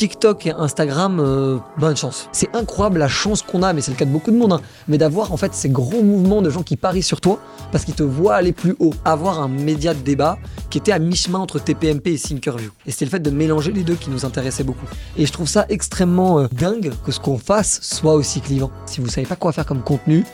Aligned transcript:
TikTok 0.00 0.46
et 0.46 0.52
Instagram, 0.52 1.20
euh, 1.20 1.58
bonne 1.76 1.94
chance. 1.94 2.30
C'est 2.32 2.56
incroyable 2.56 2.98
la 2.98 3.06
chance 3.06 3.42
qu'on 3.42 3.62
a, 3.62 3.74
mais 3.74 3.82
c'est 3.82 3.90
le 3.90 3.98
cas 3.98 4.06
de 4.06 4.10
beaucoup 4.10 4.30
de 4.30 4.36
monde, 4.38 4.54
hein, 4.54 4.62
mais 4.88 4.96
d'avoir 4.96 5.30
en 5.30 5.36
fait 5.36 5.52
ces 5.52 5.68
gros 5.68 6.02
mouvements 6.02 6.40
de 6.40 6.48
gens 6.48 6.62
qui 6.62 6.78
parient 6.78 7.02
sur 7.02 7.20
toi 7.20 7.38
parce 7.70 7.84
qu'ils 7.84 7.96
te 7.96 8.02
voient 8.02 8.34
aller 8.34 8.52
plus 8.52 8.74
haut. 8.78 8.94
Avoir 9.04 9.42
un 9.42 9.48
média 9.48 9.92
de 9.92 10.00
débat 10.00 10.38
qui 10.70 10.78
était 10.78 10.92
à 10.92 10.98
mi-chemin 10.98 11.38
entre 11.38 11.58
TPMP 11.58 12.14
et 12.14 12.18
Thinkerview. 12.18 12.70
Et 12.86 12.92
c'était 12.92 13.04
le 13.04 13.10
fait 13.10 13.20
de 13.20 13.28
mélanger 13.28 13.72
les 13.72 13.82
deux 13.82 13.94
qui 13.94 14.08
nous 14.08 14.24
intéressait 14.24 14.64
beaucoup. 14.64 14.86
Et 15.18 15.26
je 15.26 15.32
trouve 15.32 15.48
ça 15.48 15.66
extrêmement 15.68 16.38
euh, 16.38 16.46
dingue 16.50 16.92
que 17.04 17.12
ce 17.12 17.20
qu'on 17.20 17.36
fasse 17.36 17.80
soit 17.82 18.14
aussi 18.14 18.40
clivant. 18.40 18.70
Si 18.86 19.02
vous 19.02 19.08
savez 19.08 19.26
pas 19.26 19.36
quoi 19.36 19.52
faire 19.52 19.66
comme 19.66 19.82
contenu, 19.82 20.24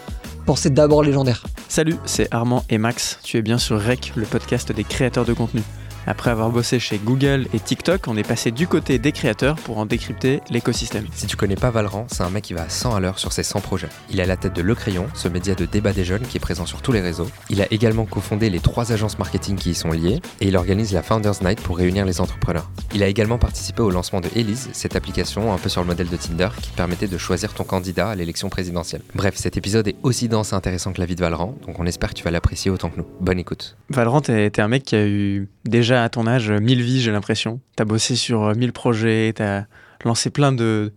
pensez 0.45 0.71
d'abord 0.71 1.03
légendaire. 1.03 1.43
Salut, 1.67 1.97
c'est 2.05 2.33
Armand 2.33 2.63
et 2.71 2.79
Max. 2.79 3.19
Tu 3.25 3.37
es 3.37 3.43
bien 3.43 3.59
sur 3.59 3.83
REC, 3.83 4.13
le 4.15 4.27
podcast 4.27 4.71
des 4.71 4.85
créateurs 4.85 5.25
de 5.25 5.33
contenu. 5.33 5.63
Après 6.09 6.31
avoir 6.31 6.51
bossé 6.51 6.79
chez 6.79 6.99
Google 6.99 7.49
et 7.53 7.59
TikTok, 7.59 8.07
on 8.07 8.17
est 8.17 8.27
passé 8.27 8.53
du 8.53 8.69
côté 8.69 9.01
des 9.01 9.11
créateurs 9.11 9.57
pour 9.57 9.79
en 9.79 9.87
décrypter 9.87 10.41
l'écosystème. 10.51 11.05
Si 11.13 11.27
tu 11.27 11.37
connais 11.37 11.57
pas 11.57 11.71
Valran, 11.71 12.07
c'est 12.09 12.23
un 12.23 12.31
mec 12.31 12.45
qui 12.45 12.55
va 12.55 12.63
à 12.63 12.69
100 12.69 12.95
à 12.95 13.01
l'heure 13.01 13.19
sur 13.19 13.33
ses 13.33 13.43
100 13.43 13.61
projets. 13.61 13.89
Il 14.11 14.21
est 14.21 14.23
à 14.23 14.27
la 14.27 14.37
tête 14.37 14.55
de 14.55 14.63
Le 14.63 14.77
Crayon, 14.77 15.09
ce 15.15 15.27
média 15.27 15.57
de 15.57 15.65
débat 15.65 15.93
des 15.93 16.05
jeunes 16.05 16.23
qui 16.23 16.37
est 16.37 16.41
présent 16.41 16.65
sur 16.65 16.81
tous 16.81 16.93
les 16.93 17.01
réseaux. 17.01 17.27
Il 17.51 17.61
a 17.61 17.67
également 17.73 18.05
cofondé 18.05 18.51
les 18.51 18.61
trois 18.61 18.93
agences 18.93 19.19
marketing 19.19 19.57
qui 19.57 19.71
y 19.71 19.75
sont 19.75 19.91
liées 19.91 20.21
et 20.41 20.47
il 20.47 20.57
organise 20.57 20.93
la 20.93 21.03
Founders 21.03 21.43
Night 21.43 21.61
pour 21.61 21.77
réunir 21.77 22.05
les 22.05 22.21
entrepreneurs. 22.21 22.71
Il 22.95 23.03
a 23.03 23.09
également 23.09 23.39
participé 23.39 23.83
au 23.83 23.91
lancement 23.91 24.21
de 24.21 24.29
Elise, 24.37 24.69
cette 24.73 24.95
application 24.95 25.53
un 25.53 25.59
peu 25.59 25.69
sur 25.69 25.81
le 25.81 25.89
modèle 25.89 26.09
de 26.09 26.17
Tinder 26.17 26.51
qui 26.63 26.71
permettait 26.71 27.09
de 27.09 27.19
choisir 27.19 27.53
ton 27.53 27.65
candidat 27.65 28.11
à 28.11 28.15
l'élection 28.15 28.49
présidentielle. 28.49 29.03
Bref, 29.17 29.35
cet 29.35 29.57
épisode 29.57 29.89
est 29.89 29.97
aussi 30.05 30.29
dense 30.29 30.53
et 30.53 30.55
intéressant 30.55 30.93
que 30.93 31.01
la 31.01 31.07
vie 31.07 31.17
de 31.17 31.21
Valran, 31.21 31.57
donc 31.67 31.81
on 31.81 31.87
espère 31.87 32.11
que 32.11 32.15
tu 32.15 32.23
vas 32.23 32.31
l'apprécier 32.31 32.71
autant 32.71 32.91
que 32.91 32.99
nous. 32.99 33.07
Bonne 33.21 33.41
écoute. 33.41 33.77
Valran, 33.91 34.21
t'es 34.21 34.61
un 34.61 34.69
mec 34.69 34.85
qui 34.85 34.95
a 34.95 35.05
eu 35.05 35.49
déjà 35.65 35.96
à 36.05 36.09
ton 36.09 36.27
âge 36.27 36.51
mille 36.51 36.83
vies, 36.83 37.01
j'ai 37.01 37.13
l'impression. 37.13 37.61
T'as 37.77 37.85
bossé 37.85 38.17
sur 38.17 38.55
mille 38.55 38.73
projets, 38.73 39.33
t'as 39.35 39.65
lancé 40.05 40.31
plein 40.31 40.53
de 40.53 40.93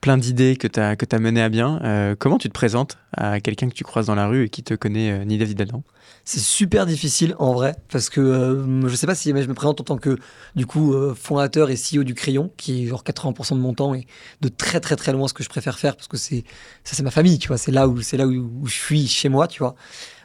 plein 0.00 0.16
d'idées 0.16 0.56
que 0.56 0.66
tu 0.66 0.80
as, 0.80 0.96
as 1.10 1.18
menées 1.18 1.42
à 1.42 1.48
bien. 1.48 1.80
Euh, 1.84 2.14
comment 2.18 2.38
tu 2.38 2.48
te 2.48 2.54
présentes 2.54 2.98
à 3.16 3.40
quelqu'un 3.40 3.68
que 3.68 3.74
tu 3.74 3.84
croises 3.84 4.06
dans 4.06 4.14
la 4.14 4.26
rue 4.26 4.44
et 4.44 4.48
qui 4.48 4.62
te 4.62 4.74
connaît 4.74 5.10
euh, 5.10 5.24
ni 5.24 5.38
David 5.38 5.60
Adam? 5.60 5.82
C'est 6.24 6.40
super 6.40 6.86
difficile 6.86 7.34
en 7.38 7.54
vrai, 7.54 7.76
parce 7.90 8.10
que 8.10 8.20
euh, 8.20 8.88
je 8.88 8.94
sais 8.94 9.06
pas 9.06 9.14
si 9.14 9.30
je 9.30 9.34
me 9.34 9.54
présente 9.54 9.80
en 9.80 9.84
tant 9.84 9.96
que 9.96 10.18
du 10.54 10.66
coup 10.66 10.94
fondateur 11.14 11.70
et 11.70 11.76
CEO 11.76 12.04
du 12.04 12.14
Crayon, 12.14 12.50
qui 12.56 12.84
est 12.84 12.86
genre 12.86 13.02
80% 13.02 13.54
de 13.54 13.60
mon 13.60 13.74
temps 13.74 13.94
et 13.94 14.06
de 14.40 14.48
très 14.48 14.80
très 14.80 14.96
très 14.96 15.12
loin 15.12 15.28
ce 15.28 15.34
que 15.34 15.42
je 15.42 15.48
préfère 15.48 15.78
faire, 15.78 15.96
parce 15.96 16.08
que 16.08 16.16
c'est 16.16 16.44
ça 16.84 16.94
c'est 16.94 17.02
ma 17.02 17.10
famille, 17.10 17.38
tu 17.38 17.48
vois, 17.48 17.58
c'est 17.58 17.72
là 17.72 17.88
où 17.88 17.98
là 18.12 18.26
où, 18.26 18.66
je 18.66 18.74
suis 18.74 19.08
chez 19.08 19.28
moi, 19.28 19.48
tu 19.48 19.60
vois. 19.60 19.74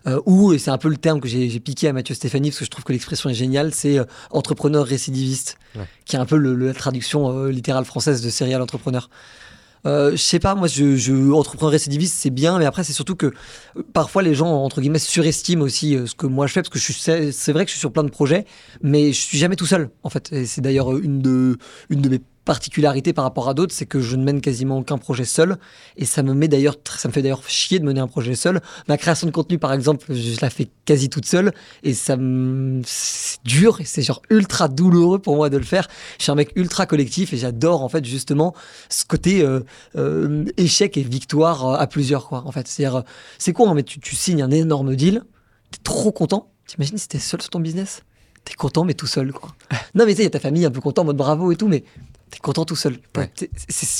Euh, 0.08 0.22
ou, 0.26 0.54
et 0.54 0.60
c'est 0.60 0.72
un 0.72 0.78
peu 0.78 0.90
le 0.90 0.98
terme 0.98 1.20
que 1.20 1.28
j'ai 1.28 1.60
piqué 1.60 1.88
à 1.88 1.94
Mathieu 1.94 2.14
Stéphanie, 2.14 2.50
parce 2.50 2.60
que 2.60 2.66
je 2.66 2.70
trouve 2.70 2.84
que 2.84 2.94
l'expression 2.94 3.30
est 3.30 3.34
géniale, 3.34 3.74
c'est 3.74 3.98
euh, 3.98 4.06
entrepreneur 4.30 4.86
récidiviste, 4.86 5.58
qui 6.06 6.16
est 6.16 6.20
un 6.20 6.26
peu 6.26 6.38
le, 6.38 6.54
la 6.56 6.74
traduction 6.74 7.36
euh, 7.36 7.52
littérale 7.52 7.86
française 7.86 8.22
de 8.22 8.30
serial 8.30 8.62
entrepreneur. 8.62 9.10
Euh, 9.88 10.12
je 10.12 10.18
sais 10.18 10.40
pas, 10.40 10.56
moi, 10.56 10.68
je, 10.68 10.96
je 10.96 11.32
entrepreneur 11.32 11.72
récidiviste, 11.72 12.16
c'est 12.18 12.30
bien, 12.30 12.58
mais 12.60 12.66
après, 12.66 12.84
c'est 12.84 12.94
surtout 12.94 13.16
que 13.16 13.28
euh, 13.28 13.84
parfois 13.94 14.24
les 14.24 14.36
gens, 14.36 14.64
entre 14.64 14.82
guillemets, 14.82 15.00
surestiment 15.00 15.64
aussi 15.64 15.98
ce 16.06 16.16
que 16.16 16.28
moi 16.28 16.48
je 16.48 16.54
fais, 16.54 16.62
parce 16.62 16.70
que 16.70 17.32
c'est 17.32 17.52
vrai 17.52 17.66
que 17.66 17.70
je 17.70 17.76
suis 17.76 17.80
sur 17.80 17.92
plein 17.92 18.04
de 18.04 18.10
projets, 18.10 18.46
mais 18.82 19.12
je 19.12 19.20
suis 19.20 19.38
jamais 19.38 19.56
tout 19.56 19.68
seul, 19.68 19.90
en 20.04 20.10
fait. 20.10 20.32
Et 20.32 20.46
c'est 20.46 20.62
d'ailleurs 20.62 20.98
une 20.98 21.22
de, 21.22 21.58
une 21.90 22.02
de 22.02 22.10
mes 22.10 22.22
particularité 22.46 23.12
par 23.12 23.24
rapport 23.24 23.50
à 23.50 23.54
d'autres, 23.54 23.74
c'est 23.74 23.88
que 23.88 24.00
je 24.00 24.16
ne 24.16 24.24
mène 24.24 24.40
quasiment 24.40 24.78
aucun 24.78 24.98
projet 24.98 25.26
seul. 25.26 25.58
Et 25.98 26.06
ça 26.06 26.24
me 26.24 26.34
met 26.34 26.48
d'ailleurs, 26.48 26.76
ça 26.98 27.08
me 27.08 27.14
fait 27.14 27.22
d'ailleurs 27.22 27.44
chier 27.48 27.80
de 27.80 27.86
mener 27.86 28.00
un 28.00 28.08
projet 28.08 28.36
seul. 28.36 28.62
Ma 28.88 28.98
création 28.98 29.28
de 29.28 29.32
contenu, 29.32 29.58
par 29.58 29.74
exemple, 29.74 30.06
je 30.14 30.40
la 30.42 30.50
fais 30.50 30.68
quasi 30.86 31.10
toute 31.10 31.26
seule. 31.26 31.52
Et 31.84 31.94
ça 31.94 32.16
me, 32.16 32.82
c'est 32.86 33.40
dur 33.44 33.82
et 33.82 33.86
c'est 33.86 34.04
genre 34.04 34.22
ultra 34.30 34.68
douloureux 34.68 35.20
pour 35.20 35.36
moi 35.36 35.50
de 35.50 35.58
le 35.58 35.64
faire. 35.64 35.88
Je 36.20 36.24
suis 36.24 36.32
un 36.32 36.36
mec 36.36 36.52
ultra 36.56 36.86
collectif 36.86 37.34
et 37.34 37.38
j'adore, 37.38 37.84
en 37.84 37.90
fait, 37.90 38.06
justement, 38.06 38.54
ce 38.90 39.04
côté 39.06 39.42
euh, 39.42 39.62
euh, 39.98 40.46
échec 40.58 40.98
et 40.98 41.04
victoire 41.04 41.68
euh, 41.68 41.78
à 41.78 41.88
plusieurs, 41.88 42.28
quoi. 42.28 42.44
En 42.46 42.52
fait, 42.52 42.68
c'est-à-dire, 42.68 43.04
c'est 43.40 43.54
quoi, 43.54 43.70
hein, 43.70 43.74
mais 43.74 43.84
tu, 43.84 44.00
tu 44.00 44.16
signes 44.16 44.44
un 44.44 44.52
énorme 44.52 44.96
deal, 44.96 45.24
t'es 45.72 45.80
trop 45.84 46.12
content. 46.12 46.52
T'imagines 46.68 46.98
si 46.98 47.08
t'es 47.08 47.20
seul 47.20 47.42
sur 47.42 47.50
ton 47.50 47.60
business? 47.60 48.04
T'es 48.44 48.54
content, 48.54 48.84
mais 48.84 48.94
tout 48.94 49.08
seul, 49.08 49.32
quoi. 49.32 49.56
non, 49.96 50.06
mais 50.06 50.12
tu 50.12 50.18
sais, 50.18 50.22
il 50.22 50.26
y 50.26 50.28
a 50.28 50.32
ta 50.32 50.40
famille 50.40 50.66
un 50.66 50.72
peu 50.72 50.82
content, 50.82 51.02
en 51.02 51.06
mode 51.06 51.18
bravo 51.18 51.52
et 51.52 51.56
tout, 51.56 51.68
mais 51.68 51.84
t'es 52.36 52.42
content 52.42 52.66
tout 52.66 52.76
seul. 52.76 52.98
C'est, 53.34 53.50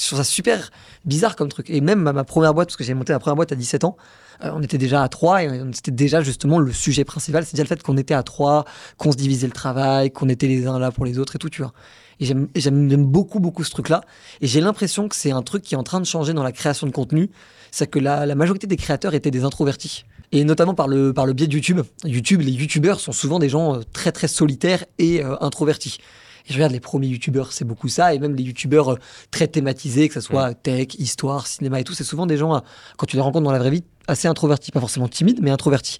je 0.02 0.08
trouve 0.08 0.20
ça 0.20 0.24
super 0.24 0.72
bizarre 1.06 1.36
comme 1.36 1.48
truc. 1.48 1.70
Et 1.70 1.80
même 1.80 2.02
ma, 2.02 2.24
première 2.24 2.54
boîte, 2.54 2.68
parce 2.68 2.76
que 2.78 2.84
j'ai 2.84 2.94
monté 2.94 3.14
ma 3.14 3.20
première 3.20 3.38
boîte 3.38 3.52
à 3.54 3.56
17 3.56 3.86
ans, 3.86 3.96
euh, 4.44 4.52
on 4.54 4.62
était 4.62 4.78
déjà 4.78 5.04
à 5.04 5.08
3 5.08 5.44
et 5.44 5.62
c'était 5.74 5.92
déjà 5.92 6.22
justement 6.22 6.60
le 6.60 6.74
sujet 6.74 7.06
principal. 7.06 7.46
C'est 7.46 7.54
déjà 7.54 7.64
le 7.64 7.70
fait 7.70 7.82
qu'on 7.82 7.96
était 7.98 8.14
à 8.14 8.24
3, 8.24 8.66
qu'on 8.98 9.12
se 9.12 9.18
divisait 9.18 9.48
le 9.48 9.54
travail, 9.54 10.12
qu'on 10.12 10.28
était 10.28 10.48
les 10.48 10.68
uns 10.68 10.80
là 10.80 10.92
pour 10.92 11.06
les 11.06 11.18
autres 11.18 11.38
et 11.38 11.40
tout, 11.40 11.50
tu 11.50 11.62
vois. 11.62 11.74
Et 12.20 12.26
j'aime, 12.26 12.48
j'aime 12.56 13.06
beaucoup, 13.06 13.40
beaucoup 13.40 13.64
ce 13.64 13.72
truc-là. 13.72 14.02
Et 14.42 14.48
j'ai 14.48 14.62
l'impression 14.62 15.08
que 15.08 15.16
c'est 15.16 15.32
un 15.32 15.42
truc 15.42 15.64
qui 15.64 15.76
est 15.76 15.78
en 15.78 15.84
train 15.84 16.02
de 16.02 16.06
changer 16.06 16.34
dans 16.34 16.44
la 16.44 16.52
création 16.52 16.88
de 16.88 16.92
contenu. 16.92 17.30
C'est 17.72 17.88
que 17.88 18.00
la, 18.00 18.26
la 18.26 18.36
majorité 18.36 18.68
des 18.68 18.78
créateurs 18.78 19.14
étaient 19.14 19.32
des 19.32 19.44
introvertis. 19.44 20.06
Et 20.32 20.44
notamment 20.44 20.74
par 20.74 20.88
le, 20.88 21.14
par 21.14 21.26
le 21.26 21.34
biais 21.34 21.48
de 21.48 21.54
YouTube. 21.54 21.82
YouTube, 22.04 22.42
les 22.42 22.52
YouTubeurs 22.52 23.00
sont 23.00 23.12
souvent 23.12 23.40
des 23.40 23.50
gens 23.50 23.76
euh, 23.76 23.82
très, 23.94 24.12
très 24.12 24.28
solitaires 24.28 24.86
et 24.98 25.24
euh, 25.24 25.36
introvertis. 25.42 26.00
Et 26.48 26.54
je 26.54 26.54
regarde 26.56 26.72
les 26.72 26.80
premiers 26.80 27.08
youtubeurs, 27.08 27.52
c'est 27.52 27.66
beaucoup 27.66 27.88
ça, 27.88 28.14
et 28.14 28.20
même 28.20 28.36
les 28.36 28.44
youtubeurs 28.44 28.94
euh, 28.94 29.00
très 29.32 29.48
thématisés, 29.48 30.08
que 30.08 30.14
ce 30.14 30.22
soit 30.22 30.54
tech, 30.54 30.96
histoire, 31.00 31.48
cinéma 31.48 31.80
et 31.80 31.84
tout, 31.84 31.94
c'est 31.94 32.04
souvent 32.04 32.26
des 32.26 32.38
gens, 32.38 32.56
euh, 32.56 32.60
quand 32.98 33.06
tu 33.08 33.16
les 33.16 33.22
rencontres 33.22 33.46
dans 33.46 33.52
la 33.52 33.60
vraie 33.60 33.72
vie, 33.72 33.84
assez 34.08 34.28
introvertis, 34.28 34.72
pas 34.72 34.80
forcément 34.80 35.08
timides, 35.08 35.40
mais 35.42 35.50
introvertis. 35.50 35.98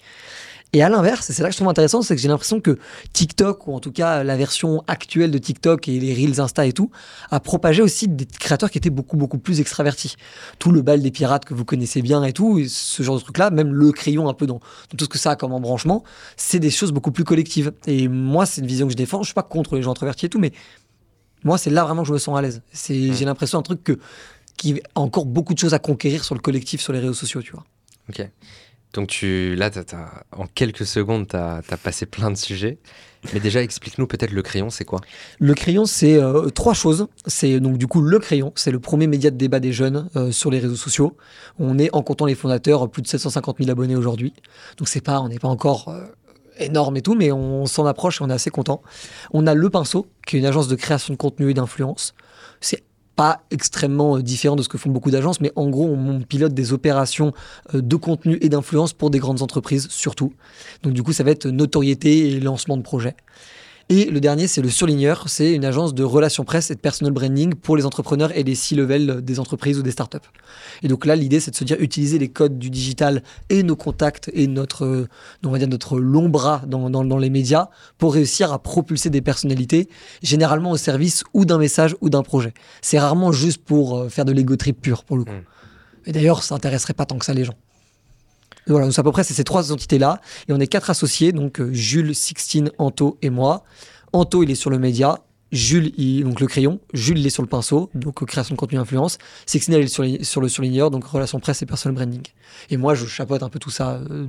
Et 0.76 0.82
à 0.82 0.90
l'inverse, 0.90 1.30
et 1.30 1.34
c'est 1.34 1.42
là 1.42 1.48
que 1.48 1.54
je 1.54 1.58
trouve 1.58 1.70
intéressant, 1.70 2.02
c'est 2.02 2.18
que 2.18 2.22
j'ai 2.22 2.28
l'impression 2.28 2.60
que 2.60 2.78
TikTok, 3.14 3.66
ou 3.66 3.76
en 3.76 3.80
tout 3.80 3.94
cas 3.94 4.26
la 4.26 4.36
version 4.36 4.84
actuelle 4.88 5.32
de 5.32 5.38
TikTok 5.38 5.88
et 5.88 6.02
les 6.02 6.14
Reels 6.14 6.42
Insta 6.42 6.66
et 6.66 6.74
tout, 6.74 6.92
a 7.32 7.40
propagé 7.40 7.82
aussi 7.82 8.10
des 8.10 8.26
créateurs 8.26 8.70
qui 8.70 8.78
étaient 8.78 8.90
beaucoup, 8.90 9.16
beaucoup 9.16 9.38
plus 9.38 9.62
extravertis. 9.62 10.18
Tout 10.60 10.74
le 10.74 10.82
bal 10.82 11.02
des 11.02 11.12
pirates 11.12 11.46
que 11.46 11.54
vous 11.54 11.64
connaissez 11.64 12.02
bien 12.02 12.26
et 12.26 12.34
tout, 12.34 12.62
ce 12.68 13.04
genre 13.04 13.16
de 13.16 13.22
truc-là, 13.22 13.52
même 13.52 13.74
le 13.74 13.94
crayon 13.94 14.28
un 14.28 14.34
peu 14.34 14.48
dans, 14.48 14.60
tout 14.98 15.06
ce 15.06 15.08
que 15.08 15.18
ça 15.18 15.32
a 15.32 15.36
comme 15.38 15.54
embranchement, 15.54 16.04
c'est 16.36 16.60
des 16.60 16.72
choses 16.72 16.92
beaucoup 16.92 17.14
plus 17.14 17.24
collectives. 17.24 17.72
Et 17.88 18.10
moi, 18.10 18.46
c'est 18.46 18.60
une 18.60 18.68
vision 18.68 18.86
que 18.86 18.92
je 18.92 18.98
défends. 18.98 19.22
Je 19.22 19.28
suis 19.28 19.34
pas 19.34 19.44
contre 19.44 19.78
les 19.78 19.82
gens 19.82 19.92
introvertis 19.92 20.26
et 20.26 20.30
tout, 20.30 20.40
mais 20.40 20.52
moi, 21.46 21.58
c'est 21.58 21.70
là 21.70 21.86
vraiment 21.86 22.02
que 22.02 22.10
je 22.10 22.14
me 22.14 22.18
sens 22.18 22.38
à 22.38 22.42
l'aise. 22.42 22.64
C'est, 22.74 23.14
j'ai 23.14 23.24
l'impression 23.24 23.60
un 23.60 23.62
truc 23.62 23.82
que, 23.82 23.98
qui 24.58 24.82
a 24.94 25.00
encore 25.00 25.26
beaucoup 25.26 25.54
de 25.54 25.60
choses 25.60 25.74
à 25.74 25.80
conquérir 25.80 26.26
sur 26.26 26.36
le 26.36 26.42
collectif, 26.42 26.82
sur 26.82 26.92
les 26.92 27.00
réseaux 27.00 27.14
sociaux, 27.14 27.42
tu 27.42 27.54
vois. 27.54 27.64
Ok. 28.10 28.30
Donc 28.94 29.08
tu, 29.08 29.56
là, 29.56 29.70
en 30.32 30.48
quelques 30.48 30.86
secondes, 30.86 31.28
tu 31.28 31.36
as, 31.36 31.62
passé 31.84 32.06
plein 32.06 32.32
de 32.32 32.38
sujets. 32.38 32.78
Mais 33.34 33.40
déjà, 33.40 33.62
explique-nous 33.62 34.08
peut-être 34.08 34.32
le 34.32 34.42
crayon, 34.42 34.70
c'est 34.70 34.86
quoi? 34.86 35.02
Le 35.40 35.54
crayon, 35.54 35.86
c'est 35.86 36.22
euh, 36.22 36.50
trois 36.50 36.74
choses. 36.74 37.08
C'est 37.26 37.60
donc 37.60 37.78
du 37.78 37.88
coup 37.88 38.02
le 38.02 38.20
crayon, 38.20 38.54
c'est 38.56 38.72
le 38.72 38.80
premier 38.80 39.08
média 39.08 39.32
de 39.32 39.36
débat 39.36 39.60
des 39.60 39.74
jeunes 39.74 40.10
euh, 40.16 40.32
sur 40.32 40.52
les 40.52 40.60
réseaux 40.60 40.76
sociaux. 40.76 41.18
On 41.58 41.80
est, 41.80 41.90
en 41.94 42.04
comptant 42.04 42.26
les 42.26 42.36
fondateurs, 42.36 42.90
plus 42.90 43.02
de 43.02 43.08
750 43.08 43.58
000 43.58 43.72
abonnés 43.72 43.96
aujourd'hui. 43.96 44.34
Donc 44.78 44.88
c'est 44.88 45.02
pas, 45.02 45.20
on 45.22 45.30
n'est 45.30 45.40
pas 45.40 45.48
encore 45.48 45.90
euh, 45.90 46.06
énorme 46.60 46.98
et 46.98 47.02
tout, 47.02 47.16
mais 47.16 47.32
on 47.32 47.66
s'en 47.66 47.86
approche 47.86 48.22
et 48.22 48.24
on 48.24 48.30
est 48.30 48.34
assez 48.34 48.52
content. 48.52 48.82
On 49.34 49.48
a 49.48 49.54
Le 49.54 49.70
Pinceau, 49.70 50.08
qui 50.26 50.36
est 50.36 50.40
une 50.40 50.46
agence 50.46 50.68
de 50.68 50.76
création 50.76 51.14
de 51.14 51.18
contenu 51.18 51.50
et 51.50 51.54
d'influence. 51.54 52.14
Pas 53.16 53.44
extrêmement 53.52 54.18
euh, 54.18 54.22
différent 54.22 54.56
de 54.56 54.64
ce 54.64 54.70
que 54.70 54.78
font 54.78 54.90
beaucoup 54.90 55.12
d'agences, 55.12 55.42
mais 55.42 55.52
en 55.56 55.70
gros, 55.70 55.88
on, 55.88 56.22
pilote 56.22 56.54
des 56.54 56.74
opérations 56.74 57.34
euh, 57.74 57.82
de 57.82 57.96
contenu 57.96 58.38
et 58.42 58.50
d'influence 58.50 58.94
pour 58.94 59.10
des 59.10 59.20
grandes 59.20 59.42
entreprises, 59.42 59.88
surtout. 59.90 60.34
Donc 60.84 60.94
du 60.94 61.04
coup, 61.04 61.14
ça 61.14 61.24
va 61.24 61.32
être 61.32 61.48
notoriété 61.48 62.30
et 62.30 62.40
lancement 62.40 62.78
de 62.78 62.82
projets. 62.82 63.16
Et 63.90 64.06
le 64.06 64.20
dernier, 64.20 64.48
c'est 64.48 64.64
le 64.64 64.70
surligneur. 64.70 65.30
C'est 65.30 65.54
une 65.54 65.64
agence 65.64 65.94
de 65.94 66.04
relations 66.04 66.44
presse 66.44 66.72
et 66.72 66.76
de 66.76 66.80
personal 66.80 67.14
branding 67.14 67.54
pour 67.54 67.78
les 67.78 67.86
entrepreneurs 67.86 68.36
et 68.36 68.44
les 68.44 68.56
C-level 68.56 69.22
des 69.24 69.40
entreprises 69.40 69.78
ou 69.78 69.84
des 69.84 69.92
startups. 69.92 70.18
Et 70.82 70.88
donc 70.88 71.06
là, 71.06 71.16
l'idée, 71.16 71.40
c'est 71.40 71.52
de 71.52 71.56
se 71.56 71.64
dire 71.64 71.78
utiliser 71.80 72.18
les 72.18 72.30
codes 72.30 72.58
du 72.58 72.72
digital 72.72 73.22
et 73.50 73.62
nos 73.62 73.76
contacts 73.76 74.32
et 74.34 74.48
notre, 74.48 75.08
on 75.44 75.50
va 75.50 75.60
dire 75.60 75.68
notre 75.68 76.00
long 76.00 76.30
bras 76.30 76.64
dans, 76.66 76.90
dans, 76.90 77.18
les 77.18 77.30
médias 77.30 77.70
pour 78.00 78.16
réussir 78.16 78.52
à 78.52 78.60
propulser 78.60 79.12
des 79.12 79.22
personnalités, 79.22 79.88
généralement 80.24 80.72
au 80.72 80.78
service 80.78 81.24
ou 81.34 81.46
d'un 81.46 81.60
message 81.60 81.96
ou 82.02 82.10
d'un 82.10 82.24
projet. 82.24 82.54
C'est 82.82 82.98
rarement 82.98 83.32
juste 83.32 83.64
pour 83.64 83.98
euh, 83.98 84.10
faire 84.10 84.26
de 84.26 84.32
l'ego 84.32 84.56
trip 84.56 84.82
pur, 84.82 85.04
pour 85.04 85.18
le 85.18 85.26
coup. 85.26 85.32
Mmh. 85.32 86.08
Et 86.08 86.12
d'ailleurs, 86.12 86.44
ça 86.44 86.56
intéresserait 86.56 86.94
pas 86.94 87.06
tant 87.06 87.18
que 87.18 87.26
ça 87.26 87.34
les 87.34 87.46
gens. 87.46 87.56
Voilà, 88.68 88.88
donc 88.88 88.98
à 88.98 89.04
peu 89.04 89.12
près 89.12 89.24
c'est 89.24 89.34
ces 89.34 89.44
trois 89.44 89.72
entités-là. 89.72 90.22
Et 90.48 90.54
on 90.54 90.60
est 90.60 90.68
quatre 90.68 90.90
associés, 90.90 91.32
donc 91.32 91.60
euh, 91.60 91.72
Jules, 91.74 92.16
Sixtine, 92.16 92.72
Anto 92.78 93.18
et 93.22 93.30
moi. 93.30 93.64
Anto, 94.14 94.44
il 94.44 94.52
est 94.52 94.56
sur 94.56 94.70
le 94.70 94.80
média. 94.80 95.20
Jules, 95.52 95.94
il, 95.98 96.24
donc 96.24 96.40
le 96.40 96.48
crayon. 96.48 96.80
Jules, 96.94 97.20
il 97.20 97.28
est 97.28 97.30
sur 97.30 97.44
le 97.44 97.48
pinceau, 97.48 97.90
donc 97.94 98.22
euh, 98.22 98.26
création 98.26 98.56
de 98.56 98.60
contenu 98.60 98.80
influence. 98.80 99.18
Sixtine, 99.46 99.76
elle 99.76 99.84
est 99.84 99.88
sur, 99.88 100.04
sur 100.22 100.42
le 100.42 100.50
surligneur, 100.50 100.90
donc 100.92 101.06
relation 101.06 101.40
presse 101.40 101.62
et 101.62 101.66
personal 101.66 101.96
branding. 101.96 102.24
Et 102.70 102.78
moi, 102.78 102.96
je 102.96 103.06
chapeaute 103.06 103.44
un 103.44 103.50
peu 103.50 103.60
tout 103.60 103.70
ça, 103.70 104.02
euh, 104.10 104.28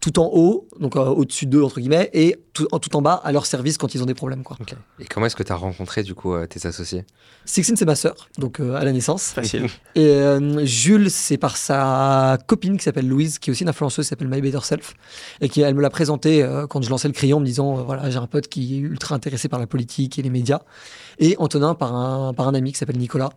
tout 0.00 0.20
en 0.20 0.30
haut, 0.32 0.68
donc 0.78 0.94
euh, 0.94 1.00
au-dessus 1.06 1.46
d'eux, 1.46 1.62
entre 1.62 1.80
guillemets, 1.80 2.08
et 2.12 2.36
tout, 2.52 2.68
en- 2.70 2.78
tout 2.78 2.94
en 2.96 3.02
bas, 3.02 3.14
à 3.24 3.32
leur 3.32 3.46
service 3.46 3.78
quand 3.78 3.94
ils 3.94 4.02
ont 4.02 4.06
des 4.06 4.14
problèmes. 4.14 4.44
Quoi. 4.44 4.56
Et 5.00 5.04
comment 5.06 5.26
est-ce 5.26 5.34
que 5.34 5.42
tu 5.42 5.50
as 5.52 5.56
rencontré 5.56 6.04
du 6.04 6.14
coup 6.14 6.34
euh, 6.34 6.46
tes 6.46 6.66
associés? 6.68 7.04
Sixtine, 7.44 7.76
c'est 7.76 7.84
ma 7.84 7.96
sœur, 7.96 8.28
donc 8.38 8.60
euh, 8.60 8.74
à 8.76 8.84
la 8.84 8.92
naissance. 8.92 9.24
Facile. 9.30 9.66
Et 9.96 10.06
euh, 10.06 10.64
Jules, 10.64 11.10
c'est 11.10 11.36
par 11.36 11.56
sa 11.56 12.38
copine 12.46 12.76
qui 12.76 12.84
s'appelle 12.84 13.08
Louise, 13.08 13.38
qui 13.40 13.50
est 13.50 13.52
aussi 13.52 13.62
une 13.64 13.68
influenceuse, 13.70 14.04
qui 14.04 14.10
s'appelle 14.10 14.28
My 14.28 14.40
Better 14.40 14.60
Self, 14.62 14.94
et 15.40 15.48
qui 15.48 15.62
elle 15.62 15.74
me 15.74 15.82
l'a 15.82 15.90
présenté 15.90 16.42
euh, 16.42 16.66
quand 16.66 16.80
je 16.82 16.90
lançais 16.90 17.08
le 17.08 17.14
crayon, 17.14 17.38
en 17.38 17.40
me 17.40 17.46
disant 17.46 17.78
euh, 17.78 17.82
voilà, 17.82 18.08
j'ai 18.10 18.18
un 18.18 18.26
pote 18.28 18.46
qui 18.48 18.76
est 18.76 18.78
ultra 18.78 19.14
intéressé 19.16 19.48
par 19.48 19.58
la 19.58 19.66
politique 19.66 20.18
et 20.18 20.22
les 20.22 20.30
médias, 20.30 20.60
et 21.18 21.36
Antonin 21.38 21.74
par 21.74 21.94
un, 21.94 22.32
par 22.34 22.48
un 22.48 22.54
ami 22.54 22.72
qui 22.72 22.78
s'appelle 22.78 22.98
Nicolas. 22.98 23.30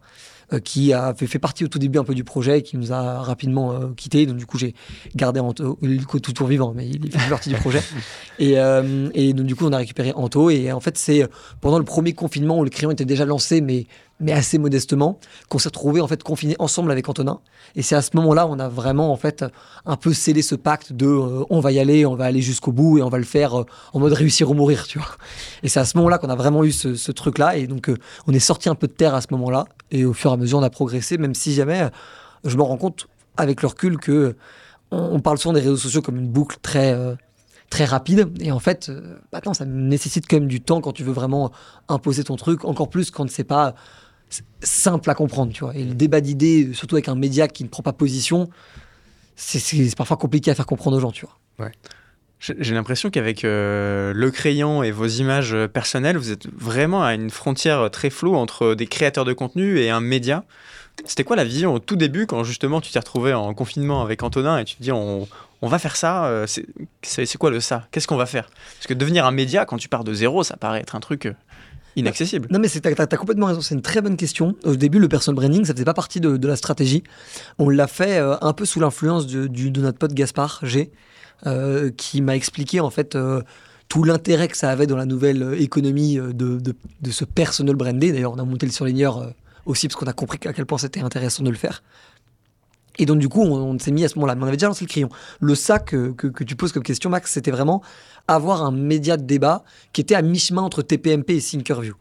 euh, 0.54 0.60
qui 0.60 0.92
a 0.92 1.14
fait, 1.14 1.28
fait 1.28 1.40
partie 1.40 1.64
au 1.64 1.70
tout 1.70 1.80
début 1.80 1.98
un 1.98 2.04
peu 2.04 2.14
du 2.14 2.24
projet 2.26 2.60
et 2.60 2.62
qui 2.62 2.76
nous 2.76 2.92
a 2.92 3.22
rapidement 3.22 3.72
euh, 3.72 3.88
quittés. 3.96 4.26
Donc 4.26 4.36
du 4.38 4.46
coup, 4.46 4.58
j'ai 4.58 4.74
gardé 5.16 5.40
Anto, 5.40 5.78
il 5.82 6.02
est 6.02 6.06
tout 6.06 6.20
toujours 6.20 6.50
vivant, 6.50 6.74
mais 6.76 6.88
il 6.88 7.10
fait 7.10 7.30
partie 7.30 7.50
du 7.50 7.56
projet. 7.56 7.82
Et, 8.40 8.60
euh, 8.60 9.10
et 9.14 9.34
donc 9.34 9.46
du 9.46 9.56
coup, 9.56 9.66
on 9.68 9.72
a 9.72 9.78
récupéré 9.78 10.12
Anto. 10.16 10.50
Et 10.50 10.72
en 10.72 10.80
fait, 10.80 10.98
c'est 10.98 11.26
pendant 11.62 11.78
le 11.78 11.86
premier 11.86 12.14
confinement 12.14 12.58
où 12.60 12.64
le 12.64 12.70
crayon 12.70 12.92
était 12.92 13.06
déjà 13.06 13.24
lancé, 13.24 13.62
mais 13.62 13.86
mais 14.22 14.32
assez 14.32 14.58
modestement, 14.58 15.20
qu'on 15.50 15.60
s'est 15.60 15.70
retrouvés 15.70 16.02
en 16.02 16.08
fait 16.08 16.24
confinés 16.24 16.56
ensemble 16.60 16.92
avec 16.92 17.10
Antonin. 17.10 17.40
Et 17.76 17.82
c'est 17.82 17.96
à 17.96 18.02
ce 18.02 18.12
moment-là 18.16 18.48
on 18.48 18.60
a 18.60 18.70
vraiment 18.70 19.12
en 19.12 19.18
fait 19.18 19.46
un 19.86 19.96
peu 19.96 20.14
scellé 20.14 20.42
ce 20.42 20.56
pacte 20.56 20.94
de 20.94 21.06
euh, 21.06 21.44
on 21.50 21.60
va 21.60 21.72
y 21.72 21.80
aller, 21.80 22.06
on 22.06 22.16
va 22.16 22.26
aller 22.26 22.42
jusqu'au 22.42 22.72
bout 22.72 22.98
et 22.98 23.02
on 23.02 23.10
va 23.10 23.18
le 23.18 23.24
faire 23.24 23.62
euh, 23.62 23.66
en 23.94 24.00
mode 24.00 24.14
réussir 24.14 24.50
ou 24.50 24.54
mourir, 24.54 24.88
tu 24.88 25.00
vois. 25.00 25.08
Et 25.64 25.70
c'est 25.70 25.80
à 25.80 25.86
ce 25.86 25.98
moment-là 25.98 26.18
qu'on 26.18 26.30
a 26.30 26.36
vraiment 26.36 26.64
eu 26.64 26.72
ce, 26.72 27.12
truc-là. 27.12 27.58
Et 27.58 27.68
donc 27.68 27.90
euh, 27.90 27.98
on 28.28 28.34
est 28.34 28.40
sorti 28.40 28.70
un 28.70 28.76
peu 28.76 28.88
de 28.88 28.94
terre 28.94 29.16
à 29.16 29.22
ce 29.22 29.28
moment-là. 29.32 29.66
Et 29.92 30.06
au 30.06 30.14
fur 30.14 30.32
et 30.32 30.34
à 30.34 30.38
mesure, 30.38 30.60
on 30.60 30.64
a 30.64 30.70
progressé, 30.70 31.18
même 31.18 31.36
si 31.36 31.54
jamais 31.54 31.90
je 32.44 32.56
me 32.58 32.64
rends 32.64 32.78
compte 32.78 33.08
avec 33.38 33.62
le 33.62 33.68
recul 33.68 33.98
euh, 34.10 34.34
on, 34.92 35.20
parle 35.20 35.38
souvent 35.38 35.54
des 35.54 35.62
réseaux 35.62 35.78
sociaux 35.78 36.02
comme 36.02 36.18
une 36.18 36.28
boucle 36.28 36.58
très 36.62 36.98
très 37.70 37.86
rapide 37.86 38.30
et 38.42 38.52
en 38.52 38.60
fait 38.60 38.92
bah 39.32 39.40
non, 39.46 39.54
ça 39.54 39.64
nécessite 39.64 40.26
quand 40.28 40.36
même 40.36 40.50
du 40.50 40.60
temps 40.60 40.82
quand 40.82 40.92
tu 40.92 41.04
veux 41.04 41.14
vraiment 41.14 41.52
imposer 41.88 42.26
ton 42.26 42.36
truc 42.36 42.66
encore 42.66 42.90
plus 42.90 43.10
quand 43.10 43.30
c'est 43.30 43.46
pas 43.46 43.74
simple 44.62 45.10
à 45.10 45.16
comprendre 45.16 45.52
tu 45.54 45.64
vois. 45.64 45.76
Et 45.76 45.84
le 45.84 45.94
débat 45.94 46.22
d'idées 46.22 46.72
surtout 46.74 46.96
avec 46.96 47.08
un 47.10 47.16
média 47.16 47.48
qui 47.48 47.64
ne 47.64 47.70
prend 47.70 47.84
pas 47.84 47.94
position 47.94 48.50
c'est- 49.36 49.96
parfois 49.96 50.18
compliqué 50.18 50.52
à 50.52 50.56
faire 50.56 50.66
comprendre 50.66 50.98
aux 50.98 51.00
gens 51.00 51.12
tu 51.12 51.26
vois. 51.26 51.70
J'ai 52.40 52.74
l'impression 52.74 53.12
qu'avec 53.12 53.46
euh, 53.46 54.14
le 54.16 54.32
crayon 54.32 54.82
et 54.82 54.90
vos 54.90 55.06
images 55.06 55.54
euh, 55.54 55.68
personnelles, 55.68 56.18
vous 56.18 56.32
êtes 56.32 56.48
vraiment 56.52 57.04
à 57.04 57.14
une 57.14 57.30
frontière 57.30 57.92
très 57.92 58.10
floue 58.10 58.34
entre 58.36 58.74
des 58.74 58.88
créateurs 58.88 59.26
de 59.26 59.34
contenu 59.34 59.78
et 59.80 59.92
un 59.92 60.02
média. 60.02 60.44
C'était 61.06 61.24
quoi 61.24 61.36
la 61.36 61.44
vision 61.44 61.72
au 61.74 61.78
tout 61.80 61.96
début 61.96 62.26
quand 62.26 62.44
justement 62.44 62.82
tu 62.82 62.92
t'es 62.92 62.98
retrouvé 62.98 63.34
en 63.34 63.54
confinement 63.54 64.02
avec 64.02 64.24
Antonin 64.24 64.58
et 64.58 64.66
tu 64.66 64.76
te 64.76 64.82
dis 64.82 64.92
on, 64.92 65.28
on 65.62 65.68
va 65.68 65.78
faire 65.78 65.96
ça 65.96 66.26
euh, 66.26 66.48
C'est 66.48 67.38
quoi 67.38 67.52
le 67.52 67.60
ça? 67.60 67.88
Qu'est-ce 67.92 68.08
qu'on 68.08 68.18
va 68.18 68.26
faire? 68.26 68.50
Parce 68.78 68.88
que 68.88 68.96
devenir 68.96 69.26
un 69.28 69.32
média 69.32 69.66
quand 69.66 69.78
tu 69.78 69.88
pars 69.88 70.04
de 70.04 70.14
zéro, 70.14 70.44
ça 70.44 70.58
paraît 70.58 70.80
être 70.80 70.96
un 70.96 71.00
truc 71.00 71.28
euh, 71.28 71.34
inaccessible. 71.96 72.48
Non, 72.52 72.60
mais 72.60 72.70
t'as- 72.70 73.08
t'as 73.08 73.18
complètement 73.18 73.48
raison. 73.48 73.62
C'est 73.62 73.76
une 73.76 73.82
très 73.82 74.02
bonne 74.02 74.18
question. 74.18 74.56
Au 74.64 74.76
début, 74.76 75.00
le 75.00 75.08
personal 75.08 75.36
branding, 75.36 75.66
ça 75.66 75.74
faisait 75.74 75.86
pas 75.86 75.94
partie 75.94 76.20
de, 76.20 76.48
la 76.48 76.56
stratégie. 76.56 77.04
On 77.60 77.70
l'a 77.70 77.88
fait 77.88 78.20
euh, 78.20 78.36
un 78.42 78.54
peu 78.54 78.66
sous 78.66 78.80
l'influence 78.80 79.28
de, 79.28 79.48
notre 79.80 79.98
pote 79.98 80.14
Gaspard 80.14 80.60
G, 80.64 80.92
euh, 81.46 81.92
qui 81.96 82.22
m'a 82.22 82.36
expliqué 82.36 82.80
en 82.80 82.90
fait 82.90 83.16
euh, 83.16 83.42
tout 83.88 84.04
l'intérêt 84.04 84.48
que 84.48 84.58
ça 84.58 84.70
avait 84.70 84.88
dans 84.88 84.98
la 84.98 85.06
nouvelle 85.06 85.56
économie 85.60 86.16
de, 86.16 86.60
de, 86.60 87.12
ce 87.12 87.26
personal 87.26 87.76
branding. 87.76 88.14
D'ailleurs, 88.14 88.34
on 88.34 88.40
a 88.40 88.46
monté 88.46 88.66
le 88.66 88.72
surligneur 88.72 89.34
aussi 89.66 89.88
parce 89.88 90.00
qu'on 90.00 90.08
a 90.08 90.14
compris 90.14 90.40
à 90.46 90.54
quel 90.54 90.66
point 90.66 90.78
c'était 90.78 91.02
intéressant 91.02 91.44
de 91.44 91.50
le 91.50 91.58
faire. 91.58 91.84
Et 92.98 93.06
donc, 93.06 93.20
du 93.20 93.30
coup, 93.30 93.42
on, 93.42 93.78
s'est 93.80 93.92
mis 93.92 94.04
à 94.04 94.10
ce 94.10 94.16
moment-là. 94.16 94.36
Mais 94.36 94.44
on 94.44 94.48
avait 94.48 94.58
déjà 94.58 94.68
lancé 94.68 94.86
le 94.86 94.90
crayon. 94.90 95.10
Le 95.40 95.56
ça 95.56 95.80
que, 95.80 96.14
tu 96.44 96.56
poses 96.56 96.72
comme 96.72 96.84
question, 96.84 97.10
Max, 97.10 97.32
c'était 97.32 97.52
vraiment 97.52 97.82
avoir 98.28 98.64
un 98.64 98.72
média 98.72 99.18
de 99.18 99.24
débat 99.24 99.64
qui 99.94 100.02
était 100.02 100.16
à 100.16 100.22
mi-chemin 100.22 100.62
entre 100.62 100.82
TPMP 100.82 101.32
et 101.32 101.42
Thinkerview. 101.42 101.96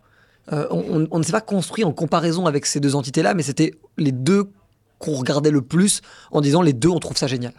Euh, 0.52 0.66
on 0.70 1.18
ne 1.18 1.22
s'est 1.22 1.32
pas 1.32 1.40
construit 1.40 1.84
en 1.84 1.92
comparaison 1.92 2.46
avec 2.46 2.66
ces 2.66 2.80
deux 2.80 2.96
entités-là, 2.96 3.34
mais 3.34 3.42
c'était 3.42 3.72
les 3.98 4.12
deux 4.12 4.50
qu'on 4.98 5.14
regardait 5.14 5.50
le 5.50 5.62
plus 5.62 6.02
en 6.30 6.40
disant 6.40 6.62
les 6.62 6.72
deux, 6.72 6.88
on 6.88 6.98
trouve 6.98 7.16
ça 7.16 7.26
génial. 7.26 7.54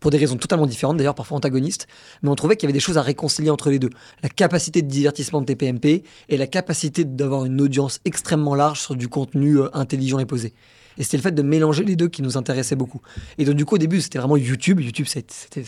Pour 0.00 0.10
des 0.10 0.18
raisons 0.18 0.36
totalement 0.36 0.66
différentes, 0.66 0.96
d'ailleurs 0.96 1.14
parfois 1.14 1.36
antagonistes, 1.36 1.88
mais 2.22 2.30
on 2.30 2.34
trouvait 2.34 2.56
qu'il 2.56 2.66
y 2.66 2.68
avait 2.68 2.72
des 2.72 2.80
choses 2.80 2.96
à 2.96 3.02
réconcilier 3.02 3.50
entre 3.50 3.70
les 3.70 3.78
deux. 3.78 3.90
La 4.22 4.28
capacité 4.28 4.82
de 4.82 4.88
divertissement 4.88 5.40
de 5.40 5.46
TPMP 5.46 6.04
et 6.28 6.36
la 6.36 6.46
capacité 6.46 7.04
d'avoir 7.04 7.44
une 7.44 7.60
audience 7.60 8.00
extrêmement 8.04 8.54
large 8.54 8.80
sur 8.80 8.94
du 8.94 9.08
contenu 9.08 9.58
euh, 9.58 9.68
intelligent 9.74 10.18
et 10.18 10.26
posé. 10.26 10.54
Et 10.98 11.02
c'était 11.02 11.16
le 11.16 11.22
fait 11.22 11.32
de 11.32 11.42
mélanger 11.42 11.84
les 11.84 11.96
deux 11.96 12.08
qui 12.08 12.22
nous 12.22 12.36
intéressait 12.36 12.76
beaucoup. 12.76 13.00
Et 13.38 13.44
donc 13.44 13.56
du 13.56 13.64
coup 13.64 13.74
au 13.74 13.78
début 13.78 14.00
c'était 14.00 14.18
vraiment 14.18 14.36
YouTube. 14.36 14.80
YouTube 14.80 15.06
c'était 15.08 15.62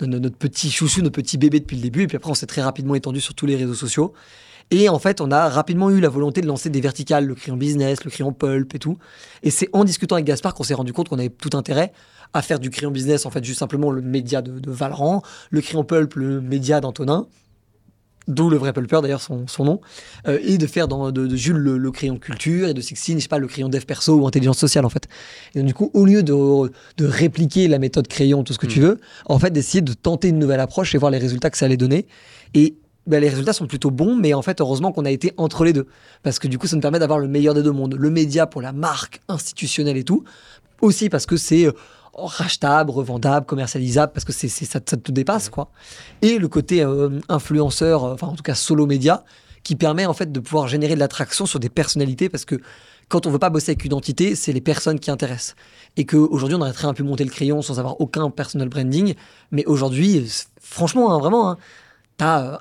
notre 0.00 0.36
petit 0.36 0.70
chouchou, 0.70 1.02
notre 1.02 1.16
petit 1.16 1.38
bébé 1.38 1.60
depuis 1.60 1.76
le 1.76 1.82
début. 1.82 2.02
Et 2.02 2.06
puis 2.06 2.16
après 2.16 2.30
on 2.30 2.34
s'est 2.34 2.46
très 2.46 2.62
rapidement 2.62 2.94
étendu 2.94 3.20
sur 3.20 3.34
tous 3.34 3.46
les 3.46 3.56
réseaux 3.56 3.74
sociaux. 3.74 4.12
Et 4.72 4.88
en 4.88 4.98
fait, 4.98 5.20
on 5.20 5.30
a 5.30 5.48
rapidement 5.48 5.90
eu 5.90 6.00
la 6.00 6.08
volonté 6.08 6.40
de 6.40 6.46
lancer 6.46 6.70
des 6.70 6.80
verticales, 6.80 7.24
le 7.24 7.36
crayon 7.36 7.56
business, 7.56 8.02
le 8.02 8.10
crayon 8.10 8.32
pulp 8.32 8.74
et 8.74 8.80
tout. 8.80 8.98
Et 9.44 9.50
c'est 9.50 9.68
en 9.72 9.84
discutant 9.84 10.16
avec 10.16 10.26
Gaspard 10.26 10.54
qu'on 10.54 10.64
s'est 10.64 10.74
rendu 10.74 10.92
compte 10.92 11.08
qu'on 11.08 11.20
avait 11.20 11.28
tout 11.28 11.56
intérêt 11.56 11.92
à 12.34 12.42
faire 12.42 12.58
du 12.58 12.70
crayon 12.70 12.90
business, 12.90 13.26
en 13.26 13.30
fait, 13.30 13.44
juste 13.44 13.60
simplement 13.60 13.92
le 13.92 14.02
média 14.02 14.42
de, 14.42 14.58
de 14.58 14.70
Valran, 14.72 15.22
le 15.50 15.60
crayon 15.60 15.84
pulp, 15.84 16.14
le 16.14 16.40
média 16.40 16.80
d'Antonin, 16.80 17.28
d'où 18.28 18.50
le 18.50 18.56
vrai 18.56 18.72
pulper 18.72 19.00
d'ailleurs 19.02 19.20
son, 19.20 19.46
son 19.46 19.64
nom, 19.64 19.80
euh, 20.26 20.38
et 20.42 20.58
de 20.58 20.66
faire 20.66 20.88
dans, 20.88 21.10
de, 21.12 21.26
de 21.26 21.36
Jules 21.36 21.56
le, 21.56 21.78
le 21.78 21.90
crayon 21.90 22.18
culture 22.18 22.68
et 22.68 22.74
de 22.74 22.80
Sixtine, 22.80 23.18
je 23.18 23.22
sais 23.22 23.28
pas, 23.28 23.38
le 23.38 23.46
crayon 23.46 23.68
dev 23.68 23.84
perso 23.84 24.14
ou 24.14 24.26
intelligence 24.26 24.58
sociale 24.58 24.84
en 24.84 24.90
fait. 24.90 25.08
Et 25.54 25.58
donc, 25.58 25.66
du 25.66 25.74
coup, 25.74 25.90
au 25.94 26.04
lieu 26.04 26.22
de, 26.22 26.32
de 26.96 27.06
répliquer 27.06 27.68
la 27.68 27.78
méthode 27.78 28.08
crayon, 28.08 28.42
tout 28.42 28.52
ce 28.52 28.58
que 28.58 28.66
tu 28.66 28.80
veux, 28.80 29.00
en 29.26 29.38
fait, 29.38 29.50
d'essayer 29.50 29.82
de 29.82 29.92
tenter 29.92 30.28
une 30.28 30.38
nouvelle 30.38 30.60
approche 30.60 30.94
et 30.94 30.98
voir 30.98 31.10
les 31.10 31.18
résultats 31.18 31.50
que 31.50 31.58
ça 31.58 31.66
allait 31.66 31.76
donner. 31.76 32.06
Et 32.54 32.76
ben, 33.06 33.20
les 33.20 33.28
résultats 33.28 33.52
sont 33.52 33.66
plutôt 33.66 33.90
bons, 33.90 34.16
mais 34.16 34.34
en 34.34 34.42
fait, 34.42 34.60
heureusement 34.60 34.90
qu'on 34.90 35.04
a 35.04 35.10
été 35.10 35.32
entre 35.36 35.64
les 35.64 35.72
deux. 35.72 35.86
Parce 36.22 36.38
que 36.38 36.48
du 36.48 36.58
coup, 36.58 36.66
ça 36.66 36.74
nous 36.74 36.82
permet 36.82 36.98
d'avoir 36.98 37.18
le 37.18 37.28
meilleur 37.28 37.54
des 37.54 37.62
deux 37.62 37.70
mondes. 37.70 37.94
Le 37.94 38.10
média 38.10 38.46
pour 38.46 38.62
la 38.62 38.72
marque 38.72 39.20
institutionnelle 39.28 39.96
et 39.96 40.04
tout. 40.04 40.24
Aussi 40.82 41.08
parce 41.08 41.24
que 41.24 41.36
c'est 41.36 41.66
euh, 41.66 41.72
rachetable, 42.16 42.90
revendable, 42.90 43.46
commercialisable, 43.46 44.12
parce 44.12 44.24
que 44.24 44.32
c'est, 44.32 44.48
ça, 44.48 44.80
ça 44.84 44.96
te 44.96 45.12
dépasse, 45.12 45.48
quoi. 45.48 45.70
Et 46.22 46.38
le 46.38 46.48
côté 46.48 46.82
euh, 46.82 47.20
influenceur, 47.28 48.04
euh, 48.04 48.14
enfin 48.14 48.28
en 48.28 48.34
tout 48.34 48.42
cas 48.42 48.54
solo 48.54 48.86
média, 48.86 49.24
qui 49.62 49.76
permet 49.76 50.06
en 50.06 50.14
fait 50.14 50.30
de 50.30 50.40
pouvoir 50.40 50.68
générer 50.68 50.94
de 50.94 51.00
l'attraction 51.00 51.46
sur 51.46 51.60
des 51.60 51.68
personnalités, 51.68 52.28
parce 52.28 52.44
que 52.44 52.60
quand 53.08 53.26
on 53.26 53.30
veut 53.30 53.38
pas 53.38 53.50
bosser 53.50 53.72
avec 53.72 53.84
une 53.84 53.92
identité, 53.92 54.34
c'est 54.34 54.52
les 54.52 54.60
personnes 54.60 54.98
qui 54.98 55.10
intéressent. 55.10 55.54
Et 55.96 56.06
qu'aujourd'hui, 56.06 56.56
on 56.56 56.60
aurait 56.60 56.72
très 56.72 56.86
bien 56.86 56.94
pu 56.94 57.02
monter 57.04 57.24
le 57.24 57.30
crayon 57.30 57.62
sans 57.62 57.78
avoir 57.78 58.00
aucun 58.00 58.30
personal 58.30 58.68
branding. 58.68 59.14
Mais 59.52 59.64
aujourd'hui, 59.66 60.28
franchement, 60.60 61.12
hein, 61.12 61.18
vraiment, 61.18 61.50
hein, 61.50 61.58
t'as 62.16 62.42
euh, 62.42 62.56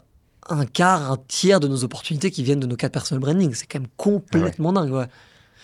un 0.49 0.65
quart, 0.65 1.11
un 1.11 1.17
tiers 1.27 1.59
de 1.59 1.67
nos 1.67 1.83
opportunités 1.83 2.29
qui 2.29 2.43
viennent 2.43 2.59
de 2.59 2.67
nos 2.67 2.75
quatre 2.75 2.91
personal 2.91 3.19
branding. 3.21 3.53
C'est 3.55 3.65
quand 3.65 3.79
même 3.79 3.89
complètement 3.97 4.71
dingue. 4.71 4.91
ouais. 4.91 5.07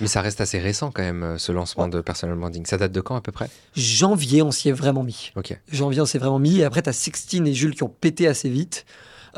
Mais 0.01 0.07
ça 0.07 0.21
reste 0.21 0.41
assez 0.41 0.59
récent 0.59 0.91
quand 0.91 1.03
même, 1.03 1.23
euh, 1.23 1.37
ce 1.37 1.51
lancement 1.51 1.87
de 1.87 2.01
personal 2.01 2.35
branding. 2.35 2.65
Ça 2.65 2.77
date 2.77 2.91
de 2.91 3.01
quand 3.01 3.15
à 3.15 3.21
peu 3.21 3.31
près? 3.31 3.49
Janvier, 3.75 4.41
on 4.41 4.51
s'y 4.51 4.69
est 4.69 4.73
vraiment 4.73 5.03
mis. 5.03 5.31
Janvier, 5.71 6.01
on 6.01 6.05
s'est 6.05 6.17
vraiment 6.17 6.39
mis. 6.39 6.57
Et 6.59 6.63
après, 6.63 6.81
t'as 6.81 6.91
Sixtine 6.93 7.45
et 7.47 7.53
Jules 7.53 7.75
qui 7.75 7.83
ont 7.83 7.93
pété 8.01 8.27
assez 8.27 8.49
vite. 8.49 8.85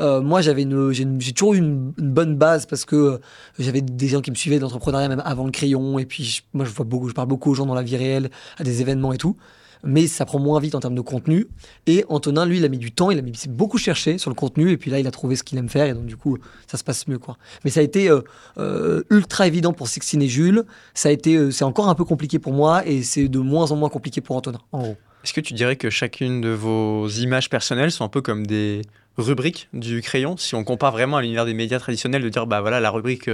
Euh, 0.00 0.20
moi, 0.20 0.40
j'avais 0.40 0.62
une, 0.62 0.90
j'ai, 0.90 1.04
toujours 1.32 1.54
eu 1.54 1.58
une, 1.58 1.92
une 1.98 2.10
bonne 2.12 2.36
base 2.36 2.66
parce 2.66 2.84
que 2.84 2.96
euh, 2.96 3.18
j'avais 3.60 3.80
des 3.80 4.08
gens 4.08 4.20
qui 4.22 4.30
me 4.32 4.36
suivaient 4.36 4.56
de 4.56 4.62
l'entrepreneuriat 4.62 5.08
même 5.08 5.22
avant 5.24 5.44
le 5.44 5.52
crayon. 5.52 5.98
Et 6.00 6.06
puis, 6.06 6.24
je- 6.24 6.42
moi, 6.52 6.64
je 6.64 6.70
vois 6.70 6.84
beaucoup, 6.84 7.08
je 7.08 7.14
parle 7.14 7.28
beaucoup 7.28 7.50
aux 7.50 7.54
gens 7.54 7.66
dans 7.66 7.74
la 7.74 7.82
vie 7.82 7.96
réelle, 7.96 8.30
à 8.58 8.64
des 8.64 8.80
événements 8.80 9.12
et 9.12 9.18
tout. 9.18 9.36
Mais 9.84 10.06
ça 10.06 10.24
prend 10.24 10.38
moins 10.38 10.60
vite 10.60 10.74
en 10.74 10.80
termes 10.80 10.94
de 10.94 11.00
contenu. 11.00 11.46
Et 11.86 12.04
Antonin, 12.08 12.46
lui, 12.46 12.58
il 12.58 12.64
a 12.64 12.68
mis 12.68 12.78
du 12.78 12.92
temps, 12.92 13.10
il 13.10 13.18
a 13.18 13.22
mis 13.22 13.32
beaucoup 13.48 13.78
cherché 13.78 14.18
sur 14.18 14.30
le 14.30 14.34
contenu. 14.34 14.70
Et 14.70 14.76
puis 14.76 14.90
là, 14.90 14.98
il 14.98 15.06
a 15.06 15.10
trouvé 15.10 15.36
ce 15.36 15.42
qu'il 15.42 15.58
aime 15.58 15.68
faire. 15.68 15.86
Et 15.86 15.94
donc, 15.94 16.06
du 16.06 16.16
coup, 16.16 16.38
ça 16.66 16.76
se 16.78 16.84
passe 16.84 17.06
mieux, 17.06 17.18
quoi. 17.18 17.36
Mais 17.64 17.70
ça 17.70 17.80
a 17.80 17.82
été 17.82 18.08
euh, 18.08 18.20
euh, 18.58 19.02
ultra 19.10 19.46
évident 19.46 19.72
pour 19.72 19.88
Sixtine 19.88 20.22
et 20.22 20.28
Jules. 20.28 20.64
Ça 20.94 21.08
a 21.08 21.12
été, 21.12 21.36
euh, 21.36 21.50
c'est 21.50 21.64
encore 21.64 21.88
un 21.88 21.94
peu 21.94 22.04
compliqué 22.04 22.38
pour 22.38 22.52
moi. 22.52 22.86
Et 22.86 23.02
c'est 23.02 23.28
de 23.28 23.38
moins 23.38 23.70
en 23.72 23.76
moins 23.76 23.88
compliqué 23.88 24.20
pour 24.20 24.36
Antonin, 24.36 24.60
en 24.72 24.82
gros. 24.82 24.96
Est-ce 25.22 25.32
que 25.32 25.40
tu 25.40 25.54
dirais 25.54 25.76
que 25.76 25.88
chacune 25.88 26.40
de 26.40 26.50
vos 26.50 27.08
images 27.08 27.48
personnelles 27.48 27.90
sont 27.90 28.04
un 28.04 28.08
peu 28.08 28.20
comme 28.20 28.46
des 28.46 28.82
rubriques 29.16 29.68
du 29.72 30.02
crayon? 30.02 30.36
Si 30.36 30.54
on 30.54 30.64
compare 30.64 30.92
vraiment 30.92 31.16
à 31.16 31.22
l'univers 31.22 31.46
des 31.46 31.54
médias 31.54 31.78
traditionnels, 31.78 32.22
de 32.22 32.28
dire 32.28 32.46
bah 32.46 32.60
voilà 32.60 32.78
la 32.78 32.90
rubrique 32.90 33.30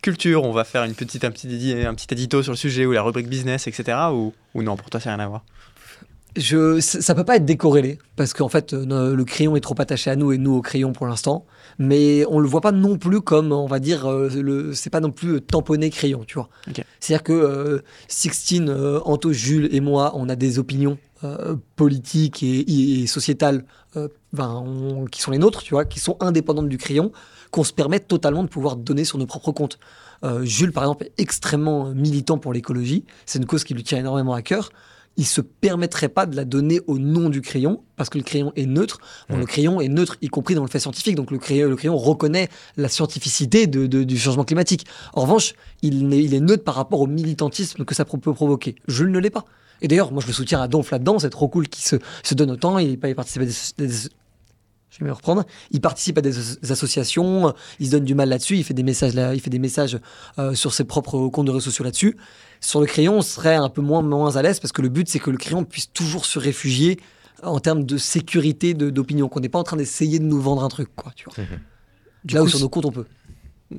culture, 0.00 0.44
on 0.44 0.52
va 0.52 0.64
faire 0.64 0.84
une 0.84 0.94
petite, 0.94 1.24
un, 1.24 1.30
petit, 1.30 1.74
un 1.86 1.94
petit 1.94 2.06
édito 2.10 2.42
sur 2.42 2.52
le 2.52 2.56
sujet, 2.56 2.86
ou 2.86 2.92
la 2.92 3.02
rubrique 3.02 3.28
business, 3.28 3.66
etc. 3.66 3.98
Ou, 4.12 4.32
ou 4.54 4.62
non, 4.62 4.76
pour 4.76 4.90
toi, 4.90 5.00
ça 5.00 5.10
n'a 5.10 5.16
rien 5.16 5.24
à 5.24 5.28
voir? 5.28 5.44
Je, 6.36 6.78
ça 6.80 7.14
peut 7.14 7.24
pas 7.24 7.36
être 7.36 7.44
décorrélé 7.44 7.98
parce 8.16 8.32
qu'en 8.34 8.48
fait 8.48 8.72
euh, 8.72 9.14
le 9.16 9.24
crayon 9.24 9.56
est 9.56 9.60
trop 9.60 9.74
attaché 9.78 10.10
à 10.10 10.16
nous 10.16 10.30
et 10.32 10.38
nous 10.38 10.52
au 10.52 10.62
crayon 10.62 10.92
pour 10.92 11.06
l'instant. 11.06 11.44
Mais 11.78 12.24
on 12.28 12.38
le 12.38 12.46
voit 12.46 12.60
pas 12.60 12.72
non 12.72 12.98
plus 12.98 13.20
comme 13.20 13.50
on 13.52 13.66
va 13.66 13.80
dire 13.80 14.06
euh, 14.06 14.28
le 14.28 14.72
c'est 14.74 14.90
pas 14.90 15.00
non 15.00 15.10
plus 15.10 15.34
euh, 15.36 15.40
tamponné 15.40 15.90
crayon 15.90 16.22
tu 16.26 16.34
vois. 16.34 16.48
Ok. 16.68 16.84
c'est 17.00 17.14
à 17.14 17.16
dire 17.18 17.22
que 17.24 17.32
euh, 17.32 17.78
Sixtine 18.06 18.70
Anto 19.04 19.32
Jules 19.32 19.68
et 19.72 19.80
moi 19.80 20.12
on 20.14 20.28
a 20.28 20.36
des 20.36 20.58
opinions 20.60 20.98
politiques 21.76 22.42
et, 22.42 23.00
et 23.02 23.06
sociétales 23.06 23.64
ben, 24.32 24.62
on- 24.64 25.04
qui 25.06 25.20
sont 25.20 25.30
les 25.30 25.38
nôtres 25.38 25.62
tu 25.62 25.74
vois 25.74 25.84
qui 25.84 26.00
sont 26.00 26.16
indépendantes 26.20 26.68
du 26.68 26.78
crayon 26.78 27.12
qu'on 27.50 27.64
se 27.64 27.72
permet 27.72 27.98
totalement 28.00 28.42
de 28.44 28.48
pouvoir 28.48 28.76
donner 28.76 29.04
sur 29.04 29.18
nos 29.18 29.26
propres 29.26 29.50
comptes. 29.52 29.78
Jules 30.42 30.70
par 30.72 30.84
exemple 30.84 31.06
est 31.06 31.12
extrêmement 31.18 31.86
militant 31.94 32.38
pour 32.38 32.52
l'écologie. 32.52 33.04
C'est 33.26 33.38
une 33.40 33.46
cause 33.46 33.64
qui 33.64 33.74
lui 33.74 33.82
tient 33.82 33.98
énormément 33.98 34.34
à 34.34 34.42
cœur 34.42 34.70
il 35.20 35.26
se 35.26 35.42
permettrait 35.42 36.08
pas 36.08 36.24
de 36.24 36.34
la 36.34 36.46
donner 36.46 36.80
au 36.86 36.98
nom 36.98 37.28
du 37.28 37.42
crayon 37.42 37.82
parce 37.96 38.08
que 38.08 38.16
le 38.16 38.24
crayon 38.24 38.52
est 38.56 38.64
neutre. 38.64 38.98
Bon, 39.28 39.36
Mm. 39.36 39.40
Le 39.40 39.46
crayon 39.46 39.80
est 39.82 39.88
neutre, 39.88 40.16
y 40.22 40.28
compris 40.28 40.54
dans 40.54 40.62
le 40.62 40.68
fait 40.70 40.80
scientifique. 40.80 41.14
Donc 41.14 41.30
le 41.30 41.36
crayon, 41.38 41.68
le 41.68 41.76
crayon 41.76 41.96
reconnaît 41.96 42.48
la 42.78 42.88
scientificité 42.88 43.66
de- 43.66 43.86
de- 43.86 44.02
du 44.02 44.16
changement 44.18 44.44
climatique. 44.44 44.86
En 45.12 45.20
revanche, 45.22 45.52
il, 45.82 46.14
est 46.34 46.40
neutre 46.40 46.64
par 46.64 46.74
rapport 46.74 47.00
au 47.02 47.06
militantisme 47.06 47.84
que 47.84 47.94
ça 47.94 48.06
peut 48.06 48.18
provoquer. 48.32 48.76
Je 48.88 49.04
ne 49.04 49.18
l'ai 49.18 49.28
pas. 49.30 49.44
Et 49.82 49.88
d'ailleurs, 49.88 50.10
moi, 50.12 50.22
je 50.22 50.26
le 50.28 50.32
soutiens 50.32 50.60
à 50.62 50.68
donf 50.68 50.90
là-dedans. 50.90 51.18
C'est 51.18 51.30
trop 51.30 51.48
cool 51.48 51.68
qu'il 51.68 51.84
se, 51.84 51.96
se 52.22 52.34
donne 52.34 52.50
autant. 52.50 52.78
Il, 52.78 52.90
il 53.02 53.14
participe 53.14 53.42
à 53.42 53.44
des, 53.44 53.52
des- 53.86 54.08
je 54.90 54.98
vais 54.98 55.06
me 55.06 55.12
reprendre. 55.12 55.44
Il 55.70 55.80
participe 55.80 56.18
à 56.18 56.20
des, 56.20 56.36
as- 56.38 56.60
des 56.60 56.72
associations. 56.72 57.48
euh, 57.48 57.52
Il 57.78 57.86
se 57.86 57.92
donne 57.92 58.04
du 58.04 58.14
mal 58.14 58.28
là-dessus. 58.28 58.56
Il 58.56 58.64
fait 58.64 58.74
des 58.74 58.82
messages, 58.82 59.14
là, 59.14 59.34
il 59.34 59.40
fait 59.40 59.50
des 59.50 59.58
messages 59.58 59.98
euh, 60.38 60.54
sur 60.54 60.74
ses 60.74 60.84
propres 60.84 61.28
comptes 61.28 61.46
de 61.46 61.50
réseaux 61.52 61.60
sociaux 61.70 61.84
là-dessus. 61.84 62.16
Sur 62.60 62.80
le 62.80 62.86
crayon, 62.86 63.18
on 63.18 63.22
serait 63.22 63.54
un 63.54 63.68
peu 63.68 63.80
moins, 63.82 64.02
moins 64.02 64.36
à 64.36 64.42
l'aise 64.42 64.60
parce 64.60 64.72
que 64.72 64.82
le 64.82 64.88
but, 64.88 65.08
c'est 65.08 65.18
que 65.20 65.30
le 65.30 65.38
crayon 65.38 65.64
puisse 65.64 65.92
toujours 65.92 66.26
se 66.26 66.38
réfugier 66.38 67.00
en 67.42 67.58
termes 67.60 67.84
de 67.84 67.96
sécurité 67.96 68.74
d'opinion. 68.74 69.28
Qu'on 69.28 69.40
n'est 69.40 69.48
pas 69.48 69.58
en 69.58 69.64
train 69.64 69.76
d'essayer 69.78 70.18
de 70.18 70.24
nous 70.24 70.40
vendre 70.40 70.62
un 70.64 70.68
truc, 70.68 70.88
quoi. 70.94 71.12
Tu 71.16 71.24
vois. 71.24 71.34
Du 72.24 72.34
Là 72.34 72.40
coup, 72.40 72.46
où 72.46 72.50
sur 72.50 72.60
nos 72.60 72.68
comptes, 72.68 72.84
on 72.86 72.92
peut. 72.92 73.06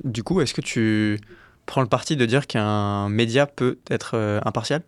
Du 0.04 0.22
coup, 0.24 0.40
est-ce 0.40 0.54
que 0.54 0.60
tu 0.62 1.20
prends 1.66 1.80
le 1.82 1.86
parti 1.86 2.16
de 2.16 2.26
dire 2.26 2.46
qu'un 2.48 3.08
média 3.08 3.46
peut 3.46 3.78
être 3.90 4.12
euh, 4.16 4.40
impartial? 4.44 4.82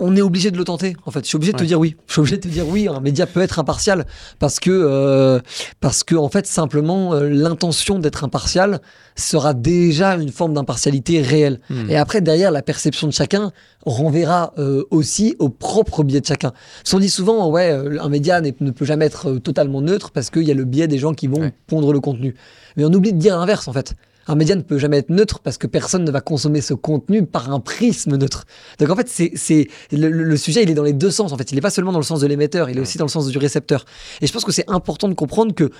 On 0.00 0.16
est 0.16 0.20
obligé 0.20 0.50
de 0.50 0.58
le 0.58 0.64
tenter. 0.64 0.96
En 1.06 1.10
fait, 1.10 1.20
je 1.20 1.26
suis 1.28 1.36
obligé 1.36 1.52
de 1.52 1.56
te 1.56 1.62
Ouais. 1.62 1.68
dire 1.68 1.78
oui. 1.78 1.96
Je 2.06 2.12
suis 2.12 2.20
obligé 2.20 2.36
de 2.36 2.42
te 2.42 2.48
dire 2.48 2.66
oui. 2.68 2.88
Un 2.88 3.00
média 3.00 3.26
peut 3.26 3.40
être 3.40 3.58
impartial 3.58 4.06
parce 4.38 4.58
que 4.60 4.70
euh, 4.70 5.38
parce 5.80 6.02
que 6.02 6.14
en 6.16 6.28
fait 6.28 6.46
simplement 6.46 7.14
euh, 7.14 7.28
l'intention 7.28 7.98
d'être 7.98 8.24
impartial 8.24 8.80
sera 9.16 9.54
déjà 9.54 10.14
une 10.16 10.30
forme 10.32 10.54
d'impartialité 10.54 11.22
réelle. 11.22 11.60
Hmm. 11.70 11.88
Et 11.88 11.96
après 11.96 12.20
derrière 12.20 12.50
la 12.50 12.62
perception 12.62 13.06
de 13.06 13.12
chacun 13.12 13.52
renverra 13.86 14.52
euh, 14.58 14.82
aussi 14.90 15.36
au 15.38 15.48
propre 15.48 16.02
biais 16.02 16.20
de 16.20 16.26
chacun. 16.26 16.52
Parce 16.82 16.90
qu'on 16.92 16.98
dit 16.98 17.10
souvent 17.10 17.48
ouais 17.50 17.70
euh, 17.70 17.98
un 18.00 18.08
média 18.08 18.40
ne 18.40 18.50
peut 18.50 18.84
jamais 18.84 19.06
être 19.06 19.34
totalement 19.38 19.80
neutre 19.80 20.10
parce 20.10 20.30
qu'il 20.30 20.42
y 20.42 20.50
a 20.50 20.54
le 20.54 20.64
biais 20.64 20.88
des 20.88 20.98
gens 20.98 21.14
qui 21.14 21.28
vont 21.28 21.40
Ouais. 21.40 21.52
pondre 21.66 21.92
le 21.92 22.00
contenu. 22.00 22.34
Mais 22.76 22.84
on 22.84 22.92
oublie 22.92 23.12
de 23.12 23.18
dire 23.18 23.38
l'inverse 23.38 23.68
en 23.68 23.72
fait. 23.72 23.94
Un 24.26 24.34
média 24.36 24.54
ne 24.56 24.62
peut 24.62 24.78
jamais 24.78 24.98
être 24.98 25.10
neutre 25.10 25.40
parce 25.40 25.58
que 25.58 25.66
personne 25.66 26.04
ne 26.04 26.10
va 26.10 26.20
consommer 26.20 26.60
ce 26.60 26.74
contenu 26.74 27.26
par 27.26 27.52
un 27.52 27.60
prisme 27.60 28.16
neutre. 28.16 28.44
Donc 28.78 28.90
en 28.90 28.96
fait, 28.96 29.08
c'est, 29.08 29.68
le, 29.92 30.08
le- 30.08 30.36
sujet, 30.36 30.62
il 30.62 30.70
est 30.70 30.74
dans 30.74 30.82
les 30.82 30.92
deux 30.92 31.10
sens. 31.10 31.32
En 31.32 31.36
fait, 31.36 31.52
il 31.52 31.56
n'est 31.56 31.60
pas 31.60 31.70
seulement 31.70 31.92
dans 31.92 31.98
le 31.98 32.04
sens 32.04 32.20
de 32.20 32.26
l'émetteur, 32.26 32.70
il 32.70 32.78
est 32.78 32.80
aussi 32.80 32.98
dans 32.98 33.04
le 33.04 33.10
sens 33.10 33.26
du 33.26 33.38
récepteur. 33.38 33.84
Et 34.20 34.26
je 34.26 34.32
pense 34.32 34.44
que 34.44 34.52
c'est 34.52 34.68
important 34.70 35.08
de 35.08 35.14
comprendre 35.14 35.54
que 35.54 35.70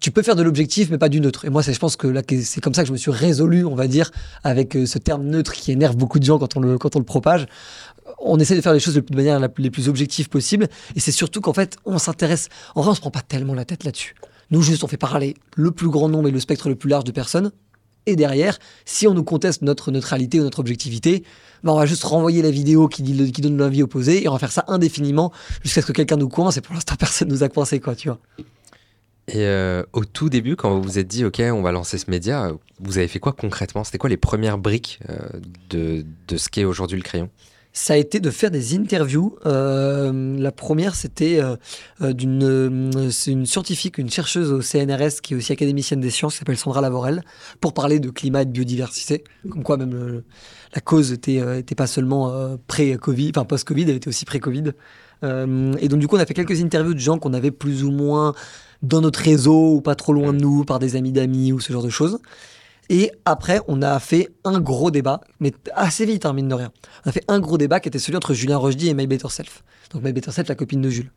tu 0.00 0.10
peux 0.10 0.22
faire 0.22 0.36
de 0.36 0.42
l'objectif, 0.42 0.90
mais 0.90 0.98
pas 0.98 1.08
du 1.08 1.20
neutre. 1.20 1.44
Et 1.44 1.50
moi, 1.50 1.62
je 1.62 1.78
pense 1.78 1.96
que 1.96 2.06
là, 2.08 2.20
c'est 2.42 2.60
comme 2.60 2.74
ça 2.74 2.82
que 2.82 2.88
je 2.88 2.92
me 2.92 2.98
suis 2.98 3.12
résolu, 3.12 3.64
on 3.64 3.76
va 3.76 3.86
dire, 3.86 4.10
avec 4.42 4.76
euh, 4.76 4.86
ce 4.86 4.98
terme 4.98 5.22
neutre 5.24 5.52
qui 5.52 5.70
énerve 5.72 5.96
beaucoup 5.96 6.18
de 6.18 6.24
gens 6.24 6.38
quand 6.38 6.56
on 6.56 6.60
le, 6.60 6.76
quand 6.78 6.96
on 6.96 6.98
le 6.98 7.04
propage. 7.04 7.46
On 8.18 8.38
essaie 8.38 8.56
de 8.56 8.60
faire 8.60 8.74
les 8.74 8.80
choses 8.80 8.94
de 8.94 9.16
manière 9.16 9.38
la 9.38 9.48
les 9.56 9.70
plus 9.70 9.88
objectives 9.88 10.28
possible. 10.28 10.66
Et 10.96 11.00
c'est 11.00 11.12
surtout 11.12 11.40
qu'en 11.40 11.54
fait, 11.54 11.76
on 11.86 11.98
s'intéresse. 11.98 12.48
En 12.74 12.82
vrai, 12.82 12.90
on 12.90 12.94
se 12.94 13.00
prend 13.00 13.12
pas 13.12 13.22
tellement 13.22 13.54
la 13.54 13.64
tête 13.64 13.84
là-dessus. 13.84 14.14
Nous, 14.50 14.60
juste, 14.62 14.84
on 14.84 14.88
fait 14.88 14.98
parler 14.98 15.34
le 15.56 15.70
plus 15.70 15.88
grand 15.88 16.08
nombre 16.08 16.28
et 16.28 16.32
le 16.32 16.40
spectre 16.40 16.68
le 16.68 16.74
plus 16.74 16.90
large 16.90 17.04
de 17.04 17.12
personnes. 17.12 17.52
Et 18.06 18.16
derrière, 18.16 18.58
si 18.84 19.06
on 19.06 19.14
nous 19.14 19.24
conteste 19.24 19.62
notre 19.62 19.90
neutralité 19.90 20.40
ou 20.40 20.42
notre 20.42 20.60
objectivité, 20.60 21.24
ben 21.62 21.72
on 21.72 21.78
va 21.78 21.86
juste 21.86 22.04
renvoyer 22.04 22.42
la 22.42 22.50
vidéo 22.50 22.88
qui 22.88 23.02
donne 23.02 23.56
l'avis 23.56 23.82
opposé 23.82 24.22
et 24.22 24.28
on 24.28 24.32
va 24.32 24.38
faire 24.38 24.52
ça 24.52 24.64
indéfiniment 24.68 25.32
jusqu'à 25.62 25.80
ce 25.80 25.86
que 25.86 25.92
quelqu'un 25.92 26.16
nous 26.16 26.28
coince. 26.28 26.56
Et 26.56 26.60
pour 26.60 26.74
l'instant, 26.74 26.96
personne 26.98 27.28
nous 27.28 27.42
a 27.42 27.48
coincé, 27.48 27.80
quoi, 27.80 27.94
tu 27.94 28.08
vois. 28.08 28.18
Et 29.26 29.46
euh, 29.46 29.82
au 29.94 30.04
tout 30.04 30.28
début, 30.28 30.54
quand 30.54 30.74
vous 30.74 30.82
vous 30.82 30.98
êtes 30.98 31.08
dit, 31.08 31.24
OK, 31.24 31.40
on 31.40 31.62
va 31.62 31.72
lancer 31.72 31.96
ce 31.96 32.10
média, 32.10 32.52
vous 32.78 32.98
avez 32.98 33.08
fait 33.08 33.20
quoi 33.20 33.32
concrètement? 33.32 33.82
C'était 33.82 33.96
quoi 33.96 34.10
les 34.10 34.18
premières 34.18 34.58
briques 34.58 35.00
euh, 35.08 35.16
de, 35.70 36.04
de 36.28 36.36
ce 36.36 36.50
qu'est 36.50 36.64
aujourd'hui 36.64 36.98
le 36.98 37.02
crayon? 37.02 37.30
Ça 37.76 37.94
a 37.94 37.96
été 37.96 38.20
de 38.20 38.30
faire 38.30 38.52
des 38.52 38.76
interviews. 38.76 39.36
Euh, 39.46 40.38
la 40.38 40.52
première, 40.52 40.94
c'était 40.94 41.40
euh, 41.42 41.56
euh, 42.02 42.12
d'une 42.12 42.42
euh, 42.44 43.10
une 43.26 43.46
scientifique, 43.46 43.98
une 43.98 44.08
chercheuse 44.08 44.52
au 44.52 44.62
CNRS 44.62 45.20
qui 45.22 45.34
est 45.34 45.36
aussi 45.36 45.52
académicienne 45.52 46.00
des 46.00 46.10
sciences, 46.10 46.34
qui 46.34 46.38
s'appelle 46.38 46.56
Sandra 46.56 46.80
Lavorel, 46.80 47.22
pour 47.60 47.74
parler 47.74 47.98
de 47.98 48.10
climat 48.10 48.42
et 48.42 48.44
de 48.46 48.52
biodiversité. 48.52 49.24
Comme 49.50 49.64
quoi, 49.64 49.76
même 49.76 49.92
le- 49.92 50.24
la 50.74 50.80
cause 50.80 51.10
était, 51.12 51.40
euh, 51.40 51.58
était 51.58 51.74
pas 51.74 51.88
seulement 51.88 52.30
euh, 52.30 52.56
pré-Covid, 52.68 53.32
enfin 53.34 53.44
post-Covid, 53.44 53.82
elle 53.82 53.96
était 53.96 54.08
aussi 54.08 54.24
pré-Covid. 54.24 54.70
Euh, 55.24 55.74
et 55.80 55.88
donc, 55.88 55.98
du 55.98 56.06
coup, 56.06 56.16
on 56.16 56.20
a 56.20 56.26
fait 56.26 56.34
quelques 56.34 56.60
interviews 56.62 56.94
de 56.94 56.98
gens 57.00 57.18
qu'on 57.18 57.34
avait 57.34 57.50
plus 57.50 57.82
ou 57.82 57.90
moins 57.90 58.34
dans 58.82 59.00
notre 59.00 59.20
réseau 59.20 59.74
ou 59.76 59.80
pas 59.80 59.94
trop 59.96 60.12
loin 60.12 60.32
de 60.32 60.38
nous, 60.38 60.64
par 60.64 60.78
des 60.78 60.94
amis 60.94 61.10
d'amis 61.12 61.52
ou 61.52 61.58
ce 61.58 61.72
genre 61.72 61.82
de 61.82 61.90
choses. 61.90 62.18
Et 62.90 63.10
après, 63.24 63.60
on 63.68 63.80
a 63.82 63.98
fait 63.98 64.28
un 64.44 64.60
gros 64.60 64.90
débat, 64.90 65.20
mais 65.40 65.52
assez 65.74 66.04
vite, 66.04 66.26
hein, 66.26 66.32
mine 66.34 66.48
de 66.48 66.54
rien. 66.54 66.70
On 67.04 67.08
a 67.08 67.12
fait 67.12 67.24
un 67.28 67.40
gros 67.40 67.56
débat 67.58 67.80
qui 67.80 67.88
était 67.88 67.98
celui 67.98 68.16
entre 68.16 68.34
Julien 68.34 68.56
Rochdy 68.58 68.88
et 68.88 68.94
My 68.94 69.06
Better 69.06 69.28
Self. 69.30 69.64
Donc 69.90 70.02
My 70.02 70.12
Better 70.12 70.30
Self, 70.32 70.48
la 70.48 70.54
copine 70.54 70.82
de 70.82 70.90
Jules. 70.90 71.10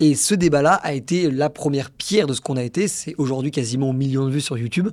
Et 0.00 0.14
ce 0.14 0.34
débat-là 0.34 0.74
a 0.74 0.92
été 0.92 1.30
la 1.30 1.50
première 1.50 1.90
pierre 1.90 2.26
de 2.26 2.34
ce 2.34 2.40
qu'on 2.40 2.56
a 2.56 2.62
été. 2.62 2.88
C'est 2.88 3.14
aujourd'hui 3.18 3.50
quasiment 3.50 3.90
un 3.90 3.94
million 3.94 4.24
de 4.26 4.30
vues 4.30 4.40
sur 4.40 4.56
YouTube, 4.56 4.88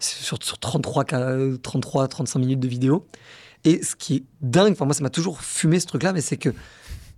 sur, 0.00 0.38
sur 0.42 0.58
33, 0.58 1.04
ca- 1.08 1.36
33, 1.62 2.08
35 2.08 2.38
minutes 2.40 2.60
de 2.60 2.68
vidéo. 2.68 3.06
Et 3.64 3.82
ce 3.82 3.96
qui 3.96 4.16
est 4.16 4.24
dingue, 4.42 4.72
enfin 4.72 4.84
moi 4.84 4.92
ça 4.94 5.02
m'a 5.02 5.08
toujours 5.10 5.40
fumé 5.40 5.80
ce 5.80 5.86
truc-là, 5.86 6.12
mais 6.12 6.20
c'est 6.20 6.36
que 6.36 6.50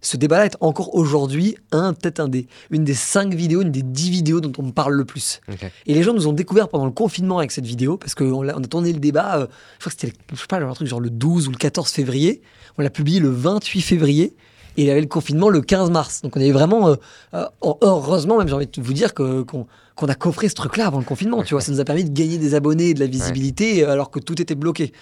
ce 0.00 0.16
débat-là 0.16 0.46
est 0.46 0.56
encore 0.60 0.94
aujourd'hui 0.94 1.56
un 1.72 1.92
peut-être 1.92 2.20
un 2.20 2.28
des, 2.28 2.46
une 2.70 2.84
des 2.84 2.94
cinq 2.94 3.34
vidéos, 3.34 3.62
une 3.62 3.72
des 3.72 3.82
dix 3.82 4.10
vidéos 4.10 4.40
dont 4.40 4.52
on 4.58 4.66
me 4.66 4.72
parle 4.72 4.94
le 4.94 5.04
plus. 5.04 5.40
Et 5.86 5.94
les 5.94 6.02
gens 6.02 6.12
nous 6.12 6.26
ont 6.28 6.32
découvert 6.32 6.68
pendant 6.68 6.84
le 6.84 6.92
confinement 6.92 7.38
avec 7.38 7.50
cette 7.50 7.66
vidéo, 7.66 7.96
parce 7.96 8.14
qu'on 8.14 8.44
on 8.44 8.48
a 8.48 8.66
tourné 8.66 8.92
le 8.92 9.00
débat, 9.00 9.38
euh, 9.38 9.46
je 9.78 9.80
crois 9.80 9.92
que 9.92 10.00
c'était, 10.00 10.12
je 10.32 10.36
sais 10.36 10.46
pas, 10.48 10.58
un 10.58 10.72
truc 10.74 10.86
genre 10.86 11.00
le 11.00 11.10
12 11.10 11.48
ou 11.48 11.50
le 11.50 11.56
14 11.56 11.90
février. 11.90 12.42
On 12.78 12.82
l'a 12.82 12.90
publié 12.90 13.20
le 13.20 13.30
28 13.30 13.80
février. 13.80 14.36
Et 14.78 14.82
il 14.82 14.88
y 14.88 14.90
avait 14.90 15.00
le 15.00 15.06
confinement 15.06 15.48
le 15.48 15.62
15 15.62 15.90
mars. 15.90 16.20
Donc 16.20 16.36
on 16.36 16.40
avait 16.40 16.52
vraiment, 16.52 16.90
euh, 16.90 16.96
euh, 17.32 17.46
heureusement 17.80 18.36
même, 18.36 18.46
j'ai 18.46 18.54
envie 18.54 18.66
de 18.66 18.82
vous 18.82 18.92
dire 18.92 19.14
que, 19.14 19.40
qu'on, 19.40 19.66
qu'on 19.94 20.06
a 20.06 20.14
coffré 20.14 20.50
ce 20.50 20.54
truc-là 20.54 20.86
avant 20.86 20.98
le 20.98 21.04
confinement. 21.04 21.42
Tu 21.42 21.54
vois, 21.54 21.62
ça 21.62 21.72
nous 21.72 21.80
a 21.80 21.84
permis 21.84 22.04
de 22.04 22.12
gagner 22.12 22.36
des 22.36 22.54
abonnés 22.54 22.90
et 22.90 22.94
de 22.94 23.00
la 23.00 23.06
visibilité 23.06 23.84
alors 23.84 24.10
que 24.10 24.20
tout 24.20 24.40
était 24.40 24.54
bloqué. 24.54 24.92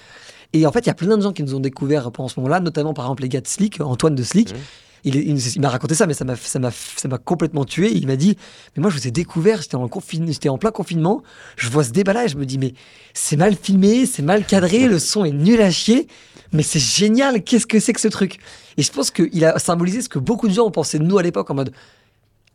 Et 0.54 0.66
en 0.66 0.72
fait, 0.72 0.80
il 0.80 0.86
y 0.86 0.90
a 0.90 0.94
plein 0.94 1.16
de 1.16 1.22
gens 1.22 1.32
qui 1.32 1.42
nous 1.42 1.54
ont 1.56 1.60
découvert 1.60 2.10
pendant 2.12 2.28
ce 2.28 2.38
moment-là, 2.38 2.60
notamment 2.60 2.94
par 2.94 3.04
exemple 3.06 3.24
les 3.24 3.28
gars 3.28 3.40
de 3.40 3.46
Slick, 3.46 3.80
Antoine 3.80 4.14
de 4.14 4.22
Slick. 4.22 4.52
Mhm. 4.52 4.58
Il, 5.06 5.60
m'a 5.60 5.68
raconté 5.68 5.94
ça, 5.94 6.06
mais 6.06 6.14
ça 6.14 6.24
m'a, 6.24 6.34
ça 6.34 6.58
m'a, 6.58 6.70
ça 6.70 7.08
m'a 7.08 7.18
complètement 7.18 7.66
tué. 7.66 7.92
Il 7.92 8.06
m'a 8.06 8.16
dit, 8.16 8.38
mais 8.74 8.80
moi 8.80 8.90
je 8.90 8.96
vous 8.96 9.06
ai 9.06 9.10
découvert, 9.10 9.60
j'étais 9.60 9.74
en, 9.74 9.86
confine, 9.86 10.26
j'étais 10.32 10.48
en 10.48 10.56
plein 10.56 10.70
confinement, 10.70 11.22
je 11.56 11.68
vois 11.68 11.84
ce 11.84 11.90
débat-là 11.90 12.24
et 12.24 12.28
je 12.28 12.38
me 12.38 12.46
dis, 12.46 12.56
mais 12.56 12.72
c'est 13.12 13.36
mal 13.36 13.54
filmé, 13.54 14.06
c'est 14.06 14.22
mal 14.22 14.46
cadré, 14.46 14.86
le 14.86 14.98
son 14.98 15.26
est 15.26 15.32
nul 15.32 15.60
à 15.60 15.70
chier, 15.70 16.06
mais 16.52 16.62
c'est 16.62 16.78
génial, 16.78 17.42
qu'est-ce 17.42 17.66
que 17.66 17.80
c'est 17.80 17.92
que 17.92 18.00
ce 18.00 18.08
truc? 18.08 18.38
Et 18.78 18.82
je 18.82 18.90
pense 18.90 19.10
qu'il 19.10 19.44
a 19.44 19.58
symbolisé 19.58 20.00
ce 20.00 20.08
que 20.08 20.18
beaucoup 20.18 20.48
de 20.48 20.54
gens 20.54 20.64
ont 20.64 20.70
pensé 20.70 20.98
de 20.98 21.04
nous 21.04 21.18
à 21.18 21.22
l'époque 21.22 21.50
en 21.50 21.54
mode, 21.54 21.72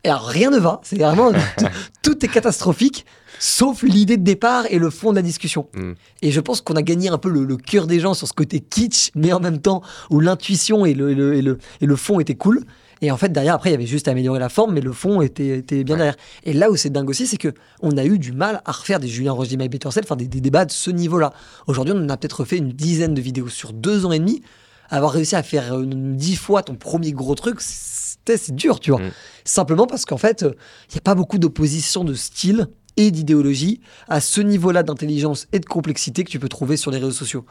et 0.02 0.08
alors 0.08 0.26
rien 0.26 0.50
ne 0.50 0.58
va, 0.58 0.80
c'est 0.82 0.98
vraiment, 0.98 1.30
tout, 1.56 1.66
tout 2.02 2.24
est 2.24 2.28
catastrophique, 2.28 3.06
sauf 3.40 3.82
l'idée 3.82 4.16
de 4.18 4.22
départ 4.22 4.66
et 4.70 4.78
le 4.78 4.90
fond 4.90 5.10
de 5.10 5.16
la 5.16 5.22
discussion. 5.22 5.66
Mm. 5.74 5.92
Et 6.22 6.30
je 6.30 6.40
pense 6.40 6.60
qu'on 6.60 6.74
a 6.76 6.82
gagné 6.82 7.08
un 7.08 7.18
peu 7.18 7.30
le, 7.30 7.44
le 7.44 7.56
cœur 7.56 7.86
des 7.88 7.98
gens 7.98 8.14
sur 8.14 8.28
ce 8.28 8.32
côté 8.34 8.60
kitsch, 8.60 9.10
mais 9.16 9.32
en 9.32 9.40
même 9.40 9.58
temps 9.60 9.82
où 10.10 10.20
l'intuition 10.20 10.84
et 10.86 10.94
le, 10.94 11.10
et 11.10 11.14
le, 11.14 11.34
et 11.34 11.42
le, 11.42 11.58
et 11.80 11.86
le 11.86 11.96
fond 11.96 12.20
étaient 12.20 12.34
cool. 12.36 12.62
Et 13.02 13.10
en 13.10 13.16
fait, 13.16 13.30
derrière, 13.32 13.54
après, 13.54 13.70
il 13.70 13.72
y 13.72 13.76
avait 13.76 13.86
juste 13.86 14.08
à 14.08 14.10
améliorer 14.10 14.38
la 14.38 14.50
forme, 14.50 14.74
mais 14.74 14.82
le 14.82 14.92
fond 14.92 15.22
était, 15.22 15.56
était 15.60 15.84
bien 15.84 15.94
Ouais. 15.94 15.98
derrière. 16.00 16.16
Et 16.44 16.52
là 16.52 16.70
où 16.70 16.76
c'est 16.76 16.90
dingue 16.90 17.08
aussi, 17.08 17.26
c'est 17.26 17.38
que 17.38 17.48
on 17.80 17.96
a 17.96 18.04
eu 18.04 18.18
du 18.18 18.32
mal 18.32 18.60
à 18.66 18.72
refaire 18.72 19.00
des 19.00 19.08
Julien 19.08 19.32
Rochdy, 19.32 19.56
My 19.56 19.70
Better 19.70 19.90
Self, 19.90 20.04
enfin 20.04 20.16
des, 20.16 20.28
des 20.28 20.42
débats 20.42 20.66
de 20.66 20.70
ce 20.70 20.90
niveau-là. 20.90 21.32
Aujourd'hui, 21.66 21.94
on 21.96 22.04
en 22.04 22.08
a 22.10 22.18
peut-être 22.18 22.44
fait 22.44 22.58
une 22.58 22.72
dizaine 22.72 23.14
de 23.14 23.20
vidéos 23.22 23.48
sur 23.48 23.72
deux 23.72 24.04
ans 24.04 24.12
et 24.12 24.18
demi. 24.18 24.42
Avoir 24.90 25.12
réussi 25.12 25.34
à 25.34 25.42
faire 25.42 25.72
euh, 25.72 25.84
dix 25.86 26.36
fois 26.36 26.62
ton 26.62 26.74
premier 26.74 27.12
gros 27.12 27.34
truc, 27.36 27.60
c'était- 27.62 28.36
c'est 28.36 28.54
dur, 28.54 28.80
tu 28.80 28.90
vois. 28.90 29.00
Mm. 29.00 29.10
Simplement 29.44 29.86
parce 29.86 30.04
qu'en 30.04 30.18
fait, 30.18 30.42
euh, 30.42 30.52
il 30.90 30.94
n'y 30.94 30.98
a 30.98 31.02
pas 31.02 31.14
beaucoup 31.14 31.38
d'opposition 31.38 32.04
de 32.04 32.12
style 32.12 32.66
et 32.96 33.10
d'idéologie 33.10 33.80
à 34.08 34.20
ce 34.20 34.40
niveau-là 34.40 34.82
d'intelligence 34.82 35.46
et 35.52 35.58
de 35.60 35.66
complexité 35.66 36.24
que 36.24 36.30
tu 36.30 36.38
peux 36.38 36.48
trouver 36.48 36.76
sur 36.76 36.90
les 36.90 36.98
réseaux 36.98 37.10
sociaux. 37.10 37.44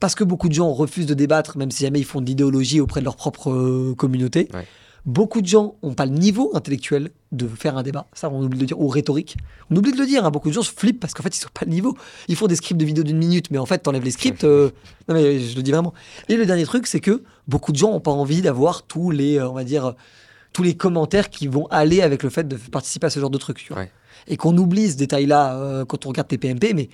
Parce 0.00 0.14
que 0.14 0.24
beaucoup 0.24 0.48
de 0.48 0.54
gens 0.54 0.72
refusent 0.72 1.06
de 1.06 1.14
débattre, 1.14 1.56
même 1.56 1.70
si 1.70 1.84
jamais 1.84 2.00
ils 2.00 2.04
font 2.04 2.20
de 2.20 2.26
l'idéologie 2.26 2.80
auprès 2.80 3.00
de 3.00 3.04
leur 3.04 3.16
propre 3.16 3.50
euh, 3.52 3.94
communauté. 3.96 4.48
Ouais. 4.52 4.66
Beaucoup 5.04 5.42
de 5.42 5.46
gens 5.48 5.74
n'ont 5.82 5.94
pas 5.94 6.06
le 6.06 6.12
niveau 6.12 6.52
intellectuel 6.54 7.10
de 7.32 7.48
faire 7.48 7.76
un 7.76 7.82
débat, 7.82 8.06
ça 8.12 8.30
on 8.30 8.40
oublie 8.40 8.56
de 8.58 8.62
le 8.62 8.66
dire, 8.68 8.80
ou 8.80 8.86
rhétorique. 8.86 9.36
On 9.68 9.74
oublie 9.76 9.90
de 9.90 9.96
le 9.96 10.06
dire, 10.06 10.24
hein. 10.24 10.30
beaucoup 10.30 10.48
de 10.48 10.54
gens 10.54 10.62
se 10.62 10.70
flippent 10.70 11.00
parce 11.00 11.12
qu'en 11.12 11.24
fait 11.24 11.36
ils 11.36 11.42
n'ont 11.42 11.50
pas 11.52 11.64
le 11.66 11.72
niveau. 11.72 11.96
Ils 12.28 12.36
font 12.36 12.46
des 12.46 12.54
scripts 12.54 12.78
de 12.78 12.84
vidéos 12.84 13.02
d'une 13.02 13.18
minute, 13.18 13.50
mais 13.50 13.58
en 13.58 13.66
fait 13.66 13.78
t'enlèves 13.78 14.04
les 14.04 14.12
scripts. 14.12 14.44
euh, 14.44 14.70
Non 15.08 15.14
mais 15.16 15.40
je 15.40 15.56
le 15.56 15.62
dis 15.64 15.72
vraiment. 15.72 15.92
Et 16.28 16.36
le 16.36 16.46
dernier 16.46 16.64
truc, 16.64 16.86
c'est 16.86 17.00
que 17.00 17.24
beaucoup 17.48 17.72
de 17.72 17.78
gens 17.78 17.90
n'ont 17.90 17.98
pas 18.00 18.12
envie 18.12 18.42
d'avoir 18.42 18.84
tous 18.84 19.10
les, 19.10 19.38
euh, 19.38 19.48
on 19.48 19.54
va 19.54 19.64
dire, 19.64 19.94
tous 20.52 20.62
les 20.62 20.76
commentaires 20.76 21.30
qui 21.30 21.48
vont 21.48 21.66
aller 21.72 22.00
avec 22.00 22.22
le 22.22 22.30
fait 22.30 22.46
de 22.46 22.54
participer 22.56 23.06
à 23.06 23.10
ce 23.10 23.18
genre 23.18 23.30
de 23.30 23.38
truc. 23.38 23.58
tu 23.58 23.72
vois. 23.72 23.82
Ouais. 23.82 23.90
Et 24.26 24.36
qu'on 24.36 24.56
oublie 24.56 24.90
ce 24.90 24.96
détail-là 24.96 25.56
euh, 25.56 25.84
quand 25.84 26.06
on 26.06 26.10
regarde 26.10 26.28
tes 26.28 26.38
PMP, 26.38 26.72
mais 26.74 26.88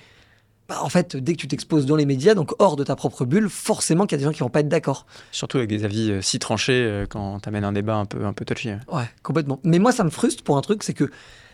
bah, 0.67 0.79
en 0.81 0.89
fait, 0.89 1.15
dès 1.15 1.33
que 1.33 1.37
tu 1.37 1.47
t'exposes 1.47 1.85
dans 1.85 1.95
les 1.95 2.05
médias, 2.05 2.35
donc 2.35 2.51
hors 2.59 2.75
de 2.75 2.83
ta 2.83 2.95
propre 2.95 3.25
bulle, 3.25 3.49
forcément 3.49 4.05
qu'il 4.05 4.17
y 4.17 4.17
a 4.17 4.19
des 4.19 4.25
gens 4.25 4.31
qui 4.31 4.41
vont 4.41 4.49
pas 4.49 4.59
être 4.59 4.69
d'accord. 4.69 5.05
Surtout 5.31 5.57
avec 5.57 5.69
des 5.69 5.83
avis 5.83 6.11
euh, 6.11 6.21
si 6.21 6.39
tranchés 6.39 6.73
euh, 6.73 7.05
quand 7.09 7.39
t'amènes 7.39 7.63
un 7.63 7.71
débat 7.71 7.95
un 7.95 8.05
peu, 8.05 8.25
un 8.25 8.33
peu 8.33 8.45
touchy. 8.45 8.69
Ouais, 8.91 9.09
complètement. 9.23 9.59
Mais 9.63 9.79
moi, 9.79 9.91
ça 9.91 10.03
me 10.03 10.09
frustre 10.09 10.43
pour 10.43 10.57
un 10.57 10.61
truc, 10.61 10.83
c'est 10.83 10.93
que 10.93 11.09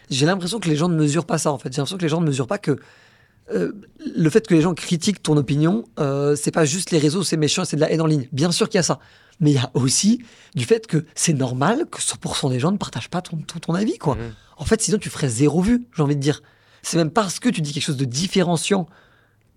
j'ai 0.10 0.26
l'impression 0.26 0.60
que 0.60 0.70
les 0.70 0.76
gens 0.76 0.90
ne 0.90 0.96
mesurent 0.96 1.26
pas 1.26 1.38
ça, 1.38 1.52
en 1.52 1.58
fait. 1.58 1.72
J'ai 1.72 1.78
l'impression 1.78 1.98
que 1.98 2.04
les 2.04 2.10
gens 2.10 2.22
ne 2.22 2.28
mesurent 2.28 2.48
pas 2.48 2.58
que 2.58 2.78
euh, 3.54 3.74
le 4.16 4.30
fait 4.30 4.48
que 4.48 4.54
les 4.56 4.62
gens 4.62 4.74
critiquent 4.74 5.22
ton 5.22 5.38
opinion, 5.38 5.86
euh, 6.00 6.36
c'est 6.36 6.52
pas 6.52 6.66
juste 6.66 6.92
les 6.92 6.98
réseaux, 6.98 7.24
c'est 7.24 7.38
méchant, 7.38 7.64
c'est 7.64 7.76
de 7.76 7.82
la 7.82 7.92
haine 7.92 8.02
en 8.02 8.08
ligne. 8.08 8.28
Bien 8.32 8.52
sûr 8.52 8.70
qu'il 8.70 8.78
y 8.78 8.80
a 8.80 8.84
ça. 8.84 9.00
Mais 9.40 9.52
il 9.52 9.56
y 9.56 9.60
a 9.60 9.72
aussi 9.74 10.24
du 10.56 10.66
fait 10.66 10.88
que 10.88 11.06
c'est 11.16 11.34
normal 11.34 11.86
que 11.90 12.00
100% 12.00 12.50
des 12.50 12.60
gens 12.60 12.72
ne 12.72 12.78
partagent 12.78 13.10
pas 13.10 13.22
ton, 13.22 13.38
ton, 13.38 13.60
ton 13.60 13.74
avis, 13.74 13.98
quoi. 13.98 14.16
Mhm. 14.16 14.34
En 14.58 14.66
fait, 14.66 14.82
sinon 14.82 14.98
tu 14.98 15.10
ferais 15.10 15.30
zéro 15.30 15.62
vue, 15.62 15.86
j'ai 15.96 16.04
envie 16.04 16.16
de 16.16 16.22
dire. 16.22 16.42
C'est 16.82 16.98
même 16.98 17.12
parce 17.12 17.40
que 17.40 17.50
tu 17.50 17.62
dis 17.62 17.74
quelque 17.74 17.84
chose 17.84 17.98
de 17.98 18.06
différenciant 18.06 18.88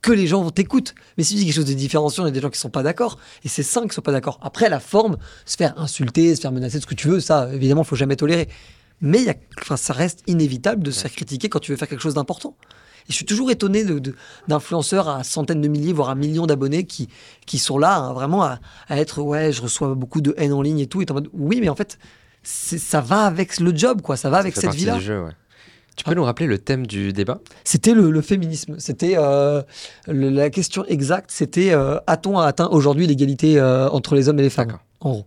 que 0.03 0.13
les 0.13 0.27
gens 0.27 0.51
t'écoutent. 0.51 0.95
Mais 1.17 1.25
si 1.25 1.35
tu 1.35 1.41
dis 1.41 1.45
quelque 1.47 1.55
chose 1.55 1.65
de 1.65 1.75
différenciant, 1.75 2.25
il 2.25 2.29
y 2.29 2.31
a 2.31 2.33
des 2.33 2.41
gens 2.41 2.51
qui 2.51 2.59
sont 2.59 2.71
pas 2.71 2.83
d'accord. 2.83 3.19
Et 3.45 3.49
c'est 3.49 3.63
sain 3.63 3.83
qu'ils 3.83 3.93
sont 3.93 4.03
pas 4.03 4.13
d'accord. 4.13 4.39
Après, 4.43 4.69
la 4.69 4.81
forme, 4.81 5.19
se 5.45 5.57
faire 5.57 5.79
insulter, 5.79 6.35
se 6.37 6.41
faire 6.41 6.53
menacer 6.53 6.81
ce 6.81 6.87
que 6.87 6.95
tu 6.95 7.09
veux, 7.09 7.21
ça, 7.21 7.53
évidemment, 7.53 7.85
faut 7.85 7.97
jamais 7.97 8.17
tolérer. 8.17 8.49
Mais 9.01 9.19
il 9.19 9.25
y 9.25 9.31
a, 9.31 9.77
ça 9.77 9.93
reste 9.93 10.23
inévitable 10.27 10.83
de 10.83 10.91
se 10.91 11.03
faire 11.03 11.13
critiquer 11.13 11.49
quand 11.49 11.61
tu 11.61 11.71
veux 11.71 11.77
faire 11.77 11.89
quelque 11.89 12.01
chose 12.01 12.15
d'important. 12.15 12.57
Et 13.09 13.12
je 13.12 13.15
suis 13.17 13.25
toujours 13.25 13.50
étonné 13.50 13.85
de- 13.85 13.99
de- 13.99 14.15
d'influenceurs 14.49 15.09
à 15.09 15.25
centaines 15.25 15.61
de 15.62 15.69
milliers, 15.69 15.93
voire 15.93 16.11
à 16.11 16.15
millions 16.15 16.47
d'abonnés 16.47 16.85
qui, 16.85 17.09
qui 17.47 17.59
sont 17.59 17.79
là 17.79 17.97
hein, 17.97 18.12
vraiment 18.12 18.43
à, 18.43 18.59
à 18.88 18.99
être 18.99 19.23
ouais, 19.23 19.50
je 19.53 19.62
reçois 19.62 19.95
beaucoup 19.95 20.21
de 20.21 20.35
haine 20.37 20.53
en 20.53 20.61
ligne 20.62 20.81
et 20.81 20.87
tout. 20.87 21.00
Et 21.00 21.07
en 21.11 21.15
mode 21.15 21.29
oui, 21.33 21.61
mais 21.61 21.69
en 21.71 21.75
fait, 21.75 21.99
ça 22.43 23.00
va 23.00 23.23
avec 23.25 23.61
le 23.61 23.75
job, 23.75 24.03
quoi. 24.03 24.17
Ça 24.17 24.31
va 24.31 24.38
avec 24.38 24.55
Ça 24.55 24.62
cette 24.62 24.75
vie-là. 24.75 24.97
ouais. 24.99 25.33
Tu 25.97 26.05
peux 26.05 26.15
nous 26.15 26.23
rappeler 26.23 26.47
le 26.47 26.59
thème 26.59 26.87
du 26.87 27.12
débat? 27.12 27.41
C'était 27.65 27.93
le, 27.93 28.11
le 28.12 28.21
féminisme. 28.21 28.77
C'était 28.79 29.15
euh, 29.17 29.62
la 30.07 30.49
question 30.49 30.85
exacte. 30.87 31.31
C'était 31.33 31.73
euh, 31.73 31.99
a-t-on 32.07 32.38
atteint 32.38 32.69
aujourd'hui 32.69 33.09
l'égalité 33.09 33.59
euh, 33.59 33.88
entre 33.88 34.15
les 34.15 34.29
hommes 34.29 34.38
et 34.38 34.43
les 34.43 34.50
femmes? 34.50 34.79
En 35.00 35.11
gros. 35.11 35.27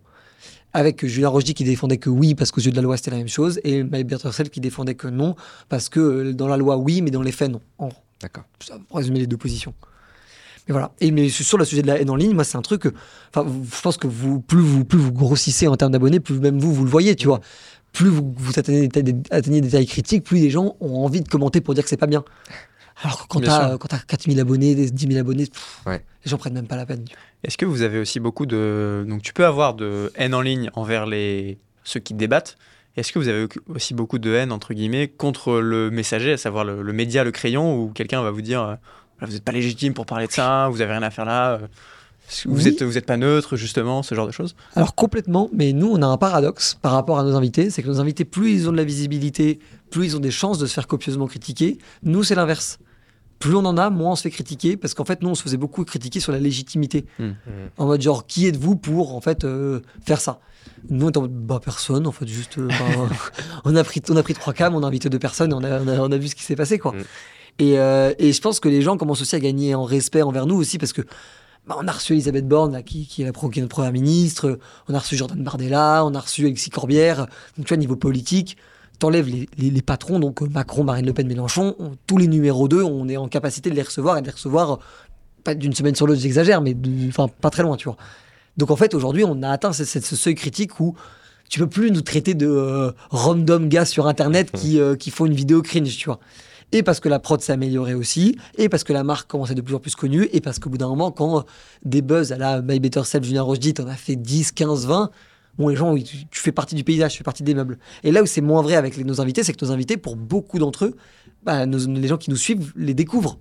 Avec 0.74 1.04
Julien 1.04 1.28
Rochdy 1.28 1.54
qui 1.54 1.64
défendait 1.64 1.98
que 1.98 2.08
oui 2.08 2.34
parce 2.34 2.50
qu'aux 2.50 2.60
yeux 2.60 2.70
de 2.70 2.76
la 2.76 2.82
loi 2.82 2.96
c'était 2.96 3.10
la 3.10 3.18
même 3.18 3.28
chose 3.28 3.60
et 3.62 3.82
Maëlle 3.82 4.04
Bertercel 4.04 4.48
qui 4.48 4.60
défendait 4.60 4.94
que 4.94 5.08
non 5.08 5.36
parce 5.68 5.88
que 5.88 6.00
euh, 6.00 6.32
dans 6.32 6.48
la 6.48 6.56
loi 6.56 6.76
oui 6.76 7.02
mais 7.02 7.10
dans 7.10 7.22
les 7.22 7.32
faits 7.32 7.50
non. 7.50 7.60
En. 7.78 7.90
D'accord. 8.20 8.44
Ça 8.60 8.78
pour 8.88 8.96
résumer 8.96 9.18
les 9.18 9.26
deux 9.26 9.36
positions. 9.36 9.74
Mais 10.68 10.72
voilà. 10.72 10.92
Et 11.00 11.10
mais 11.10 11.28
sur 11.28 11.58
le 11.58 11.64
sujet 11.64 11.82
de 11.82 11.88
la 11.88 12.00
haine 12.00 12.10
en 12.10 12.16
ligne, 12.16 12.34
moi 12.34 12.44
c'est 12.44 12.56
un 12.56 12.62
truc 12.62 12.86
enfin, 13.34 13.46
je 13.48 13.80
pense 13.80 13.96
que 13.96 14.06
vous 14.06 14.40
plus 14.40 14.60
vous 14.60 14.84
plus 14.84 14.98
vous 14.98 15.12
grossissez 15.12 15.66
en 15.68 15.76
termes 15.76 15.92
d'abonnés, 15.92 16.20
plus 16.20 16.38
même 16.38 16.58
vous 16.58 16.72
vous 16.72 16.84
le 16.84 16.90
voyez, 16.90 17.16
tu 17.16 17.26
vois. 17.26 17.40
Plus 17.92 18.08
vous, 18.08 18.32
vous 18.34 18.58
atteignez, 18.58 18.88
des, 18.88 19.14
atteignez 19.30 19.60
des 19.60 19.68
tailles 19.68 19.86
critiques, 19.86 20.24
plus 20.24 20.38
les 20.38 20.48
gens 20.48 20.76
ont 20.80 21.04
envie 21.04 21.20
de 21.20 21.28
commenter 21.28 21.60
pour 21.60 21.74
dire 21.74 21.82
que 21.84 21.90
c'est 21.90 21.98
pas 21.98 22.06
bien. 22.06 22.24
Alors 23.02 23.22
que 23.22 23.26
quand 23.28 23.42
euh, 23.46 23.76
quand 23.78 23.88
t'as 23.88 23.98
4000 23.98 24.38
abonnés, 24.40 24.74
des 24.74 24.90
10 24.90 25.06
000 25.08 25.18
abonnés, 25.20 25.46
pff, 25.46 25.80
Ouais. 25.86 26.04
les 26.24 26.30
gens 26.30 26.38
prennent 26.38 26.54
même 26.54 26.66
pas 26.66 26.76
la 26.76 26.86
peine. 26.86 27.04
Est-ce 27.44 27.58
que 27.58 27.66
vous 27.66 27.82
avez 27.82 27.98
aussi 27.98 28.20
beaucoup 28.20 28.46
de... 28.46 29.04
Donc 29.08 29.22
tu 29.22 29.32
peux 29.32 29.44
avoir 29.44 29.74
de 29.74 30.12
haine 30.16 30.34
en 30.34 30.40
ligne 30.40 30.70
envers 30.74 31.06
les... 31.06 31.58
ceux 31.84 32.00
qui 32.00 32.14
débattent. 32.14 32.56
Est-ce 32.96 33.10
que 33.12 33.18
vous 33.18 33.28
avez 33.28 33.48
aussi 33.68 33.94
beaucoup 33.94 34.18
de 34.18 34.32
haine, 34.34 34.52
entre 34.52 34.74
guillemets, 34.74 35.08
contre 35.08 35.54
le 35.60 35.90
messager, 35.90 36.32
à 36.32 36.36
savoir 36.36 36.64
le, 36.64 36.82
le 36.82 36.92
média, 36.92 37.24
le 37.24 37.30
crayon, 37.32 37.82
où 37.82 37.88
quelqu'un 37.90 38.22
va 38.22 38.30
vous 38.30 38.42
dire 38.42 38.62
euh, 38.62 38.74
vous 39.22 39.32
n'êtes 39.32 39.44
pas 39.44 39.52
légitime 39.52 39.94
pour 39.94 40.04
parler 40.06 40.26
de 40.26 40.32
ça, 40.32 40.68
vous 40.70 40.80
avez 40.82 40.92
rien 40.92 41.02
à 41.02 41.10
faire 41.10 41.24
là, 41.24 41.52
euh, 41.52 41.58
vous 42.44 42.56
Oui. 42.58 42.64
n'êtes 42.64 42.82
vous 42.82 42.98
êtes 42.98 43.06
pas 43.06 43.16
neutre, 43.16 43.56
justement, 43.56 44.02
ce 44.02 44.14
genre 44.14 44.26
de 44.26 44.32
choses? 44.32 44.54
Alors 44.76 44.94
complètement, 44.94 45.48
mais 45.54 45.72
nous 45.72 45.88
on 45.90 46.02
a 46.02 46.06
un 46.06 46.18
paradoxe 46.18 46.78
par 46.82 46.92
rapport 46.92 47.18
à 47.18 47.22
nos 47.24 47.34
invités, 47.34 47.70
c'est 47.70 47.82
que 47.82 47.88
nos 47.88 47.98
invités, 48.00 48.24
plus 48.26 48.52
ils 48.52 48.68
ont 48.68 48.72
de 48.72 48.76
la 48.76 48.84
visibilité, 48.84 49.58
plus 49.90 50.06
ils 50.08 50.16
ont 50.16 50.20
des 50.20 50.30
chances 50.30 50.58
de 50.58 50.66
se 50.66 50.74
faire 50.74 50.86
copieusement 50.86 51.26
critiquer. 51.26 51.78
Nous 52.02 52.22
c'est 52.24 52.34
l'inverse. 52.34 52.78
Plus 53.42 53.54
on 53.56 53.64
en 53.64 53.76
a, 53.76 53.90
moins 53.90 54.12
on 54.12 54.16
se 54.16 54.22
fait 54.22 54.30
critiquer, 54.30 54.76
parce 54.76 54.94
qu'en 54.94 55.04
fait 55.04 55.22
nous 55.22 55.28
on 55.30 55.34
se 55.34 55.42
faisait 55.42 55.56
beaucoup 55.56 55.84
critiquer 55.84 56.20
sur 56.20 56.32
la 56.32 56.38
légitimité. 56.38 57.04
Mhm. 57.18 57.34
En 57.76 57.86
mode 57.86 58.00
genre 58.00 58.26
qui 58.26 58.46
êtes-vous 58.46 58.76
pour 58.76 59.16
en 59.16 59.20
fait 59.20 59.44
euh, 59.44 59.80
faire 60.04 60.20
ça? 60.20 60.40
Nous 60.88 61.06
on 61.06 61.08
était 61.08 61.18
en 61.18 61.22
mode 61.22 61.32
bah 61.46 61.60
personne, 61.62 62.06
en 62.06 62.12
fait 62.12 62.26
juste 62.26 62.58
euh, 62.58 62.68
bah, 62.68 62.74
on 63.64 63.74
a 63.74 63.84
pris 63.84 64.00
on 64.08 64.16
a 64.16 64.22
pris 64.22 64.34
trois 64.34 64.52
cams, 64.52 64.74
on 64.74 64.82
a 64.82 64.86
invité 64.86 65.08
deux 65.08 65.18
personnes, 65.18 65.50
et 65.50 65.54
on 65.54 65.64
a, 65.64 65.80
on 65.80 65.88
a, 65.88 65.98
on 66.00 66.12
a 66.12 66.16
vu 66.16 66.28
ce 66.28 66.34
qui 66.34 66.44
s'est 66.44 66.56
passé 66.56 66.78
quoi. 66.78 66.92
Mm. 66.92 67.02
Et, 67.58 67.78
euh, 67.78 68.14
et 68.18 68.32
je 68.32 68.40
pense 68.40 68.60
que 68.60 68.68
les 68.68 68.80
gens 68.80 68.96
commencent 68.96 69.20
aussi 69.20 69.36
à 69.36 69.40
gagner 69.40 69.74
en 69.74 69.84
respect 69.84 70.22
envers 70.22 70.46
nous 70.46 70.56
aussi 70.56 70.78
parce 70.78 70.92
que 70.92 71.02
bah, 71.66 71.76
on 71.78 71.86
a 71.86 71.92
reçu 71.92 72.14
Elisabeth 72.14 72.48
Borne, 72.48 72.72
là, 72.72 72.82
qui, 72.82 73.06
qui 73.06 73.22
est 73.22 73.24
la 73.24 73.32
pro- 73.32 73.48
qui 73.48 73.58
est 73.60 73.62
notre 73.62 73.74
première 73.74 73.92
ministre. 73.92 74.58
On 74.88 74.94
a 74.94 74.98
reçu 74.98 75.16
Jordan 75.16 75.42
Bardella, 75.44 76.04
on 76.04 76.14
a 76.14 76.18
reçu 76.20 76.46
Alexis 76.46 76.70
Corbière. 76.70 77.26
Donc, 77.56 77.66
tu 77.66 77.68
vois, 77.68 77.76
niveau 77.76 77.94
politique, 77.94 78.56
t'enlèves 79.02 79.28
les, 79.28 79.48
les, 79.58 79.70
les 79.70 79.82
patrons, 79.82 80.18
donc 80.20 80.42
euh, 80.42 80.46
Macron, 80.46 80.84
Marine 80.84 81.06
Le 81.06 81.12
Pen, 81.12 81.26
Mélenchon, 81.26 81.74
on- 81.78 81.92
tous 82.06 82.18
les 82.18 82.28
numéros 82.28 82.68
2, 82.68 82.82
on 82.82 83.08
est 83.08 83.16
en 83.16 83.28
capacité 83.28 83.68
de 83.70 83.74
les 83.74 83.82
recevoir 83.82 84.16
et 84.18 84.20
de 84.22 84.26
les 84.26 84.32
recevoir, 84.32 84.72
euh, 84.72 84.76
pas 85.44 85.54
d'une 85.54 85.74
semaine 85.74 85.94
sur 85.94 86.06
l'autre, 86.06 86.20
j'exagère, 86.20 86.60
mais 86.62 86.76
enfin, 87.08 87.26
pas 87.28 87.50
très 87.50 87.62
loin, 87.62 87.76
tu 87.76 87.84
vois. 87.84 87.96
Donc, 88.56 88.70
en 88.70 88.76
fait, 88.76 88.94
aujourd'hui, 88.94 89.24
on 89.26 89.42
a 89.42 89.50
atteint 89.50 89.72
ce, 89.72 89.84
ce- 89.84 90.00
ce 90.00 90.16
seuil 90.16 90.34
critique 90.34 90.78
où 90.80 90.94
tu 91.50 91.58
peux 91.58 91.66
plus 91.68 91.90
nous 91.90 92.00
traiter 92.02 92.34
de 92.34 92.46
euh, 92.46 92.92
random 93.10 93.68
gars 93.68 93.84
sur 93.84 94.06
Internet 94.06 94.50
qui, 94.58 94.78
euh, 94.80 94.94
qui 94.96 95.10
font 95.10 95.26
une 95.26 95.34
vidéo 95.34 95.62
cringe, 95.62 95.96
tu 95.96 96.06
vois. 96.06 96.20
Et 96.74 96.82
parce 96.82 97.00
que 97.00 97.08
la 97.10 97.18
prod 97.18 97.40
s'est 97.40 97.52
améliorée 97.52 97.94
aussi, 97.94 98.36
et 98.56 98.68
parce 98.70 98.84
que 98.84 98.92
la 98.94 99.04
marque 99.04 99.28
commence 99.30 99.48
à 99.50 99.52
être 99.52 99.58
de 99.58 99.62
plus 99.62 99.74
en 99.74 99.78
plus 99.78 99.94
connue, 99.94 100.28
et 100.32 100.40
parce 100.40 100.58
qu'au 100.58 100.70
bout 100.70 100.78
d'un 100.78 100.88
moment, 100.88 101.10
quand 101.10 101.44
des 101.84 102.00
buzz 102.02 102.32
à 102.32 102.38
la 102.38 102.62
My 102.62 102.78
Better 102.80 103.02
Self, 103.04 103.24
Julien 103.24 103.42
Rochdy, 103.42 103.74
t'en 103.74 103.86
as 103.88 103.96
fait 103.96 104.16
10, 104.16 104.52
15, 104.52 104.86
20, 104.86 105.10
bon, 105.58 105.68
les 105.68 105.76
gens, 105.76 105.92
oui, 105.92 106.04
tu, 106.04 106.26
tu 106.26 106.40
fais 106.40 106.52
partie 106.52 106.74
du 106.74 106.84
paysage, 106.84 107.12
tu 107.12 107.18
fais 107.18 107.24
partie 107.24 107.42
des 107.42 107.54
meubles. 107.54 107.78
Et 108.04 108.10
là 108.12 108.22
où 108.22 108.26
c'est 108.26 108.40
moins 108.40 108.62
vrai 108.62 108.74
avec 108.76 108.96
les- 108.96 109.04
nos 109.04 109.20
invités, 109.20 109.42
c'est 109.44 109.52
que 109.52 109.64
nos 109.64 109.70
invités, 109.72 109.96
pour 109.96 110.16
beaucoup 110.16 110.58
d'entre 110.58 110.86
eux, 110.86 110.96
bah, 111.42 111.66
nos- 111.66 111.86
les 111.86 112.08
gens 112.08 112.16
qui 112.18 112.30
nous 112.30 112.36
suivent 112.36 112.72
les 112.76 112.94
découvrent. 112.94 113.38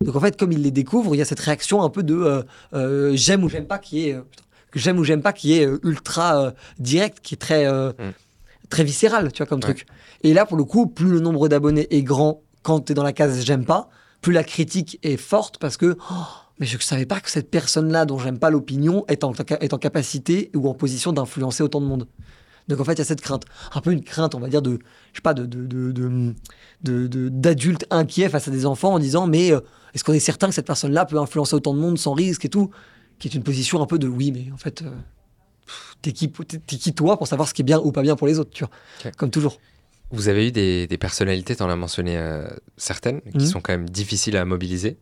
Donc 0.00 0.16
en 0.16 0.20
fait, 0.20 0.36
comme 0.38 0.52
ils 0.52 0.62
les 0.62 0.70
découvrent, 0.72 1.14
il 1.14 1.18
y 1.18 1.22
a 1.22 1.24
cette 1.24 1.40
réaction 1.40 1.82
un 1.82 1.88
peu 1.90 2.02
de 2.02 2.14
euh, 2.14 2.42
euh, 2.74 3.12
j'aime 3.14 3.44
ou 3.44 3.48
j'aime 3.48 3.66
pas 3.66 3.78
qui 3.78 4.08
est 4.08 4.14
euh, 4.14 4.22
j'aime 4.74 4.98
ou 4.98 5.04
j'aime 5.04 5.22
pas 5.22 5.32
qui 5.32 5.52
est 5.54 5.68
ultra 5.84 6.52
direct, 6.78 7.18
qui 7.22 7.34
est 7.34 7.38
très 7.38 7.66
Mm. 7.70 7.92
très 8.68 8.84
viscéral, 8.84 9.30
tu 9.32 9.38
vois 9.38 9.46
comme 9.46 9.60
truc. 9.60 9.86
Et 10.24 10.34
là 10.34 10.44
pour 10.46 10.56
le 10.56 10.64
coup, 10.64 10.86
plus 10.86 11.10
le 11.10 11.20
nombre 11.20 11.48
d'abonnés 11.48 11.86
est 11.94 12.02
grand 12.02 12.42
quand 12.62 12.80
tu 12.80 12.92
es 12.92 12.94
dans 12.94 13.02
la 13.04 13.12
case 13.12 13.44
j'aime 13.44 13.64
pas, 13.64 13.88
plus 14.22 14.32
la 14.32 14.42
critique 14.44 14.98
est 15.02 15.16
forte 15.16 15.58
parce 15.58 15.76
que 15.76 15.96
oh, 16.10 16.14
mais 16.58 16.66
je 16.66 16.76
ne 16.76 16.82
savais 16.82 17.06
pas 17.06 17.20
que 17.20 17.30
cette 17.30 17.50
personne-là 17.50 18.04
dont 18.04 18.18
j'aime 18.18 18.38
pas 18.38 18.50
l'opinion 18.50 19.04
est 19.08 19.24
en, 19.24 19.32
est 19.60 19.72
en 19.74 19.78
capacité 19.78 20.50
ou 20.54 20.68
en 20.68 20.74
position 20.74 21.12
d'influencer 21.12 21.62
autant 21.62 21.80
de 21.80 21.86
monde. 21.86 22.06
Donc 22.68 22.78
en 22.78 22.84
fait, 22.84 22.92
il 22.92 22.98
y 22.98 23.02
a 23.02 23.04
cette 23.04 23.20
crainte, 23.20 23.44
un 23.74 23.80
peu 23.80 23.90
une 23.92 24.04
crainte, 24.04 24.34
on 24.36 24.38
va 24.40 24.48
dire 24.48 24.62
de, 24.62 24.78
je 25.12 25.18
sais 25.18 25.22
pas, 25.22 25.34
de 25.34 25.46
de- 25.46 25.66
de- 25.66 25.90
de- 25.92 26.34
de- 26.84 27.06
de- 27.08 27.28
d'adultes 27.28 27.86
inquiets 27.90 28.28
face 28.28 28.46
à 28.46 28.50
des 28.52 28.66
enfants 28.66 28.94
en 28.94 28.98
disant 29.00 29.26
mais 29.26 29.52
euh, 29.52 29.60
est-ce 29.94 30.04
qu'on 30.04 30.12
est 30.12 30.20
certain 30.20 30.48
que 30.48 30.54
cette 30.54 30.66
personne-là 30.66 31.04
peut 31.04 31.18
influencer 31.18 31.54
autant 31.54 31.74
de 31.74 31.80
monde 31.80 31.98
sans 31.98 32.12
risque 32.12 32.44
et 32.44 32.48
tout, 32.48 32.70
qui 33.18 33.26
est 33.28 33.34
une 33.34 33.42
position 33.42 33.82
un 33.82 33.86
peu 33.86 33.98
de 33.98 34.06
oui, 34.06 34.30
mais 34.30 34.46
en 34.52 34.56
fait, 34.58 34.82
euh, 34.82 34.90
t'es 36.02 36.12
qui, 36.12 36.30
qui 36.30 36.94
toi 36.94 37.16
pour 37.18 37.26
savoir 37.26 37.48
ce 37.48 37.54
qui 37.54 37.62
est 37.62 37.64
bien 37.64 37.78
ou 37.80 37.90
pas 37.92 38.02
bien 38.02 38.14
pour 38.16 38.26
les 38.28 38.38
autres, 38.38 38.50
tu 38.52 38.64
vois, 38.64 39.10
comme 39.16 39.30
toujours. 39.30 39.58
Vous 40.10 40.28
avez 40.28 40.48
eu 40.48 40.52
des, 40.52 40.86
des 40.86 40.98
personnalités, 40.98 41.56
tu 41.56 41.62
en 41.62 41.70
as 41.70 41.76
mentionné 41.76 42.16
euh, 42.18 42.46
certaines, 42.76 43.20
qui 43.22 43.38
Mhm. 43.38 43.46
sont 43.46 43.60
quand 43.60 43.72
même 43.72 43.88
difficiles 43.88 44.36
à 44.36 44.44
mobiliser. 44.44 44.98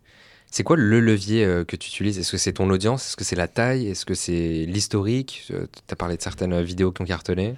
C'est 0.53 0.65
quoi 0.65 0.77
le 0.77 0.99
levier 0.99 1.45
euh, 1.45 1.65
que 1.65 1.77
tu 1.77 1.89
utilises? 1.89 2.19
Est-ce 2.19 2.33
que 2.33 2.37
c'est 2.37 2.55
ton 2.55 2.69
audience? 2.71 3.07
Est-ce 3.07 3.17
que 3.17 3.23
c'est 3.23 3.37
la 3.37 3.47
taille? 3.47 3.87
Est-ce 3.87 4.05
que 4.05 4.15
c'est 4.15 4.67
l'historique? 4.67 5.45
Tu 5.47 5.55
as 5.89 5.97
parlé 5.97 6.17
de 6.17 6.23
certaines 6.23 6.53
euh, 6.53 6.63
vidéos 6.63 6.91
qui 6.91 7.03
ont 7.03 7.05
cartonné. 7.05 7.55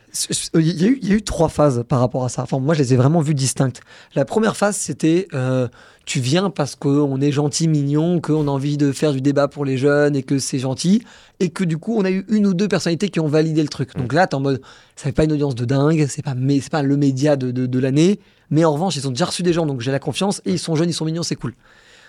Il 0.55 0.61
y, 0.61 0.85
a 0.85 0.89
eu, 0.89 0.99
il 1.01 1.09
y 1.09 1.13
a 1.13 1.15
eu 1.15 1.23
trois 1.23 1.49
phases 1.49 1.85
par 1.89 2.01
rapport 2.01 2.23
à 2.23 2.29
ça. 2.29 2.43
Enfin, 2.43 2.59
moi, 2.59 2.75
je 2.75 2.81
les 2.81 2.93
ai 2.93 2.97
vraiment 2.97 3.21
vues 3.21 3.35
distinctes. 3.35 3.81
La 4.15 4.27
première 4.27 4.59
phase, 4.59 4.77
c'était 4.77 5.27
euh, 5.33 5.69
tu 6.05 6.21
viens 6.21 6.51
parce 6.51 6.77
qu'on 6.77 7.19
est 7.19 7.33
gentil, 7.33 7.67
mignon, 7.67 8.21
qu'on 8.21 8.47
a 8.47 8.51
envie 8.51 8.77
de 8.77 8.93
faire 8.93 9.13
du 9.13 9.23
débat 9.23 9.49
pour 9.49 9.65
les 9.65 9.79
jeunes 9.79 10.15
et 10.15 10.23
que 10.23 10.39
c'est 10.39 10.59
gentil. 10.59 11.03
Et 11.41 11.49
que 11.49 11.65
du 11.65 11.79
coup, 11.79 11.97
on 11.97 12.05
a 12.05 12.11
eu 12.11 12.27
une 12.29 12.47
ou 12.47 12.53
deux 12.53 12.69
personnalités 12.69 13.09
qui 13.09 13.21
ont 13.21 13.27
validé 13.27 13.63
le 13.63 13.69
truc. 13.69 13.97
Donc 13.97 14.13
là, 14.13 14.27
t'es 14.27 14.35
en 14.35 14.41
mode, 14.41 14.61
ça 14.97 15.05
fait 15.05 15.13
pas 15.13 15.25
une 15.25 15.33
audience 15.33 15.55
de 15.55 15.65
dingue, 15.65 16.07
c'est 16.11 16.23
pas, 16.23 16.35
mais 16.35 16.61
pas 16.61 16.83
le 16.83 16.99
média 16.99 17.37
de, 17.37 17.53
de, 17.53 17.65
de 17.65 17.79
l'année. 17.79 18.21
Mais 18.51 18.67
en 18.67 18.73
revanche, 18.75 18.97
ils 18.97 19.09
ont 19.09 19.13
déjà 19.13 19.25
reçu 19.25 19.43
des 19.43 19.55
gens, 19.55 19.65
donc 19.65 19.81
j'ai 19.81 19.93
la 19.93 19.99
confiance. 19.99 20.43
Et 20.45 20.53
ils 20.53 20.59
sont 20.59 20.77
jeunes, 20.77 20.91
ils 20.91 20.95
sont 20.95 21.07
mignons, 21.07 21.23
c'est 21.23 21.37
cool. 21.37 21.55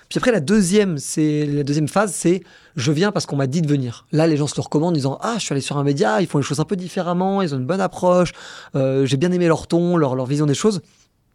Puis 0.09 0.17
après, 0.17 0.31
la 0.31 0.39
deuxième, 0.39 0.97
c'est 0.97 1.45
la 1.45 1.63
deuxième 1.63 1.87
phase, 1.87 2.13
c'est 2.13 2.43
je 2.75 2.91
viens 2.91 3.11
parce 3.11 3.25
qu'on 3.25 3.35
m'a 3.35 3.47
dit 3.47 3.61
de 3.61 3.67
venir. 3.67 4.05
Là, 4.11 4.27
les 4.27 4.37
gens 4.37 4.47
se 4.47 4.55
le 4.55 4.61
recommandent 4.61 4.93
en 4.93 4.95
disant 4.95 5.17
ah, 5.21 5.35
je 5.37 5.45
suis 5.45 5.53
allé 5.53 5.61
sur 5.61 5.77
un 5.77 5.83
média, 5.83 6.21
ils 6.21 6.27
font 6.27 6.37
les 6.37 6.43
choses 6.43 6.59
un 6.59 6.65
peu 6.65 6.75
différemment, 6.75 7.41
ils 7.41 7.53
ont 7.53 7.57
une 7.57 7.65
bonne 7.65 7.81
approche, 7.81 8.31
euh, 8.75 9.05
j'ai 9.05 9.17
bien 9.17 9.31
aimé 9.31 9.47
leur 9.47 9.67
ton, 9.67 9.97
leur, 9.97 10.15
leur 10.15 10.25
vision 10.25 10.45
des 10.45 10.53
choses. 10.53 10.81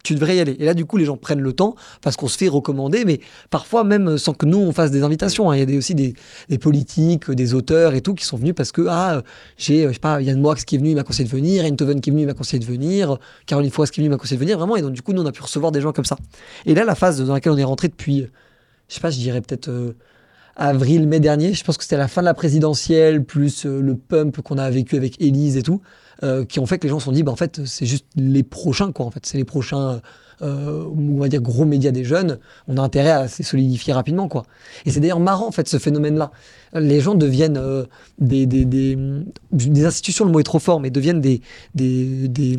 Tu 0.04 0.14
devrais 0.14 0.36
y 0.36 0.40
aller. 0.40 0.56
Et 0.60 0.64
là, 0.64 0.74
du 0.74 0.84
coup, 0.84 0.96
les 0.96 1.04
gens 1.04 1.16
prennent 1.16 1.40
le 1.40 1.52
temps 1.52 1.74
parce 2.02 2.16
qu'on 2.16 2.28
se 2.28 2.38
fait 2.38 2.46
recommander, 2.46 3.04
mais 3.04 3.18
parfois 3.50 3.82
même 3.82 4.16
sans 4.16 4.32
que 4.32 4.46
nous 4.46 4.58
on 4.58 4.70
fasse 4.72 4.92
des 4.92 5.02
invitations. 5.02 5.50
hein. 5.50 5.56
Il 5.56 5.58
y 5.58 5.62
a 5.62 5.66
des, 5.66 5.76
aussi 5.76 5.96
des, 5.96 6.14
des 6.48 6.56
politiques, 6.56 7.28
des 7.32 7.52
auteurs 7.52 7.94
et 7.94 8.00
tout 8.00 8.14
qui 8.14 8.24
sont 8.24 8.36
venus 8.36 8.54
parce 8.54 8.70
que 8.70 8.86
ah, 8.88 9.22
j'ai, 9.56 9.84
euh, 9.84 9.88
je 9.88 9.94
sais 9.94 9.98
pas, 9.98 10.22
Yann 10.22 10.40
Moix 10.40 10.54
qui 10.54 10.76
est 10.76 10.78
venu, 10.78 10.90
il 10.90 10.94
m'a 10.94 11.02
conseillé 11.02 11.28
de 11.28 11.34
venir, 11.34 11.64
Eindhoven 11.64 12.00
qui 12.00 12.10
est 12.10 12.12
venu, 12.12 12.22
il 12.22 12.26
m'a 12.26 12.34
conseillé 12.34 12.60
de 12.60 12.64
venir, 12.64 13.18
Caroline 13.46 13.72
Foix 13.72 13.86
qui 13.86 14.00
est 14.00 14.02
venue, 14.02 14.06
il 14.06 14.10
m'a 14.10 14.18
conseillé 14.18 14.36
de 14.36 14.40
venir, 14.42 14.56
vraiment. 14.56 14.76
Et 14.76 14.82
donc, 14.82 14.92
du 14.92 15.02
coup, 15.02 15.12
nous 15.12 15.22
on 15.22 15.26
a 15.26 15.32
pu 15.32 15.42
recevoir 15.42 15.72
des 15.72 15.80
gens 15.80 15.92
comme 15.92 16.04
ça. 16.04 16.16
Et 16.64 16.74
là, 16.74 16.84
la 16.84 16.94
phase 16.94 17.20
dans 17.20 17.34
laquelle 17.34 17.52
on 17.52 17.58
est 17.58 17.64
rentré 17.64 17.88
depuis 17.88 18.28
je 18.88 18.94
sais 18.94 19.00
pas, 19.00 19.10
je 19.10 19.18
dirais 19.18 19.40
peut-être 19.40 19.68
euh, 19.68 19.96
avril, 20.56 21.06
mai 21.06 21.20
dernier. 21.20 21.52
Je 21.52 21.62
pense 21.62 21.76
que 21.76 21.84
c'était 21.84 21.96
la 21.96 22.08
fin 22.08 22.22
de 22.22 22.26
la 22.26 22.34
présidentielle, 22.34 23.24
plus 23.24 23.66
euh, 23.66 23.80
le 23.80 23.96
pump 23.96 24.40
qu'on 24.40 24.58
a 24.58 24.68
vécu 24.70 24.96
avec 24.96 25.20
Élise 25.20 25.56
et 25.56 25.62
tout, 25.62 25.82
euh, 26.22 26.44
qui 26.44 26.58
ont 26.58 26.66
fait 26.66 26.78
que 26.78 26.84
les 26.84 26.88
gens 26.88 26.98
se 26.98 27.04
sont 27.04 27.12
dit, 27.12 27.22
bah, 27.22 27.32
en 27.32 27.36
fait, 27.36 27.64
c'est 27.66 27.86
juste 27.86 28.06
les 28.16 28.42
prochains, 28.42 28.92
quoi. 28.92 29.06
En 29.06 29.10
fait, 29.10 29.24
c'est 29.26 29.36
les 29.38 29.44
prochains, 29.44 30.00
on 30.40 31.18
va 31.18 31.28
dire, 31.28 31.42
gros 31.42 31.64
médias 31.64 31.90
des 31.90 32.04
jeunes. 32.04 32.38
On 32.66 32.76
a 32.76 32.82
intérêt 32.82 33.10
à 33.10 33.28
se 33.28 33.42
solidifier 33.42 33.92
rapidement, 33.92 34.28
quoi. 34.28 34.44
Et 34.86 34.90
c'est 34.90 35.00
d'ailleurs 35.00 35.20
marrant, 35.20 35.48
en 35.48 35.52
fait, 35.52 35.68
ce 35.68 35.78
phénomène-là. 35.78 36.30
Les 36.74 37.00
gens 37.00 37.14
deviennent 37.14 37.60
des, 38.18 38.46
des, 38.46 38.64
des, 38.64 38.96
des 39.52 39.84
institutions, 39.84 40.24
le 40.24 40.32
mot 40.32 40.40
est 40.40 40.44
trop 40.44 40.58
fort, 40.58 40.80
mais 40.80 40.90
deviennent 40.90 41.20
des, 41.20 41.40
des, 41.74 42.28
des 42.28 42.58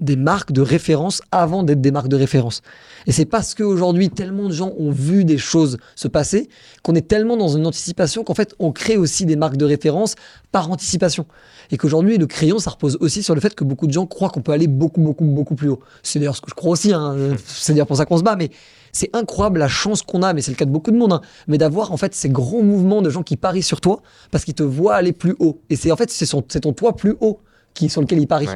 des 0.00 0.16
marques 0.16 0.52
de 0.52 0.60
référence 0.60 1.22
avant 1.32 1.62
d'être 1.62 1.80
des 1.80 1.90
marques 1.90 2.08
de 2.08 2.16
référence. 2.16 2.60
Et 3.06 3.12
c'est 3.12 3.24
parce 3.24 3.54
qu'aujourd'hui, 3.54 4.10
tellement 4.10 4.48
de 4.48 4.52
gens 4.52 4.72
ont 4.78 4.90
vu 4.90 5.24
des 5.24 5.38
choses 5.38 5.78
se 5.94 6.08
passer 6.08 6.48
qu'on 6.82 6.94
est 6.94 7.08
tellement 7.08 7.36
dans 7.36 7.56
une 7.56 7.66
anticipation 7.66 8.22
qu'en 8.22 8.34
fait, 8.34 8.54
on 8.58 8.72
crée 8.72 8.96
aussi 8.96 9.24
des 9.24 9.36
marques 9.36 9.56
de 9.56 9.64
référence 9.64 10.14
par 10.52 10.70
anticipation. 10.70 11.26
Et 11.70 11.78
qu'aujourd'hui, 11.78 12.18
le 12.18 12.26
crayon, 12.26 12.58
ça 12.58 12.70
repose 12.70 12.98
aussi 13.00 13.22
sur 13.22 13.34
le 13.34 13.40
fait 13.40 13.54
que 13.54 13.64
beaucoup 13.64 13.86
de 13.86 13.92
gens 13.92 14.06
croient 14.06 14.28
qu'on 14.28 14.42
peut 14.42 14.52
aller 14.52 14.66
beaucoup, 14.66 15.00
beaucoup, 15.00 15.24
beaucoup 15.24 15.54
plus 15.54 15.68
haut. 15.68 15.80
C'est 16.02 16.18
d'ailleurs 16.18 16.36
ce 16.36 16.40
que 16.40 16.50
je 16.50 16.54
crois 16.54 16.72
aussi, 16.72 16.92
hein. 16.92 17.16
c'est 17.46 17.72
d'ailleurs 17.72 17.86
pour 17.86 17.96
ça 17.96 18.04
qu'on 18.04 18.18
se 18.18 18.22
bat, 18.22 18.36
mais 18.36 18.50
c'est 18.92 19.14
incroyable 19.14 19.58
la 19.58 19.68
chance 19.68 20.02
qu'on 20.02 20.22
a, 20.22 20.32
mais 20.32 20.42
c'est 20.42 20.50
le 20.50 20.56
cas 20.56 20.64
de 20.64 20.70
beaucoup 20.70 20.90
de 20.90 20.96
monde, 20.96 21.12
hein. 21.12 21.20
mais 21.48 21.58
d'avoir 21.58 21.92
en 21.92 21.96
fait 21.96 22.14
ces 22.14 22.28
grands 22.28 22.62
mouvements 22.62 23.02
de 23.02 23.10
gens 23.10 23.22
qui 23.22 23.36
parient 23.36 23.62
sur 23.62 23.80
toi 23.80 24.00
parce 24.30 24.44
qu'ils 24.44 24.54
te 24.54 24.62
voient 24.62 24.94
aller 24.94 25.12
plus 25.12 25.36
haut. 25.38 25.60
Et 25.70 25.76
c'est 25.76 25.90
en 25.90 25.96
fait, 25.96 26.10
c'est 26.10 26.60
ton 26.60 26.72
toit 26.72 26.96
plus 26.96 27.16
haut 27.20 27.40
qui, 27.76 27.88
sur 27.88 28.00
lequel 28.00 28.18
ils 28.18 28.26
parient. 28.26 28.48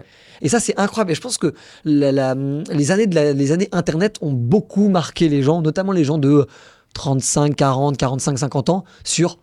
Et 0.42 0.48
ça, 0.48 0.58
c'est 0.58 0.78
incroyable. 0.78 1.12
Et 1.12 1.14
je 1.14 1.20
pense 1.20 1.38
que 1.38 1.54
les, 1.84 2.18
années 2.18 3.06
de 3.06 3.32
les 3.32 3.52
années 3.52 3.68
Internet 3.72 4.18
ont 4.20 4.32
beaucoup 4.32 4.88
marqué 4.88 5.28
les 5.28 5.42
gens, 5.42 5.62
notamment 5.62 5.92
les 5.92 6.04
gens 6.04 6.18
de 6.18 6.46
35, 6.94 7.54
40, 7.54 7.96
45, 7.96 8.38
50 8.38 8.70
ans, 8.70 8.84
sur 9.04 9.38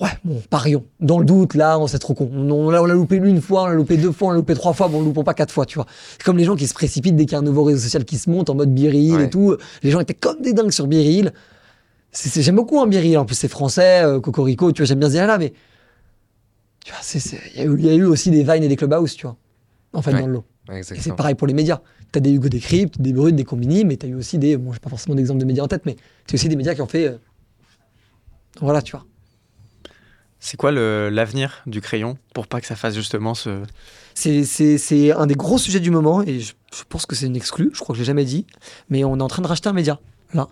Ouais, 0.00 0.10
bon, 0.24 0.42
parions. 0.50 0.84
Dans 0.98 1.20
le 1.20 1.24
doute, 1.24 1.54
là, 1.54 1.78
on 1.78 1.86
sait 1.86 2.00
trop 2.00 2.14
con. 2.14 2.28
On, 2.32 2.70
l'a 2.70 2.80
loupé 2.94 3.16
une 3.16 3.40
fois, 3.40 3.62
on 3.62 3.66
l'a 3.66 3.74
loupé 3.74 3.96
deux 3.96 4.10
fois, 4.10 4.28
on 4.28 4.30
l'a 4.32 4.36
loupé 4.38 4.54
trois 4.54 4.72
fois, 4.72 4.88
bon, 4.88 4.98
on 4.98 5.00
ne 5.02 5.06
loupons 5.06 5.22
pas 5.22 5.34
quatre 5.34 5.52
fois, 5.52 5.66
tu 5.66 5.76
vois. 5.76 5.86
C'est 6.12 6.24
comme 6.24 6.36
les 6.36 6.44
gens 6.44 6.56
qui 6.56 6.66
se 6.66 6.74
précipitent 6.74 7.14
dès 7.14 7.26
qu'il 7.26 7.34
y 7.34 7.36
a 7.36 7.38
un 7.38 7.42
nouveau 7.42 7.62
réseau 7.62 7.78
social 7.78 8.04
qui 8.04 8.18
se 8.18 8.28
monte 8.28 8.50
en 8.50 8.56
mode 8.56 8.74
Biril 8.74 9.20
et 9.20 9.30
tout. 9.30 9.56
Les 9.84 9.92
gens 9.92 10.00
étaient 10.00 10.14
comme 10.14 10.40
des 10.40 10.52
dingues 10.52 10.72
sur 10.72 10.88
Biril. 10.88 11.32
J'aime 12.12 12.56
beaucoup 12.56 12.80
un 12.80 12.88
Biril, 12.88 13.18
en 13.18 13.24
plus 13.24 13.36
c'est 13.36 13.48
français, 13.48 14.02
euh, 14.04 14.20
Cocorico, 14.20 14.72
tu 14.72 14.82
vois, 14.82 14.86
j'aime 14.86 15.00
bien 15.00 15.10
ce 15.10 15.16
là 15.16 15.38
mais 15.38 15.52
tu 16.84 16.92
vois, 16.92 17.00
il 17.56 17.80
y, 17.82 17.88
a 17.88 17.94
eu 17.94 18.04
aussi 18.04 18.30
des 18.30 18.42
Vines 18.42 18.62
et 18.62 18.68
des 18.68 18.76
Clubhouse, 18.76 19.16
tu 19.16 19.26
vois, 19.26 19.36
en 19.94 20.02
fait, 20.02 20.12
dans 20.12 20.26
le 20.26 20.34
lot. 20.34 20.44
et 20.70 20.82
c'est 20.82 21.16
pareil 21.16 21.34
pour 21.34 21.46
les 21.46 21.54
médias. 21.54 21.80
Tu 22.12 22.18
as 22.18 22.20
des 22.20 22.30
Hugo 22.30 22.48
Décrypte, 22.48 23.00
des 23.00 23.14
Brut, 23.14 23.34
des 23.34 23.44
Combini, 23.44 23.86
mais 23.86 23.96
tu 23.96 24.04
as 24.04 24.10
eu 24.10 24.14
aussi 24.14 24.38
des. 24.38 24.58
Bon, 24.58 24.72
j'ai 24.72 24.80
pas 24.80 24.90
forcément 24.90 25.16
d'exemple 25.16 25.40
de 25.40 25.46
médias 25.46 25.64
en 25.64 25.68
tête, 25.68 25.86
mais 25.86 25.96
tu 26.26 26.34
as 26.34 26.34
aussi 26.34 26.48
des 26.48 26.56
médias 26.56 26.74
qui 26.74 26.82
ont 26.82 26.86
fait. 26.86 27.08
Euh, 27.08 27.16
voilà, 28.60 28.82
tu 28.82 28.92
vois. 28.92 29.06
C'est 30.38 30.58
quoi 30.58 30.72
l'avenir 30.72 31.62
du 31.66 31.80
crayon 31.80 32.18
pour 32.34 32.46
pas 32.46 32.60
que 32.60 32.66
ça 32.66 32.76
fasse 32.76 32.94
justement 32.94 33.32
ce. 33.32 33.62
C'est 34.14 35.10
un 35.12 35.26
des 35.26 35.34
gros 35.34 35.56
sujets 35.56 35.80
du 35.80 35.90
moment 35.90 36.22
et 36.22 36.38
je, 36.38 36.52
je 36.74 36.82
pense 36.86 37.06
que 37.06 37.16
c'est 37.16 37.26
une 37.26 37.34
exclue, 37.34 37.70
je 37.72 37.80
crois 37.80 37.94
que 37.94 37.96
je 37.96 38.02
l'ai 38.02 38.06
jamais 38.06 38.26
dit, 38.26 38.46
mais 38.90 39.04
on 39.04 39.18
est 39.18 39.22
en 39.22 39.28
train 39.28 39.40
de 39.40 39.46
racheter 39.46 39.70
un 39.70 39.72
média, 39.72 39.98
là. 40.34 40.48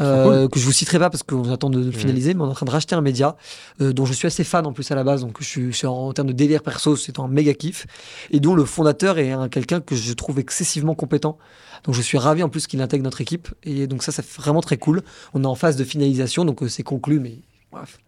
Euh, 0.00 0.46
que 0.48 0.60
je 0.60 0.64
vous 0.64 0.72
citerai 0.72 0.98
pas 0.98 1.08
parce 1.08 1.22
qu'on 1.22 1.50
attend 1.50 1.70
de, 1.70 1.90
finaliser, 1.90 2.34
mais 2.34 2.42
on 2.42 2.46
est 2.46 2.50
en 2.50 2.54
train 2.54 2.66
de 2.66 2.70
racheter 2.70 2.94
un 2.94 3.00
média 3.00 3.36
euh, 3.80 3.92
dont 3.92 4.04
je 4.04 4.12
suis 4.12 4.26
assez 4.26 4.44
fan 4.44 4.66
en 4.66 4.72
plus 4.72 4.90
à 4.90 4.94
la 4.94 5.04
base, 5.04 5.22
donc 5.22 5.38
je 5.40 5.70
suis, 5.70 5.86
en, 5.86 6.12
termes 6.12 6.28
de 6.28 6.34
délire 6.34 6.62
perso, 6.62 6.96
c'est 6.96 7.18
un 7.18 7.28
méga 7.28 7.54
kiff, 7.54 7.86
et 8.30 8.40
dont 8.40 8.54
le 8.54 8.64
fondateur 8.64 9.18
est 9.18 9.32
quelqu'un 9.50 9.80
que 9.80 9.94
je 9.94 10.12
trouve 10.12 10.38
excessivement 10.38 10.94
compétent. 10.94 11.38
Donc 11.84 11.94
je 11.94 12.02
suis 12.02 12.18
ravi 12.18 12.42
en 12.42 12.48
plus 12.48 12.66
qu'il 12.66 12.82
intègre 12.82 13.04
notre 13.04 13.20
équipe, 13.20 13.48
et 13.62 13.86
donc 13.86 14.02
ça, 14.02 14.12
c'est 14.12 14.26
vraiment 14.26 14.60
très 14.60 14.76
cool. 14.76 15.02
On 15.32 15.42
est 15.44 15.46
en 15.46 15.54
phase 15.54 15.76
de 15.76 15.84
finalisation, 15.84 16.44
donc 16.44 16.62
euh, 16.62 16.68
c'est 16.68 16.82
conclu, 16.82 17.18
mais 17.18 17.38
bref, 17.72 17.98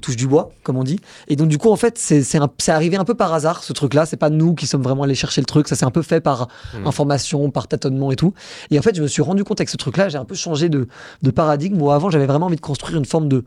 touche 0.00 0.16
du 0.16 0.26
bois, 0.26 0.50
comme 0.62 0.76
on 0.76 0.84
dit. 0.84 1.00
Et 1.28 1.36
donc, 1.36 1.48
du 1.48 1.58
coup, 1.58 1.70
en 1.70 1.76
fait, 1.76 1.98
c'est 1.98 2.68
arrivé 2.68 2.96
un 2.96 3.04
peu 3.04 3.14
par 3.14 3.32
hasard, 3.34 3.64
ce 3.64 3.72
truc-là. 3.72 4.06
C'est 4.06 4.16
pas 4.16 4.30
nous 4.30 4.54
qui 4.54 4.66
sommes 4.66 4.82
vraiment 4.82 5.02
allés 5.02 5.14
chercher 5.14 5.40
le 5.40 5.46
truc. 5.46 5.68
Ça 5.68 5.74
s'est 5.74 5.84
un 5.84 5.90
peu 5.90 6.02
fait 6.02 6.20
par 6.20 6.48
mmh. 6.74 6.86
information, 6.86 7.50
par 7.50 7.68
tâtonnement 7.68 8.12
et 8.12 8.16
tout. 8.16 8.32
Et 8.70 8.78
en 8.78 8.82
fait, 8.82 8.94
je 8.94 9.02
me 9.02 9.08
suis 9.08 9.22
rendu 9.22 9.44
compte 9.44 9.60
avec 9.60 9.68
ce 9.68 9.76
truc-là, 9.76 10.08
j'ai 10.08 10.18
un 10.18 10.24
peu 10.24 10.34
changé 10.34 10.68
de, 10.68 10.86
paradigme. 11.34 11.76
Moi, 11.76 11.94
avant, 11.94 12.10
j'avais 12.10 12.26
vraiment 12.26 12.46
envie 12.46 12.56
de 12.56 12.60
construire 12.60 12.98
une 12.98 13.04
forme 13.04 13.28
de, 13.28 13.44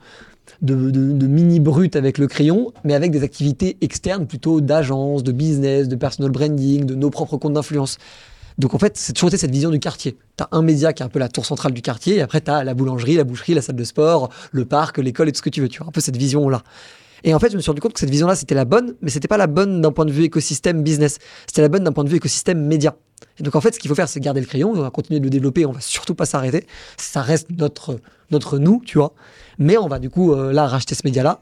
de, 0.62 1.28
mini 1.28 1.60
brut 1.60 1.96
avec 1.96 2.18
le 2.18 2.28
crayon, 2.28 2.74
mais 2.84 2.94
avec 2.94 3.12
des 3.12 3.24
activités 3.24 3.78
externes, 3.82 4.28
plutôt 4.28 4.62
d'agence, 4.62 5.24
de 5.24 5.32
business, 5.32 5.88
de 5.88 5.96
personal 5.96 6.32
branding, 6.32 6.86
de 6.86 6.96
nos 6.96 7.10
propres 7.10 7.38
comptes 7.38 7.54
d'influence. 7.54 7.98
Donc 8.60 8.74
en 8.74 8.78
fait, 8.78 8.98
c'est 8.98 9.14
toujours 9.14 9.32
cette 9.32 9.52
vision 9.52 9.72
du 9.72 9.80
quartier. 9.80 10.18
Tu 10.38 10.44
as 10.44 10.50
un 10.52 10.62
média 10.62 10.92
qui 10.92 11.02
est 11.02 11.06
un 11.06 11.10
peu 11.10 11.18
la 11.18 11.30
tour 11.30 11.46
centrale 11.46 11.72
du 11.72 11.82
quartier, 11.82 12.18
et 12.18 12.22
après 12.22 12.42
tu 12.42 12.52
as 12.52 12.66
la 12.66 12.74
boulangerie, 12.74 13.16
la 13.16 13.24
boucherie, 13.24 13.54
la 13.54 13.62
salle 13.62 13.78
de 13.78 13.84
sport, 13.86 14.30
le 14.52 14.66
parc, 14.66 14.98
l'école 14.98 15.30
et 15.30 15.32
tout 15.32 15.38
ce 15.38 15.42
que 15.42 15.50
tu 15.50 15.62
veux. 15.62 15.70
Tu 15.70 15.80
vois, 15.80 15.88
un 15.88 15.92
peu 15.92 16.02
cette 16.02 16.18
vision-là. 16.18 16.62
Et 17.24 17.34
en 17.34 17.40
fait, 17.40 17.52
je 17.52 17.56
me 17.56 17.62
suis 17.62 17.70
rendu 17.70 17.82
compte 17.82 17.94
que 17.94 18.00
cette 18.00 18.10
vision-là, 18.10 18.36
c'était 18.36 18.56
la 18.56 18.66
bonne, 18.66 18.96
mais 19.02 19.10
c'était 19.10 19.28
pas 19.28 19.38
la 19.38 19.48
bonne 19.48 19.82
d'un 19.82 19.92
point 19.92 20.06
de 20.06 20.12
vue 20.12 20.24
écosystème 20.24 20.84
business. 20.84 21.20
C'était 21.48 21.62
la 21.62 21.70
bonne 21.70 21.84
d'un 21.84 21.92
point 21.92 22.04
de 22.04 22.10
vue 22.10 22.18
écosystème 22.18 22.66
média. 22.66 22.96
Et 23.40 23.44
donc 23.44 23.56
en 23.56 23.62
fait, 23.62 23.74
ce 23.74 23.80
qu'il 23.80 23.88
faut 23.88 23.96
faire, 23.96 24.10
c'est 24.10 24.20
garder 24.20 24.42
le 24.42 24.46
crayon, 24.46 24.72
on 24.72 24.82
va 24.82 24.90
continuer 24.90 25.20
de 25.20 25.26
le 25.26 25.30
développer, 25.30 25.66
on 25.66 25.72
va 25.72 25.82
surtout 25.82 26.16
pas 26.16 26.26
s'arrêter. 26.26 26.66
Ça 26.98 27.22
reste 27.22 27.48
notre, 27.52 28.00
notre 28.32 28.58
nous, 28.58 28.82
tu 28.86 28.98
vois. 28.98 29.14
Mais 29.58 29.78
on 29.78 29.88
va 29.88 30.00
du 30.00 30.10
coup 30.10 30.34
euh, 30.34 30.52
là 30.52 30.68
racheter 30.68 30.96
ce 30.96 31.02
média-là, 31.06 31.42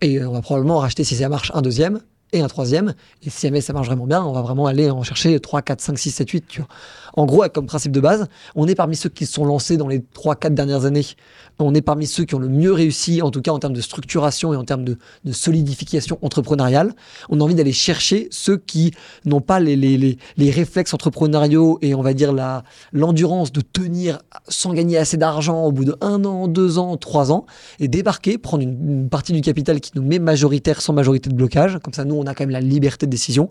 et 0.00 0.22
on 0.24 0.32
va 0.32 0.42
probablement 0.42 0.78
racheter, 0.78 1.04
si 1.04 1.16
ça 1.16 1.28
marche, 1.28 1.50
un 1.54 1.62
deuxième, 1.62 2.00
et 2.32 2.40
un 2.40 2.48
troisième. 2.48 2.94
Et 3.22 3.30
si 3.30 3.46
jamais 3.46 3.60
ça 3.60 3.72
marche 3.72 3.86
vraiment 3.86 4.06
bien, 4.06 4.22
on 4.22 4.32
va 4.32 4.42
vraiment 4.42 4.66
aller 4.66 4.90
en 4.90 5.02
chercher 5.02 5.38
3, 5.38 5.62
4, 5.62 5.80
5, 5.80 5.98
6, 5.98 6.10
7, 6.10 6.30
8. 6.30 6.44
Tu 6.48 6.60
vois. 6.60 6.68
En 7.16 7.24
gros, 7.24 7.42
comme 7.52 7.64
principe 7.64 7.92
de 7.92 8.00
base, 8.00 8.28
on 8.54 8.68
est 8.68 8.74
parmi 8.74 8.94
ceux 8.94 9.08
qui 9.08 9.24
se 9.24 9.32
sont 9.32 9.46
lancés 9.46 9.78
dans 9.78 9.88
les 9.88 10.02
3, 10.02 10.36
4 10.36 10.54
dernières 10.54 10.84
années. 10.84 11.06
On 11.58 11.74
est 11.74 11.80
parmi 11.80 12.06
ceux 12.06 12.24
qui 12.24 12.34
ont 12.34 12.38
le 12.38 12.48
mieux 12.48 12.72
réussi, 12.72 13.22
en 13.22 13.30
tout 13.30 13.40
cas 13.40 13.52
en 13.52 13.58
termes 13.58 13.72
de 13.72 13.80
structuration 13.80 14.52
et 14.52 14.56
en 14.56 14.64
termes 14.64 14.84
de, 14.84 14.98
solidification 15.32 16.18
entrepreneuriale. 16.20 16.92
On 17.30 17.40
a 17.40 17.44
envie 17.44 17.54
d'aller 17.54 17.72
chercher 17.72 18.28
ceux 18.30 18.58
qui 18.58 18.92
n'ont 19.24 19.40
pas 19.40 19.60
les, 19.60 19.76
les, 19.76 20.50
réflexes 20.50 20.92
entrepreneuriaux 20.92 21.78
et 21.80 21.94
on 21.94 22.02
va 22.02 22.12
dire 22.12 22.34
l'endurance 22.92 23.50
de 23.50 23.62
tenir 23.62 24.18
sans 24.48 24.74
gagner 24.74 24.98
assez 24.98 25.16
d'argent 25.16 25.64
au 25.64 25.72
bout 25.72 25.84
de 25.84 25.96
1 26.02 26.24
an, 26.24 26.48
2 26.48 26.78
ans, 26.78 26.96
3 26.98 27.32
ans 27.32 27.46
et 27.80 27.88
débarquer, 27.88 28.36
prendre 28.36 28.62
une, 28.62 28.88
une 28.88 29.08
partie 29.08 29.32
du 29.32 29.40
capital 29.40 29.80
qui 29.80 29.92
nous 29.94 30.02
met 30.02 30.18
majoritaire 30.18 30.82
sans 30.82 30.92
majorité 30.92 31.30
de 31.30 31.34
blocage. 31.34 31.78
Comme 31.82 31.94
ça, 31.94 32.04
nous, 32.04 32.14
on 32.14 32.26
a 32.26 32.34
quand 32.34 32.44
même 32.44 32.50
la 32.50 32.60
liberté 32.60 33.06
de 33.06 33.10
décision. 33.10 33.48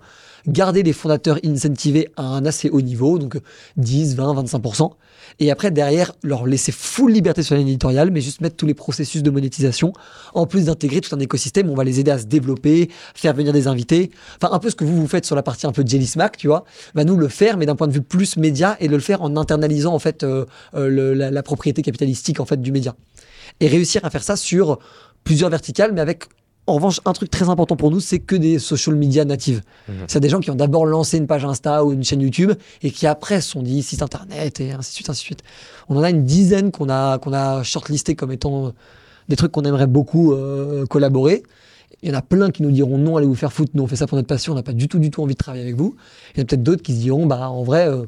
Garder 0.47 0.83
les 0.83 0.93
fondateurs 0.93 1.39
incentivés 1.43 2.09
à 2.17 2.23
un 2.23 2.45
assez 2.45 2.69
haut 2.69 2.81
niveau, 2.81 3.17
donc 3.17 3.37
10, 3.77 4.15
20, 4.15 4.43
25%. 4.43 4.91
Et 5.39 5.51
après, 5.51 5.71
derrière, 5.71 6.13
leur 6.23 6.45
laisser 6.45 6.71
full 6.71 7.11
liberté 7.11 7.43
sur 7.43 7.55
l'éditorial, 7.55 8.11
mais 8.11 8.21
juste 8.21 8.41
mettre 8.41 8.55
tous 8.55 8.65
les 8.65 8.73
processus 8.73 9.23
de 9.23 9.29
monétisation, 9.31 9.91
en 10.33 10.45
plus 10.45 10.65
d'intégrer 10.65 11.01
tout 11.01 11.13
un 11.15 11.19
écosystème, 11.19 11.69
on 11.69 11.75
va 11.75 11.83
les 11.83 11.99
aider 11.99 12.11
à 12.11 12.19
se 12.19 12.25
développer, 12.25 12.89
faire 13.15 13.33
venir 13.33 13.53
des 13.53 13.67
invités. 13.67 14.11
Enfin, 14.41 14.53
un 14.53 14.59
peu 14.59 14.69
ce 14.69 14.75
que 14.75 14.83
vous 14.83 14.95
vous 14.95 15.07
faites 15.07 15.25
sur 15.25 15.35
la 15.35 15.43
partie 15.43 15.65
un 15.65 15.71
peu 15.71 15.83
Jelly 15.85 16.05
Smack, 16.05 16.37
tu 16.37 16.47
vois. 16.47 16.63
Va 16.93 17.03
nous 17.03 17.17
le 17.17 17.27
faire, 17.27 17.57
mais 17.57 17.65
d'un 17.65 17.75
point 17.75 17.87
de 17.87 17.93
vue 17.93 18.01
plus 18.01 18.37
média, 18.37 18.77
et 18.79 18.87
de 18.87 18.93
le 18.93 19.01
faire 19.01 19.21
en 19.21 19.35
internalisant, 19.35 19.93
en 19.93 19.99
fait, 19.99 20.23
euh, 20.23 20.45
euh, 20.75 21.15
la, 21.15 21.31
la 21.31 21.43
propriété 21.43 21.81
capitalistique, 21.81 22.39
en 22.39 22.45
fait, 22.45 22.61
du 22.61 22.71
média. 22.71 22.95
Et 23.59 23.67
réussir 23.67 24.05
à 24.05 24.09
faire 24.09 24.23
ça 24.23 24.35
sur 24.35 24.79
plusieurs 25.23 25.49
verticales, 25.49 25.91
mais 25.91 26.01
avec 26.01 26.25
en 26.67 26.73
revanche, 26.73 26.99
un 27.05 27.13
truc 27.13 27.29
très 27.29 27.49
important 27.49 27.75
pour 27.75 27.91
nous, 27.91 27.99
c'est 27.99 28.19
que 28.19 28.35
des 28.35 28.57
social 28.57 28.95
media 28.95 29.23
natives. 29.23 29.61
Mhm. 29.87 29.95
C'est 30.07 30.19
des 30.19 30.29
gens 30.29 30.39
qui 30.39 30.49
ont 30.49 30.55
d'abord 30.55 30.85
lancé 30.85 31.17
une 31.17 31.27
page 31.27 31.45
Insta 31.45 31.85
ou 31.85 31.93
une 31.93 32.03
chaîne 32.03 32.21
YouTube 32.21 32.53
et 32.81 32.91
qui 32.91 33.05
après 33.05 33.41
se 33.41 33.51
sont 33.51 33.61
dit 33.61 33.83
site 33.83 34.01
internet 34.01 34.59
et 34.59 34.71
ainsi 34.71 34.91
de 34.91 34.95
suite, 34.95 35.09
ainsi 35.09 35.21
de 35.21 35.25
suite. 35.25 35.43
On 35.89 35.97
en 35.97 36.03
a 36.03 36.09
une 36.09 36.23
dizaine 36.23 36.71
qu'on 36.71 36.89
a, 36.89 37.19
qu'on 37.19 37.33
a 37.33 37.61
shortlisté 37.63 38.15
comme 38.15 38.31
étant 38.31 38.73
des 39.29 39.35
trucs 39.35 39.51
qu'on 39.51 39.63
aimerait 39.63 39.87
beaucoup 39.87 40.33
euh, 40.33 40.85
collaborer. 40.87 41.43
Il 42.01 42.09
y 42.09 42.11
en 42.11 42.17
a 42.17 42.21
plein 42.21 42.51
qui 42.51 42.63
nous 42.63 42.71
diront 42.71 42.97
non, 42.97 43.17
allez 43.17 43.27
vous 43.27 43.35
faire 43.35 43.53
foutre, 43.53 43.71
nous 43.73 43.83
on 43.83 43.87
fait 43.87 43.95
ça 43.95 44.07
pour 44.07 44.15
notre 44.15 44.27
passion, 44.27 44.53
on 44.53 44.55
n'a 44.55 44.63
pas 44.63 44.73
du 44.73 44.87
tout, 44.87 44.99
du 44.99 45.11
tout 45.11 45.21
envie 45.21 45.33
de 45.33 45.39
travailler 45.39 45.63
avec 45.63 45.75
vous. 45.75 45.95
Il 46.33 46.37
y 46.37 46.41
en 46.41 46.43
a 46.43 46.45
peut-être 46.45 46.63
d'autres 46.63 46.83
qui 46.83 46.93
se 46.93 46.99
diront, 46.99 47.25
bah 47.25 47.49
en 47.49 47.63
vrai, 47.63 47.87
euh, 47.87 48.05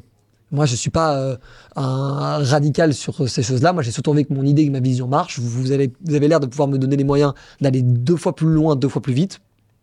moi, 0.50 0.66
je 0.66 0.72
ne 0.72 0.76
suis 0.76 0.90
pas 0.90 1.16
euh, 1.16 1.36
un 1.76 2.38
radical 2.42 2.94
sur 2.94 3.28
ces 3.28 3.42
choses-là. 3.42 3.72
Moi, 3.72 3.82
j'ai 3.82 3.90
surtout 3.90 4.10
envie 4.10 4.24
que 4.24 4.32
mon 4.32 4.44
idée, 4.44 4.66
que 4.66 4.72
ma 4.72 4.80
vision 4.80 5.06
marche. 5.06 5.38
Vous, 5.38 5.48
vous 5.48 5.72
avez, 5.72 5.92
vous 6.04 6.14
avez 6.14 6.26
l'air 6.26 6.40
de 6.40 6.46
pouvoir 6.46 6.68
me 6.68 6.78
donner 6.78 6.96
les 6.96 7.04
moyens 7.04 7.34
d'aller 7.60 7.82
deux 7.82 8.16
fois 8.16 8.34
plus 8.34 8.48
loin, 8.48 8.74
deux 8.74 8.88
fois 8.88 9.02
plus 9.02 9.12
vite. 9.12 9.40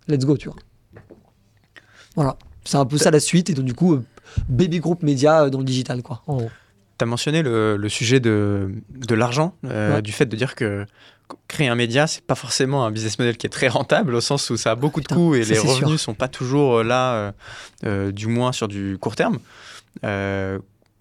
Let's 0.08 0.25
go, 0.25 0.38
tu 0.38 0.49
vois. 0.49 0.58
Voilà. 2.15 2.38
C'est 2.63 2.78
un 2.78 2.86
peu 2.86 2.97
ça 2.97 3.12
la 3.12 3.19
suite. 3.19 3.49
Et 3.51 3.54
donc, 3.54 3.65
du 3.65 3.75
coup, 3.75 3.93
euh, 3.93 4.04
baby 4.49 4.80
group 4.80 5.04
média 5.04 5.43
euh, 5.43 5.49
dans 5.51 5.60
le 5.60 5.65
digital, 5.65 6.01
quoi, 6.01 6.23
Tu 6.28 7.04
as 7.04 7.06
mentionné 7.06 7.43
le, 7.43 7.88
sujet 7.89 8.19
de, 8.19 8.71
de 8.89 9.15
l'argent, 9.15 9.54
du 10.04 10.12
fait 10.12 10.25
de 10.25 10.36
dire 10.36 10.56
que 10.56 10.86
créer 11.47 11.67
un 11.67 11.75
média, 11.75 12.06
c'est 12.06 12.23
pas 12.23 12.36
forcément 12.36 12.86
un 12.86 12.91
business 12.91 13.17
model 13.17 13.38
qui 13.38 13.47
est 13.47 13.49
très 13.49 13.67
rentable, 13.67 14.13
au 14.13 14.21
sens 14.21 14.49
où 14.51 14.58
ça 14.58 14.71
a 14.71 14.75
beaucoup 14.75 15.01
de 15.01 15.08
coûts 15.08 15.34
et 15.34 15.43
les 15.43 15.58
revenus 15.58 15.93
ne 15.93 15.97
sont 15.97 16.13
pas 16.13 16.28
toujours 16.28 16.84
là, 16.84 17.34
du 17.84 18.28
moins 18.28 18.51
sur 18.51 18.67
du 18.67 18.97
court 18.99 19.15
terme. 19.15 19.38
Euh, 20.03 20.60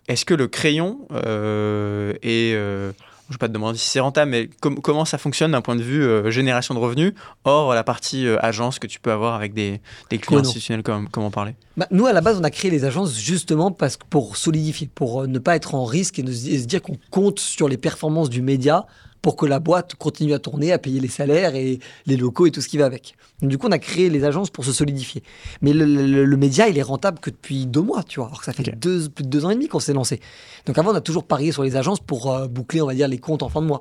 est-ce 0.09 0.25
que 0.25 0.35
le 0.35 0.49
crayon 0.49 1.01
euh, 1.13 2.13
est 2.23 2.55
euh, 2.55 2.93
je 3.29 3.33
ne 3.33 3.35
vais 3.37 3.39
pas 3.39 3.49
te 3.49 3.55
demander 3.55 3.79
si 3.79 3.89
c'est 3.89 4.01
rentable, 4.01 4.31
mais 4.31 4.51
comment 4.61 5.07
ça 5.07 5.17
fonctionne 5.17 5.53
d'un 5.53 5.63
point 5.63 5.77
de 5.77 5.83
vue 5.83 6.31
génération 6.31 6.75
de 6.75 6.79
revenus, 6.79 7.15
hors 7.45 7.73
la 7.73 7.83
partie 7.83 8.29
agence 8.41 8.79
que 8.79 8.87
tu 8.87 9.01
peux 9.01 9.11
avoir 9.11 9.35
avec 9.35 9.55
des, 9.55 9.81
clients 10.11 10.41
institutionnels, 10.41 10.83
comme, 10.83 11.09
on 11.17 11.31
parlait 11.31 11.55
bah, 11.79 11.87
Nous, 11.91 12.05
à 12.05 12.13
la 12.13 12.21
base, 12.21 12.39
on 12.39 12.45
a 12.45 12.51
créé 12.51 12.71
les 12.71 12.85
agences 12.85 13.19
justement 13.19 13.73
parce 13.73 13.97
que 13.97 14.05
pour 14.11 14.37
solidifier, 14.37 14.91
pour 14.95 15.27
ne 15.27 15.39
pas 15.39 15.57
être 15.57 15.75
en 15.75 15.87
risque 15.87 16.19
et, 16.19 16.23
et 16.23 16.59
se 16.59 16.67
dire 16.67 16.83
qu'on 16.83 16.99
compte 17.11 17.41
sur 17.41 17.67
les 17.67 17.79
performances 17.79 18.29
du 18.29 18.43
média 18.43 18.87
pour 19.25 19.37
que 19.37 19.47
la 19.47 19.59
boîte 19.59 19.95
continue 19.95 20.35
à 20.35 20.39
tourner, 20.39 20.71
à 20.71 20.79
payer 20.79 21.01
les 21.01 21.09
salaires 21.09 21.55
et 21.55 21.79
les 22.05 22.19
locaux 22.19 22.45
et 22.45 22.51
tout 22.51 22.61
ce 22.61 22.69
qui 22.69 22.77
va 22.77 22.85
avec. 22.85 23.15
du 23.41 23.57
coup, 23.57 23.67
on 23.69 23.73
a 23.73 23.79
créé 23.79 24.11
les 24.11 24.23
agences 24.23 24.51
pour 24.51 24.67
se 24.67 24.73
solidifier. 24.75 25.23
Mais 25.63 25.73
le, 25.73 26.37
média, 26.37 26.69
il 26.69 26.77
est 26.77 26.83
rentable 26.83 27.21
que 27.21 27.31
depuis 27.31 27.65
deux 27.65 27.81
mois, 27.81 28.03
tu 28.03 28.21
vois, 28.21 28.27
alors 28.27 28.41
que 28.41 28.45
ça 28.45 28.53
fait 28.53 28.77
deux, 28.77 29.09
plus 29.09 29.25
de 29.25 29.31
deux 29.31 29.47
ans 29.47 29.51
et 29.51 29.55
demi 29.55 29.67
qu'on 29.67 29.81
s'est 29.81 29.95
lancé. 29.95 30.21
Donc 30.67 30.77
avant, 30.77 30.93
on 30.93 30.95
a 30.95 31.01
toujours 31.01 31.25
parié 31.25 31.53
sur 31.53 31.63
les 31.63 31.75
agences 31.75 32.01
pour 32.01 32.31
euh, 32.31 32.49
boucler, 32.49 32.83
on 32.83 32.87
va 32.87 32.93
dire, 32.93 33.09
les 33.09 33.17
comptes 33.17 33.43
en 33.43 33.49
fin 33.49 33.63
de 33.63 33.67
mois. 33.67 33.81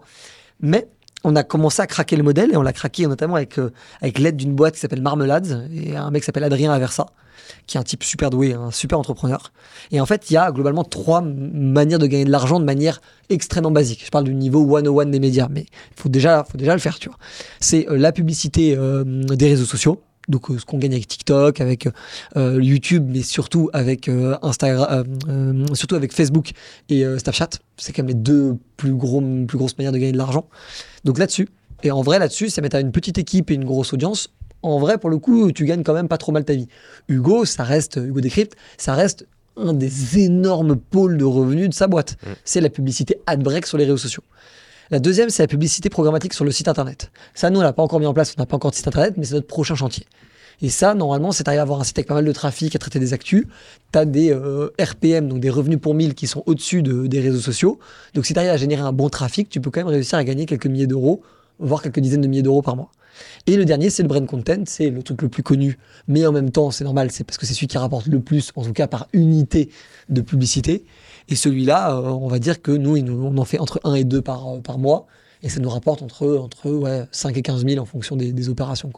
Mais 0.62 0.88
on 1.26 1.36
a 1.36 1.44
commencé 1.44 1.82
à 1.82 1.88
craquer 1.88 2.16
le 2.16 2.24
modèle 2.24 2.54
et 2.54 2.56
on 2.56 2.62
l'a 2.62 2.72
craqué 2.72 3.06
notamment 3.06 3.36
avec, 3.36 3.60
euh, 3.60 3.74
avec 4.00 4.20
l'aide 4.20 4.38
d'une 4.38 4.56
boîte 4.56 4.76
qui 4.76 4.80
s'appelle 4.80 5.02
Marmelades 5.02 5.70
et 5.74 5.98
un 5.98 6.10
mec 6.10 6.22
qui 6.22 6.26
s'appelle 6.26 6.46
Adrien 6.46 6.72
Aversa, 6.72 7.08
qui 7.68 7.78
est 7.78 7.80
un 7.80 7.84
type 7.84 8.04
super 8.04 8.30
doué, 8.30 8.54
un 8.54 8.72
super 8.72 9.00
entrepreneur. 9.00 9.52
Et 9.92 10.02
en 10.02 10.06
fait, 10.06 10.30
il 10.30 10.34
y 10.34 10.38
a 10.38 10.52
globalement 10.52 10.84
trois 10.84 11.22
manières 11.22 12.00
de 12.00 12.08
gagner 12.08 12.26
de 12.26 12.32
l'argent 12.32 12.60
de 12.60 12.66
manière 12.66 13.02
extrêmement 13.30 13.72
basique. 13.72 14.04
Je 14.06 14.12
parle 14.12 14.26
du 14.26 14.34
niveau 14.34 14.68
101 14.68 15.08
des 15.08 15.20
médias, 15.20 15.48
mais 15.50 15.62
il 15.62 16.02
faut 16.02 16.10
déjà, 16.10 16.46
faut 16.50 16.58
déjà 16.58 16.74
le 16.74 16.80
faire, 16.80 17.00
tu 17.00 17.10
vois. 17.10 17.18
C'est 17.60 17.90
euh, 17.90 17.98
la 17.98 18.12
publicité 18.12 18.76
euh, 18.78 19.04
des 19.04 19.50
réseaux 19.50 19.66
sociaux. 19.66 20.02
Donc 20.30 20.48
ce 20.58 20.64
qu'on 20.64 20.78
gagne 20.78 20.94
avec 20.94 21.06
TikTok, 21.06 21.60
avec 21.60 21.90
YouTube, 22.38 23.06
mais 23.10 23.24
surtout 23.24 23.70
avec 23.74 24.10
Instagram, 24.42 25.04
surtout 25.74 25.96
avec 25.96 26.14
Facebook 26.14 26.52
et 26.88 27.04
Snapchat. 27.18 27.50
C'est 27.76 27.92
quand 27.92 28.04
même 28.04 28.08
les 28.08 28.14
deux 28.14 28.56
plus, 28.78 28.94
gros, 28.94 29.22
plus 29.46 29.58
grosses 29.58 29.78
manières 29.78 29.92
de 29.92 29.98
gagner 29.98 30.14
de 30.14 30.18
l'argent. 30.18 30.48
Donc 31.04 31.20
là-dessus, 31.20 31.50
et 31.84 31.92
en 31.92 32.02
vrai 32.02 32.18
là-dessus, 32.18 32.50
ça 32.50 32.62
met 32.62 32.74
à 32.74 32.80
une 32.80 32.92
petite 32.92 33.18
équipe 33.18 33.52
et 33.52 33.54
une 33.54 33.66
grosse 33.66 33.94
audience. 33.94 34.30
En 34.64 34.80
vrai, 34.80 34.98
pour 34.98 35.10
le 35.10 35.18
coup, 35.18 35.52
tu 35.52 35.66
gagnes 35.66 35.84
quand 35.84 35.94
même 35.94 36.08
pas 36.08 36.18
trop 36.18 36.32
mal 36.32 36.46
ta 36.46 36.54
vie. 36.54 36.68
Hugo, 37.10 37.46
ça 37.46 37.64
reste, 37.64 37.98
Hugo 37.98 38.22
Decrypt, 38.22 38.56
ça 38.78 38.94
reste 38.94 39.28
un 39.58 39.74
des 39.74 40.20
énormes 40.20 40.76
pôles 40.78 41.18
de 41.18 41.26
revenus 41.26 41.70
de 41.70 41.74
sa 41.74 41.88
boîte. 41.88 42.18
Mm. 42.24 42.30
C'est 42.44 42.62
la 42.62 42.70
publicité 42.70 43.18
ad 43.28 43.44
break 43.44 43.66
sur 43.68 43.78
les 43.78 43.84
réseaux 43.84 43.98
sociaux. 43.98 44.24
La 44.90 45.00
deuxième, 45.00 45.30
c'est 45.30 45.44
la 45.44 45.48
publicité 45.48 45.90
programmatique 45.90 46.34
sur 46.34 46.46
le 46.46 46.52
site 46.52 46.68
internet. 46.68 47.12
Ça, 47.34 47.50
nous, 47.50 47.60
on 47.60 47.64
l'a 47.64 47.74
pas 47.74 47.84
encore 47.84 48.00
mis 48.00 48.06
en 48.06 48.14
place, 48.14 48.34
on 48.38 48.42
n'a 48.42 48.46
pas 48.46 48.56
encore 48.56 48.72
de 48.72 48.76
site 48.76 48.88
internet, 48.88 49.16
mais 49.18 49.26
c'est 49.26 49.36
notre 49.36 49.48
prochain 49.48 49.76
chantier. 49.76 50.06
Et 50.62 50.70
ça, 50.70 50.94
normalement, 50.94 51.32
c'est 51.32 51.48
arrivé 51.48 51.60
à 51.60 51.64
avoir 51.64 51.82
un 51.82 51.84
site 51.84 51.98
avec 51.98 52.08
pas 52.08 52.14
mal 52.14 52.26
de 52.26 52.32
trafic, 52.32 52.76
à 52.76 52.80
traiter 52.80 53.00
des 53.00 53.14
actus. 53.14 53.46
Tu 53.92 54.00
as 54.00 54.06
des 54.06 54.32
euh, 54.32 54.70
RPM, 54.80 55.28
donc 55.28 55.40
des 55.40 55.50
revenus 55.50 55.80
pour 55.80 55.94
1000, 55.94 56.14
qui 56.14 56.28
sont 56.28 56.44
au-dessus 56.46 56.84
des 56.84 57.20
réseaux 57.20 57.40
sociaux. 57.40 57.80
Donc 58.14 58.26
si 58.26 58.34
tu 58.34 58.40
arrives 58.40 58.52
à 58.52 58.58
générer 58.58 58.82
un 58.82 58.94
bon 58.94 59.10
trafic, 59.10 59.50
tu 59.50 59.60
peux 59.60 59.72
quand 59.72 59.82
même 59.82 59.88
réussir 59.88 60.18
à 60.18 60.24
gagner 60.24 60.46
quelques 60.46 60.68
milliers 60.68 60.88
d'euros, 60.88 61.22
voire 61.60 61.82
quelques 61.82 62.00
dizaines 62.00 62.22
de 62.22 62.28
milliers 62.28 62.42
d'euros 62.42 62.62
par 62.62 62.76
mois. 62.76 62.92
Et 63.48 63.56
le 63.56 63.66
dernier, 63.66 63.90
c'est 63.90 64.04
le 64.04 64.10
brand 64.10 64.26
content, 64.26 64.64
c'est 64.66 64.90
le 64.90 65.04
truc 65.04 65.22
le 65.22 65.30
plus 65.30 65.44
connu, 65.44 65.78
mais 66.08 66.26
en 66.26 66.32
même 66.32 66.52
temps, 66.52 66.72
c'est 66.72 66.84
normal, 66.84 67.12
c'est 67.12 67.24
parce 67.24 67.38
que 67.38 67.46
c'est 67.46 67.54
celui 67.54 67.68
qui 67.68 67.78
rapporte 67.78 68.08
le 68.08 68.20
plus, 68.20 68.52
en 68.56 68.64
tout 68.64 68.74
cas 68.74 68.88
par 68.88 69.08
unité 69.14 69.70
de 70.10 70.22
publicité. 70.22 70.86
Et 71.30 71.36
celui-là, 71.36 71.96
euh, 71.96 72.10
on 72.10 72.28
va 72.28 72.40
dire 72.40 72.62
que 72.62 72.72
nous, 72.72 72.98
on 72.98 73.38
en 73.38 73.46
fait 73.46 73.60
entre 73.60 73.80
1 73.84 73.94
et 73.96 74.04
2 74.04 74.22
par, 74.22 74.48
euh, 74.48 74.60
par 74.60 74.78
mois, 74.78 75.06
et 75.42 75.50
ça 75.50 75.60
nous 75.60 75.70
rapporte 75.70 76.02
entre, 76.02 76.38
entre 76.38 76.72
ouais, 76.72 77.06
5 77.12 77.38
et 77.38 77.42
15 77.42 77.66
000 77.66 77.82
en 77.82 77.86
fonction 77.86 78.16
des, 78.16 78.32
des 78.32 78.50
opérations. 78.50 78.92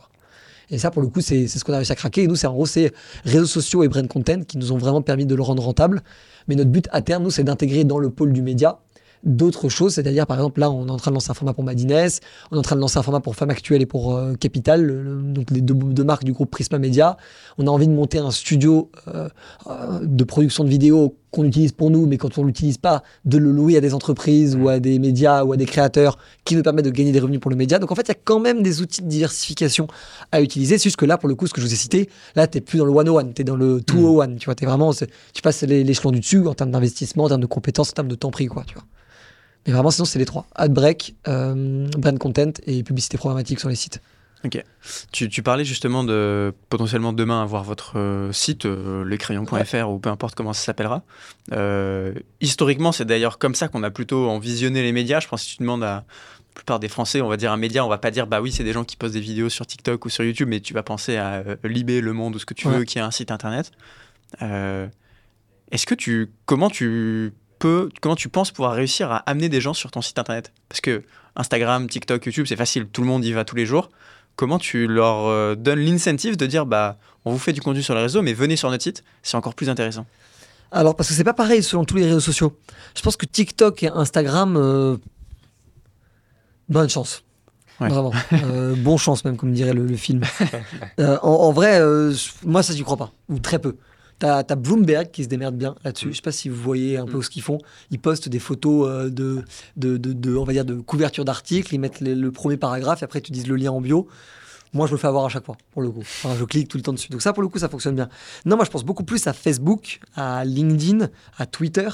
Et 0.70 0.78
ça, 0.78 0.92
pour 0.92 1.02
le 1.02 1.08
coup, 1.08 1.22
c'est 1.22 1.48
ce 1.48 1.64
qu'on 1.64 1.74
a 1.74 1.78
réussi 1.78 1.92
à 1.92 1.96
craquer. 1.96 2.24
Et 2.24 2.28
nous, 2.28 2.36
c'est 2.36 2.48
en 2.48 2.54
gros, 2.54 2.66
c'est 2.66 2.92
réseaux 3.24 3.46
sociaux 3.46 3.84
et 3.84 3.88
brand 3.88 4.08
content 4.08 4.42
qui 4.42 4.58
nous 4.58 4.72
ont 4.72 4.78
vraiment 4.78 5.02
permis 5.02 5.26
de 5.26 5.36
le 5.36 5.42
rendre 5.42 5.64
rentable. 5.64 6.02
Mais 6.48 6.56
notre 6.56 6.72
but 6.72 6.88
à 6.92 7.02
terme, 7.02 7.24
nous, 7.24 7.32
c'est 7.32 7.44
d'intégrer 7.44 7.84
dans 7.84 8.00
le 8.00 8.10
pôle 8.10 8.34
du 8.34 8.42
média 8.42 8.80
d'autres 9.26 9.70
choses, 9.70 9.96
c'est-à-dire 9.96 10.28
par 10.28 10.38
exemple 10.38 10.60
là 10.60 10.72
on 10.72 10.88
est 10.88 10.92
en 10.92 10.98
train 10.98 11.12
de 11.12 11.16
lancer 11.16 11.32
un 11.32 11.34
format 11.34 11.54
pour 11.54 11.64
Madines, 11.64 12.10
on 12.52 12.56
est 12.56 12.60
en 12.60 12.62
train 12.62 12.76
de 12.76 12.82
lancer 12.82 12.98
un 12.98 13.04
format 13.04 13.20
pour 13.20 13.36
Femme 13.36 13.50
Actuelle 13.50 13.82
et 13.82 13.86
pour 13.86 14.16
euh, 14.16 14.36
Capital, 14.36 15.34
donc 15.34 15.52
les 15.52 15.62
deux, 15.62 16.04
marques 16.04 16.24
du 16.24 16.34
groupe 16.34 16.52
Prisma 16.52 16.78
Media. 16.78 17.18
On 17.58 17.68
a 17.68 17.70
envie 17.70 17.88
de 17.88 17.94
monter 17.94 18.20
un 18.20 18.32
studio 18.32 18.92
euh, 19.08 19.28
euh, 19.68 20.00
de 20.04 20.24
production 20.24 20.64
de 20.64 20.70
vidéos 20.70 21.16
qu'on 21.32 21.44
utilise 21.44 21.74
pour 21.74 21.92
nous, 21.92 22.06
mais 22.06 22.18
quand 22.18 22.38
on 22.38 22.44
l'utilise 22.44 22.78
pas, 22.78 23.04
de 23.26 23.38
le 23.38 23.52
louer 23.52 23.76
à 23.76 23.82
des 23.82 23.94
entreprises 23.94 24.56
ou 24.56 24.70
à 24.70 24.80
des 24.80 25.00
médias 25.00 25.44
ou 25.44 25.52
à 25.52 25.58
des 25.58 25.66
créateurs 25.66 26.18
qui 26.46 26.56
nous 26.56 26.64
permettent 26.64 26.86
de 26.86 26.92
gagner 26.92 27.12
des 27.12 27.20
revenus 27.20 27.42
pour 27.42 27.52
le 27.52 27.58
média. 27.58 27.78
Donc 27.78 27.92
en 27.92 27.96
fait, 27.96 28.04
il 28.04 28.10
y 28.10 28.12
a 28.12 28.20
quand 28.24 28.40
même 28.40 28.64
des 28.64 28.82
outils 28.82 29.02
de 29.02 29.08
diversification 29.08 29.88
à 30.32 30.42
utiliser. 30.42 30.78
C'est 30.78 30.86
juste 30.86 30.96
que 30.98 31.06
là, 31.06 31.18
pour 31.18 31.28
le 31.28 31.36
coup, 31.36 31.48
ce 31.48 31.54
que 31.54 31.60
je 31.60 31.66
vous 31.66 31.74
ai 31.74 31.78
cité, 31.78 32.10
là, 32.36 32.48
tu 32.48 32.62
plus 32.62 32.78
dans 32.78 32.86
le 32.86 32.94
101, 32.94 33.34
tu 33.34 33.42
es 33.42 33.44
dans 33.44 33.58
le 33.58 33.82
201. 33.82 34.28
Mm. 34.28 34.36
Tu 34.38 34.46
vois, 34.46 34.56
es 34.60 34.66
vraiment, 34.66 34.94
tu 34.94 35.42
passes 35.42 35.64
l'échelon 35.64 36.12
du 36.12 36.22
dessus 36.22 36.48
en 36.48 36.54
termes 36.54 36.72
d'investissement, 36.72 37.26
en 37.26 37.30
termes 37.30 37.42
de 37.42 37.48
compétences, 37.48 37.90
en 37.90 37.94
termes 37.94 38.08
de 38.08 38.16
temps 38.16 38.32
pris, 38.32 38.46
quoi, 38.46 38.64
tu 38.66 38.76
vois. 38.76 38.86
Mais 39.66 39.74
vraiment, 39.74 39.92
sinon, 39.92 40.06
c'est 40.06 40.20
les 40.20 40.26
trois. 40.26 40.46
Ad 40.56 40.74
break, 40.74 41.16
euh, 41.28 41.88
brand 41.98 42.18
content 42.20 42.52
et 42.66 42.84
publicité 42.84 43.18
programmatique 43.18 43.60
sur 43.60 43.70
les 43.70 43.76
sites. 43.76 44.02
Ok. 44.46 44.64
Tu, 45.12 45.28
tu, 45.28 45.42
parlais 45.42 45.66
justement 45.66 46.04
de 46.04 46.54
potentiellement 46.70 47.14
demain 47.14 47.42
avoir 47.42 47.64
votre 47.64 47.98
euh, 47.98 48.32
site, 48.32 48.66
euh, 48.66 49.04
lescrayons.fr 49.04 49.90
ou 49.90 49.98
peu 49.98 50.10
importe 50.10 50.36
comment 50.36 50.54
ça 50.54 50.66
s'appellera. 50.66 51.02
Euh, 51.52 52.14
historiquement, 52.42 52.92
c'est 52.92 53.06
d'ailleurs 53.06 53.40
comme 53.40 53.56
ça 53.56 53.68
qu'on 53.68 53.82
a 53.82 53.90
plutôt 53.90 54.30
envisionné 54.30 54.84
les 54.84 54.92
médias. 54.92 55.20
Je 55.20 55.28
pense 55.28 55.42
que 55.42 55.50
si 55.50 55.58
tu 55.58 55.64
demandes 55.64 55.84
à 55.84 55.88
la 55.88 56.06
plupart 56.54 56.80
des 56.80 56.90
Français, 56.90 57.22
on 57.22 57.28
va 57.28 57.38
dire 57.38 57.52
un 57.52 57.58
média, 57.58 57.84
on 57.84 57.90
va 57.90 57.98
pas 57.98 58.12
dire 58.12 58.28
bah 58.28 58.40
oui, 58.40 58.52
c'est 58.52 58.64
des 58.64 58.74
gens 58.74 58.84
qui 58.84 58.98
postent 58.98 59.16
des 59.16 59.20
vidéos 59.20 59.50
sur 59.50 59.66
TikTok 59.66 60.06
ou 60.06 60.10
sur 60.10 60.24
YouTube, 60.24 60.48
mais 60.48 60.60
tu 60.60 60.76
vas 60.76 60.84
penser 60.84 61.18
à 61.18 61.44
Libé, 61.64 62.00
Le 62.02 62.14
Monde 62.14 62.36
ou 62.36 62.40
ce 62.40 62.46
que 62.46 62.54
tu 62.54 62.68
veux, 62.68 62.84
qui 62.84 63.00
est 63.00 63.02
un 63.02 63.12
site 63.12 63.32
internet. 63.32 63.72
Est-ce 64.42 65.86
que 65.88 65.96
tu. 65.96 66.32
Comment 66.46 66.70
tu 66.70 67.34
comment 67.60 68.16
tu 68.16 68.30
penses 68.30 68.52
pouvoir 68.52 68.74
réussir 68.74 69.12
à 69.12 69.18
amener 69.18 69.50
des 69.50 69.62
gens 69.62 69.74
sur 69.74 69.92
ton 69.92 70.02
site 70.02 70.20
internet? 70.20 70.52
Parce 70.70 70.82
que 70.82 71.04
Instagram, 71.36 71.88
TikTok, 71.88 72.26
YouTube, 72.26 72.46
c'est 72.48 72.56
facile, 72.56 72.88
tout 72.88 73.02
le 73.02 73.08
monde 73.08 73.24
y 73.26 73.32
va 73.34 73.46
tous 73.46 73.56
les 73.56 73.66
jours. 73.66 73.90
Comment 74.36 74.60
tu 74.60 74.88
leur 74.88 75.28
euh, 75.28 75.56
donnes 75.56 75.80
l'incentive 75.80 76.38
de 76.38 76.46
dire 76.46 76.66
bah 76.66 76.98
on 77.24 77.32
vous 77.32 77.40
fait 77.40 77.54
du 77.54 77.62
contenu 77.62 77.82
sur 77.82 77.96
les 77.96 78.02
réseaux, 78.02 78.22
mais 78.22 78.34
venez 78.34 78.56
sur 78.56 78.70
notre 78.70 78.84
site, 78.84 79.04
c'est 79.24 79.38
encore 79.38 79.56
plus 79.56 79.70
intéressant? 79.70 80.06
Alors 80.72 80.96
parce 80.96 81.10
que 81.10 81.16
c'est 81.16 81.24
pas 81.24 81.34
pareil 81.34 81.64
selon 81.64 81.86
tous 81.86 81.96
les 81.96 82.06
réseaux 82.06 82.20
sociaux. 82.20 82.58
Je 82.96 83.02
pense 83.02 83.16
que 83.16 83.26
TikTok 83.26 83.84
et 83.84 83.88
Instagram, 83.88 84.58
euh, 84.58 84.98
bonne 86.70 86.90
chance. 86.90 87.24
Vraiment. 87.80 88.12
Euh, 88.34 88.74
bon 88.78 88.98
chance 88.98 89.26
même, 89.26 89.36
comme 89.38 89.52
dirait 89.52 89.74
le, 89.74 89.96
film. 89.96 90.22
en, 90.98 91.52
vrai, 91.52 91.82
moi 92.44 92.64
ça 92.64 92.74
j'y 92.74 92.84
crois 92.84 92.98
pas, 92.98 93.12
ou 93.30 93.40
très 93.40 93.60
peu. 93.60 93.78
T'as 94.20 94.44
as 94.48 94.56
Bloomberg 94.56 95.12
qui 95.12 95.24
se 95.24 95.30
démerde 95.30 95.56
bien 95.56 95.76
là-dessus. 95.84 96.08
Mm. 96.08 96.12
Je 96.12 96.16
sais 96.16 96.22
pas 96.22 96.32
si 96.32 96.50
vous 96.50 96.62
voyez 96.62 96.98
un 96.98 97.06
peu 97.06 97.18
mm. 97.18 97.24
ce 97.24 97.30
qu'ils 97.30 97.42
font. 97.42 97.58
Ils 97.92 98.00
postent 98.00 98.30
des 98.30 98.40
photos 98.40 98.88
euh, 98.88 99.10
de, 99.10 99.44
de, 99.76 99.98
de, 99.98 100.36
on 100.36 100.44
va 100.44 100.54
dire, 100.54 100.66
de 100.66 100.76
couverture 100.76 101.26
d'articles. 101.26 101.74
Ils 101.74 101.80
mettent 101.80 102.02
le, 102.02 102.32
premier 102.32 102.58
paragraphe 102.58 103.02
et 103.02 103.06
après 103.06 103.22
tu 103.22 103.32
dis 103.32 103.44
le 103.44 103.56
lien 103.56 103.72
en 103.72 103.82
bio. 103.82 104.08
Moi, 104.74 104.88
je 104.88 104.92
me 104.92 104.98
fais 104.98 105.08
avoir 105.08 105.26
à 105.26 105.30
chaque 105.30 105.46
fois, 105.46 105.56
pour 105.72 105.82
le 105.82 105.90
coup. 105.90 106.02
Enfin, 106.02 106.36
je 106.38 106.44
clique 106.44 106.68
tout 106.68 106.78
le 106.78 106.84
temps 106.84 106.92
dessus. 106.92 107.10
Donc 107.10 107.22
ça, 107.22 107.32
pour 107.32 107.42
le 107.42 107.48
coup, 107.48 107.60
ça 107.60 107.70
fonctionne 107.70 107.96
bien. 107.96 108.10
Non, 108.46 108.58
moi, 108.58 108.66
je 108.66 108.72
pense 108.72 108.84
beaucoup 108.84 109.06
plus 109.06 109.26
à 109.28 109.32
Facebook, 109.32 110.00
à 110.16 110.44
LinkedIn, 110.44 111.08
à 111.38 111.46
Twitter. 111.46 111.88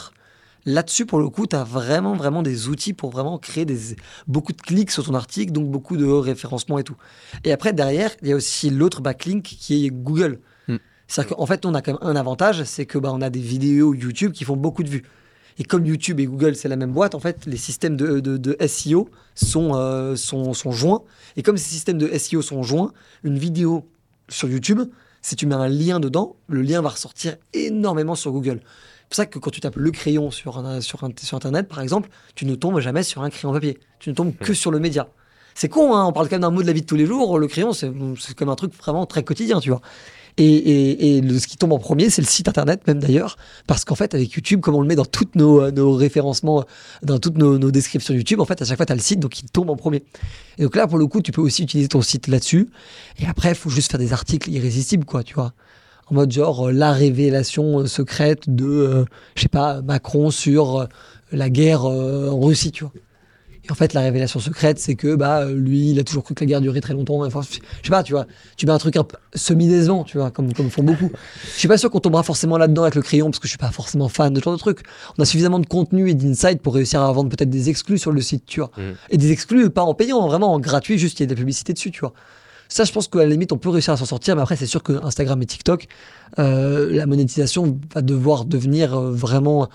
Là-dessus, 0.66 1.06
pour 1.06 1.20
le 1.20 1.30
coup, 1.30 1.48
tu 1.48 1.56
as 1.56 1.64
vraiment, 1.64 2.16
vraiment 2.16 2.42
des 2.44 2.68
outils 2.68 2.94
pour 2.94 3.12
vraiment 3.12 3.38
créer 3.38 3.66
des, 3.66 3.96
beaucoup 4.28 4.52
de 4.52 4.62
clics 4.62 4.92
sur 4.92 5.04
ton 5.04 5.14
article, 5.14 5.52
donc 5.52 5.70
beaucoup 5.70 5.98
de 5.98 6.06
référencement 6.06 6.80
et 6.80 6.84
tout. 6.84 6.96
Et 7.44 7.52
après, 7.52 7.74
derrière, 7.74 8.12
il 8.22 8.30
y 8.30 8.32
a 8.32 8.36
aussi 8.36 8.70
l'autre 8.70 9.02
backlink 9.02 9.44
qui 9.44 9.86
est 9.86 9.90
Google. 9.90 10.40
C'est-à-dire 11.12 11.36
qu'en 11.36 11.46
fait, 11.46 11.66
on 11.66 11.74
a 11.74 11.82
quand 11.82 11.92
même 11.92 12.10
un 12.10 12.16
avantage, 12.16 12.64
c'est 12.64 12.86
que 12.86 12.98
bah, 12.98 13.12
on 13.12 13.22
a 13.22 13.30
des 13.30 13.42
vidéos 13.42 13.94
YouTube 13.94 14.32
qui 14.32 14.46
font 14.46 14.56
beaucoup 14.56 14.82
de 14.82 14.88
vues. 14.88 15.04
Et 15.58 15.66
comme 15.66 15.86
YouTube 15.86 16.22
et 16.22 16.26
Google, 16.26 16.56
c'est 16.56 16.70
la 16.70 16.78
même 16.78 16.94
boîte, 16.94 17.16
en 17.16 17.20
fait, 17.20 17.46
les 17.46 17.58
systèmes 17.58 17.98
de, 17.98 18.22
de, 18.22 18.58
SEO 18.66 19.10
sont, 19.36 19.76
euh, 19.76 20.16
sont, 20.16 20.54
sont, 20.54 20.72
joints. 20.72 21.02
Et 21.36 21.44
comme 21.44 21.58
ces 21.58 21.70
systèmes 21.70 21.98
de 21.98 22.18
SEO 22.18 22.42
sont 22.42 22.64
joints, 22.64 22.94
une 23.26 23.38
vidéo 23.38 23.90
sur 24.30 24.48
YouTube, 24.48 24.84
si 25.22 25.36
tu 25.36 25.48
mets 25.48 25.56
un 25.56 25.68
lien 25.68 26.00
dedans, 26.00 26.38
le 26.48 26.62
lien 26.62 26.82
va 26.82 26.88
ressortir 26.88 27.36
énormément 27.52 28.16
sur 28.16 28.32
Google. 28.32 28.62
C'est 28.64 29.08
pour 29.10 29.16
ça 29.18 29.26
que 29.26 29.38
quand 29.38 29.52
tu 29.52 29.60
tapes 29.60 29.76
le 29.76 29.92
crayon 29.92 30.32
sur, 30.32 30.60
un, 30.60 30.80
sur, 30.80 31.06
sur 31.22 31.36
Internet, 31.36 31.68
par 31.68 31.82
exemple, 31.82 32.08
tu 32.36 32.46
ne 32.46 32.56
tombes 32.56 32.80
jamais 32.80 33.04
sur 33.04 33.22
un 33.22 33.30
crayon 33.30 33.52
papier. 33.52 33.82
Tu 34.00 34.10
ne 34.10 34.16
tombes 34.16 34.34
que 34.38 34.54
sur 34.54 34.72
le 34.72 34.80
média. 34.80 35.10
C'est 35.56 35.68
con, 35.68 35.94
hein 35.94 36.06
on 36.06 36.14
parle 36.14 36.30
quand 36.30 36.36
même 36.36 36.44
d'un 36.44 36.52
mot 36.52 36.62
de 36.62 36.68
la 36.68 36.74
vie 36.74 36.82
de 36.82 36.86
tous 36.86 36.96
les 36.96 37.06
jours. 37.06 37.38
Le 37.38 37.48
crayon, 37.48 37.74
c'est 37.74 37.92
comme 38.38 38.48
un 38.48 38.56
truc 38.56 38.74
vraiment 38.74 39.06
très 39.06 39.24
quotidien, 39.26 39.60
tu 39.60 39.72
vois. 39.72 39.82
Et, 40.38 41.22
ce 41.40 41.48
qui 41.48 41.58
tombe 41.58 41.74
en 41.74 41.80
premier, 41.80 42.10
c'est 42.10 42.22
le 42.22 42.28
site 42.28 42.48
internet 42.48 42.86
même 42.88 43.00
d'ailleurs, 43.00 43.38
parce 43.68 43.86
qu'en 43.86 43.96
fait 43.96 44.14
avec 44.14 44.32
YouTube, 44.32 44.62
comme 44.62 44.76
on 44.76 44.82
le 44.82 44.88
met 44.88 44.96
dans 44.96 45.06
toutes 45.06 45.36
nos, 45.36 45.62
euh, 45.62 45.96
référencements, 45.96 46.64
dans 47.04 47.20
toutes 47.20 47.38
nos, 47.38 47.72
descriptions 47.72 48.14
YouTube, 48.14 48.40
en 48.40 48.46
fait 48.46 48.62
à 48.62 48.66
chaque 48.66 48.78
fois 48.78 48.86
tu 48.86 48.94
as 48.94 48.96
le 48.96 49.02
site, 49.02 49.20
donc 49.20 49.40
il 49.40 49.50
tombe 49.50 49.70
en 49.70 49.76
premier. 49.76 50.04
Et 50.58 50.64
donc 50.64 50.76
là 50.76 50.88
pour 50.88 50.98
le 50.98 51.08
coup, 51.08 51.22
tu 51.22 51.32
peux 51.32 51.42
aussi 51.42 51.64
utiliser 51.64 51.90
ton 51.90 52.02
site 52.02 52.28
là-dessus. 52.28 52.70
Et 53.20 53.28
après, 53.28 53.50
il 53.50 53.56
faut 53.56 53.70
juste 53.70 53.92
faire 53.92 54.00
des 54.00 54.14
articles 54.14 54.50
irrésistibles, 54.50 55.06
quoi, 55.06 55.24
tu 55.24 55.34
vois. 55.34 55.54
En 56.08 56.16
mode 56.16 56.32
genre 56.32 56.68
euh, 56.68 56.72
la 56.72 56.92
révélation 56.92 57.80
euh, 57.80 57.86
secrète 57.86 58.50
de, 58.54 59.06
je 59.36 59.42
sais 59.42 59.50
pas, 59.50 59.82
Macron 59.82 60.32
sur 60.32 60.88
la 61.32 61.50
guerre 61.50 61.86
en 61.86 62.40
Russie, 62.40 62.72
tu 62.72 62.84
vois. 62.84 62.94
Et 63.64 63.72
en 63.72 63.76
fait, 63.76 63.94
la 63.94 64.02
révélation 64.02 64.40
secrète, 64.40 64.80
c'est 64.80 64.96
que 64.96 65.16
bah 65.16 65.46
lui, 65.46 65.92
il 65.92 66.00
a 66.00 66.04
toujours 66.04 66.24
cru 66.24 66.34
que 66.34 66.44
la 66.44 66.48
guerre 66.48 66.62
durait 66.62 66.82
très 66.82 66.94
longtemps. 66.94 67.24
Enfin, 67.24 67.42
je 67.44 67.56
sais 67.56 67.90
pas, 67.90 68.02
tu 68.02 68.14
vois, 68.14 68.26
tu 68.58 68.66
mets 68.66 68.72
un 68.72 68.78
truc 68.80 68.96
un 68.98 69.06
semi-décevant, 69.36 70.04
tu 70.04 70.18
vois, 70.18 70.32
comme, 70.32 70.52
comme 70.54 70.70
font 70.70 70.84
beaucoup. 70.84 71.12
Je 71.54 71.60
suis 71.60 71.68
pas 71.68 71.78
sûr 71.78 71.92
qu'on 71.92 72.00
tombera 72.00 72.24
forcément 72.24 72.58
là-dedans 72.58 72.84
avec 72.84 72.96
le 72.96 73.02
crayon, 73.02 73.28
parce 73.28 73.40
que 73.40 73.48
je 73.48 73.52
suis 73.52 73.60
pas 73.60 73.72
forcément 73.72 74.10
fan 74.10 74.34
de 74.34 74.40
ce 74.40 74.44
genre 74.44 74.54
de 74.54 74.60
truc. 74.60 74.80
On 75.18 75.22
a 75.22 75.26
suffisamment 75.26 75.60
de 75.60 75.68
contenu 75.68 76.10
et 76.10 76.16
d'insight 76.16 76.62
pour 76.62 76.74
réussir 76.74 77.02
à 77.02 77.12
vendre 77.12 77.30
peut-être 77.30 77.50
des 77.50 77.70
exclus 77.70 78.00
sur 78.00 78.12
le 78.12 78.22
site, 78.22 78.46
tu 78.48 78.62
vois. 78.62 78.72
Mm. 78.78 78.82
Et 79.12 79.18
des 79.18 79.32
exclus, 79.32 79.70
pas 79.70 79.84
en 79.84 79.94
payant, 79.94 80.28
vraiment 80.28 80.54
en 80.54 80.60
gratuit, 80.60 80.98
juste 80.98 81.20
il 81.20 81.24
y 81.24 81.26
a 81.26 81.28
de 81.28 81.34
la 81.34 81.38
publicité 81.38 81.74
dessus, 81.74 81.92
tu 81.92 82.00
vois. 82.00 82.14
Ça, 82.72 82.86
je 82.86 82.94
pense 82.94 83.10
qu'à 83.10 83.20
la 83.20 83.26
limite, 83.26 83.52
on 83.52 83.58
peut 83.58 83.70
réussir 83.70 83.94
à 83.94 83.98
s'en 83.98 84.06
sortir, 84.06 84.36
mais 84.38 84.42
après, 84.42 84.56
c'est 84.56 84.66
sûr 84.66 84.82
que 84.82 84.94
Instagram 85.04 85.42
et 85.42 85.46
TikTok, 85.46 85.88
euh, 86.40 86.90
la 86.90 87.06
monétisation 87.06 87.78
va 87.94 88.02
devoir 88.02 88.46
devenir 88.46 88.98
euh, 88.98 89.12
vraiment 89.12 89.68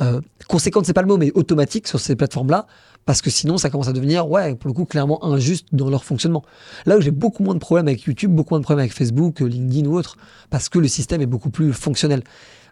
euh, 0.00 0.20
conséquente, 0.48 0.84
c'est 0.84 0.92
pas 0.92 1.02
le 1.02 1.06
mot, 1.06 1.16
mais 1.16 1.30
automatique 1.34 1.86
sur 1.86 2.00
ces 2.00 2.16
plateformes-là 2.16 2.66
parce 3.06 3.22
que 3.22 3.30
sinon 3.30 3.58
ça 3.58 3.70
commence 3.70 3.88
à 3.88 3.92
devenir, 3.92 4.28
ouais, 4.28 4.54
pour 4.54 4.68
le 4.68 4.74
coup, 4.74 4.84
clairement 4.84 5.24
injuste 5.24 5.66
dans 5.72 5.90
leur 5.90 6.04
fonctionnement. 6.04 6.44
Là 6.86 6.96
où 6.96 7.00
j'ai 7.00 7.10
beaucoup 7.10 7.42
moins 7.42 7.54
de 7.54 7.58
problèmes 7.60 7.88
avec 7.88 8.02
YouTube, 8.02 8.30
beaucoup 8.32 8.54
moins 8.54 8.60
de 8.60 8.64
problèmes 8.64 8.84
avec 8.84 8.92
Facebook, 8.92 9.40
LinkedIn 9.40 9.86
ou 9.88 9.96
autre, 9.98 10.16
parce 10.50 10.68
que 10.68 10.78
le 10.78 10.88
système 10.88 11.20
est 11.20 11.26
beaucoup 11.26 11.50
plus 11.50 11.72
fonctionnel. 11.72 12.22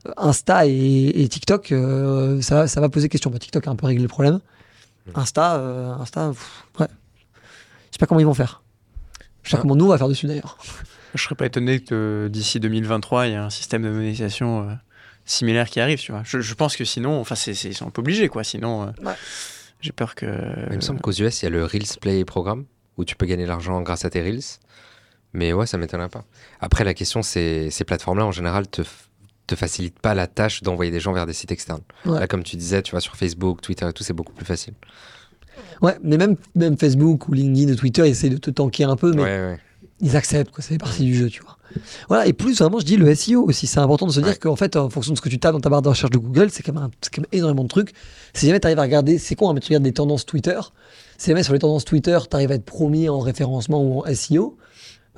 Euh, 0.06 0.12
Insta 0.16 0.66
et, 0.66 1.26
TikTok, 1.28 1.72
euh, 1.72 2.40
ça, 2.40 2.68
ça, 2.68 2.80
va 2.80 2.88
poser 2.88 3.08
question. 3.08 3.30
Bah, 3.30 3.38
TikTok 3.38 3.66
a 3.66 3.70
un 3.70 3.76
peu 3.76 3.86
réglé 3.86 4.02
le 4.02 4.08
problème. 4.08 4.40
Insta, 5.14 5.56
euh, 5.56 5.94
Insta 5.94 6.28
ouais. 6.78 6.86
sais 7.90 7.98
pas 7.98 8.06
comment 8.06 8.20
ils 8.20 8.26
vont 8.26 8.34
faire. 8.34 8.62
Je 9.42 9.50
sais 9.50 9.56
pas 9.56 9.60
Ah. 9.60 9.62
comment 9.62 9.74
nous 9.76 9.86
on 9.86 9.88
va 9.88 9.98
faire 9.98 10.08
dessus 10.08 10.26
d'ailleurs. 10.26 10.58
Je 11.14 11.22
serais 11.22 11.34
pas 11.34 11.46
étonné 11.46 11.80
que 11.80 12.28
d'ici 12.30 12.60
2023, 12.60 13.26
il 13.26 13.30
y 13.30 13.32
ait 13.32 13.36
un 13.36 13.48
système 13.48 13.82
de 13.82 13.88
monétisation 13.88 14.68
euh, 14.68 14.74
similaire 15.24 15.70
qui 15.70 15.80
arrive, 15.80 15.98
tu 15.98 16.12
vois. 16.12 16.20
Je, 16.24 16.40
je 16.40 16.54
pense 16.54 16.76
que 16.76 16.84
sinon, 16.84 17.18
enfin, 17.18 17.34
c'est, 17.34 17.54
c'est- 17.54 17.68
ils 17.70 17.74
sont 17.74 17.86
un 17.86 17.90
peu 17.90 18.00
obligés, 18.02 18.28
quoi. 18.28 18.44
Sinon, 18.44 18.82
euh, 18.82 18.86
Ouais. 19.02 19.14
J'ai 19.80 19.92
peur 19.92 20.14
que. 20.14 20.26
Il 20.70 20.76
me 20.76 20.80
semble 20.80 21.00
qu'aux 21.00 21.12
US, 21.12 21.42
il 21.42 21.44
y 21.44 21.46
a 21.46 21.50
le 21.50 21.64
Reels 21.64 21.98
Play 22.00 22.24
Programme 22.24 22.64
où 22.96 23.04
tu 23.04 23.14
peux 23.16 23.26
gagner 23.26 23.44
de 23.44 23.48
l'argent 23.48 23.80
grâce 23.82 24.04
à 24.04 24.10
tes 24.10 24.20
Reels. 24.20 24.40
Mais 25.32 25.52
ouais, 25.52 25.66
ça 25.66 25.78
m'étonnerait 25.78 26.08
pas. 26.08 26.24
Après, 26.60 26.84
la 26.84 26.94
question, 26.94 27.22
c'est 27.22 27.70
ces 27.70 27.84
plateformes-là, 27.84 28.24
en 28.26 28.32
général, 28.32 28.66
te, 28.66 28.82
te 29.46 29.54
facilitent 29.54 29.98
pas 30.00 30.14
la 30.14 30.26
tâche 30.26 30.62
d'envoyer 30.62 30.90
des 30.90 31.00
gens 31.00 31.12
vers 31.12 31.26
des 31.26 31.32
sites 31.32 31.52
externes. 31.52 31.82
Ouais. 32.06 32.18
Là, 32.18 32.26
comme 32.26 32.42
tu 32.42 32.56
disais, 32.56 32.82
tu 32.82 32.92
vois, 32.92 33.00
sur 33.00 33.14
Facebook, 33.14 33.60
Twitter 33.60 33.86
et 33.88 33.92
tout, 33.92 34.02
c'est 34.02 34.14
beaucoup 34.14 34.32
plus 34.32 34.46
facile. 34.46 34.74
Ouais, 35.82 35.96
mais 36.02 36.16
même, 36.16 36.36
même 36.54 36.76
Facebook 36.78 37.28
ou 37.28 37.34
LinkedIn 37.34 37.72
ou 37.72 37.76
Twitter, 37.76 38.02
ils 38.06 38.10
essayent 38.10 38.30
de 38.30 38.38
te 38.38 38.50
tanker 38.50 38.84
un 38.84 38.96
peu, 38.96 39.12
mais 39.12 39.22
Ouais, 39.22 39.28
ouais. 39.50 39.58
Ils 40.00 40.16
acceptent, 40.16 40.50
quoi. 40.52 40.62
Ça 40.62 40.68
fait 40.70 40.78
partie 40.78 41.04
du 41.04 41.14
jeu, 41.16 41.28
tu 41.28 41.42
vois. 41.42 41.56
Voilà, 42.08 42.26
et 42.26 42.32
plus 42.32 42.58
vraiment, 42.58 42.78
je 42.80 42.84
dis 42.86 42.96
le 42.96 43.14
SEO 43.14 43.44
aussi. 43.44 43.66
C'est 43.66 43.78
important 43.80 44.06
de 44.06 44.12
se 44.12 44.20
dire 44.20 44.30
Ouais. 44.30 44.36
qu'en 44.36 44.56
fait, 44.56 44.76
en 44.76 44.88
fonction 44.88 45.12
de 45.12 45.16
ce 45.18 45.22
que 45.22 45.28
tu 45.28 45.38
tapes 45.38 45.52
dans 45.52 45.60
ta 45.60 45.68
barre 45.68 45.82
de 45.82 45.88
recherche 45.88 46.10
de 46.10 46.18
Google, 46.18 46.48
c'est 46.50 46.62
quand, 46.62 46.72
même 46.72 46.84
un- 46.84 46.90
c'est 47.00 47.14
quand 47.14 47.20
même 47.20 47.28
énormément 47.32 47.64
de 47.64 47.68
trucs. 47.68 47.92
Si 48.32 48.46
jamais 48.46 48.58
tu 48.60 48.66
arrives 48.66 48.78
à 48.78 48.82
regarder, 48.82 49.18
c'est 49.18 49.34
con, 49.34 49.50
hein, 49.50 49.54
mais 49.54 49.60
tu 49.60 49.68
regardes 49.68 49.82
des 49.84 49.92
tendances 49.92 50.24
Twitter. 50.24 50.58
Si 51.18 51.30
jamais 51.30 51.42
sur 51.42 51.52
les 51.52 51.58
tendances 51.58 51.84
Twitter, 51.84 52.18
tu 52.30 52.34
arrives 52.36 52.52
à 52.52 52.54
être 52.54 52.64
premier 52.64 53.08
en 53.10 53.18
référencement 53.18 53.82
ou 53.82 54.00
en 54.00 54.04
SEO, 54.14 54.56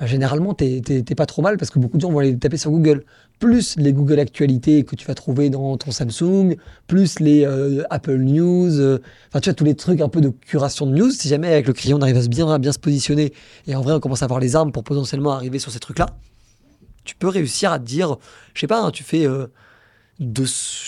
bah, 0.01 0.07
généralement, 0.07 0.55
t'es 0.55 0.81
pas 1.15 1.27
trop 1.27 1.43
mal 1.43 1.57
parce 1.57 1.69
que 1.69 1.77
beaucoup 1.77 1.97
de 1.97 2.01
gens 2.01 2.09
vont 2.09 2.17
aller 2.17 2.35
taper 2.35 2.57
sur 2.57 2.71
Google. 2.71 3.03
Plus 3.37 3.75
les 3.77 3.93
Google 3.93 4.17
Actualités 4.17 4.83
que 4.83 4.95
tu 4.95 5.05
vas 5.05 5.13
trouver 5.13 5.51
dans 5.51 5.77
ton 5.77 5.91
Samsung, 5.91 6.55
plus 6.87 7.19
les 7.19 7.45
euh, 7.45 7.83
Apple 7.91 8.17
News, 8.17 8.79
euh, 8.79 8.99
enfin 9.27 9.41
tu 9.41 9.49
vois, 9.49 9.53
tous 9.53 9.63
les 9.63 9.75
trucs 9.75 10.01
un 10.01 10.09
peu 10.09 10.19
de 10.19 10.29
curation 10.29 10.87
de 10.87 10.95
news. 10.95 11.11
Si 11.11 11.27
jamais 11.27 11.53
avec 11.53 11.67
le 11.67 11.73
crayon, 11.73 11.99
on 11.99 12.01
arrive 12.01 12.17
à 12.17 12.27
bien, 12.27 12.57
bien 12.57 12.71
se 12.71 12.79
positionner 12.79 13.31
et 13.67 13.75
en 13.75 13.81
vrai, 13.81 13.93
on 13.93 13.99
commence 13.99 14.23
à 14.23 14.25
avoir 14.25 14.39
les 14.39 14.55
armes 14.55 14.71
pour 14.71 14.83
potentiellement 14.83 15.33
arriver 15.33 15.59
sur 15.59 15.71
ces 15.71 15.79
trucs-là, 15.79 16.07
tu 17.03 17.13
peux 17.13 17.27
réussir 17.27 17.71
à 17.71 17.77
te 17.77 17.85
dire, 17.85 18.17
je 18.55 18.61
sais 18.61 18.67
pas, 18.67 18.81
hein, 18.81 18.89
tu 18.89 19.03
fais 19.03 19.27
euh, 19.27 19.45
de, 20.19 20.45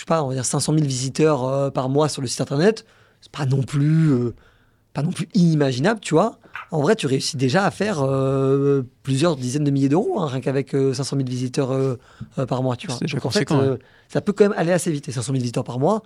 pas, 0.07 0.23
on 0.23 0.29
va 0.29 0.33
dire 0.33 0.45
500 0.45 0.73
000 0.73 0.87
visiteurs 0.87 1.71
par 1.71 1.87
mois 1.87 2.09
sur 2.09 2.23
le 2.23 2.27
site 2.27 2.41
internet, 2.41 2.83
c'est 3.21 3.31
pas 3.31 3.45
non 3.45 3.61
plus, 3.61 4.11
pas 4.91 5.03
non 5.03 5.11
plus 5.11 5.29
inimaginable, 5.35 5.99
tu 5.99 6.15
vois. 6.15 6.39
En 6.71 6.81
vrai, 6.81 6.95
tu 6.95 7.07
réussis 7.07 7.37
déjà 7.37 7.65
à 7.65 7.71
faire 7.71 8.01
euh, 8.01 8.83
plusieurs 9.03 9.35
dizaines 9.35 9.63
de 9.63 9.71
milliers 9.71 9.89
d'euros, 9.89 10.19
hein, 10.19 10.27
rien 10.27 10.41
qu'avec 10.41 10.73
euh, 10.73 10.93
500 10.93 11.17
000 11.17 11.27
visiteurs 11.29 11.71
euh, 11.71 11.95
euh, 12.39 12.45
par 12.45 12.63
mois, 12.63 12.75
tu 12.75 12.87
vois. 12.87 12.95
Donc, 13.15 13.25
en 13.25 13.29
fait, 13.29 13.45
euh, 13.61 13.77
ça 14.07 14.21
peut 14.21 14.33
quand 14.33 14.45
même 14.45 14.57
aller 14.57 14.71
assez 14.71 14.91
vite. 14.91 15.07
Et 15.07 15.11
500 15.11 15.33
000 15.33 15.41
visiteurs 15.41 15.63
par 15.63 15.79
mois, 15.79 16.01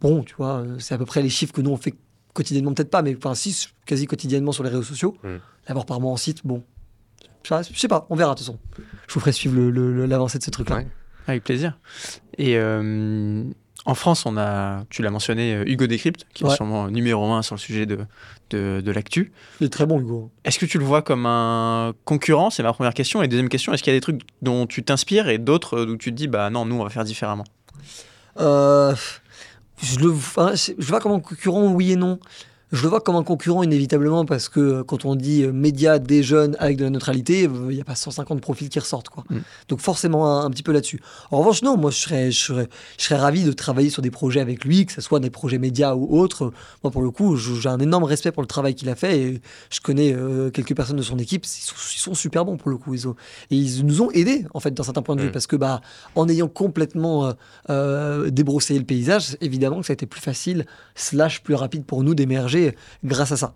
bon, 0.00 0.22
tu 0.22 0.34
vois, 0.36 0.58
euh, 0.60 0.78
c'est 0.78 0.94
à 0.94 0.98
peu 0.98 1.04
près 1.04 1.22
les 1.22 1.28
chiffres 1.28 1.52
que 1.52 1.60
nous 1.60 1.70
on 1.70 1.76
fait 1.76 1.94
quotidiennement, 2.32 2.72
peut-être 2.74 2.90
pas, 2.90 3.02
mais 3.02 3.14
enfin, 3.16 3.34
si, 3.34 3.68
quasi 3.86 4.06
quotidiennement 4.06 4.52
sur 4.52 4.64
les 4.64 4.70
réseaux 4.70 4.82
sociaux. 4.82 5.16
Mm. 5.22 5.28
L'avoir 5.68 5.86
par 5.86 6.00
mois 6.00 6.12
en 6.12 6.16
site, 6.16 6.40
bon, 6.44 6.62
je 7.42 7.48
sais- 7.54 7.70
je 7.72 7.78
sais 7.78 7.88
pas, 7.88 8.06
on 8.10 8.16
verra 8.16 8.34
de 8.34 8.38
toute 8.38 8.46
façon. 8.46 8.58
Je 9.06 9.14
vous 9.14 9.20
ferai 9.20 9.32
suivre 9.32 9.56
l'avancée 10.06 10.38
de 10.38 10.44
ce 10.44 10.50
truc-là. 10.50 10.76
Ouais. 10.78 10.86
Avec 11.26 11.44
plaisir. 11.44 11.78
Et 12.38 12.56
euh, 12.58 13.44
en 13.86 13.94
France, 13.94 14.24
on 14.26 14.36
a, 14.38 14.84
tu 14.90 15.02
l'as 15.02 15.10
mentionné, 15.10 15.54
euh, 15.54 15.64
Hugo 15.66 15.86
Décrypte, 15.86 16.26
qui 16.32 16.44
Ouais. 16.44 16.52
est 16.52 16.56
sûrement 16.56 16.88
numéro 16.88 17.30
un 17.32 17.42
sur 17.42 17.54
le 17.54 17.60
sujet 17.60 17.84
de, 17.86 17.98
de, 18.50 18.80
de 18.84 18.92
l'actu. 18.92 19.32
Il 19.60 19.66
est 19.66 19.70
très 19.70 19.84
bon, 19.86 20.00
Hugo. 20.00 20.30
Est-ce 20.44 20.58
que 20.58 20.66
tu 20.66 20.78
le 20.78 20.84
vois 20.84 21.02
comme 21.02 21.26
un 21.26 21.92
concurrent? 22.04 22.48
C'est 22.50 22.62
ma 22.62 22.72
première 22.72 22.94
question. 22.94 23.22
Et 23.22 23.28
deuxième 23.28 23.48
question, 23.48 23.72
est-ce 23.72 23.82
qu'il 23.82 23.92
y 23.92 23.96
a 23.96 23.98
des 23.98 24.02
trucs 24.02 24.22
dont 24.42 24.66
tu 24.66 24.82
t'inspires 24.82 25.28
et 25.28 25.38
d'autres 25.38 25.82
où 25.84 25.96
tu 25.96 26.10
te 26.10 26.16
dis, 26.16 26.28
bah 26.28 26.48
non, 26.50 26.64
nous, 26.64 26.76
on 26.76 26.84
va 26.84 26.90
faire 26.90 27.04
différemment? 27.04 27.44
Euh, 28.40 28.94
je 29.82 29.98
le 30.00 30.10
enfin, 30.12 30.54
je 30.54 30.72
je 30.72 30.72
le 30.78 30.84
vois 30.84 31.00
comme 31.00 31.12
un 31.12 31.20
concurrent, 31.20 31.66
oui 31.72 31.92
et 31.92 31.96
non. 31.96 32.18
Je 32.74 32.82
le 32.82 32.88
vois 32.88 33.00
comme 33.00 33.16
un 33.16 33.22
concurrent 33.22 33.62
inévitablement 33.62 34.24
parce 34.24 34.48
que 34.48 34.60
euh, 34.60 34.84
quand 34.84 35.04
on 35.04 35.14
dit 35.14 35.42
euh, 35.42 35.52
médias 35.52 35.98
des 35.98 36.22
jeunes 36.22 36.56
avec 36.58 36.76
de 36.76 36.84
la 36.84 36.90
neutralité, 36.90 37.46
euh, 37.46 37.70
il 37.70 37.74
n'y 37.76 37.80
a 37.80 37.84
pas 37.84 37.94
150 37.94 38.40
profils 38.40 38.68
qui 38.68 38.78
ressortent. 38.78 39.08
Quoi. 39.08 39.24
Mm. 39.30 39.38
Donc 39.68 39.80
forcément 39.80 40.28
un, 40.28 40.44
un 40.44 40.50
petit 40.50 40.62
peu 40.62 40.72
là-dessus. 40.72 41.00
En 41.30 41.38
revanche, 41.38 41.62
non, 41.62 41.76
moi 41.76 41.90
je 41.90 41.98
serais, 41.98 42.30
je, 42.30 42.44
serais, 42.44 42.68
je 42.98 43.04
serais 43.04 43.16
ravi 43.16 43.44
de 43.44 43.52
travailler 43.52 43.90
sur 43.90 44.02
des 44.02 44.10
projets 44.10 44.40
avec 44.40 44.64
lui, 44.64 44.86
que 44.86 44.92
ce 44.92 45.00
soit 45.00 45.20
des 45.20 45.30
projets 45.30 45.58
médias 45.58 45.94
ou 45.94 46.18
autres. 46.18 46.52
Moi 46.82 46.90
pour 46.90 47.02
le 47.02 47.10
coup, 47.10 47.36
j'ai 47.36 47.68
un 47.68 47.78
énorme 47.78 48.04
respect 48.04 48.32
pour 48.32 48.42
le 48.42 48.48
travail 48.48 48.74
qu'il 48.74 48.88
a 48.88 48.94
fait 48.94 49.18
et 49.20 49.40
je 49.70 49.80
connais 49.80 50.12
euh, 50.12 50.50
quelques 50.50 50.74
personnes 50.74 50.96
de 50.96 51.02
son 51.02 51.18
équipe, 51.18 51.44
ils 51.46 51.48
sont, 51.48 51.74
ils 51.94 52.00
sont 52.00 52.14
super 52.14 52.44
bons 52.44 52.56
pour 52.56 52.70
le 52.70 52.76
coup. 52.76 52.92
Ils 52.94 53.08
ont, 53.08 53.14
et 53.50 53.56
ils 53.56 53.86
nous 53.86 54.02
ont 54.02 54.10
aidés 54.10 54.44
en 54.52 54.60
fait 54.60 54.72
d'un 54.72 54.82
certain 54.82 55.02
point 55.02 55.16
de 55.16 55.20
vue 55.20 55.28
Mm. 55.28 55.32
parce 55.32 55.46
que 55.46 55.56
bah, 55.56 55.80
en 56.14 56.28
ayant 56.28 56.48
complètement... 56.48 57.26
euh, 57.26 57.32
euh, 57.70 58.30
le 58.70 58.82
paysage, 58.82 59.36
évidemment 59.40 59.80
que 59.80 59.86
ça 59.86 59.92
a 59.92 59.94
été 59.94 60.06
plus 60.06 60.20
facile, 60.20 60.66
slash 60.94 61.42
plus 61.42 61.54
rapide 61.54 61.84
pour 61.84 62.02
nous 62.02 62.14
d'émerger 62.14 62.63
grâce 63.04 63.32
à 63.32 63.36
ça. 63.36 63.54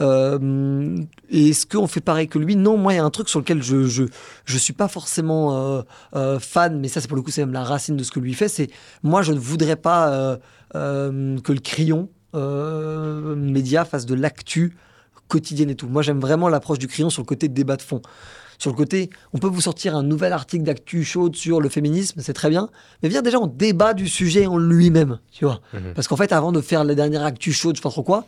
Euh, 0.00 0.96
est-ce 1.30 1.66
qu'on 1.66 1.86
fait 1.86 2.00
pareil 2.00 2.28
que 2.28 2.38
lui? 2.38 2.56
Non, 2.56 2.76
moi, 2.76 2.92
il 2.92 2.96
y 2.96 2.98
a 3.00 3.04
un 3.04 3.10
truc 3.10 3.28
sur 3.28 3.40
lequel 3.40 3.62
je 3.62 3.84
je, 3.84 4.04
je 4.44 4.58
suis 4.58 4.72
pas 4.72 4.88
forcément 4.88 5.56
euh, 5.56 5.82
euh, 6.14 6.38
fan, 6.38 6.78
mais 6.78 6.88
ça, 6.88 7.00
c'est 7.00 7.08
pour 7.08 7.16
le 7.16 7.22
coup, 7.22 7.30
c'est 7.30 7.42
même 7.42 7.52
la 7.52 7.64
racine 7.64 7.96
de 7.96 8.04
ce 8.04 8.12
que 8.12 8.20
lui 8.20 8.34
fait. 8.34 8.48
C'est 8.48 8.68
moi, 9.02 9.22
je 9.22 9.32
ne 9.32 9.38
voudrais 9.38 9.76
pas 9.76 10.38
que 10.72 11.52
le 11.52 11.60
crayon 11.60 12.08
média 12.34 13.84
fasse 13.84 14.06
de 14.06 14.14
l'actu 14.14 14.76
quotidienne 15.28 15.70
et 15.70 15.74
tout. 15.74 15.88
Moi, 15.88 16.02
j'aime 16.02 16.20
vraiment 16.20 16.48
l'approche 16.48 16.78
du 16.78 16.88
crayon 16.88 17.10
sur 17.10 17.22
le 17.22 17.26
côté 17.26 17.48
débat 17.48 17.76
de 17.76 17.82
fond. 17.82 18.00
Sur 18.58 18.70
le 18.72 18.76
côté, 18.76 19.08
on 19.32 19.38
peut 19.38 19.46
vous 19.46 19.60
sortir 19.60 19.94
un 19.96 20.02
nouvel 20.02 20.32
article 20.32 20.64
d'actu 20.64 21.04
chaude 21.04 21.36
sur 21.36 21.60
le 21.60 21.68
féminisme, 21.68 22.20
c'est 22.22 22.32
très 22.32 22.50
bien, 22.50 22.68
mais 23.02 23.08
viens 23.08 23.22
déjà 23.22 23.38
en 23.38 23.46
débat 23.46 23.94
du 23.94 24.08
sujet 24.08 24.46
en 24.46 24.58
lui-même, 24.58 25.18
tu 25.30 25.44
vois. 25.44 25.60
Mhm. 25.72 25.94
Parce 25.94 26.08
qu'en 26.08 26.16
fait, 26.16 26.32
avant 26.32 26.50
de 26.52 26.60
faire 26.60 26.82
la 26.84 26.94
dernière 26.96 27.24
actu 27.24 27.52
chaude, 27.52 27.76
je 27.76 27.80
sais 27.80 27.82
pas 27.82 27.90
trop 27.90 28.02
quoi, 28.02 28.24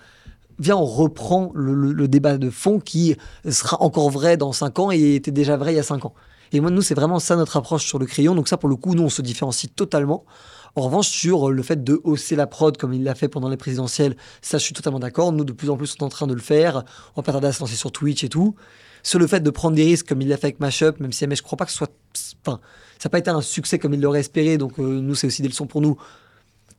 viens, 0.60 0.76
on 0.76 0.84
reprend 0.84 1.50
le, 1.54 1.74
le- 1.74 1.92
le 1.92 2.06
débat 2.08 2.38
de 2.38 2.48
fond 2.50 2.78
qui 2.78 3.16
sera 3.48 3.82
encore 3.82 4.10
vrai 4.10 4.36
dans 4.36 4.52
5 4.52 4.78
ans 4.78 4.90
et 4.92 5.16
était 5.16 5.30
déjà 5.32 5.56
vrai 5.56 5.72
il 5.72 5.76
y 5.76 5.80
a 5.80 5.82
5 5.82 6.04
ans. 6.04 6.14
Et 6.52 6.60
moi, 6.60 6.70
nous, 6.70 6.82
c'est 6.82 6.94
vraiment 6.94 7.18
ça 7.20 7.36
notre 7.36 7.56
approche 7.56 7.86
sur 7.86 7.98
le 7.98 8.06
crayon. 8.06 8.34
Donc 8.34 8.48
ça, 8.48 8.56
pour 8.56 8.68
le 8.68 8.76
coup, 8.76 8.94
nous, 8.94 9.02
on 9.04 9.08
se 9.08 9.22
différencie 9.22 9.70
totalement. 9.74 10.24
En 10.76 10.82
revanche, 10.82 11.08
sur 11.08 11.50
le 11.50 11.62
fait 11.62 11.82
de 11.82 12.00
hausser 12.04 12.36
la 12.36 12.46
prod 12.46 12.76
comme 12.76 12.92
il 12.92 13.02
l'a 13.02 13.14
fait 13.14 13.28
pendant 13.28 13.48
les 13.48 13.56
présidentielles, 13.56 14.16
ça, 14.42 14.58
je 14.58 14.64
suis 14.64 14.74
totalement 14.74 15.00
d'accord. 15.00 15.32
Nous, 15.32 15.44
de 15.44 15.52
plus 15.52 15.70
en 15.70 15.76
plus, 15.76 15.94
on 15.98 16.02
est 16.02 16.06
en 16.06 16.08
train 16.08 16.26
de 16.26 16.34
le 16.34 16.40
faire. 16.40 16.84
On 17.16 17.22
va 17.22 17.32
à 17.32 17.52
se 17.52 17.60
lancer 17.60 17.76
sur 17.76 17.92
Twitch 17.92 18.24
et 18.24 18.28
tout. 18.28 18.54
Sur 19.02 19.18
le 19.18 19.26
fait 19.26 19.40
de 19.40 19.50
prendre 19.50 19.76
des 19.76 19.84
risques 19.84 20.08
comme 20.08 20.20
il 20.20 20.28
l'a 20.28 20.36
fait 20.36 20.48
avec 20.48 20.60
Mashup, 20.60 21.00
même 21.00 21.12
si 21.12 21.26
mais 21.26 21.34
je 21.34 21.42
crois 21.42 21.56
pas 21.56 21.64
que 21.64 21.70
ce 21.70 21.78
soit. 21.78 21.90
Enfin, 22.44 22.60
ça 22.98 23.08
n'a 23.08 23.10
pas 23.10 23.18
été 23.18 23.30
un 23.30 23.40
succès 23.40 23.78
comme 23.78 23.94
il 23.94 24.00
l'aurait 24.00 24.20
espéré. 24.20 24.58
Donc, 24.58 24.78
euh, 24.78 25.00
nous, 25.00 25.14
c'est 25.14 25.26
aussi 25.26 25.42
des 25.42 25.48
leçons 25.48 25.66
pour 25.66 25.80
nous. 25.80 25.96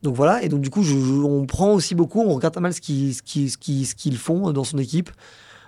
Donc 0.03 0.15
voilà, 0.15 0.41
et 0.43 0.49
donc 0.49 0.61
du 0.61 0.71
coup, 0.71 0.83
on 1.23 1.45
prend 1.45 1.73
aussi 1.73 1.93
beaucoup, 1.93 2.21
on 2.21 2.33
regarde 2.33 2.55
pas 2.55 2.59
mal 2.59 2.73
ce 2.73 2.81
qu'ils 2.81 3.13
ce 3.13 3.21
ce 3.23 3.95
qu'ils 3.95 4.17
font 4.17 4.51
dans 4.51 4.63
son 4.63 4.79
équipe. 4.79 5.11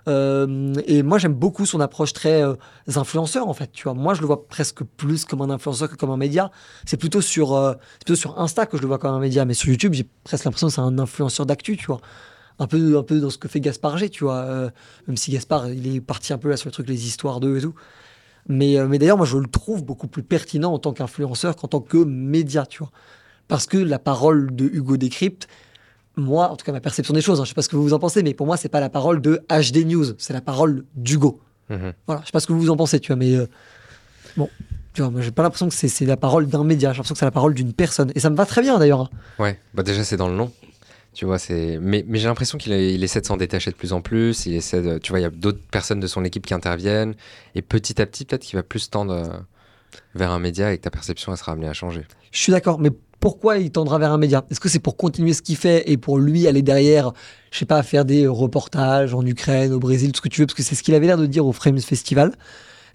Euh, 0.07 0.73
et 0.85 1.03
moi, 1.03 1.17
j'aime 1.17 1.33
beaucoup 1.33 1.65
son 1.65 1.79
approche 1.79 2.13
très 2.13 2.43
euh, 2.43 2.55
influenceur, 2.95 3.47
en 3.47 3.53
fait. 3.53 3.71
Tu 3.71 3.83
vois, 3.83 3.93
moi, 3.93 4.13
je 4.13 4.21
le 4.21 4.27
vois 4.27 4.47
presque 4.47 4.83
plus 4.83 5.25
comme 5.25 5.41
un 5.41 5.49
influenceur 5.49 5.89
que 5.89 5.95
comme 5.95 6.11
un 6.11 6.17
média. 6.17 6.51
C'est 6.85 6.97
plutôt 6.97 7.21
sur, 7.21 7.53
euh, 7.53 7.73
plutôt 7.99 8.15
sur 8.15 8.39
Insta 8.39 8.65
que 8.65 8.77
je 8.77 8.81
le 8.81 8.87
vois 8.87 8.99
comme 8.99 9.13
un 9.13 9.19
média, 9.19 9.45
mais 9.45 9.53
sur 9.53 9.69
YouTube, 9.69 9.93
j'ai 9.93 10.07
presque 10.23 10.45
l'impression 10.45 10.67
que 10.67 10.73
c'est 10.73 10.81
un 10.81 10.99
influenceur 10.99 11.45
d'actu, 11.45 11.77
tu 11.77 11.85
vois. 11.85 12.01
Un 12.59 12.67
peu, 12.67 12.97
un 12.97 13.03
peu 13.03 13.19
dans 13.19 13.29
ce 13.29 13.37
que 13.37 13.47
fait 13.47 13.59
Gaspard 13.59 13.97
G, 13.97 14.09
tu 14.09 14.25
vois. 14.25 14.45
Même 15.07 15.17
si 15.17 15.31
Gaspard, 15.31 15.69
il 15.69 15.95
est 15.95 16.01
parti 16.01 16.33
un 16.33 16.37
peu 16.37 16.49
là 16.49 16.57
sur 16.57 16.67
le 16.67 16.71
truc, 16.71 16.87
les 16.87 17.07
histoires 17.07 17.39
d'eux 17.39 17.57
et 17.57 17.61
tout. 17.61 17.73
Mais, 18.47 18.77
mais 18.87 18.99
d'ailleurs, 18.99 19.17
moi, 19.17 19.25
je 19.25 19.37
le 19.37 19.47
trouve 19.47 19.83
beaucoup 19.83 20.07
plus 20.07 20.21
pertinent 20.21 20.71
en 20.71 20.77
tant 20.77 20.93
qu'influenceur 20.93 21.55
qu'en 21.55 21.67
tant 21.67 21.81
que 21.81 21.97
média, 21.97 22.65
tu 22.67 22.79
vois. 22.79 22.91
Parce 23.47 23.65
que 23.65 23.77
la 23.77 23.97
parole 23.97 24.55
de 24.55 24.65
Hugo 24.65 24.97
Décrypte, 24.97 25.47
moi, 26.15 26.49
en 26.49 26.55
tout 26.55 26.65
cas, 26.65 26.71
ma 26.71 26.79
perception 26.81 27.13
des 27.13 27.21
choses, 27.21 27.39
hein, 27.39 27.43
je 27.43 27.49
sais 27.49 27.55
pas 27.55 27.61
ce 27.61 27.69
que 27.69 27.75
vous 27.75 27.93
en 27.93 27.99
pensez, 27.99 28.21
mais 28.23 28.33
pour 28.33 28.45
moi, 28.45 28.57
c'est 28.57 28.69
pas 28.69 28.79
la 28.79 28.89
parole 28.89 29.21
de 29.21 29.41
HD 29.49 29.85
News, 29.85 30.05
c'est 30.17 30.33
la 30.33 30.41
parole 30.41 30.85
d'Hugo. 30.95 31.39
Mhm. 31.69 31.93
Voilà, 32.07 32.21
je 32.21 32.27
sais 32.27 32.31
pas 32.31 32.39
ce 32.39 32.47
que 32.47 32.53
vous 32.53 32.69
en 32.69 32.77
pensez, 32.77 32.99
tu 32.99 33.07
vois, 33.07 33.15
mais 33.15 33.33
euh, 33.35 33.47
bon, 34.37 34.49
tu 34.93 35.01
vois, 35.01 35.09
moi, 35.09 35.21
j'ai 35.21 35.31
pas 35.31 35.41
l'impression 35.43 35.67
que 35.69 35.73
c'est 35.73 35.87
c'est 35.87 36.05
la 36.05 36.17
parole 36.17 36.47
d'un 36.47 36.63
média, 36.63 36.91
j'ai 36.91 36.97
l'impression 36.97 37.13
que 37.15 37.19
c'est 37.19 37.25
la 37.25 37.31
parole 37.31 37.53
d'une 37.53 37.73
personne. 37.73 38.11
Et 38.15 38.19
ça 38.19 38.29
me 38.29 38.35
va 38.35 38.45
très 38.45 38.61
bien 38.61 38.77
d'ailleurs. 38.77 39.01
hein. 39.01 39.09
Ouais, 39.39 39.59
bah 39.73 39.81
déjà 39.83 40.03
c'est 40.03 40.17
dans 40.17 40.27
le 40.27 40.35
nom. 40.35 40.51
Tu 41.15 41.25
vois, 41.25 41.37
c'est. 41.37 41.77
Mais, 41.79 42.03
mais 42.07 42.17
j'ai 42.17 42.27
l'impression 42.27 42.57
qu'il 42.57 42.73
il 42.73 43.03
essaie 43.03 43.21
de 43.21 43.25
s'en 43.27 43.37
détacher 43.37 43.69
de 43.69 43.75
plus 43.75 43.93
en 43.93 44.01
plus. 44.01 44.47
Il 44.47 44.55
essaie 44.55 44.81
de. 44.81 44.97
Tu 44.97 45.11
vois, 45.11 45.19
il 45.19 45.23
y 45.23 45.25
a 45.25 45.29
d'autres 45.29 45.61
personnes 45.71 45.99
de 45.99 46.07
son 46.07 46.23
équipe 46.25 46.43
qui 46.45 46.55
interviennent. 46.55 47.13
Et 47.53 47.61
petit 47.61 48.01
à 48.01 48.07
petit, 48.07 48.25
peut-être 48.25 48.41
qu'il 48.41 48.57
va 48.57 48.63
plus 48.63 48.89
tendre 48.89 49.13
euh, 49.13 49.27
vers 50.15 50.31
un 50.31 50.39
média 50.39 50.73
et 50.73 50.77
que 50.79 50.81
ta 50.83 50.89
perception, 50.89 51.31
elle 51.31 51.37
sera 51.37 51.51
amenée 51.51 51.67
à 51.67 51.73
changer. 51.73 52.03
Je 52.31 52.39
suis 52.39 52.51
d'accord, 52.51 52.79
mais 52.79 52.89
pourquoi 53.23 53.57
il 53.57 53.71
tendra 53.71 53.99
vers 53.99 54.11
un 54.11 54.17
média? 54.17 54.43
Est-ce 54.51 54.59
que 54.59 54.67
c'est 54.67 54.79
pour 54.79 54.97
continuer 54.97 55.31
ce 55.31 55.41
qu'il 55.41 55.55
fait 55.55 55.89
et 55.89 55.95
pour 55.95 56.19
lui 56.19 56.45
aller 56.45 56.61
derrière, 56.61 57.13
je 57.51 57.59
sais 57.59 57.65
pas, 57.65 57.81
faire 57.81 58.03
des 58.03 58.27
reportages 58.27 59.13
en 59.13 59.25
Ukraine, 59.25 59.71
au 59.71 59.79
Brésil, 59.79 60.11
tout 60.11 60.17
ce 60.17 60.21
que 60.23 60.27
tu 60.27 60.41
veux, 60.41 60.45
parce 60.45 60.55
que 60.55 60.61
c'est 60.61 60.75
ce 60.75 60.83
qu'il 60.83 60.93
avait 60.93 61.07
l'air 61.07 61.17
de 61.17 61.25
dire 61.25 61.45
au 61.45 61.53
Frames 61.53 61.79
Festival. 61.79 62.33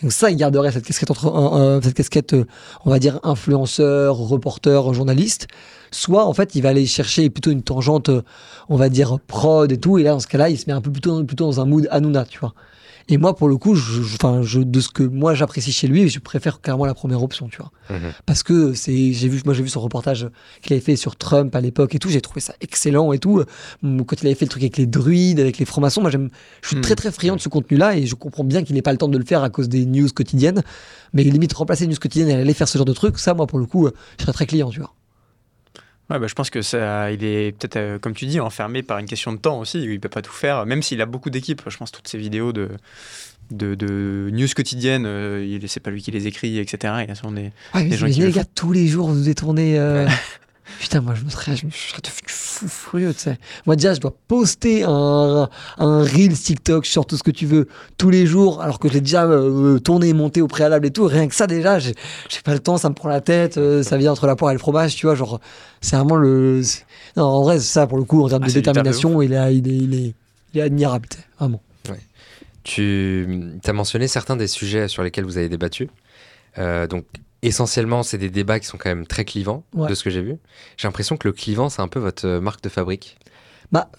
Donc 0.03 0.12
ça, 0.12 0.31
il 0.31 0.37
garderait 0.37 0.71
cette 0.71 0.85
casquette, 0.85 1.11
entre, 1.11 1.35
euh, 1.35 1.81
cette 1.83 1.95
casquette 1.95 2.35
euh, 2.35 2.45
on 2.85 2.91
va 2.91 2.99
dire, 2.99 3.21
influenceur, 3.23 4.19
reporter, 4.19 4.93
journaliste. 4.93 5.47
Soit, 5.93 6.27
en 6.27 6.35
fait, 6.35 6.55
il 6.55 6.61
va 6.61 6.69
aller 6.69 6.85
chercher 6.85 7.31
plutôt 7.31 7.51
une 7.51 7.62
tangente, 7.62 8.11
euh, 8.11 8.21
on 8.69 8.77
va 8.77 8.91
dire, 8.91 9.17
prod 9.29 9.73
et 9.73 9.79
tout. 9.79 9.97
Et 9.97 10.03
là, 10.03 10.11
dans 10.11 10.21
ce 10.21 10.27
cas-là, 10.27 10.51
il 10.51 10.59
se 10.59 10.64
met 10.67 10.75
un 10.75 10.83
peu 10.83 10.93
plutôt, 10.93 11.25
plutôt 11.25 11.47
dans 11.47 11.62
un 11.62 11.64
mood 11.64 11.88
Hanouna, 11.91 12.27
tu 12.27 12.38
vois. 12.38 12.53
Et 13.11 13.16
moi, 13.16 13.35
pour 13.35 13.49
le 13.49 13.57
coup, 13.57 13.75
je, 13.75 14.03
je- 14.03 14.14
enfin, 14.16 14.42
je, 14.42 14.61
de 14.61 14.81
ce 14.81 14.88
que 14.90 15.03
moi 15.03 15.35
j'apprécie 15.35 15.73
chez 15.73 15.88
lui, 15.88 16.09
je 16.11 16.18
préfère 16.18 16.61
clairement 16.61 16.85
la 16.85 16.92
première 16.94 17.23
option, 17.23 17.49
tu 17.49 17.57
vois. 17.59 17.71
Mhm. 17.88 18.12
Parce 18.27 18.43
que 18.43 18.74
c'est, 18.74 19.12
j'ai 19.14 19.28
vu, 19.28 19.41
moi 19.47 19.55
j'ai 19.55 19.62
vu 19.62 19.70
son 19.70 19.80
reportage 19.80 20.28
qu'il 20.62 20.74
avait 20.74 20.83
fait 20.83 20.97
sur 20.97 21.16
Trump 21.16 21.55
à 21.57 21.61
l'époque 21.62 21.95
et 21.95 21.99
tout, 21.99 22.11
j'ai 22.11 22.20
trouvé 22.20 22.41
ça 22.41 22.53
excellent 22.61 23.12
et 23.12 23.18
tout. 23.18 23.39
Euh, 23.41 23.47
Quand 24.07 24.20
il 24.20 24.26
avait 24.26 24.35
fait 24.35 24.45
le 24.45 24.51
truc 24.51 24.62
avec 24.62 24.76
les 24.76 24.87
druides, 24.87 25.41
avec 25.41 25.57
les 25.59 25.64
francs-maçons, 25.64 26.03
moi 26.03 26.11
j'aime, 26.11 26.28
je 26.62 26.68
suis 26.68 26.76
Mhm. 26.76 26.83
très 26.83 26.95
très 26.97 27.11
friand 27.11 27.37
de 27.37 27.41
ce 27.41 27.49
contenu-là 27.49 27.97
et 27.97 28.07
je 28.07 28.14
comprends 28.14 28.45
bien 28.45 28.62
qu'il 28.62 28.74
n'ait 28.74 28.83
pas 28.83 28.93
le 28.93 28.99
temps 28.99 29.09
de 29.09 29.16
le 29.18 29.24
faire 29.24 29.43
à 29.43 29.49
cause 29.51 29.68
des 29.70 29.87
news 29.87 30.09
quotidiennes. 30.14 30.62
Mais 31.14 31.22
limite 31.24 31.55
remplacer 31.55 31.85
les 31.85 31.91
news 31.93 31.99
quotidiennes 31.99 32.28
et 32.28 32.35
aller 32.35 32.53
faire 32.55 32.68
ce 32.68 32.76
genre 32.76 32.85
de 32.85 32.93
truc, 32.93 33.18
ça, 33.18 33.33
moi 33.33 33.47
pour 33.47 33.59
le 33.59 33.64
coup, 33.64 33.87
euh, 33.87 33.93
je 34.18 34.24
serais 34.24 34.33
très 34.35 34.47
client, 34.47 34.68
tu 34.68 34.80
vois. 34.80 34.93
Ouais, 36.11 36.19
bah, 36.19 36.27
je 36.27 36.35
pense 36.35 36.49
que 36.49 36.63
ça, 36.63 37.13
il 37.13 37.23
est 37.23 37.53
peut-être, 37.53 37.77
euh, 37.77 37.99
comme 37.99 38.15
tu 38.15 38.25
dis, 38.27 38.41
enfermé 38.41 38.83
par 38.83 38.99
une 38.99 39.07
question 39.07 39.33
de 39.33 39.37
temps 39.39 39.59
aussi. 39.61 39.83
Il 39.83 40.01
peut 40.01 40.09
pas 40.09 40.23
tout 40.23 40.33
faire, 40.33 40.65
même 40.65 40.83
s'il 40.83 41.01
a 41.03 41.07
beaucoup 41.07 41.29
d'équipes. 41.31 41.61
Je 41.67 41.77
pense 41.77 41.93
toutes 41.93 42.09
ces 42.09 42.17
vidéos 42.17 42.53
de, 42.55 42.71
de, 43.51 43.75
de 43.75 44.31
news 44.33 44.49
quotidiennes, 44.57 45.05
euh, 45.07 45.59
c'est 45.67 45.81
pas 45.81 45.91
lui 45.91 46.01
qui 46.03 46.11
les 46.11 46.27
écrit, 46.27 46.59
etc. 46.59 46.95
Il 47.03 47.09
y 47.09 47.13
a 47.13 47.15
souvent 47.15 47.33
des. 47.33 47.53
Des 47.91 47.97
gens 47.97 48.07
qui 48.07 48.21
les 48.21 48.33
gars, 48.33 48.45
tous 48.55 48.73
les 48.73 48.87
jours 48.87 49.09
vous 49.11 49.23
détournez. 49.25 49.79
euh, 49.79 50.09
Putain, 50.81 51.01
moi 51.03 51.15
je 51.15 51.25
me 51.25 51.31
serais, 51.31 51.57
je 51.57 51.67
me 51.67 51.71
serais 51.71 52.01
devenu 52.03 52.21
fou 52.59 52.69
furieux, 52.69 53.13
tu 53.15 53.21
sais. 53.21 53.39
Moi 53.67 53.77
déjà, 53.77 53.95
je 53.95 54.01
dois 54.01 54.15
poster 54.29 54.83
un, 54.85 55.49
un 55.79 56.03
reel 56.03 56.33
TikTok 56.39 56.87
sur 56.87 57.07
tout 57.07 57.17
ce 57.17 57.23
que 57.23 57.31
tu 57.31 57.47
veux 57.47 57.69
tous 57.97 58.11
les 58.11 58.27
jours, 58.27 58.61
alors 58.63 58.79
que 58.79 58.89
je 58.89 58.95
l'ai 58.95 59.01
déjà 59.01 59.25
euh, 59.25 59.79
tourné, 59.79 60.13
monté 60.13 60.41
au 60.43 60.47
préalable 60.49 60.87
et 60.87 60.91
tout. 60.91 61.05
Rien 61.07 61.29
que 61.29 61.35
ça, 61.35 61.47
déjà, 61.47 61.79
j'ai 61.79 61.95
j'ai 62.29 62.41
pas 62.43 62.53
le 62.55 62.61
temps, 62.61 62.77
ça 62.79 62.89
me 62.89 62.95
prend 62.95 63.09
la 63.09 63.21
tête, 63.21 63.57
euh, 63.59 63.83
ça 63.83 63.97
vient 63.97 64.13
entre 64.13 64.27
la 64.27 64.37
poire 64.37 64.51
et 64.51 64.55
le 64.55 64.59
fromage, 64.61 64.95
tu 64.97 65.07
vois. 65.07 65.15
Genre, 65.15 65.41
c'est 65.81 65.97
vraiment 65.97 66.17
le. 66.17 66.63
c'est- 66.63 66.85
Non, 67.17 67.25
en 67.25 67.43
vrai, 67.43 67.59
ça, 67.61 67.87
pour 67.87 67.99
le 67.99 68.05
coup, 68.05 68.23
en 68.25 68.29
termes 68.29 68.43
Ah, 68.43 68.47
de 68.47 68.51
c'est 68.53 68.59
détermination, 68.61 69.23
il 69.23 69.33
est, 69.33 69.55
il, 69.57 69.69
est, 69.69 69.77
il, 69.77 69.95
est, 69.95 70.15
il 70.55 70.61
est 70.61 70.63
admirable, 70.63 71.07
tu 71.11 71.19
sais, 71.19 71.25
vraiment. 71.39 71.61
Tu 72.65 73.27
as 73.65 73.73
mentionné 73.73 74.09
certains 74.09 74.37
des 74.37 74.47
sujets 74.47 74.89
sur 74.89 75.03
lesquels 75.03 75.25
vous 75.25 75.39
avez 75.39 75.49
débattu. 75.49 75.89
Euh, 76.59 76.87
donc, 76.87 77.05
essentiellement, 77.43 78.03
c'est 78.03 78.18
des 78.18 78.30
débats 78.30 78.59
qui 78.61 78.66
sont 78.66 78.78
quand 78.78 78.89
même 78.91 79.07
très 79.07 79.24
clivants, 79.24 79.64
Ouais. 79.74 79.89
de 79.89 79.95
ce 79.95 80.03
que 80.05 80.11
j'ai 80.11 80.22
vu. 80.22 80.36
J'ai 80.76 80.89
l'impression 80.89 81.16
que 81.16 81.28
le 81.28 81.32
clivant, 81.32 81.68
c'est 81.68 81.82
un 81.82 81.89
peu 81.89 82.01
votre 82.01 82.26
euh, 82.26 82.41
marque 82.41 82.62
de 82.62 82.68
fabrique. 82.68 83.16
Bah, 83.72 83.91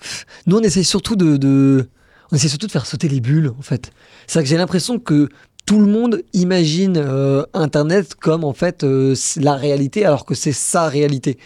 nous, 0.46 0.58
on 0.58 0.62
essaye 0.62 0.84
surtout 0.84 1.16
de, 1.16 1.38
de- 1.38 1.88
on 2.32 2.36
essaie 2.36 2.48
surtout 2.50 2.68
de 2.68 2.72
faire 2.72 2.86
sauter 2.86 3.08
les 3.08 3.22
bulles, 3.22 3.52
en 3.58 3.62
fait. 3.62 3.92
C'est 4.28 4.40
que 4.42 4.46
j'ai 4.50 4.58
l'impression 4.58 5.00
que 5.00 5.30
tout 5.66 5.80
le 5.80 5.86
monde 5.86 6.24
imagine 6.34 6.98
euh, 6.98 7.44
Internet 7.54 8.16
comme, 8.16 8.44
en 8.44 8.54
fait, 8.54 8.84
euh, 8.84 9.16
la 9.38 9.56
réalité, 9.56 10.06
alors 10.06 10.26
que 10.26 10.34
c'est 10.36 10.52
sa 10.52 10.88
réalité. 10.88 11.38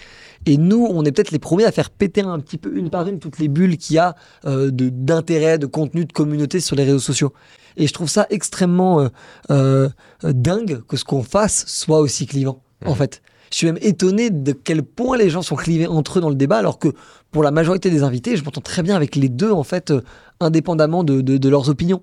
Et 0.46 0.58
nous, 0.58 0.86
on 0.90 1.04
est 1.06 1.12
peut-être 1.12 1.32
les 1.32 1.40
premiers 1.40 1.66
à 1.66 1.72
faire 1.72 1.90
péter 1.90 2.22
un 2.22 2.40
petit 2.40 2.58
peu, 2.58 2.76
une 2.76 2.90
par 2.90 3.08
une, 3.08 3.20
toutes 3.20 3.40
les 3.40 3.48
bulles 3.48 3.78
qu'il 3.78 3.96
y 3.96 4.00
a 4.00 4.16
euh, 4.46 4.72
de- 4.72 4.90
d'intérêt, 4.90 5.58
de 5.58 5.66
contenu, 5.68 6.06
de 6.06 6.12
communauté 6.14 6.60
sur 6.60 6.76
les 6.76 6.84
réseaux 6.84 7.00
sociaux. 7.00 7.34
Et 7.78 7.88
je 7.88 7.94
trouve 7.94 8.10
ça 8.10 8.28
extrêmement 8.30 9.02
euh, 9.02 9.10
euh, 9.52 9.90
dingue 10.24 10.82
que 10.88 10.98
ce 10.98 11.04
qu'on 11.06 11.24
fasse 11.24 11.66
soit 11.68 12.00
aussi 12.00 12.26
clivant, 12.26 12.62
en 12.86 12.92
Mhm. 12.92 12.96
fait. 12.98 13.22
Je 13.52 13.58
suis 13.58 13.68
même 13.68 13.78
étonné 13.82 14.30
de 14.32 14.52
quel 14.52 14.82
point 14.82 15.16
les 15.18 15.30
gens 15.30 15.42
sont 15.44 15.56
clivés 15.56 15.86
entre 15.88 16.18
eux 16.18 16.22
dans 16.22 16.30
le 16.30 16.36
débat, 16.36 16.58
alors 16.58 16.80
que 16.80 16.90
pour 17.32 17.44
la 17.44 17.52
majorité 17.52 17.90
des 17.92 18.02
invités, 18.04 18.36
je 18.36 18.44
m'entends 18.44 18.62
très 18.62 18.82
bien 18.84 18.96
avec 18.96 19.16
les 19.16 19.30
deux, 19.30 19.52
en 19.52 19.64
fait, 19.64 19.92
euh, 19.92 20.02
indépendamment 20.40 21.04
de, 21.04 21.22
de- 21.22 21.38
de 21.38 21.50
leurs 21.50 21.70
opinions. 21.70 22.02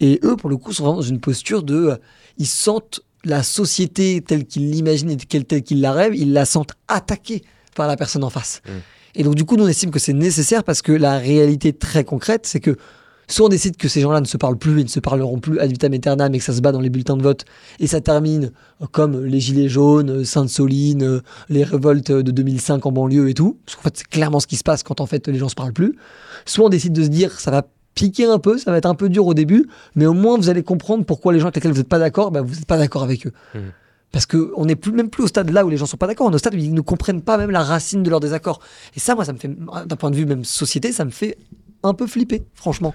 Et 0.00 0.20
eux, 0.24 0.36
pour 0.36 0.48
le 0.50 0.56
coup, 0.56 0.72
sont 0.72 0.84
vraiment 0.84 1.00
dans 1.00 1.06
une 1.06 1.20
posture 1.20 1.62
de. 1.62 1.98
ils 2.38 2.46
sentent 2.46 3.00
la 3.24 3.42
société 3.42 4.22
telle 4.26 4.44
qu'ils 4.46 4.70
l'imaginent 4.70 5.10
et 5.10 5.16
telle 5.16 5.62
qu'ils 5.62 5.80
la 5.80 5.92
rêvent, 5.92 6.14
ils 6.14 6.32
la 6.32 6.44
sentent 6.44 6.74
attaquée 6.88 7.42
par 7.74 7.88
la 7.88 7.96
personne 7.96 8.22
en 8.24 8.30
face. 8.30 8.62
Mm. 8.66 8.70
Et 9.16 9.22
donc, 9.24 9.34
du 9.34 9.44
coup, 9.44 9.56
nous, 9.56 9.64
on 9.64 9.68
estime 9.68 9.90
que 9.90 9.98
c'est 9.98 10.12
nécessaire 10.12 10.62
parce 10.64 10.80
que 10.82 10.92
la 10.92 11.18
réalité 11.18 11.72
très 11.72 12.04
concrète, 12.04 12.46
c'est 12.46 12.60
que 12.60 12.76
soit 13.28 13.46
on 13.46 13.48
décide 13.48 13.76
que 13.76 13.88
ces 13.88 14.00
gens-là 14.00 14.20
ne 14.20 14.26
se 14.26 14.36
parlent 14.36 14.58
plus 14.58 14.80
et 14.80 14.84
ne 14.84 14.88
se 14.88 15.00
parleront 15.00 15.38
plus 15.38 15.58
ad 15.58 15.70
vitam 15.70 15.92
aeternam 15.92 16.34
et 16.34 16.38
que 16.38 16.44
ça 16.44 16.52
se 16.52 16.60
bat 16.60 16.72
dans 16.72 16.80
les 16.80 16.90
bulletins 16.90 17.16
de 17.16 17.22
vote 17.22 17.44
et 17.80 17.86
ça 17.86 18.00
termine 18.00 18.52
euh, 18.82 18.86
comme 18.90 19.24
les 19.24 19.40
Gilets 19.40 19.68
jaunes, 19.68 20.10
euh, 20.10 20.24
Sainte-Soline, 20.24 21.02
euh, 21.02 21.20
les 21.48 21.64
révoltes 21.64 22.12
de 22.12 22.30
2005 22.30 22.84
en 22.86 22.92
banlieue 22.92 23.28
et 23.28 23.34
tout. 23.34 23.58
Parce 23.64 23.76
qu'en 23.76 23.82
fait, 23.82 23.96
c'est 23.98 24.08
clairement 24.08 24.40
ce 24.40 24.46
qui 24.46 24.56
se 24.56 24.64
passe 24.64 24.82
quand 24.82 25.00
en 25.00 25.06
fait 25.06 25.28
les 25.28 25.38
gens 25.38 25.48
se 25.48 25.54
parlent 25.54 25.72
plus. 25.72 25.96
Soit 26.44 26.66
on 26.66 26.68
décide 26.68 26.92
de 26.92 27.02
se 27.02 27.08
dire 27.08 27.32
ça 27.40 27.50
va 27.50 27.66
piquer 27.94 28.26
un 28.26 28.38
peu, 28.38 28.58
ça 28.58 28.70
va 28.70 28.76
être 28.76 28.86
un 28.86 28.94
peu 28.94 29.08
dur 29.08 29.26
au 29.26 29.34
début, 29.34 29.66
mais 29.94 30.06
au 30.06 30.12
moins 30.12 30.36
vous 30.36 30.50
allez 30.50 30.62
comprendre 30.62 31.04
pourquoi 31.04 31.32
les 31.32 31.40
gens 31.40 31.46
avec 31.46 31.56
lesquels 31.56 31.72
vous 31.72 31.78
n'êtes 31.78 31.88
pas 31.88 31.98
d'accord, 31.98 32.30
bah, 32.30 32.42
vous 32.42 32.54
n'êtes 32.54 32.66
pas 32.66 32.78
d'accord 32.78 33.02
avec 33.02 33.26
eux. 33.26 33.32
Mhm. 33.54 33.72
Parce 34.12 34.26
qu'on 34.26 34.64
n'est 34.64 34.76
plus, 34.76 34.92
même 34.92 35.10
plus 35.10 35.24
au 35.24 35.26
stade 35.26 35.50
là 35.50 35.64
où 35.64 35.68
les 35.68 35.76
gens 35.76 35.86
sont 35.86 35.96
pas 35.96 36.06
d'accord, 36.06 36.26
on 36.26 36.30
est 36.30 36.34
au 36.34 36.38
stade 36.38 36.54
où 36.54 36.58
ils 36.58 36.72
ne 36.72 36.80
comprennent 36.80 37.22
pas 37.22 37.36
même 37.36 37.50
la 37.50 37.62
racine 37.62 38.02
de 38.02 38.08
leur 38.08 38.20
désaccord. 38.20 38.60
Et 38.94 39.00
ça, 39.00 39.14
moi, 39.14 39.24
ça 39.24 39.32
me 39.32 39.38
fait, 39.38 39.48
d'un 39.48 39.96
point 39.96 40.10
de 40.10 40.16
vue 40.16 40.26
même 40.26 40.44
société, 40.44 40.92
ça 40.92 41.04
me 41.04 41.10
fait 41.10 41.36
un 41.82 41.92
peu 41.92 42.06
flipper, 42.06 42.42
franchement. 42.54 42.94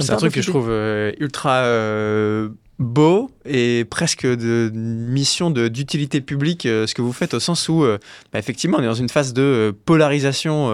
C'est 0.00 0.12
un 0.12 0.16
truc 0.16 0.34
que 0.34 0.42
je 0.42 0.50
trouve 0.50 0.68
euh, 0.70 1.12
ultra 1.18 1.56
euh, 1.62 2.48
beau 2.78 3.30
et 3.44 3.84
presque 3.84 4.24
de 4.24 4.70
mission 4.72 5.50
de- 5.50 5.66
d'utilité 5.66 6.20
publique 6.20 6.64
euh, 6.66 6.86
ce 6.86 6.94
que 6.94 7.02
vous 7.02 7.12
faites 7.12 7.34
au 7.34 7.40
sens 7.40 7.68
où 7.68 7.84
bah, 8.32 8.38
effectivement 8.38 8.78
on 8.78 8.82
est 8.82 8.86
dans 8.86 8.94
une 8.94 9.08
phase 9.08 9.32
de 9.32 9.74
polarisation 9.84 10.68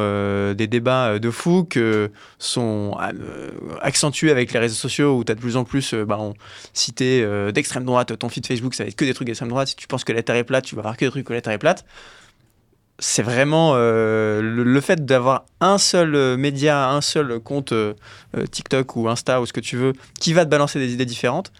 des 0.54 0.66
débats 0.66 1.18
de 1.18 1.30
fou 1.30 1.64
que 1.64 2.10
sont 2.38 2.96
euh, 3.00 3.50
accentués 3.80 4.30
avec 4.30 4.52
les 4.52 4.58
réseaux 4.58 4.74
sociaux 4.74 5.16
où 5.16 5.24
tu 5.24 5.32
as 5.32 5.34
de 5.34 5.40
plus 5.40 5.56
en 5.56 5.64
plus 5.64 5.94
bah, 5.94 6.18
on 6.20 6.34
euh, 7.00 7.52
d'extrême 7.52 7.84
droite 7.84 8.18
ton 8.18 8.28
feed 8.28 8.46
Facebook 8.46 8.74
ça 8.74 8.84
va 8.84 8.88
être 8.88 8.96
que 8.96 9.04
des 9.06 9.14
trucs 9.14 9.26
d'extrême 9.26 9.48
droite. 9.48 9.68
Si 9.68 9.76
tu 9.76 9.86
penses 9.86 10.04
que 10.04 10.12
la 10.12 10.22
terre 10.22 10.36
est 10.36 10.44
plate 10.44 10.64
tu 10.64 10.76
vas 10.76 10.82
voir 10.82 10.96
que 10.98 11.04
des 11.06 11.10
trucs 11.10 11.26
que 11.26 11.32
la 11.32 11.40
terre 11.40 11.54
est 11.54 11.58
plate 11.58 11.86
c'est 12.98 13.22
vraiment 13.22 13.72
euh, 13.74 14.40
le, 14.40 14.62
le 14.62 14.80
fait 14.80 15.04
d'avoir 15.04 15.46
un 15.60 15.78
seul 15.78 16.14
euh, 16.14 16.36
média, 16.36 16.90
un 16.90 17.00
seul 17.00 17.40
compte 17.40 17.72
euh, 17.72 17.94
TikTok 18.50 18.94
ou 18.96 19.08
Insta 19.08 19.40
ou 19.40 19.46
ce 19.46 19.52
que 19.52 19.60
tu 19.60 19.76
veux, 19.76 19.92
qui 20.20 20.32
va 20.32 20.44
te 20.44 20.50
balancer 20.50 20.78
des 20.78 20.92
idées 20.92 21.04
différentes. 21.04 21.52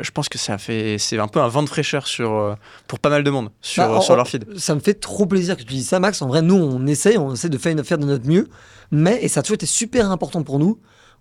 je 0.00 0.10
pense 0.10 0.28
que 0.28 0.38
ça 0.38 0.58
fait, 0.58 0.96
c'est 0.98 1.18
un 1.18 1.28
peu 1.28 1.40
un 1.40 1.48
vent 1.48 1.62
de 1.62 1.68
fraîcheur 1.68 2.06
sur, 2.06 2.56
pour 2.86 2.98
pas 3.00 3.10
mal 3.10 3.24
de 3.24 3.30
monde 3.30 3.50
sur, 3.60 3.82
Bah, 3.86 3.94
en- 3.96 4.00
sur 4.00 4.16
leur 4.16 4.26
feed. 4.28 4.58
Ça 4.58 4.74
me 4.74 4.80
fait 4.80 4.94
trop 4.94 5.26
plaisir 5.26 5.56
que 5.56 5.62
tu 5.62 5.68
dises 5.74 5.88
ça, 5.88 5.98
Max. 6.00 6.22
En 6.22 6.28
vrai, 6.28 6.40
nous, 6.42 6.54
on 6.56 6.86
essaye, 6.86 7.18
on 7.18 7.34
essaie 7.34 7.48
de 7.48 7.58
faire, 7.58 7.74
faire 7.84 7.98
de 7.98 8.06
notre 8.06 8.26
mieux. 8.28 8.48
Mais, 8.90 9.18
et 9.22 9.28
ça 9.28 9.40
a 9.40 9.42
toujours 9.42 9.56
été 9.56 9.66
super 9.66 10.10
important 10.10 10.42
pour 10.44 10.58
nous, 10.60 10.78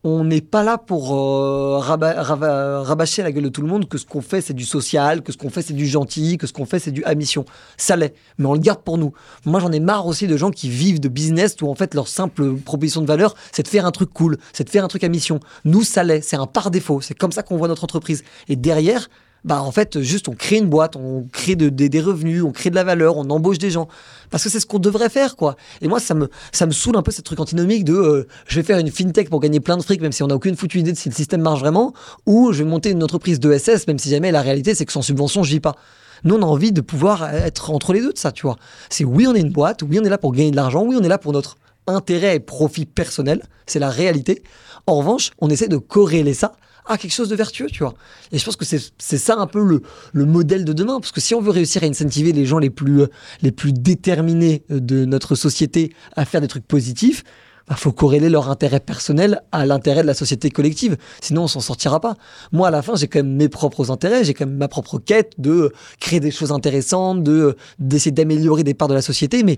on 0.08 0.24
n'est 0.24 0.41
pas 0.41 0.62
là 0.64 0.78
pour 0.78 1.16
euh, 1.16 1.80
raba- 1.80 2.22
rava- 2.22 2.84
rabâcher 2.84 3.24
la 3.24 3.32
gueule 3.32 3.45
de 3.45 3.49
tout 3.49 3.64
le 3.64 3.68
monde 3.68 3.89
que 3.89 3.97
ce 3.97 4.06
qu'on 4.06 4.22
fait, 4.22 4.39
c'est 4.39 4.53
du 4.53 4.64
social, 4.64 5.24
que 5.24 5.32
ce 5.32 5.38
qu'on 5.38 5.49
fait, 5.49 5.64
c'est 5.64 5.74
du 5.74 5.88
gentil, 5.88 6.38
que 6.38 6.45
ce 6.45 6.53
qu'on 6.53 6.66
fait, 6.68 6.78
c'est 6.78 6.91
du 6.91 7.03
à 7.06 7.16
mission. 7.16 7.43
Ça 7.76 7.95
l'est, 7.95 8.14
mais 8.38 8.45
on 8.45 8.53
le 8.53 8.60
garde 8.60 8.82
pour 8.84 8.99
nous. 8.99 9.14
Moi, 9.45 9.60
j'en 9.60 9.72
ai 9.72 9.80
marre 9.80 10.06
aussi 10.06 10.28
de 10.28 10.38
gens 10.38 10.51
qui 10.51 10.70
vivent 10.70 10.99
de 10.99 11.10
business 11.10 11.56
où, 11.64 11.70
en 11.70 11.76
fait, 11.76 11.95
leur 11.95 12.08
simple 12.08 12.56
proposition 12.58 13.01
de 13.01 13.08
valeur, 13.08 13.34
c'est 13.51 13.64
de 13.64 13.68
faire 13.68 13.88
un 13.88 13.91
truc 13.91 14.14
cool, 14.14 14.38
c'est 14.53 14.64
de 14.64 14.70
faire 14.70 14.86
un 14.86 14.88
truc 14.89 15.03
à 15.03 15.10
mission. 15.10 15.39
Nous, 15.64 15.82
ça 15.82 16.03
l'est, 16.03 16.22
c'est 16.22 16.36
un 16.38 16.45
par 16.45 16.70
défaut. 16.70 17.01
C'est 17.01 17.18
comme 17.18 17.32
ça 17.32 17.41
qu'on 17.41 17.58
voit 17.58 17.68
notre 17.68 17.84
entreprise. 17.84 18.24
Et 18.47 18.56
derrière, 18.56 19.10
bah 19.46 19.62
en 19.62 19.72
fait 19.72 20.02
juste 20.02 20.28
on 20.28 20.34
crée 20.34 20.58
une 20.58 20.68
boîte, 20.68 20.96
on 20.98 21.26
crée 21.32 21.56
de- 21.56 21.70
des- 21.70 22.02
revenus, 22.02 22.43
on 22.43 22.52
crée 22.52 22.70
de 22.72 22.76
la 22.76 22.84
valeur, 22.84 23.16
on 23.18 23.30
embauche 23.30 23.60
des 23.60 23.70
gens 23.72 23.88
parce 24.32 24.43
que 24.43 24.50
c'est 24.50 24.60
ce 24.60 24.66
qu'on 24.66 24.80
devrait 24.80 25.08
faire 25.10 25.36
quoi. 25.38 25.56
Et 25.82 25.88
moi 25.88 26.00
ça 26.00 26.14
me 26.16 26.30
ça 26.52 26.66
me 26.66 26.72
saoule 26.72 26.98
un 26.98 27.02
peu 27.04 27.12
cette 27.12 27.26
truc 27.26 27.39
antinomique 27.39 27.86
de 27.86 27.93
euh, 27.93 28.28
je 28.48 28.56
vais 28.60 28.64
faire 28.64 28.80
une 28.80 28.91
fintech 28.91 29.30
pour 29.30 29.39
gagner 29.39 29.60
plein 29.60 29.78
de 29.78 29.84
fric 29.84 30.02
même 30.02 30.12
si 30.12 30.24
on 30.24 30.28
n'a 30.28 30.36
aucune 30.36 30.56
foutue 30.58 30.80
idée 30.80 30.91
de 30.91 30.98
si 30.98 31.08
le 31.10 31.16
système 31.16 31.41
marche 31.41 31.60
vraiment 31.60 31.93
ou 32.26 32.52
je 32.52 32.64
vais 32.64 32.70
monter 32.70 32.89
une 32.89 33.04
entreprise 33.04 33.39
de 33.39 33.56
SS 33.58 33.88
même 33.88 34.00
si 34.00 34.10
jamais 34.10 34.32
la 34.32 34.41
réalité 34.41 34.76
c'est 34.76 34.86
que 34.86 34.91
sans 34.91 35.04
subvention 35.04 35.43
je 35.43 35.52
vis 35.52 35.60
pas. 35.62 35.76
Nous, 36.24 36.34
on 36.36 36.41
a 36.41 36.46
envie 36.46 36.72
de 36.72 36.82
pouvoir 36.82 37.32
être 37.36 37.70
entre 37.70 37.93
les 37.93 38.02
deux 38.02 38.14
de 38.14 38.18
ça, 38.18 38.32
tu 38.32 38.43
vois. 38.48 38.56
C'est 38.89 39.04
oui, 39.04 39.28
on 39.28 39.36
est 39.36 39.41
une 39.41 39.52
boîte, 39.52 39.84
oui, 39.84 40.00
on 40.02 40.04
est 40.06 40.10
là 40.10 40.18
pour 40.18 40.32
gagner 40.32 40.50
de 40.50 40.56
l'argent, 40.56 40.82
oui, 40.84 40.96
on 41.00 41.04
est 41.04 41.08
là 41.10 41.18
pour 41.20 41.34
notre 41.34 41.58
intérêt 41.88 42.38
et 42.38 42.39
profit 42.39 42.86
personnel, 42.88 43.43
c'est 43.68 43.78
la 43.80 43.89
réalité. 43.89 44.41
En 44.88 44.96
revanche, 44.98 45.32
on 45.39 45.50
essaie 45.50 45.68
de 45.68 45.78
corréler 45.78 46.34
ça 46.34 46.54
à 46.88 46.98
quelque 46.98 47.14
chose 47.14 47.30
de 47.30 47.36
vertueux, 47.36 47.68
tu 47.68 47.84
vois. 47.84 47.94
Et 48.32 48.38
je 48.38 48.46
pense 48.46 48.56
que 48.56 48.66
c'est 48.66 49.18
ça 49.18 49.36
un 49.38 49.48
peu 49.48 49.64
le, 49.64 49.82
le 50.14 50.26
modèle 50.26 50.66
de 50.66 50.74
demain, 50.74 51.00
parce 51.00 51.12
que 51.12 51.22
si 51.22 51.36
on 51.36 51.42
veut 51.42 51.52
réussir 51.52 51.84
à 51.84 51.86
incentiver 51.86 52.32
les 52.32 52.46
gens 52.46 52.60
les 52.60 52.70
plus, 52.70 53.02
euh, 53.02 53.08
les 53.42 53.52
plus 53.52 53.74
déterminés 53.74 54.64
euh, 54.72 54.80
de 54.80 55.06
notre 55.06 55.36
société 55.36 55.94
à 56.16 56.26
faire 56.26 56.42
des 56.42 56.48
trucs 56.48 56.68
positifs, 56.68 57.24
il 57.70 57.76
faut 57.76 57.92
corréler 57.92 58.30
leur 58.30 58.50
intérêt 58.50 58.80
personnel 58.80 59.42
à 59.52 59.66
l'intérêt 59.66 60.04
de 60.04 60.08
la 60.08 60.14
société 60.14 60.52
collective. 60.52 60.98
Sinon, 61.22 61.44
on 61.44 61.48
s'en 61.48 61.62
sortira 61.62 62.00
pas. 62.00 62.16
Moi, 62.52 62.68
à 62.68 62.72
la 62.72 62.82
fin, 62.82 62.96
j'ai 62.96 63.08
quand 63.08 63.20
même 63.20 63.36
mes 63.36 63.50
propres 63.50 63.90
intérêts, 63.90 64.24
j'ai 64.24 64.36
quand 64.36 64.46
même 64.46 64.58
ma 64.58 64.68
propre 64.68 65.00
quête 65.00 65.34
de 65.40 65.52
euh, 65.52 65.70
créer 66.00 66.20
des 66.20 66.32
choses 66.32 66.52
intéressantes, 66.52 67.24
de 67.24 67.56
d'essayer 67.80 68.12
d'améliorer 68.12 68.64
des 68.64 68.74
parts 68.74 68.88
de 68.88 68.94
la 68.94 69.02
société, 69.02 69.44
mais 69.44 69.58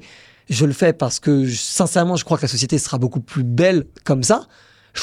je 0.49 0.65
le 0.65 0.73
fais 0.73 0.93
parce 0.93 1.19
que, 1.19 1.45
sincèrement, 1.49 2.15
je 2.15 2.23
crois 2.23 2.37
que 2.37 2.43
la 2.43 2.47
société 2.47 2.77
sera 2.77 2.97
beaucoup 2.97 3.19
plus 3.19 3.43
belle 3.43 3.85
comme 4.05 4.23
ça. 4.23 4.47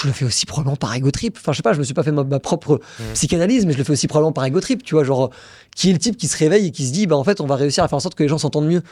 Je 0.00 0.06
le 0.08 0.12
fais 0.12 0.24
aussi 0.24 0.44
probablement 0.46 0.76
par 0.76 0.94
ego 0.94 1.10
trip. 1.10 1.36
Enfin, 1.40 1.52
je 1.52 1.58
sais 1.58 1.62
pas, 1.62 1.72
je 1.72 1.78
me 1.78 1.84
suis 1.84 1.94
pas 1.94 2.02
fait 2.02 2.12
ma, 2.12 2.24
ma 2.24 2.40
propre 2.40 2.80
psychanalyse, 3.14 3.64
mais 3.66 3.72
je 3.72 3.78
le 3.78 3.84
fais 3.84 3.92
aussi 3.92 4.06
probablement 4.08 4.32
par 4.32 4.44
ego 4.44 4.60
trip. 4.60 4.82
Tu 4.82 4.94
vois, 4.94 5.04
genre, 5.04 5.30
qui 5.76 5.90
est 5.90 5.92
le 5.92 5.98
type 5.98 6.16
qui 6.16 6.26
se 6.28 6.36
réveille 6.36 6.66
et 6.66 6.70
qui 6.70 6.86
se 6.86 6.92
dit, 6.92 7.06
bah 7.06 7.16
en 7.16 7.24
fait, 7.24 7.40
on 7.40 7.46
va 7.46 7.56
réussir 7.56 7.84
à 7.84 7.88
faire 7.88 7.96
en 7.96 8.00
sorte 8.00 8.14
que 8.16 8.22
les 8.22 8.28
gens 8.28 8.38
s'entendent 8.38 8.66
mieux. 8.68 8.82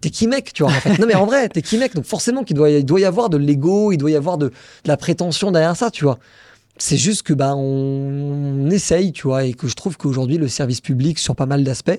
T'es 0.00 0.10
qui 0.10 0.26
mec, 0.26 0.52
tu 0.52 0.62
vois, 0.62 0.72
en 0.72 0.80
fait. 0.80 0.98
Non, 0.98 1.06
mais 1.06 1.14
en 1.14 1.24
vrai, 1.26 1.48
t'es 1.48 1.62
qui 1.62 1.78
mec. 1.78 1.94
Donc 1.94 2.04
forcément 2.04 2.44
qu'il 2.44 2.54
doit, 2.56 2.68
y- 2.70 2.78
il 2.78 2.84
doit 2.84 3.00
y 3.00 3.04
avoir 3.04 3.30
de 3.30 3.36
l'ego, 3.38 3.92
il 3.92 3.96
doit 3.98 4.10
y 4.10 4.16
avoir 4.16 4.36
de, 4.36 4.48
de 4.48 4.52
la 4.88 4.96
prétention 4.96 5.50
derrière 5.52 5.76
ça, 5.76 5.90
tu 5.90 6.04
vois. 6.04 6.18
C'est 6.78 6.98
juste 6.98 7.22
que 7.22 7.32
bah, 7.32 7.54
on, 7.56 8.68
essaye, 8.70 9.12
tu 9.12 9.22
vois, 9.28 9.44
et 9.44 9.54
que 9.54 9.66
je 9.68 9.74
trouve 9.74 9.96
qu'aujourd'hui, 9.96 10.36
le 10.36 10.48
service 10.48 10.82
public, 10.82 11.18
sur 11.18 11.34
pas 11.34 11.46
mal 11.46 11.64
d'aspects, 11.64 11.98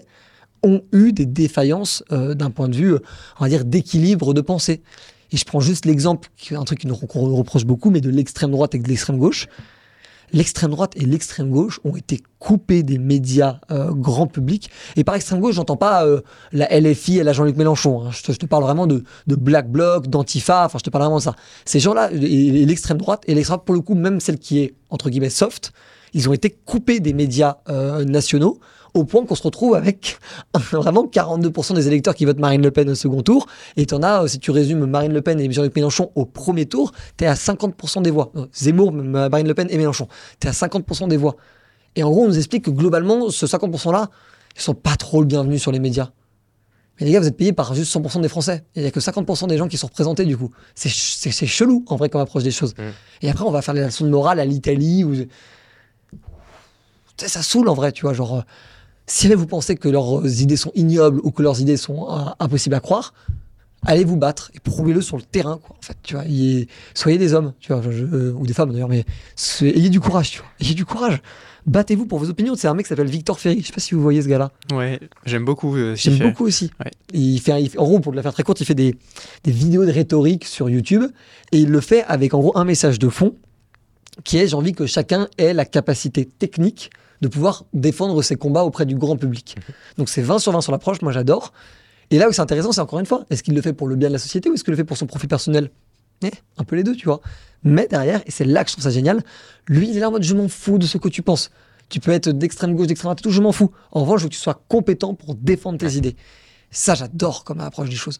ont 0.63 0.81
eu 0.91 1.13
des 1.13 1.25
défaillances 1.25 2.03
euh, 2.11 2.33
d'un 2.35 2.51
point 2.51 2.67
de 2.69 2.75
vue, 2.75 2.93
on 3.39 3.43
va 3.43 3.49
dire, 3.49 3.65
d'équilibre 3.65 4.33
de 4.35 4.41
pensée. 4.41 4.81
Et 5.31 5.37
je 5.37 5.45
prends 5.45 5.59
juste 5.59 5.85
l'exemple, 5.85 6.29
un 6.51 6.63
truc 6.63 6.83
qu'on 6.83 7.35
reproche 7.35 7.65
beaucoup, 7.65 7.89
mais 7.89 8.01
de 8.01 8.09
l'extrême 8.09 8.51
droite 8.51 8.75
et 8.75 8.79
de 8.79 8.87
l'extrême 8.87 9.17
gauche 9.17 9.47
l'extrême 10.33 10.71
droite 10.71 10.93
et 10.95 11.05
l'extrême 11.05 11.49
gauche 11.49 11.79
ont 11.83 11.95
été 11.95 12.21
coupés 12.39 12.83
des 12.83 12.97
médias 12.97 13.59
euh, 13.71 13.91
grand 13.91 14.27
public. 14.27 14.69
Et 14.95 15.03
par 15.03 15.15
extrême 15.15 15.39
gauche, 15.39 15.55
j'entends 15.55 15.77
pas 15.77 16.05
euh, 16.05 16.21
la 16.51 16.67
LFI 16.79 17.19
et 17.19 17.23
la 17.23 17.33
Jean-Luc 17.33 17.55
Mélenchon. 17.55 18.03
Hein. 18.05 18.11
Je, 18.11 18.33
te, 18.33 18.45
parle 18.45 18.63
vraiment 18.63 18.87
de, 18.87 19.03
Black 19.27 19.71
Bloc, 19.71 20.07
d'Antifa. 20.07 20.65
Enfin, 20.65 20.79
je 20.79 20.83
te 20.83 20.89
parle 20.89 21.03
vraiment 21.03 21.17
de 21.17 21.23
ça. 21.23 21.35
Ces 21.65 21.79
gens-là, 21.79 22.09
et, 22.11 22.65
l'extrême 22.65 22.97
droite, 22.97 23.23
et 23.27 23.35
l'extrême 23.35 23.57
droite, 23.57 23.65
pour 23.65 23.75
le 23.75 23.81
coup, 23.81 23.95
même 23.95 24.19
celle 24.19 24.39
qui 24.39 24.59
est, 24.59 24.75
entre 24.89 25.09
guillemets, 25.09 25.29
soft, 25.29 25.71
ils 26.13 26.29
ont 26.29 26.33
été 26.33 26.49
coupés 26.49 26.99
des 26.99 27.13
médias 27.13 27.57
euh, 27.69 28.03
nationaux 28.05 28.59
au 28.97 29.05
point 29.05 29.25
qu'on 29.25 29.35
se 29.35 29.43
retrouve 29.43 29.75
avec 29.75 30.19
vraiment 30.71 31.05
42% 31.05 31.73
des 31.75 31.87
électeurs 31.87 32.15
qui 32.15 32.25
votent 32.25 32.39
Marine 32.39 32.61
Le 32.61 32.71
Pen 32.71 32.89
au 32.89 32.95
second 32.95 33.21
tour. 33.21 33.47
Et 33.75 33.85
tu 33.85 33.93
en 33.93 34.03
as, 34.03 34.23
euh, 34.23 34.27
si 34.27 34.39
tu 34.39 34.51
résumes 34.51 34.85
Marine 34.85 35.13
Le 35.13 35.21
Pen 35.21 35.39
et 35.39 35.51
Jean-Luc 35.51 35.75
Mélenchon 35.75 36.11
au 36.15 36.25
premier 36.25 36.65
tour, 36.65 36.91
tu 37.17 37.23
es 37.23 37.27
à 37.27 37.35
50% 37.35 38.01
des 38.01 38.11
voix. 38.11 38.31
Euh, 38.35 38.45
Zemmour, 38.53 38.91
Marine 38.91 39.47
Le 39.47 39.53
Pen 39.53 39.67
et 39.69 39.77
Mélenchon, 39.77 40.07
tu 40.39 40.47
es 40.47 40.49
à 40.49 40.53
50% 40.53 41.07
des 41.07 41.17
voix. 41.17 41.35
Et 41.95 42.03
en 42.03 42.09
gros, 42.09 42.23
on 42.23 42.27
nous 42.27 42.37
explique 42.37 42.65
que 42.65 42.71
globalement, 42.71 43.29
ce 43.29 43.45
50%-là, 43.45 44.09
ils 44.55 44.61
sont 44.61 44.73
pas 44.73 44.95
trop 44.95 45.21
le 45.21 45.27
bienvenu 45.27 45.57
sur 45.59 45.71
les 45.71 45.79
médias. 45.79 46.11
Mais 46.99 47.05
les 47.05 47.11
gars, 47.11 47.19
vous 47.19 47.27
êtes 47.27 47.37
payés 47.37 47.53
par 47.53 47.73
juste 47.75 47.95
100% 47.95 48.21
des 48.21 48.29
Français. 48.29 48.63
Il 48.75 48.81
n'y 48.81 48.87
a 48.87 48.91
que 48.91 48.99
50% 48.99 49.47
des 49.47 49.57
gens 49.57 49.67
qui 49.67 49.77
sont 49.77 49.87
représentés 49.87 50.25
du 50.25 50.35
coup. 50.35 50.51
C'est 50.73 50.89
chelou 50.89 51.85
en 51.87 51.95
vrai 51.95 52.09
comme 52.09 52.21
approche 52.21 52.43
des 52.43 52.51
choses. 52.51 52.73
Mmh. 52.77 52.81
Et 53.21 53.29
après, 53.29 53.45
on 53.45 53.51
va 53.51 53.61
faire 53.61 53.73
les 53.73 53.83
leçons 53.83 54.05
de 54.05 54.09
morale 54.09 54.39
à 54.39 54.45
l'Italie. 54.45 55.03
Ou... 55.03 55.13
Ça 57.17 57.41
saoule 57.41 57.69
en 57.69 57.73
vrai, 57.73 57.91
tu 57.91 58.01
vois. 58.01 58.13
Genre, 58.13 58.37
euh, 58.37 58.41
si 59.07 59.33
vous 59.33 59.47
pensez 59.47 59.75
que 59.75 59.89
leurs 59.89 60.41
idées 60.41 60.57
sont 60.57 60.71
ignobles 60.75 61.21
ou 61.23 61.31
que 61.31 61.41
leurs 61.41 61.61
idées 61.61 61.77
sont 61.77 62.07
euh, 62.09 62.25
impossibles 62.39 62.75
à 62.75 62.81
croire, 62.81 63.13
allez 63.85 64.03
vous 64.03 64.17
battre 64.17 64.51
et 64.53 64.59
prouvez-le 64.59 65.01
sur 65.01 65.17
le 65.17 65.23
terrain, 65.23 65.59
quoi. 65.61 65.75
En 65.79 65.81
fait, 65.81 65.97
tu 66.03 66.15
vois, 66.15 66.23
soyez 66.93 67.17
des 67.17 67.33
hommes, 67.33 67.53
tu 67.59 67.73
vois, 67.73 67.81
euh, 67.85 68.33
ou 68.33 68.45
des 68.45 68.53
femmes 68.53 68.71
d'ailleurs, 68.71 68.89
mais 68.89 69.05
ayez 69.61 69.89
du 69.89 69.99
courage, 69.99 70.31
tu 70.31 70.39
vois, 70.39 70.47
ayez 70.59 70.75
du 70.75 70.85
courage. 70.85 71.21
Battez-vous 71.65 72.05
pour 72.05 72.19
vos 72.19 72.29
opinions. 72.29 72.55
C'est 72.55 72.69
un 72.69 72.73
mec 72.73 72.85
qui 72.85 72.89
s'appelle 72.89 73.09
Victor 73.09 73.37
Ferry. 73.37 73.59
Je 73.59 73.67
sais 73.67 73.73
pas 73.73 73.81
si 73.81 73.93
vous 73.93 74.01
voyez 74.01 74.21
ce 74.21 74.29
gars-là. 74.29 74.51
Ouais, 74.71 75.01
j'aime 75.25 75.43
beaucoup. 75.43 75.75
Euh, 75.75 75.95
j'aime 75.97 76.17
beaucoup 76.17 76.45
aussi. 76.45 76.71
Il 77.13 77.41
fait, 77.41 77.77
en 77.77 77.83
gros, 77.83 77.99
pour 77.99 78.13
la 78.13 78.23
faire 78.23 78.31
très 78.31 78.43
courte, 78.43 78.61
il 78.61 78.65
fait 78.65 78.73
des, 78.73 78.95
des 79.43 79.51
vidéos 79.51 79.85
de 79.85 79.91
rhétorique 79.91 80.45
sur 80.45 80.69
YouTube 80.69 81.03
et 81.51 81.59
il 81.59 81.69
le 81.69 81.81
fait 81.81 82.05
avec 82.05 82.33
en 82.33 82.39
gros 82.39 82.57
un 82.57 82.63
message 82.63 82.99
de 82.99 83.09
fond 83.09 83.35
qui 84.23 84.37
est 84.37 84.47
j'ai 84.47 84.55
envie 84.55 84.71
que 84.71 84.85
chacun 84.85 85.27
ait 85.37 85.53
la 85.53 85.65
capacité 85.65 86.25
technique 86.25 86.89
de 87.21 87.27
pouvoir 87.27 87.65
défendre 87.73 88.21
ses 88.21 88.35
combats 88.35 88.63
auprès 88.63 88.85
du 88.85 88.95
grand 88.95 89.17
public. 89.17 89.55
Donc 89.97 90.09
c'est 90.09 90.21
20 90.21 90.39
sur 90.39 90.51
20 90.51 90.61
sur 90.61 90.71
l'approche, 90.71 91.01
moi 91.01 91.11
j'adore. 91.11 91.53
Et 92.09 92.17
là 92.19 92.29
où 92.29 92.31
c'est 92.31 92.41
intéressant, 92.41 92.71
c'est 92.71 92.81
encore 92.81 92.99
une 92.99 93.05
fois, 93.05 93.25
est-ce 93.29 93.43
qu'il 93.43 93.53
le 93.53 93.61
fait 93.61 93.73
pour 93.73 93.87
le 93.87 93.95
bien 93.95 94.07
de 94.07 94.13
la 94.13 94.19
société 94.19 94.49
ou 94.49 94.53
est-ce 94.53 94.63
qu'il 94.63 94.71
le 94.71 94.77
fait 94.77 94.85
pour 94.85 94.97
son 94.97 95.07
profit 95.07 95.27
personnel? 95.27 95.69
Eh, 96.23 96.31
Un 96.57 96.63
peu 96.63 96.75
les 96.75 96.83
deux, 96.83 96.95
tu 96.95 97.05
vois. 97.05 97.21
Mais 97.63 97.87
derrière, 97.87 98.21
et 98.25 98.31
c'est 98.31 98.45
là 98.45 98.63
que 98.63 98.69
je 98.69 98.75
trouve 98.75 98.83
ça 98.83 98.89
génial, 98.89 99.21
lui, 99.67 99.89
il 99.89 99.97
est 99.97 99.99
là 99.99 100.09
en 100.09 100.11
mode 100.11 100.23
je 100.23 100.33
m'en 100.33 100.47
fous 100.47 100.77
de 100.77 100.85
ce 100.85 100.97
que 100.97 101.09
tu 101.09 101.21
penses. 101.21 101.51
Tu 101.89 101.99
peux 101.99 102.11
être 102.11 102.29
d'extrême 102.29 102.75
gauche, 102.75 102.87
d'extrême 102.87 103.07
droite, 103.09 103.21
tout, 103.21 103.31
je 103.31 103.41
m'en 103.41 103.51
fous. 103.51 103.71
En 103.91 104.01
revanche, 104.01 104.19
je 104.19 104.23
veux 104.25 104.29
que 104.29 104.35
tu 104.35 104.39
sois 104.39 104.61
compétent 104.67 105.15
pour 105.15 105.35
défendre 105.35 105.77
tes 105.77 105.95
idées. 105.95 106.15
Ça, 106.69 106.95
j'adore 106.95 107.43
comme 107.43 107.61
approche 107.61 107.89
des 107.89 107.95
choses. 107.95 108.19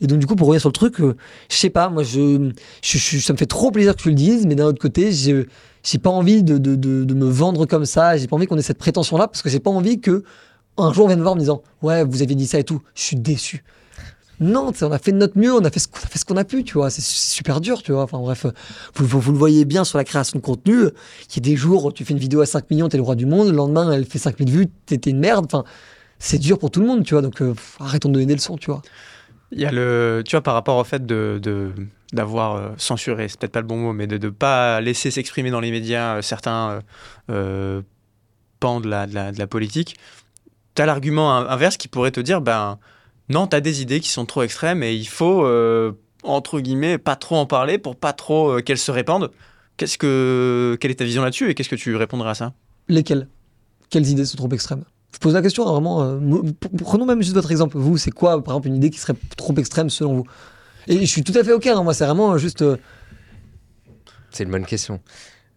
Et 0.00 0.06
donc, 0.06 0.18
du 0.20 0.26
coup, 0.26 0.36
pour 0.36 0.46
revenir 0.46 0.60
sur 0.60 0.68
le 0.68 0.74
truc, 0.74 1.00
euh, 1.00 1.16
je 1.50 1.56
sais 1.56 1.70
pas, 1.70 1.88
moi, 1.88 2.04
je, 2.04 2.52
ça 2.82 3.32
me 3.32 3.38
fait 3.38 3.46
trop 3.46 3.70
plaisir 3.72 3.96
que 3.96 4.02
tu 4.02 4.08
le 4.10 4.14
dises, 4.14 4.46
mais 4.46 4.54
d'un 4.54 4.66
autre 4.66 4.80
côté, 4.80 5.12
je, 5.12 5.46
j'ai 5.82 5.98
pas 5.98 6.10
envie 6.10 6.42
de, 6.42 6.58
de, 6.58 7.14
me 7.14 7.26
vendre 7.26 7.66
comme 7.66 7.86
ça, 7.86 8.16
j'ai 8.16 8.26
pas 8.26 8.36
envie 8.36 8.46
qu'on 8.46 8.58
ait 8.58 8.62
cette 8.62 8.78
prétention-là, 8.78 9.28
parce 9.28 9.42
que 9.42 9.48
j'ai 9.48 9.60
pas 9.60 9.70
envie 9.70 10.00
que 10.00 10.22
un 10.76 10.92
jour 10.92 11.04
on 11.04 11.08
vienne 11.08 11.18
me 11.18 11.24
voir 11.24 11.32
en 11.32 11.36
me 11.36 11.40
disant 11.40 11.62
Ouais, 11.82 12.04
vous 12.04 12.22
aviez 12.22 12.34
dit 12.34 12.46
ça 12.46 12.58
et 12.58 12.64
tout, 12.64 12.82
je 12.94 13.02
suis 13.02 13.16
déçu. 13.16 13.64
Non, 14.40 14.72
on 14.80 14.92
a 14.92 14.98
fait 14.98 15.12
de 15.12 15.18
notre 15.18 15.38
mieux, 15.38 15.52
on 15.52 15.62
a 15.64 15.70
fait 15.70 15.80
ce 15.80 16.24
qu'on 16.24 16.36
a, 16.38 16.44
pu, 16.44 16.64
tu 16.64 16.74
vois. 16.74 16.88
C'est 16.88 17.02
super 17.02 17.60
dur, 17.60 17.82
tu 17.82 17.92
vois. 17.92 18.04
Enfin 18.04 18.18
bref, 18.18 18.46
vous, 18.94 19.20
vous, 19.20 19.32
le 19.32 19.38
voyez 19.38 19.66
bien 19.66 19.84
sur 19.84 19.98
la 19.98 20.04
création 20.04 20.38
de 20.38 20.42
contenu. 20.42 20.76
Il 21.28 21.36
y 21.36 21.38
a 21.38 21.40
des 21.42 21.56
jours, 21.56 21.92
tu 21.92 22.06
fais 22.06 22.14
une 22.14 22.18
vidéo 22.18 22.40
à 22.40 22.46
5 22.46 22.70
millions, 22.70 22.88
t'es 22.88 22.96
le 22.96 23.02
roi 23.02 23.16
du 23.16 23.26
monde. 23.26 23.48
Le 23.48 23.54
lendemain, 23.54 23.92
elle 23.92 24.06
fait 24.06 24.18
5000 24.18 24.50
vues, 24.50 24.66
t'es 24.86 24.96
une 25.10 25.18
merde. 25.18 25.44
Enfin, 25.44 25.64
c'est 26.18 26.38
dur 26.38 26.58
pour 26.58 26.70
tout 26.70 26.80
le 26.80 26.86
monde, 26.86 27.04
tu 27.04 27.12
vois. 27.12 27.20
Donc 27.20 27.42
euh, 27.42 27.52
arrêtons 27.80 28.08
de 28.08 28.14
donner 28.14 28.24
des 28.24 28.34
leçons, 28.34 28.56
tu 28.56 28.70
vois. 28.70 28.80
Il 29.52 29.60
y 29.60 29.66
a 29.66 29.70
le, 29.70 30.22
tu 30.24 30.36
vois, 30.36 30.42
par 30.42 30.54
rapport 30.54 30.78
au 30.78 30.84
fait 30.84 31.04
de 31.04 31.38
d'avoir 32.12 32.56
euh, 32.56 32.68
censuré, 32.76 33.28
c'est 33.28 33.38
peut-être 33.38 33.52
pas 33.52 33.60
le 33.60 33.66
bon 33.66 33.76
mot, 33.76 33.92
mais 33.92 34.06
de 34.06 34.18
ne 34.18 34.30
pas 34.30 34.80
laisser 34.80 35.10
s'exprimer 35.10 35.50
dans 35.50 35.60
les 35.60 35.70
médias 35.70 36.16
euh, 36.16 36.22
certains 36.22 36.80
euh, 37.30 37.82
pans 38.58 38.80
de 38.80 38.88
la, 38.88 39.06
de 39.06 39.38
la, 39.38 39.46
politique, 39.46 39.96
tu 40.74 40.82
as 40.82 40.86
l'argument 40.86 41.36
inverse 41.36 41.76
qui 41.76 41.88
pourrait 41.88 42.10
te 42.10 42.20
dire, 42.20 42.40
ben 42.40 42.78
non, 43.28 43.46
tu 43.46 43.56
as 43.56 43.60
des 43.60 43.82
idées 43.82 44.00
qui 44.00 44.08
sont 44.08 44.26
trop 44.26 44.42
extrêmes 44.42 44.82
et 44.82 44.94
il 44.94 45.06
faut, 45.08 45.46
entre 46.24 46.60
guillemets, 46.60 46.98
pas 46.98 47.16
trop 47.16 47.36
en 47.36 47.46
parler 47.46 47.78
pour 47.78 47.96
pas 47.96 48.12
trop 48.12 48.60
qu'elles 48.60 48.78
se 48.78 48.90
répandent. 48.90 49.30
Qu'est-ce 49.76 49.96
que, 49.96 50.76
quelle 50.80 50.90
est 50.90 50.96
ta 50.96 51.04
vision 51.04 51.22
là-dessus 51.22 51.48
et 51.48 51.54
qu'est-ce 51.54 51.70
que 51.70 51.76
tu 51.76 51.96
répondras 51.96 52.30
à 52.30 52.34
ça? 52.34 52.52
Lesquelles? 52.88 53.28
Quelles 53.88 54.08
idées 54.08 54.26
sont 54.26 54.36
trop 54.36 54.50
extrêmes? 54.50 54.84
Je 55.14 55.18
pose 55.18 55.34
la 55.34 55.42
question, 55.42 55.64
vraiment. 55.64 56.18
prenons 56.78 57.06
même 57.06 57.22
juste 57.22 57.34
votre 57.34 57.50
exemple. 57.50 57.78
Vous, 57.78 57.96
c'est 57.96 58.10
quoi, 58.10 58.42
par 58.44 58.54
exemple, 58.54 58.68
une 58.68 58.76
idée 58.76 58.90
qui 58.90 58.98
serait 58.98 59.16
trop 59.36 59.54
extrême 59.56 59.88
selon 59.88 60.14
vous? 60.16 60.26
Et 60.86 61.00
je 61.00 61.04
suis 61.04 61.22
tout 61.22 61.32
à 61.36 61.44
fait 61.44 61.52
OK. 61.52 61.66
Hein, 61.66 61.82
moi, 61.82 61.94
c'est 61.94 62.04
vraiment 62.04 62.36
juste. 62.38 62.62
Euh, 62.62 62.76
c'est 64.30 64.44
une 64.44 64.50
bonne 64.50 64.66
question. 64.66 65.00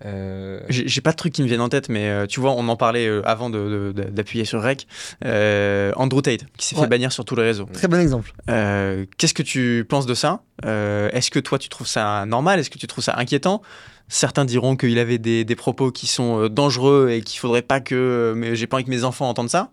Euh... 0.05 0.59
J'ai 0.67 0.99
pas 0.99 1.11
de 1.11 1.15
truc 1.15 1.31
qui 1.31 1.41
me 1.43 1.47
viennent 1.47 1.61
en 1.61 1.69
tête, 1.69 1.87
mais 1.87 2.09
euh, 2.09 2.25
tu 2.25 2.41
vois, 2.41 2.51
on 2.51 2.67
en 2.67 2.75
parlait 2.75 3.07
euh, 3.07 3.21
avant 3.25 3.49
d'appuyer 3.49 4.43
sur 4.43 4.61
Rec. 4.61 4.85
Andrew 5.23 6.21
Tate, 6.21 6.45
qui 6.57 6.67
s'est 6.67 6.75
fait 6.75 6.87
bannir 6.87 7.11
sur 7.11 7.23
tous 7.23 7.35
les 7.35 7.43
réseaux. 7.43 7.67
Très 7.71 7.87
bon 7.87 7.99
exemple. 7.99 8.33
Qu'est-ce 8.47 9.33
que 9.33 9.43
tu 9.43 9.85
penses 9.87 10.05
de 10.05 10.13
ça? 10.13 10.41
Est-ce 10.63 11.31
que 11.31 11.39
toi, 11.39 11.57
tu 11.57 11.69
trouves 11.69 11.87
ça 11.87 12.25
normal? 12.25 12.59
Est-ce 12.59 12.69
que 12.69 12.79
tu 12.79 12.87
trouves 12.87 13.03
ça 13.03 13.15
inquiétant? 13.17 13.61
Certains 14.09 14.43
diront 14.43 14.75
qu'il 14.75 14.99
avait 14.99 15.17
des, 15.17 15.45
des, 15.45 15.55
propos 15.55 15.89
qui 15.89 16.07
sont 16.07 16.49
dangereux 16.49 17.09
et 17.09 17.21
qu'il 17.21 17.39
faudrait 17.39 17.61
pas 17.61 17.79
que. 17.79 18.33
Mais 18.35 18.55
j'ai 18.55 18.67
pas 18.67 18.75
envie 18.77 18.83
que 18.83 18.89
mes 18.89 19.05
enfants 19.05 19.29
entendent 19.29 19.49
ça. 19.49 19.71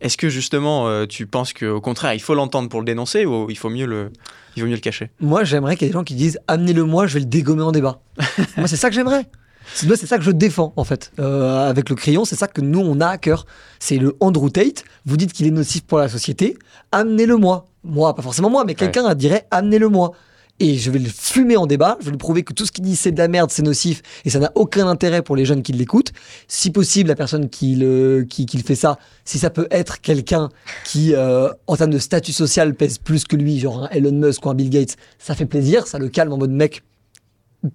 Est-ce 0.00 0.16
que 0.16 0.28
justement, 0.28 0.88
euh, 0.88 1.06
tu 1.06 1.26
penses 1.26 1.52
qu'au 1.52 1.80
contraire, 1.80 2.14
il 2.14 2.20
faut 2.20 2.34
l'entendre 2.34 2.68
pour 2.68 2.80
le 2.80 2.86
dénoncer 2.86 3.26
ou 3.26 3.50
il 3.50 3.58
faut 3.58 3.68
mieux 3.70 3.86
le, 3.86 4.12
il 4.56 4.62
vaut 4.62 4.68
mieux 4.68 4.74
le 4.74 4.80
cacher? 4.80 5.10
Moi, 5.20 5.44
j'aimerais 5.44 5.76
qu'il 5.76 5.86
y 5.86 5.88
ait 5.88 5.92
des 5.92 5.98
gens 5.98 6.04
qui 6.04 6.14
disent 6.14 6.38
amenez-le 6.46 6.84
moi, 6.84 7.06
je 7.06 7.14
vais 7.14 7.20
le 7.20 7.26
dégommer 7.26 7.62
en 7.62 7.72
débat. 7.72 8.00
moi, 8.56 8.68
c'est 8.68 8.76
ça 8.76 8.88
que 8.88 8.94
j'aimerais. 8.94 9.26
C'est 9.74 10.06
ça 10.06 10.16
que 10.16 10.24
je 10.24 10.30
défends 10.30 10.72
en 10.76 10.84
fait. 10.84 11.12
Euh, 11.18 11.68
avec 11.68 11.90
le 11.90 11.94
crayon, 11.94 12.24
c'est 12.24 12.36
ça 12.36 12.46
que 12.46 12.60
nous 12.60 12.80
on 12.80 13.00
a 13.00 13.08
à 13.08 13.18
cœur. 13.18 13.44
C'est 13.78 13.98
le 13.98 14.16
Andrew 14.20 14.48
Tate. 14.48 14.84
Vous 15.04 15.16
dites 15.16 15.32
qu'il 15.32 15.46
est 15.46 15.50
nocif 15.50 15.82
pour 15.82 15.98
la 15.98 16.08
société, 16.08 16.56
amenez-le 16.90 17.36
moi. 17.36 17.66
Moi, 17.84 18.14
pas 18.14 18.22
forcément 18.22 18.50
moi, 18.50 18.64
mais 18.64 18.74
quelqu'un 18.74 19.14
dirait 19.14 19.46
amenez-le 19.50 19.88
moi 19.88 20.12
et 20.60 20.76
je 20.76 20.90
vais 20.90 20.98
le 20.98 21.08
fumer 21.08 21.56
en 21.56 21.66
débat. 21.66 21.96
Je 22.00 22.06
vais 22.06 22.10
lui 22.12 22.18
prouver 22.18 22.42
que 22.42 22.52
tout 22.52 22.66
ce 22.66 22.72
qu'il 22.72 22.84
dit 22.84 22.96
c'est 22.96 23.12
de 23.12 23.18
la 23.18 23.28
merde, 23.28 23.50
c'est 23.50 23.62
nocif 23.62 24.02
et 24.24 24.30
ça 24.30 24.38
n'a 24.38 24.52
aucun 24.54 24.86
intérêt 24.86 25.22
pour 25.22 25.36
les 25.36 25.44
jeunes 25.44 25.62
qui 25.62 25.72
l'écoutent. 25.72 26.12
Si 26.48 26.70
possible, 26.70 27.08
la 27.08 27.16
personne 27.16 27.48
qui 27.48 27.76
le 27.76 28.26
qui, 28.28 28.46
qui 28.46 28.58
fait 28.58 28.74
ça, 28.74 28.98
si 29.24 29.38
ça 29.38 29.50
peut 29.50 29.68
être 29.70 30.00
quelqu'un 30.00 30.48
qui 30.84 31.14
euh, 31.14 31.50
en 31.66 31.76
termes 31.76 31.92
de 31.92 31.98
statut 31.98 32.32
social 32.32 32.74
pèse 32.74 32.98
plus 32.98 33.24
que 33.24 33.36
lui, 33.36 33.58
genre 33.58 33.84
un 33.84 33.88
Elon 33.90 34.12
Musk 34.12 34.44
ou 34.46 34.50
un 34.50 34.54
Bill 34.54 34.70
Gates, 34.70 34.96
ça 35.18 35.34
fait 35.34 35.46
plaisir, 35.46 35.86
ça 35.86 35.98
le 35.98 36.08
calme 36.08 36.32
en 36.32 36.38
mode 36.38 36.52
mec 36.52 36.82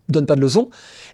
donne 0.09 0.25
pas 0.25 0.35
de 0.35 0.41
leçons. 0.41 0.69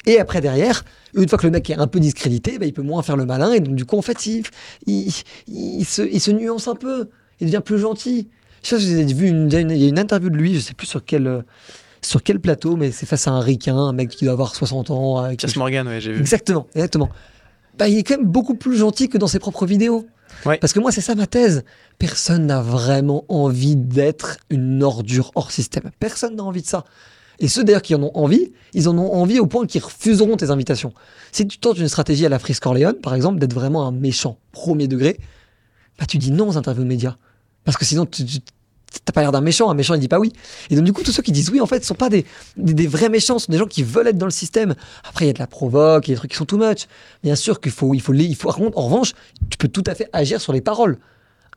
Et 0.05 0.19
après, 0.19 0.41
derrière, 0.41 0.83
une 1.13 1.27
fois 1.27 1.37
que 1.37 1.45
le 1.45 1.51
mec 1.51 1.69
est 1.69 1.75
un 1.75 1.87
peu 1.87 1.99
discrédité, 1.99 2.59
bah, 2.59 2.65
il 2.65 2.73
peut 2.73 2.81
moins 2.81 3.01
faire 3.01 3.17
le 3.17 3.25
malin. 3.25 3.51
Et 3.53 3.59
donc, 3.59 3.75
du 3.75 3.85
coup, 3.85 3.97
en 3.97 4.01
fait, 4.01 4.25
il, 4.25 4.43
il, 4.85 5.85
se, 5.85 6.01
il 6.01 6.19
se 6.19 6.31
nuance 6.31 6.67
un 6.67 6.75
peu. 6.75 7.09
Il 7.39 7.47
devient 7.47 7.61
plus 7.63 7.79
gentil. 7.79 8.29
Je 8.63 8.69
sais 8.69 8.75
pas 8.75 8.81
si 8.81 8.93
vous 8.93 8.99
avez 8.99 9.13
vu, 9.13 9.27
une, 9.27 9.49
il 9.51 9.77
y 9.77 9.85
a 9.85 9.89
une 9.89 9.99
interview 9.99 10.29
de 10.29 10.37
lui, 10.37 10.55
je 10.55 10.59
sais 10.59 10.73
plus 10.73 10.87
sur 10.87 11.03
quel, 11.03 11.27
euh, 11.27 11.41
sur 12.01 12.23
quel 12.23 12.39
plateau, 12.39 12.75
mais 12.75 12.91
c'est 12.91 13.05
face 13.05 13.27
à 13.27 13.31
un 13.31 13.39
ricain, 13.39 13.77
un 13.77 13.93
mec 13.93 14.09
qui 14.09 14.25
doit 14.25 14.33
avoir 14.33 14.55
60 14.55 14.91
ans. 14.91 15.17
Avec... 15.17 15.55
Morgan, 15.57 15.87
ouais, 15.87 16.01
j'ai 16.01 16.13
vu. 16.13 16.19
Exactement, 16.19 16.67
exactement. 16.75 17.09
Bah, 17.77 17.87
il 17.87 17.97
est 17.97 18.03
quand 18.03 18.17
même 18.17 18.27
beaucoup 18.27 18.55
plus 18.55 18.77
gentil 18.77 19.09
que 19.09 19.17
dans 19.17 19.27
ses 19.27 19.39
propres 19.39 19.65
vidéos. 19.65 20.05
Parce 20.43 20.73
que 20.73 20.79
moi, 20.79 20.91
c'est 20.91 21.01
ça 21.01 21.15
ma 21.15 21.27
thèse. 21.27 21.63
Personne 21.97 22.45
n'a 22.45 22.61
vraiment 22.61 23.25
envie 23.29 23.75
d'être 23.75 24.37
une 24.49 24.83
ordure 24.83 25.31
hors 25.35 25.51
système. 25.51 25.91
Personne 25.99 26.35
n'a 26.35 26.43
envie 26.43 26.61
de 26.61 26.67
ça. 26.67 26.85
Et 27.39 27.47
ceux 27.47 27.63
d'ailleurs 27.63 27.81
qui 27.81 27.95
en 27.95 28.03
ont 28.03 28.11
envie, 28.15 28.51
ils 28.73 28.89
en 28.89 28.97
ont 28.97 29.13
envie 29.13 29.39
au 29.39 29.47
point 29.47 29.65
qu'ils 29.65 29.81
refuseront 29.81 30.35
tes 30.35 30.49
invitations. 30.49 30.93
Si 31.31 31.47
tu 31.47 31.57
tentes 31.57 31.77
une 31.77 31.87
stratégie 31.87 32.25
à 32.25 32.29
la 32.29 32.37
Frise 32.37 32.59
Corleone, 32.59 32.95
par 32.95 33.15
exemple, 33.15 33.39
d'être 33.39 33.53
vraiment 33.53 33.87
un 33.87 33.91
méchant 33.91 34.37
premier 34.51 34.87
degré, 34.87 35.19
bah 35.97 36.05
tu 36.05 36.17
dis 36.17 36.31
non 36.31 36.49
aux 36.49 36.57
interviews 36.57 36.83
de 36.83 36.89
médias. 36.89 37.15
Parce 37.65 37.77
que 37.77 37.85
sinon, 37.85 38.05
tu 38.05 38.23
t'as 39.05 39.13
pas 39.13 39.21
l'air 39.21 39.31
d'un 39.31 39.41
méchant, 39.41 39.69
un 39.69 39.73
méchant 39.73 39.93
il 39.93 39.99
dit 39.99 40.07
pas 40.07 40.19
oui. 40.19 40.33
Et 40.69 40.75
donc 40.75 40.85
du 40.85 40.93
coup 40.93 41.03
tous 41.03 41.11
ceux 41.11 41.21
qui 41.21 41.31
disent 41.31 41.49
oui 41.49 41.61
en 41.61 41.65
fait 41.65 41.83
sont 41.83 41.95
pas 41.95 42.09
des, 42.09 42.25
des, 42.57 42.87
vrais 42.87 43.09
méchants, 43.09 43.39
sont 43.39 43.51
des 43.51 43.57
gens 43.57 43.67
qui 43.67 43.83
veulent 43.83 44.07
être 44.07 44.17
dans 44.17 44.25
le 44.25 44.31
système. 44.31 44.75
Après 45.07 45.25
il 45.25 45.27
y 45.27 45.31
a 45.31 45.33
de 45.33 45.39
la 45.39 45.47
provoque, 45.47 46.07
il 46.07 46.11
y 46.11 46.13
a 46.13 46.15
des 46.15 46.19
trucs 46.19 46.31
qui 46.31 46.37
sont 46.37 46.45
too 46.45 46.57
much. 46.57 46.87
Bien 47.23 47.35
sûr 47.35 47.59
qu'il 47.59 47.71
faut 47.71 47.93
il 47.93 48.01
faut 48.01 48.13
les, 48.13 48.25
il 48.25 48.35
faut 48.35 48.49
en 48.49 48.81
revanche 48.81 49.13
tu 49.49 49.57
peux 49.57 49.67
tout 49.67 49.83
à 49.85 49.95
fait 49.95 50.09
agir 50.13 50.41
sur 50.41 50.53
les 50.53 50.61
paroles. 50.61 50.97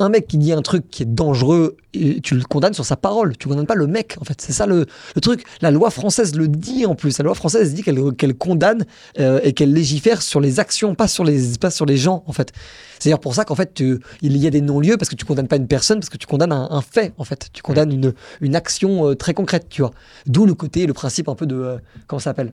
Un 0.03 0.09
mec 0.09 0.27
qui 0.27 0.37
dit 0.37 0.53
un 0.53 0.63
truc 0.63 0.91
qui 0.91 1.05
est 1.05 1.07
dangereux, 1.07 1.77
et 1.95 2.21
tu 2.21 2.35
le 2.35 2.43
condamnes 2.43 2.75
sur 2.75 2.85
sa 2.85 2.97
parole. 2.97 3.37
Tu 3.37 3.47
condamnes 3.47 3.67
pas 3.67 3.77
le 3.77 3.87
mec, 3.87 4.17
en 4.21 4.25
fait. 4.25 4.41
C'est 4.41 4.53
ça 4.53 4.67
le, 4.67 4.87
le 5.15 5.21
truc. 5.21 5.45
La 5.61 5.71
loi 5.71 5.91
française 5.91 6.35
le 6.35 6.49
dit 6.49 6.87
en 6.87 6.97
plus. 6.97 7.17
La 7.19 7.25
loi 7.25 7.35
française 7.37 7.73
dit 7.73 7.85
qu'elle 7.85 8.01
qu'elle 8.17 8.35
condamne 8.35 8.85
euh, 9.21 9.39
et 9.45 9.53
qu'elle 9.53 9.73
légifère 9.73 10.21
sur 10.21 10.41
les 10.41 10.59
actions, 10.59 10.97
pas 10.97 11.07
sur 11.07 11.23
les, 11.23 11.57
pas 11.61 11.71
sur 11.71 11.87
les 11.87 11.97
gens, 11.97 12.25
en 12.27 12.33
fait. 12.33 12.51
C'est 12.99 13.09
d'ailleurs 13.11 13.21
pour 13.21 13.35
ça 13.37 13.45
qu'en 13.45 13.55
fait, 13.55 13.75
tu- 13.75 13.99
il 14.23 14.37
y 14.37 14.47
a 14.49 14.51
des 14.51 14.61
non-lieux 14.61 14.97
parce 14.97 15.09
que 15.09 15.15
tu 15.15 15.25
condamnes 15.25 15.47
pas 15.47 15.57
une 15.57 15.69
personne, 15.69 16.01
parce 16.01 16.09
que 16.11 16.17
tu 16.19 16.27
condamnes 16.27 16.53
un, 16.53 16.67
un 16.71 16.81
fait, 16.83 17.13
en 17.19 17.25
fait. 17.25 17.49
Tu 17.53 17.63
condamnes 17.63 17.93
une, 17.93 18.13
une 18.41 18.57
action 18.57 19.09
euh, 19.09 19.15
très 19.15 19.35
concrète, 19.35 19.67
tu 19.71 19.83
vois. 19.83 19.93
D'où 20.27 20.47
le 20.47 20.55
côté, 20.55 20.87
le 20.87 20.95
principe 20.95 21.29
un 21.29 21.37
peu 21.37 21.47
de. 21.47 21.55
euh, 21.57 21.77
comment 22.09 22.19
ça 22.19 22.31
s'appelle? 22.31 22.53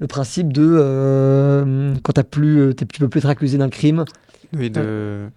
Le 0.00 0.06
principe 0.06 0.52
de. 0.52 0.66
euh, 0.68 1.94
quand 2.02 2.12
t'as 2.12 2.24
plus, 2.24 2.60
euh, 2.60 2.72
t'es- 2.74 2.84
tu 2.84 3.00
peux 3.00 3.08
plus 3.08 3.20
être 3.20 3.28
accusé 3.30 3.56
d'un 3.56 3.70
crime. 3.70 4.04
Oui, 4.56 4.68
de... 4.70 5.28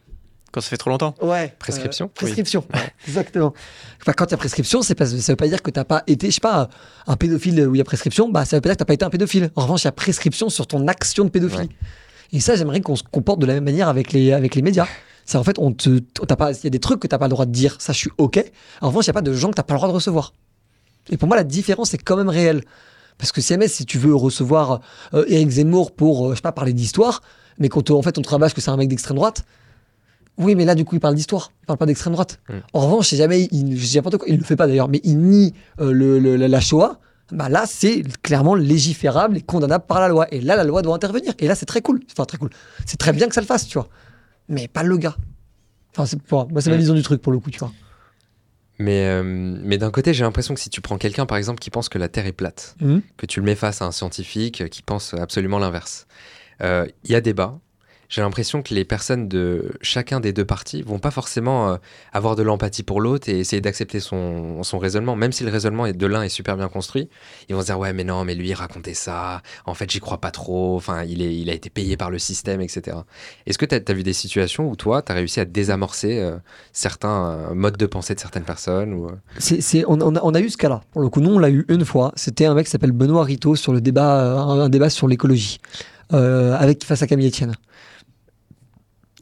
Quand 0.52 0.62
ça 0.62 0.70
fait 0.70 0.78
trop 0.78 0.90
longtemps. 0.90 1.14
Ouais. 1.22 1.54
Prescription 1.60 2.06
Euh, 2.06 2.10
prescription, 2.14 2.64
exactement. 3.08 3.54
Enfin, 4.02 4.14
quand 4.14 4.26
il 4.26 4.32
y 4.32 4.34
a 4.34 4.38
prescription, 4.38 4.82
c'est 4.82 4.96
pas, 4.96 5.06
ça 5.06 5.32
veut 5.32 5.36
pas 5.36 5.48
dire 5.48 5.62
que 5.62 5.72
t'as 5.72 5.84
pas 5.84 6.04
été, 6.08 6.28
je 6.30 6.36
sais 6.36 6.42
pas, 6.42 6.70
un 7.06 7.16
pédophile 7.18 7.68
où 7.68 7.76
il 7.76 7.78
y 7.78 7.82
a 7.82 7.84
prescription, 7.84 8.30
bah 8.30 8.46
ça 8.46 8.58
veut 8.58 8.62
pas 8.62 8.70
dire 8.70 8.76
que 8.76 8.80
t'as 8.80 8.86
pas 8.86 8.94
été 8.94 9.06
un 9.06 9.10
pédophile. 9.10 9.52
En 9.56 9.64
revanche, 9.64 9.84
il 9.84 9.86
y 9.86 9.90
a 9.90 9.92
prescription 9.92 10.50
sur 10.50 10.68
ton 10.68 10.88
action 10.88 11.26
de 11.26 11.30
pédophilie. 11.30 11.64
Ouais. 11.64 11.76
Et 12.34 12.40
ça, 12.40 12.56
j'aimerais 12.56 12.82
qu'on 12.82 12.96
se 12.96 13.04
comporte 13.04 13.40
de 13.40 13.46
la 13.46 13.54
même 13.54 13.64
manière 13.66 13.90
avec 13.90 14.12
les, 14.14 14.32
avec 14.34 14.56
les 14.56 14.62
médias. 14.62 14.88
C'est 15.26 15.38
en 15.38 15.44
fait, 15.44 15.60
on 15.60 15.74
te, 15.74 16.00
t'as 16.00 16.38
pas, 16.38 16.54
il 16.54 16.64
y 16.64 16.68
a 16.68 16.70
des 16.70 16.80
trucs 16.80 17.02
que 17.02 17.08
t'as 17.08 17.18
pas 17.18 17.26
le 17.26 17.32
droit 17.32 17.46
de 17.46 17.52
dire, 17.52 17.76
ça 17.80 17.92
je 17.92 17.98
suis 17.98 18.12
ok. 18.18 18.44
En 18.80 18.88
revanche, 18.88 19.06
il 19.06 19.08
y 19.08 19.10
a 19.10 19.14
pas 19.14 19.22
de 19.22 19.34
gens 19.34 19.50
que 19.50 19.56
t'as 19.56 19.64
pas 19.64 19.74
le 19.74 19.80
droit 19.80 19.90
de 19.90 19.94
recevoir. 19.94 20.34
Et 21.10 21.18
pour 21.18 21.28
moi, 21.28 21.36
la 21.36 21.44
différence 21.44 21.94
est 21.94 21.98
quand 21.98 22.16
même 22.16 22.30
réelle. 22.30 22.64
Parce 23.18 23.32
que 23.32 23.42
si 23.42 23.50
jamais, 23.50 23.68
si 23.68 23.86
tu 23.86 23.98
veux 23.98 24.16
recevoir 24.16 24.80
euh, 25.14 25.26
Eric 25.28 25.50
Zemmour 25.50 25.92
pour, 25.92 26.28
euh, 26.28 26.30
je 26.32 26.36
sais 26.36 26.42
pas, 26.42 26.52
parler 26.54 26.72
d'histoire, 26.74 27.22
mais 27.60 27.68
qu'on 27.68 27.82
te, 27.82 27.92
en 27.92 28.02
fait, 28.02 28.18
on 28.18 28.22
te 28.22 28.30
rabâche 28.30 28.54
que 28.54 28.62
c'est 28.62 28.70
un 28.70 28.78
mec 28.78 28.88
d'extrême 28.88 29.18
droite, 29.18 29.44
oui, 30.38 30.56
mais 30.56 30.66
là, 30.66 30.76
du 30.76 30.86
coup, 30.86 30.96
il 30.96 31.00
parle 31.00 31.16
d'histoire, 31.16 31.52
il 31.64 31.66
parle 31.66 31.80
pas 31.80 31.86
d'extrême 31.86 32.14
droite. 32.14 32.40
Mm. 32.50 32.54
En 32.74 32.80
revanche, 32.86 33.08
si 33.10 33.16
jamais, 33.18 33.48
il, 33.52 33.78
je 33.78 33.86
dis 33.88 33.96
n'importe 33.96 34.18
quoi, 34.18 34.28
il 34.30 34.38
le 34.38 34.44
fait 34.44 34.56
pas 34.56 34.68
d'ailleurs, 34.68 34.88
mais 34.90 35.02
il 35.04 35.18
nie 35.20 35.54
euh, 35.80 35.92
le, 35.92 36.20
le- 36.20 36.36
la- 36.36 36.60
Shoah, 36.60 37.00
bah 37.32 37.50
là, 37.50 37.66
c'est 37.66 38.04
clairement 38.24 38.56
légiférable 38.56 39.38
et 39.38 39.42
condamnable 39.42 39.86
par 39.88 40.00
la 40.00 40.08
loi. 40.08 40.28
Et 40.34 40.40
là, 40.42 40.56
la 40.56 40.64
loi 40.64 40.82
doit 40.82 40.96
intervenir. 40.96 41.34
Et 41.40 41.48
là, 41.48 41.56
c'est 41.56 41.66
très 41.66 41.82
cool. 41.82 42.02
Enfin, 42.12 42.26
très 42.26 42.38
cool. 42.38 42.50
C'est 42.86 42.98
très 42.98 43.12
bien 43.14 43.28
que 43.28 43.34
ça 43.36 43.42
le 43.42 43.48
fasse, 43.48 43.68
tu 43.68 43.78
vois. 43.78 43.90
Mais 44.48 44.68
pas 44.70 44.84
le 44.84 44.96
gars. 44.98 45.16
Enfin, 45.94 46.06
c'est 46.06 46.22
pour 46.22 46.48
moi, 46.50 46.62
c'est 46.62 46.70
ma 46.70 46.76
Mm. 46.78 46.80
vision 46.80 46.94
du 46.94 47.02
truc, 47.02 47.22
pour 47.22 47.32
le 47.34 47.40
coup, 47.40 47.50
tu 47.52 47.60
vois. 47.60 47.72
Mais, 48.80 49.08
euh, 49.08 49.24
mais 49.24 49.78
d'un 49.80 49.90
côté, 49.90 50.14
j'ai 50.14 50.24
l'impression 50.24 50.54
que 50.54 50.60
si 50.60 50.70
tu 50.70 50.82
prends 50.82 50.98
quelqu'un, 51.00 51.26
par 51.26 51.38
exemple, 51.38 51.60
qui 51.60 51.72
pense 51.72 51.90
que 51.90 51.98
la 51.98 52.10
Terre 52.10 52.28
est 52.28 52.32
plate, 52.32 52.76
Mhm. 52.80 53.02
que 53.18 53.26
tu 53.26 53.40
le 53.40 53.46
mets 53.46 53.56
face 53.56 53.82
à 53.82 53.86
un 53.86 53.92
scientifique 53.92 54.70
qui 54.70 54.84
pense 54.84 55.16
absolument 55.16 55.58
l'inverse, 55.58 56.06
euh, 56.62 56.86
il 57.04 57.12
y 57.12 57.16
a 57.16 57.22
débat. 57.22 57.60
J'ai 58.10 58.22
l'impression 58.22 58.62
que 58.62 58.74
les 58.74 58.86
personnes 58.86 59.28
de 59.28 59.74
chacun 59.82 60.22
des 60.22 60.32
deux 60.32 60.46
partis 60.46 60.82
vont 60.82 61.00
pas 61.00 61.12
forcément 61.12 61.72
euh, 61.72 61.78
avoir 62.14 62.38
de 62.38 62.44
l'empathie 62.44 62.84
pour 62.84 63.02
l'autre 63.02 63.28
et 63.28 63.40
essayer 63.40 63.62
d'accepter 63.62 64.00
son, 64.00 64.64
son 64.64 64.80
raisonnement, 64.80 65.18
même 65.18 65.34
si 65.34 65.44
le 65.44 65.52
raisonnement 65.52 65.92
de 65.92 66.06
l'un 66.06 66.24
est 66.24 66.30
super 66.30 66.56
bien 66.56 66.70
construit. 66.70 67.10
Ils 67.50 67.56
vont 67.56 67.62
se 67.62 67.66
dire 67.66 67.78
ouais 67.78 67.92
mais 67.92 68.06
non 68.06 68.24
mais 68.24 68.34
lui 68.34 68.50
il 68.50 68.54
racontait 68.54 68.94
ça, 68.94 69.42
en 69.66 69.74
fait 69.74 69.92
j'y 69.92 70.00
crois 70.00 70.20
pas 70.20 70.32
trop, 70.32 70.78
enfin 70.78 71.04
il, 71.04 71.22
est, 71.22 71.36
il 71.36 71.50
a 71.50 71.54
été 71.54 71.70
payé 71.70 71.98
par 71.98 72.10
le 72.10 72.18
système 72.18 72.62
etc. 72.62 72.98
Est-ce 73.46 73.58
que 73.58 73.66
tu 73.66 73.76
as, 73.76 73.94
vu 73.94 74.04
des 74.04 74.14
situations 74.14 74.70
où 74.70 74.76
toi 74.78 75.02
tu 75.02 75.12
as 75.12 75.16
réussi 75.16 75.42
à 75.42 75.46
désamorcer 75.46 76.20
euh, 76.20 76.38
certains 76.72 77.32
euh, 77.32 77.54
modes 77.54 77.78
de 77.78 77.86
pensée 77.86 78.16
de 78.16 78.20
certaines 78.22 78.46
personnes 78.46 78.94
ou, 78.94 79.10
C'est, 79.40 79.84
on, 79.86 80.00
on 80.02 80.16
a, 80.16 80.22
on 80.24 80.34
a 80.34 80.40
eu 80.40 80.50
ce 80.50 80.58
cas-là. 80.58 80.82
Pour 80.92 81.02
le 81.02 81.10
coup, 81.10 81.20
nous, 81.20 81.32
on 81.32 81.40
l'a 81.40 81.50
eu 81.50 81.66
une 81.68 81.84
fois. 81.84 82.14
C'était 82.16 82.46
un 82.46 82.54
mec 82.54 82.66
qui 82.66 82.72
s'appelle 82.72 82.92
Benoît 82.92 83.24
Rito 83.24 83.56
sur 83.56 83.74
le 83.74 83.82
débat, 83.82 84.38
un, 84.40 84.70
débat 84.70 84.90
sur 84.90 85.08
l'écologie, 85.08 85.60
avec 86.10 86.84
face 86.84 87.02
à 87.02 87.08
Camille 87.08 87.28
Etienne. 87.28 87.56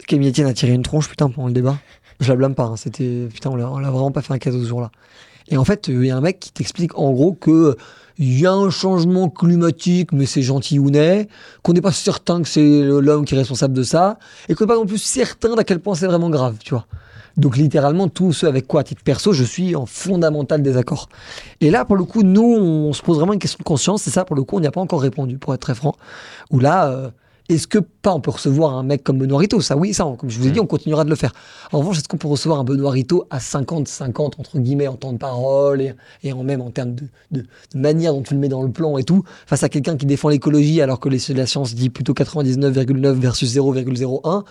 Camille 0.07 0.29
Etienne 0.29 0.47
a 0.47 0.53
tiré 0.53 0.73
une 0.73 0.83
tronche, 0.83 1.09
putain, 1.09 1.29
pendant 1.29 1.47
le 1.47 1.53
débat. 1.53 1.77
Je 2.19 2.29
la 2.29 2.35
blâme 2.35 2.55
pas. 2.55 2.65
hein. 2.65 2.75
C'était, 2.77 3.27
putain, 3.33 3.49
on 3.51 3.55
l'a, 3.55 3.89
vraiment 3.89 4.11
pas 4.11 4.21
fait 4.21 4.33
un 4.33 4.37
cadeau 4.37 4.61
ce 4.61 4.67
jour-là. 4.67 4.91
Et 5.47 5.57
en 5.57 5.65
fait, 5.65 5.89
euh, 5.89 6.03
il 6.03 6.07
y 6.07 6.11
a 6.11 6.17
un 6.17 6.21
mec 6.21 6.39
qui 6.39 6.51
t'explique 6.51 6.97
en 6.97 7.11
gros 7.11 7.33
que 7.33 7.51
euh, 7.51 7.75
il 8.17 8.39
y 8.39 8.45
a 8.45 8.53
un 8.53 8.69
changement 8.69 9.29
climatique, 9.29 10.11
mais 10.11 10.25
c'est 10.25 10.41
gentil 10.41 10.79
ou 10.79 10.89
n'est, 10.89 11.27
qu'on 11.61 11.73
n'est 11.73 11.81
pas 11.81 11.91
certain 11.91 12.41
que 12.41 12.47
c'est 12.47 12.81
l'homme 12.81 13.25
qui 13.25 13.35
est 13.35 13.37
responsable 13.37 13.73
de 13.73 13.83
ça, 13.83 14.17
et 14.47 14.55
qu'on 14.55 14.63
n'est 14.63 14.69
pas 14.69 14.75
non 14.75 14.85
plus 14.85 14.97
certain 14.97 15.55
d'à 15.55 15.63
quel 15.63 15.79
point 15.79 15.95
c'est 15.95 16.07
vraiment 16.07 16.29
grave, 16.29 16.55
tu 16.63 16.73
vois. 16.73 16.85
Donc 17.37 17.57
littéralement, 17.57 18.07
tout 18.07 18.31
ce 18.31 18.45
avec 18.45 18.65
quoi, 18.65 18.81
à 18.81 18.83
titre 18.85 19.03
perso, 19.03 19.33
je 19.33 19.43
suis 19.43 19.75
en 19.75 19.85
fondamental 19.85 20.61
désaccord. 20.63 21.09
Et 21.59 21.69
là, 21.69 21.83
pour 21.83 21.97
le 21.97 22.05
coup, 22.05 22.23
nous, 22.23 22.41
on 22.41 22.93
se 22.93 23.01
pose 23.01 23.17
vraiment 23.17 23.33
une 23.33 23.39
question 23.39 23.57
de 23.59 23.65
conscience, 23.65 24.07
et 24.07 24.11
ça, 24.11 24.23
pour 24.23 24.37
le 24.37 24.43
coup, 24.43 24.55
on 24.55 24.61
n'y 24.61 24.67
a 24.67 24.71
pas 24.71 24.81
encore 24.81 25.01
répondu, 25.01 25.37
pour 25.37 25.53
être 25.53 25.59
très 25.59 25.75
franc. 25.75 25.95
Où 26.51 26.59
là, 26.59 26.87
euh, 26.89 27.09
est-ce 27.47 27.67
que 27.67 27.77
pas 27.79 28.13
on 28.13 28.19
peut 28.21 28.31
recevoir 28.31 28.75
un 28.75 28.83
mec 28.83 29.03
comme 29.03 29.19
Benoît 29.19 29.39
Rito 29.39 29.61
Ça, 29.61 29.77
oui, 29.77 29.93
ça, 29.93 30.05
on- 30.05 30.15
comme 30.15 30.29
je 30.29 30.39
vous 30.39 30.47
ai 30.47 30.51
dit, 30.51 30.59
on 30.59 30.65
continuera 30.65 31.03
de 31.03 31.09
le 31.09 31.15
faire. 31.15 31.31
En 31.71 31.79
revanche, 31.79 31.97
est-ce 31.99 32.07
qu'on 32.07 32.17
peut 32.17 32.27
recevoir 32.27 32.59
un 32.59 32.63
Benoît 32.63 32.91
Rito 32.91 33.27
à 33.29 33.37
50-50, 33.39 34.39
entre 34.39 34.57
guillemets, 34.59 34.87
en 34.87 34.95
temps 34.95 35.13
de 35.13 35.17
parole, 35.17 35.81
et, 35.81 35.93
et 36.23 36.33
en 36.33 36.43
même 36.43 36.61
en 36.61 36.71
termes 36.71 36.95
de, 36.95 37.03
de- 37.31 37.41
de 37.73 37.79
manière 37.79 38.13
dont 38.13 38.21
tu 38.23 38.33
le 38.33 38.39
mets 38.39 38.47
dans 38.49 38.63
le 38.63 38.71
plan 38.71 38.97
et 38.97 39.03
tout, 39.03 39.23
face 39.45 39.63
à 39.63 39.69
quelqu'un 39.69 39.95
qui 39.97 40.05
défend 40.05 40.29
l'écologie 40.29 40.81
alors 40.81 40.99
que 40.99 41.09
les- 41.09 41.21
la 41.35 41.45
science 41.45 41.75
dit 41.75 41.89
plutôt 41.89 42.13
99,9 42.13 43.19
versus 43.19 43.49
0,01 43.51 44.43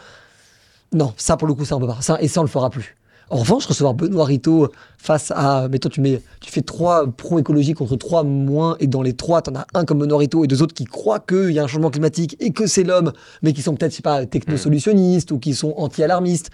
non, 0.92 1.12
ça 1.16 1.36
pour 1.36 1.48
le 1.48 1.54
coup, 1.54 1.64
ça 1.64 1.76
on 1.76 1.80
peut 1.80 1.88
pas. 1.88 1.98
Ça, 2.00 2.18
et 2.20 2.28
ça, 2.28 2.40
on 2.40 2.44
le 2.44 2.48
fera 2.48 2.70
plus. 2.70 2.96
En 3.30 3.38
revanche, 3.38 3.66
recevoir 3.66 3.94
Benoît 3.94 4.24
Rito 4.26 4.68
face 4.98 5.32
à, 5.34 5.68
mettons, 5.68 5.88
tu 5.88 6.00
mets, 6.00 6.20
tu 6.40 6.50
fais 6.52 6.60
trois 6.60 7.06
pro-écologie 7.06 7.72
contre 7.74 7.96
trois 7.96 8.22
moins, 8.22 8.76
et 8.80 8.86
dans 8.86 9.02
les 9.02 9.14
trois, 9.14 9.40
t'en 9.42 9.54
as 9.54 9.66
un 9.74 9.84
comme 9.84 9.98
Benoît 9.98 10.18
Rito 10.18 10.44
et 10.44 10.46
deux 10.46 10.62
autres 10.62 10.74
qui 10.74 10.84
croient 10.84 11.20
qu'il 11.20 11.50
y 11.50 11.58
a 11.58 11.64
un 11.64 11.66
changement 11.66 11.90
climatique 11.90 12.36
et 12.40 12.52
que 12.52 12.66
c'est 12.66 12.84
l'homme, 12.84 13.12
mais 13.42 13.52
qui 13.52 13.62
sont 13.62 13.74
peut-être, 13.74 13.92
je 13.92 13.96
sais 13.96 14.02
pas, 14.02 14.26
technosolutionnistes 14.26 15.32
ou 15.32 15.38
qui 15.38 15.54
sont 15.54 15.72
anti-alarmistes. 15.76 16.50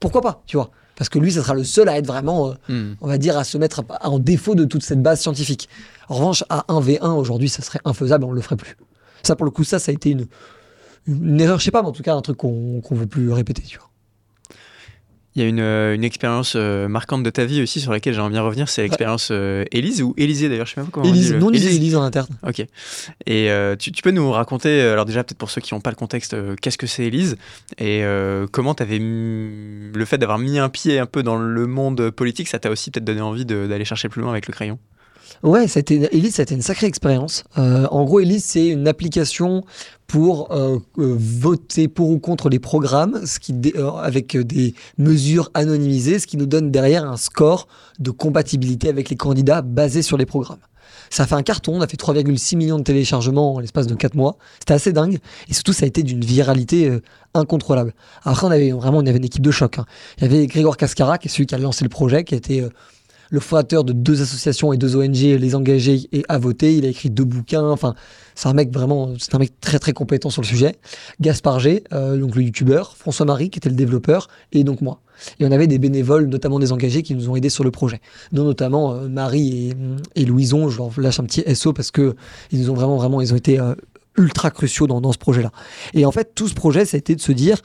Pourquoi 0.00 0.20
pas, 0.20 0.42
tu 0.46 0.56
vois? 0.56 0.70
Parce 0.96 1.08
que 1.08 1.18
lui, 1.18 1.32
ce 1.32 1.40
sera 1.42 1.54
le 1.54 1.64
seul 1.64 1.88
à 1.88 1.96
être 1.98 2.06
vraiment, 2.06 2.50
euh, 2.50 2.52
Hmm. 2.68 2.94
on 3.00 3.08
va 3.08 3.18
dire, 3.18 3.36
à 3.36 3.44
se 3.44 3.58
mettre 3.58 3.82
à- 3.88 4.08
en 4.08 4.18
défaut 4.18 4.54
de 4.54 4.64
toute 4.64 4.82
cette 4.82 5.02
base 5.02 5.20
scientifique. 5.20 5.68
En 6.08 6.14
revanche, 6.16 6.44
à 6.50 6.64
1v1, 6.68 7.12
aujourd'hui, 7.14 7.48
ça 7.48 7.62
serait 7.62 7.80
infaisable, 7.84 8.24
on 8.24 8.32
le 8.32 8.40
ferait 8.40 8.56
plus. 8.56 8.76
Ça, 9.22 9.34
pour 9.36 9.44
le 9.44 9.50
coup, 9.50 9.64
ça, 9.64 9.78
ça 9.78 9.90
a 9.90 9.94
été 9.94 10.10
une, 10.10 10.26
une 11.06 11.40
erreur, 11.40 11.58
je 11.58 11.64
sais 11.64 11.70
pas, 11.70 11.82
mais 11.82 11.88
en 11.88 11.92
tout 11.92 12.02
cas, 12.02 12.14
un 12.14 12.20
truc 12.22 12.36
qu'on 12.36 12.80
qu'on 12.80 12.94
veut 12.94 13.06
plus 13.06 13.32
répéter, 13.32 13.62
tu 13.62 13.78
vois. 13.78 13.88
Il 15.34 15.42
y 15.42 15.44
a 15.46 15.48
une, 15.48 15.60
euh, 15.60 15.94
une 15.94 16.04
expérience 16.04 16.54
euh, 16.56 16.88
marquante 16.88 17.22
de 17.22 17.30
ta 17.30 17.46
vie 17.46 17.62
aussi 17.62 17.80
sur 17.80 17.90
laquelle 17.90 18.12
j'aimerais 18.12 18.28
bien 18.28 18.42
revenir, 18.42 18.68
c'est 18.68 18.82
l'expérience 18.82 19.28
euh, 19.30 19.64
Élise 19.72 20.02
ou 20.02 20.12
Élysée 20.18 20.50
d'ailleurs, 20.50 20.66
je 20.66 20.74
sais 20.74 20.80
même 20.80 20.90
pas 20.90 20.92
comment 20.92 21.08
on 21.08 21.10
dit 21.10 21.18
Élise, 21.20 21.34
non, 21.34 21.48
Élise. 21.48 21.64
Élise, 21.64 21.76
Élise 21.76 21.96
en 21.96 22.02
interne. 22.02 22.28
Ok. 22.46 22.60
Et 22.60 23.50
euh, 23.50 23.74
tu, 23.74 23.92
tu 23.92 24.02
peux 24.02 24.10
nous 24.10 24.30
raconter, 24.30 24.82
euh, 24.82 24.92
alors 24.92 25.06
déjà 25.06 25.24
peut-être 25.24 25.38
pour 25.38 25.50
ceux 25.50 25.62
qui 25.62 25.72
n'ont 25.72 25.80
pas 25.80 25.88
le 25.90 25.96
contexte, 25.96 26.36
qu'est-ce 26.60 26.76
que 26.76 26.86
c'est 26.86 27.04
Élise 27.04 27.36
et 27.78 28.04
euh, 28.04 28.46
comment 28.50 28.74
tu 28.74 28.82
avais 28.82 28.98
le 29.00 30.04
fait 30.04 30.18
d'avoir 30.18 30.38
mis 30.38 30.58
un 30.58 30.68
pied 30.68 30.98
un 30.98 31.06
peu 31.06 31.22
dans 31.22 31.36
le 31.36 31.66
monde 31.66 32.10
politique, 32.10 32.48
ça 32.48 32.58
t'a 32.58 32.70
aussi 32.70 32.90
peut-être 32.90 33.04
donné 33.04 33.22
envie 33.22 33.46
d'aller 33.46 33.84
chercher 33.86 34.10
plus 34.10 34.20
loin 34.20 34.32
avec 34.32 34.46
le 34.46 34.52
crayon? 34.52 34.78
Ouais, 35.42 35.66
été, 35.66 36.08
Elise, 36.16 36.34
ça 36.34 36.42
a 36.42 36.44
été 36.44 36.54
une 36.54 36.62
sacrée 36.62 36.86
expérience. 36.86 37.44
Euh, 37.58 37.86
en 37.90 38.04
gros, 38.04 38.20
Elise, 38.20 38.44
c'est 38.44 38.68
une 38.68 38.86
application 38.88 39.64
pour 40.06 40.52
euh, 40.52 40.78
euh, 40.98 41.16
voter 41.18 41.88
pour 41.88 42.10
ou 42.10 42.18
contre 42.18 42.48
les 42.48 42.58
programmes, 42.58 43.24
ce 43.26 43.38
qui, 43.40 43.54
euh, 43.76 43.90
avec 43.92 44.36
euh, 44.36 44.44
des 44.44 44.74
mesures 44.98 45.50
anonymisées, 45.54 46.18
ce 46.18 46.26
qui 46.26 46.36
nous 46.36 46.46
donne 46.46 46.70
derrière 46.70 47.08
un 47.10 47.16
score 47.16 47.66
de 47.98 48.10
compatibilité 48.10 48.88
avec 48.88 49.10
les 49.10 49.16
candidats 49.16 49.62
basé 49.62 50.02
sur 50.02 50.16
les 50.16 50.26
programmes. 50.26 50.60
Ça 51.08 51.24
a 51.24 51.26
fait 51.26 51.34
un 51.34 51.42
carton, 51.42 51.76
on 51.76 51.80
a 51.80 51.86
fait 51.86 51.96
3,6 52.00 52.56
millions 52.56 52.78
de 52.78 52.84
téléchargements 52.84 53.54
en 53.54 53.60
l'espace 53.60 53.86
de 53.86 53.94
4 53.94 54.14
mois. 54.14 54.36
C'était 54.60 54.74
assez 54.74 54.92
dingue. 54.92 55.18
Et 55.48 55.54
surtout, 55.54 55.72
ça 55.72 55.84
a 55.84 55.88
été 55.88 56.02
d'une 56.02 56.24
viralité 56.24 56.88
euh, 56.88 57.02
incontrôlable. 57.34 57.94
Après, 58.24 58.46
on 58.46 58.50
avait 58.50 58.70
vraiment 58.70 58.98
on 58.98 59.06
avait 59.06 59.18
une 59.18 59.24
équipe 59.24 59.42
de 59.42 59.50
choc. 59.50 59.78
hein. 59.78 59.86
Il 60.18 60.24
y 60.24 60.26
avait 60.26 60.46
Grégoire 60.46 60.76
Cascara, 60.76 61.18
qui 61.18 61.28
est 61.28 61.30
celui 61.30 61.46
qui 61.46 61.54
a 61.54 61.58
lancé 61.58 61.84
le 61.84 61.90
projet, 61.90 62.24
qui 62.24 62.34
a 62.34 62.38
été 62.38 62.66
le 63.32 63.40
fondateur 63.40 63.82
de 63.82 63.94
deux 63.94 64.20
associations 64.20 64.74
et 64.74 64.76
deux 64.76 64.94
ONG, 64.94 65.16
Les 65.16 65.54
Engagés 65.54 66.06
et 66.12 66.22
À 66.28 66.36
Voter. 66.36 66.76
Il 66.76 66.84
a 66.84 66.88
écrit 66.88 67.08
deux 67.08 67.24
bouquins. 67.24 67.64
Enfin, 67.64 67.94
c'est 68.34 68.46
un 68.46 68.52
mec 68.52 68.70
vraiment, 68.70 69.14
c'est 69.18 69.34
un 69.34 69.38
mec 69.38 69.58
très 69.58 69.78
très 69.78 69.94
compétent 69.94 70.28
sur 70.28 70.42
le 70.42 70.46
sujet. 70.46 70.76
Gaspard 71.18 71.58
G, 71.58 71.82
euh, 71.94 72.18
donc 72.18 72.36
le 72.36 72.42
youtubeur, 72.42 72.94
François 72.94 73.24
Marie, 73.24 73.48
qui 73.48 73.58
était 73.58 73.70
le 73.70 73.74
développeur, 73.74 74.28
et 74.52 74.64
donc 74.64 74.82
moi. 74.82 75.00
Et 75.40 75.46
on 75.46 75.50
avait 75.50 75.66
des 75.66 75.78
bénévoles, 75.78 76.26
notamment 76.26 76.58
des 76.58 76.72
engagés, 76.72 77.02
qui 77.02 77.14
nous 77.14 77.30
ont 77.30 77.36
aidés 77.36 77.48
sur 77.48 77.64
le 77.64 77.70
projet. 77.70 78.02
Dont 78.32 78.44
notamment 78.44 78.92
euh, 78.92 79.08
Marie 79.08 79.70
et, 79.70 80.20
et 80.20 80.24
Louison. 80.26 80.68
Je 80.68 80.76
leur 80.76 80.90
lâche 81.00 81.18
un 81.18 81.24
petit 81.24 81.42
SO 81.56 81.72
parce 81.72 81.90
que 81.90 82.14
ils 82.50 82.60
nous 82.60 82.68
ont 82.68 82.74
vraiment, 82.74 82.98
vraiment, 82.98 83.22
ils 83.22 83.32
ont 83.32 83.36
été 83.36 83.58
euh, 83.58 83.74
ultra 84.18 84.50
cruciaux 84.50 84.86
dans, 84.86 85.00
dans 85.00 85.12
ce 85.12 85.18
projet-là. 85.18 85.52
Et 85.94 86.04
en 86.04 86.12
fait, 86.12 86.34
tout 86.34 86.48
ce 86.48 86.54
projet, 86.54 86.84
ça 86.84 86.96
a 86.96 86.98
été 86.98 87.16
de 87.16 87.20
se 87.22 87.32
dire, 87.32 87.62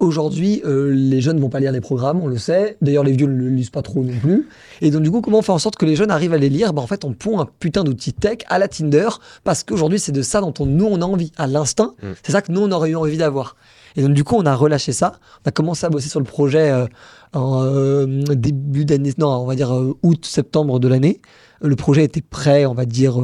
Aujourd'hui, 0.00 0.60
euh, 0.64 0.92
les 0.92 1.20
jeunes 1.20 1.40
vont 1.40 1.48
pas 1.48 1.60
lire 1.60 1.72
les 1.72 1.80
programmes, 1.80 2.20
on 2.20 2.26
le 2.26 2.36
sait. 2.36 2.76
D'ailleurs, 2.82 3.04
les 3.04 3.12
vieux 3.12 3.26
ne 3.26 3.32
le 3.36 3.48
lisent 3.48 3.70
pas 3.70 3.82
trop 3.82 4.02
non 4.02 4.12
plus. 4.20 4.48
Et 4.80 4.90
donc, 4.90 5.02
du 5.02 5.10
coup, 5.10 5.20
comment 5.20 5.38
on 5.38 5.42
fait 5.42 5.52
en 5.52 5.58
sorte 5.58 5.76
que 5.76 5.86
les 5.86 5.94
jeunes 5.96 6.10
arrivent 6.10 6.34
à 6.34 6.38
les 6.38 6.48
lire? 6.48 6.72
Bah, 6.72 6.82
En 6.82 6.86
fait, 6.86 7.04
on 7.04 7.12
pond 7.12 7.40
un 7.40 7.46
putain 7.60 7.84
d'outil 7.84 8.12
tech 8.12 8.38
à 8.48 8.58
la 8.58 8.68
Tinder 8.68 9.08
parce 9.44 9.62
qu'aujourd'hui, 9.62 9.98
c'est 9.98 10.12
de 10.12 10.22
ça 10.22 10.40
dont 10.40 10.52
on, 10.58 10.66
nous, 10.66 10.84
on 10.86 11.00
a 11.00 11.04
envie. 11.04 11.32
À 11.36 11.46
l'instinct, 11.46 11.94
Mm. 12.02 12.06
c'est 12.22 12.32
ça 12.32 12.42
que 12.42 12.50
nous, 12.52 12.60
on 12.60 12.72
aurait 12.72 12.90
eu 12.90 12.96
envie 12.96 13.16
d'avoir. 13.16 13.56
Et 13.96 14.02
donc, 14.02 14.12
du 14.12 14.24
coup, 14.24 14.34
on 14.36 14.44
a 14.46 14.54
relâché 14.54 14.92
ça. 14.92 15.12
On 15.44 15.48
a 15.48 15.52
commencé 15.52 15.86
à 15.86 15.90
bosser 15.90 16.08
sur 16.08 16.18
le 16.20 16.26
projet 16.26 16.70
euh, 16.70 16.86
en 17.32 17.62
euh, 17.64 18.06
début 18.34 18.84
d'année, 18.84 19.12
non, 19.18 19.28
on 19.28 19.46
va 19.46 19.54
dire 19.54 19.72
août-septembre 20.02 20.80
de 20.80 20.88
l'année. 20.88 21.20
Le 21.62 21.76
projet 21.76 22.02
était 22.04 22.20
prêt, 22.20 22.66
on 22.66 22.74
va 22.74 22.84
dire, 22.84 23.16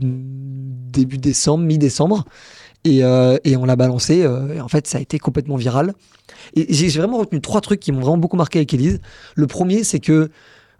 début 0.00 1.18
décembre, 1.18 1.64
mi-décembre. 1.64 2.24
Et, 2.84 3.04
euh, 3.04 3.36
et 3.44 3.56
on 3.56 3.64
l'a 3.64 3.76
balancé. 3.76 4.22
euh, 4.22 4.54
et 4.54 4.60
en 4.60 4.68
fait, 4.68 4.86
ça 4.86 4.98
a 4.98 5.00
été 5.00 5.18
complètement 5.18 5.56
viral. 5.56 5.94
Et 6.54 6.72
j'ai 6.72 6.88
j'ai 6.88 7.00
vraiment 7.00 7.18
retenu 7.18 7.40
trois 7.40 7.60
trucs 7.60 7.80
qui 7.80 7.92
m'ont 7.92 8.00
vraiment 8.00 8.18
beaucoup 8.18 8.36
marqué 8.36 8.60
avec 8.60 8.72
Elise. 8.72 9.00
Le 9.34 9.46
premier, 9.46 9.84
c'est 9.84 10.00
que 10.00 10.30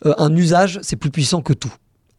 euh, 0.06 0.14
un 0.18 0.34
usage, 0.34 0.78
c'est 0.82 0.96
plus 0.96 1.10
puissant 1.10 1.42
que 1.42 1.52
tout. 1.52 1.72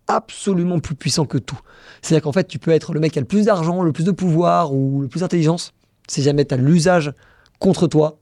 Absolument 0.08 0.80
plus 0.80 0.96
puissant 0.96 1.26
que 1.26 1.38
tout. 1.38 1.60
C'est-à-dire 2.02 2.24
qu'en 2.24 2.32
fait, 2.32 2.48
tu 2.48 2.60
peux 2.60 2.72
être 2.72 2.94
le 2.94 3.00
mec 3.00 3.14
qui 3.14 3.20
a 3.20 3.22
le 3.22 3.28
plus 3.28 3.46
d'argent, 3.46 3.84
le 3.84 3.92
plus 3.92 4.04
de 4.04 4.12
pouvoir 4.12 4.74
ou 4.74 5.02
le 5.02 5.08
plus 5.08 5.22
d'intelligence. 5.22 5.74
Si 6.08 6.24
jamais 6.24 6.46
tu 6.46 6.54
as 6.54 6.58
l'usage 6.58 7.14
contre 7.60 7.88
toi, 7.88 8.20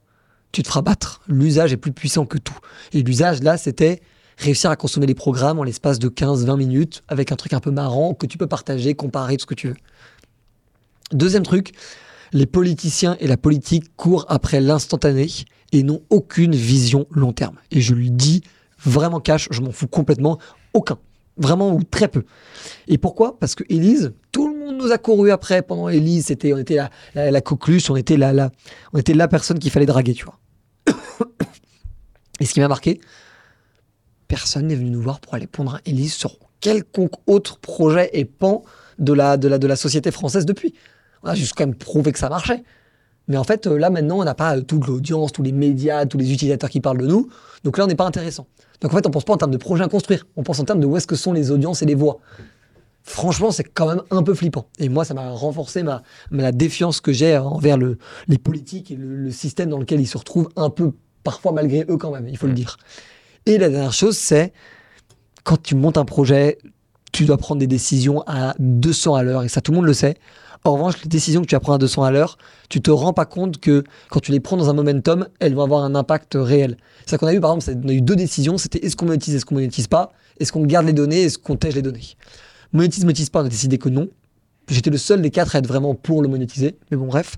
tu 0.51 0.63
te 0.63 0.67
feras 0.67 0.81
battre. 0.81 1.21
L'usage 1.27 1.73
est 1.73 1.77
plus 1.77 1.91
puissant 1.91 2.25
que 2.25 2.37
tout. 2.37 2.57
Et 2.93 3.01
l'usage, 3.03 3.41
là, 3.41 3.57
c'était 3.57 4.01
réussir 4.37 4.69
à 4.69 4.75
consommer 4.75 5.07
les 5.07 5.15
programmes 5.15 5.59
en 5.59 5.63
l'espace 5.63 5.97
de 5.99 6.09
15-20 6.09 6.57
minutes 6.57 7.03
avec 7.07 7.31
un 7.31 7.35
truc 7.35 7.53
un 7.53 7.59
peu 7.59 7.71
marrant 7.71 8.13
que 8.13 8.27
tu 8.27 8.37
peux 8.37 8.47
partager, 8.47 8.93
comparer, 8.93 9.37
tout 9.37 9.41
ce 9.41 9.45
que 9.47 9.55
tu 9.55 9.69
veux. 9.69 9.75
Deuxième 11.13 11.43
truc, 11.43 11.71
les 12.33 12.45
politiciens 12.45 13.15
et 13.19 13.27
la 13.27 13.37
politique 13.37 13.95
courent 13.95 14.25
après 14.27 14.59
l'instantané 14.59 15.27
et 15.71 15.83
n'ont 15.83 16.01
aucune 16.09 16.53
vision 16.53 17.07
long 17.11 17.33
terme. 17.33 17.57
Et 17.71 17.81
je 17.81 17.93
le 17.93 18.09
dis 18.09 18.41
vraiment 18.83 19.19
cash, 19.19 19.47
je 19.51 19.61
m'en 19.61 19.71
fous 19.71 19.87
complètement, 19.87 20.37
aucun. 20.73 20.97
Vraiment 21.37 21.73
ou 21.73 21.83
très 21.83 22.07
peu. 22.07 22.23
Et 22.87 22.97
pourquoi? 22.97 23.39
Parce 23.39 23.53
que 23.53 23.63
Élise, 23.69 24.13
tout 24.31 24.51
le 24.51 24.57
monde 24.59 24.77
nous 24.77 24.91
a 24.91 24.97
couru 24.97 25.31
après 25.31 25.61
pendant 25.61 25.87
Élise, 25.87 26.25
c'était, 26.25 26.51
on 26.51 26.57
était 26.57 26.75
la, 27.13 27.31
la, 27.31 27.41
coqueluche, 27.41 27.89
on 27.89 27.95
était 27.95 28.17
la, 28.17 28.49
on 28.91 28.97
était 28.97 29.13
la 29.13 29.27
personne 29.27 29.59
qu'il 29.59 29.71
fallait 29.71 29.85
draguer, 29.85 30.13
tu 30.13 30.25
vois. 30.25 30.39
et 32.39 32.45
ce 32.45 32.53
qui 32.53 32.59
m'a 32.59 32.67
marqué, 32.67 32.99
personne 34.27 34.67
n'est 34.67 34.75
venu 34.75 34.89
nous 34.89 35.01
voir 35.01 35.19
pour 35.19 35.35
aller 35.35 35.47
pondre 35.47 35.79
Élise 35.85 36.15
sur 36.15 36.37
quelconque 36.59 37.13
autre 37.27 37.59
projet 37.59 38.09
et 38.13 38.25
pan 38.25 38.63
de 38.97 39.13
la, 39.13 39.37
de 39.37 39.57
de 39.57 39.67
la 39.67 39.75
société 39.75 40.09
française 40.09 40.45
depuis. 40.45 40.73
On 41.27 41.31
a 41.31 41.35
juste 41.35 41.53
quand 41.55 41.65
même 41.65 41.75
prouvé 41.75 42.11
que 42.11 42.19
ça 42.19 42.29
marchait. 42.29 42.63
Mais 43.27 43.35
en 43.37 43.43
fait, 43.43 43.67
euh, 43.67 43.77
là 43.77 43.89
maintenant, 43.89 44.19
on 44.19 44.23
n'a 44.23 44.35
pas 44.35 44.57
euh, 44.57 44.61
toute 44.61 44.87
l'audience, 44.87 45.33
tous 45.33 45.43
les 45.43 45.51
médias, 45.51 46.05
tous 46.05 46.17
les 46.17 46.31
utilisateurs 46.31 46.69
qui 46.69 46.79
parlent 46.79 46.99
de 46.99 47.07
nous. 47.07 47.27
Donc 47.63 47.77
là, 47.77 47.83
on 47.83 47.87
n'est 47.87 47.95
pas 47.95 48.05
intéressant. 48.05 48.47
Donc 48.81 48.93
en 48.93 48.95
fait, 48.95 49.05
on 49.05 49.09
pense 49.11 49.25
pas 49.25 49.33
en 49.33 49.37
termes 49.37 49.51
de 49.51 49.57
projet 49.57 49.83
à 49.83 49.89
construire. 49.89 50.25
On 50.37 50.43
pense 50.43 50.59
en 50.59 50.63
termes 50.63 50.79
de 50.79 50.85
où 50.85 50.95
est-ce 50.95 51.07
que 51.07 51.15
sont 51.15 51.33
les 51.33 51.51
audiences 51.51 51.81
et 51.81 51.85
les 51.85 51.95
voix. 51.95 52.19
Franchement, 53.03 53.51
c'est 53.51 53.63
quand 53.63 53.87
même 53.87 54.01
un 54.11 54.23
peu 54.23 54.33
flippant. 54.33 54.67
Et 54.79 54.87
moi, 54.89 55.03
ça 55.05 55.13
m'a 55.13 55.29
renforcé 55.29 55.83
ma, 55.83 56.03
ma- 56.31 56.43
la 56.43 56.51
défiance 56.51 57.01
que 57.01 57.11
j'ai 57.11 57.37
envers 57.37 57.77
le, 57.77 57.97
les 58.27 58.37
politiques 58.37 58.91
et 58.91 58.95
le, 58.95 59.15
le 59.15 59.31
système 59.31 59.69
dans 59.69 59.79
lequel 59.79 59.99
ils 59.99 60.07
se 60.07 60.17
retrouvent 60.17 60.49
un 60.55 60.69
peu, 60.69 60.91
parfois 61.23 61.51
malgré 61.51 61.85
eux 61.89 61.97
quand 61.97 62.11
même, 62.11 62.27
il 62.27 62.37
faut 62.37 62.47
le 62.47 62.53
dire. 62.53 62.77
Et 63.45 63.57
la 63.57 63.69
dernière 63.69 63.93
chose, 63.93 64.17
c'est 64.17 64.53
quand 65.43 65.61
tu 65.61 65.75
montes 65.75 65.97
un 65.97 66.05
projet, 66.05 66.57
tu 67.11 67.25
dois 67.25 67.37
prendre 67.37 67.59
des 67.59 67.67
décisions 67.67 68.23
à 68.27 68.53
200 68.59 69.15
à 69.15 69.23
l'heure. 69.23 69.43
Et 69.43 69.49
ça, 69.49 69.61
tout 69.61 69.71
le 69.71 69.77
monde 69.77 69.85
le 69.85 69.93
sait. 69.93 70.15
En 70.63 70.73
revanche, 70.73 71.01
les 71.03 71.09
décisions 71.09 71.41
que 71.41 71.47
tu 71.47 71.55
vas 71.55 71.59
prendre 71.59 71.75
à 71.75 71.79
200 71.79 72.03
à 72.03 72.11
l'heure, 72.11 72.37
tu 72.69 72.81
te 72.81 72.91
rends 72.91 73.13
pas 73.13 73.25
compte 73.25 73.59
que 73.59 73.83
quand 74.09 74.19
tu 74.19 74.31
les 74.31 74.39
prends 74.39 74.57
dans 74.57 74.69
un 74.69 74.73
momentum, 74.73 75.27
elles 75.39 75.53
vont 75.53 75.63
avoir 75.63 75.83
un 75.83 75.95
impact 75.95 76.33
réel. 76.35 76.77
C'est 77.05 77.17
qu'on 77.17 77.27
a 77.27 77.33
eu, 77.33 77.39
par 77.39 77.55
exemple, 77.55 77.79
on 77.85 77.89
a 77.89 77.93
eu 77.93 78.01
deux 78.01 78.15
décisions. 78.15 78.57
C'était 78.57 78.79
est-ce 78.85 78.95
qu'on 78.95 79.05
monétise, 79.05 79.35
est-ce 79.35 79.45
qu'on 79.45 79.55
monétise 79.55 79.87
pas 79.87 80.11
Est-ce 80.39 80.51
qu'on 80.51 80.65
garde 80.65 80.85
les 80.85 80.93
données, 80.93 81.23
est-ce 81.23 81.37
qu'on 81.37 81.55
tège 81.55 81.75
les 81.75 81.81
données 81.81 82.15
Monétise, 82.73 83.03
monétise 83.05 83.29
pas, 83.29 83.41
on 83.41 83.45
a 83.45 83.49
décidé 83.49 83.77
que 83.77 83.87
non. 83.87 84.09
J'étais 84.67 84.89
le 84.89 84.97
seul 84.97 85.21
des 85.21 85.31
quatre 85.31 85.55
à 85.55 85.59
être 85.59 85.67
vraiment 85.67 85.95
pour 85.95 86.21
le 86.21 86.27
monétiser. 86.27 86.75
Mais 86.91 86.97
bon, 86.97 87.05
bref. 87.05 87.37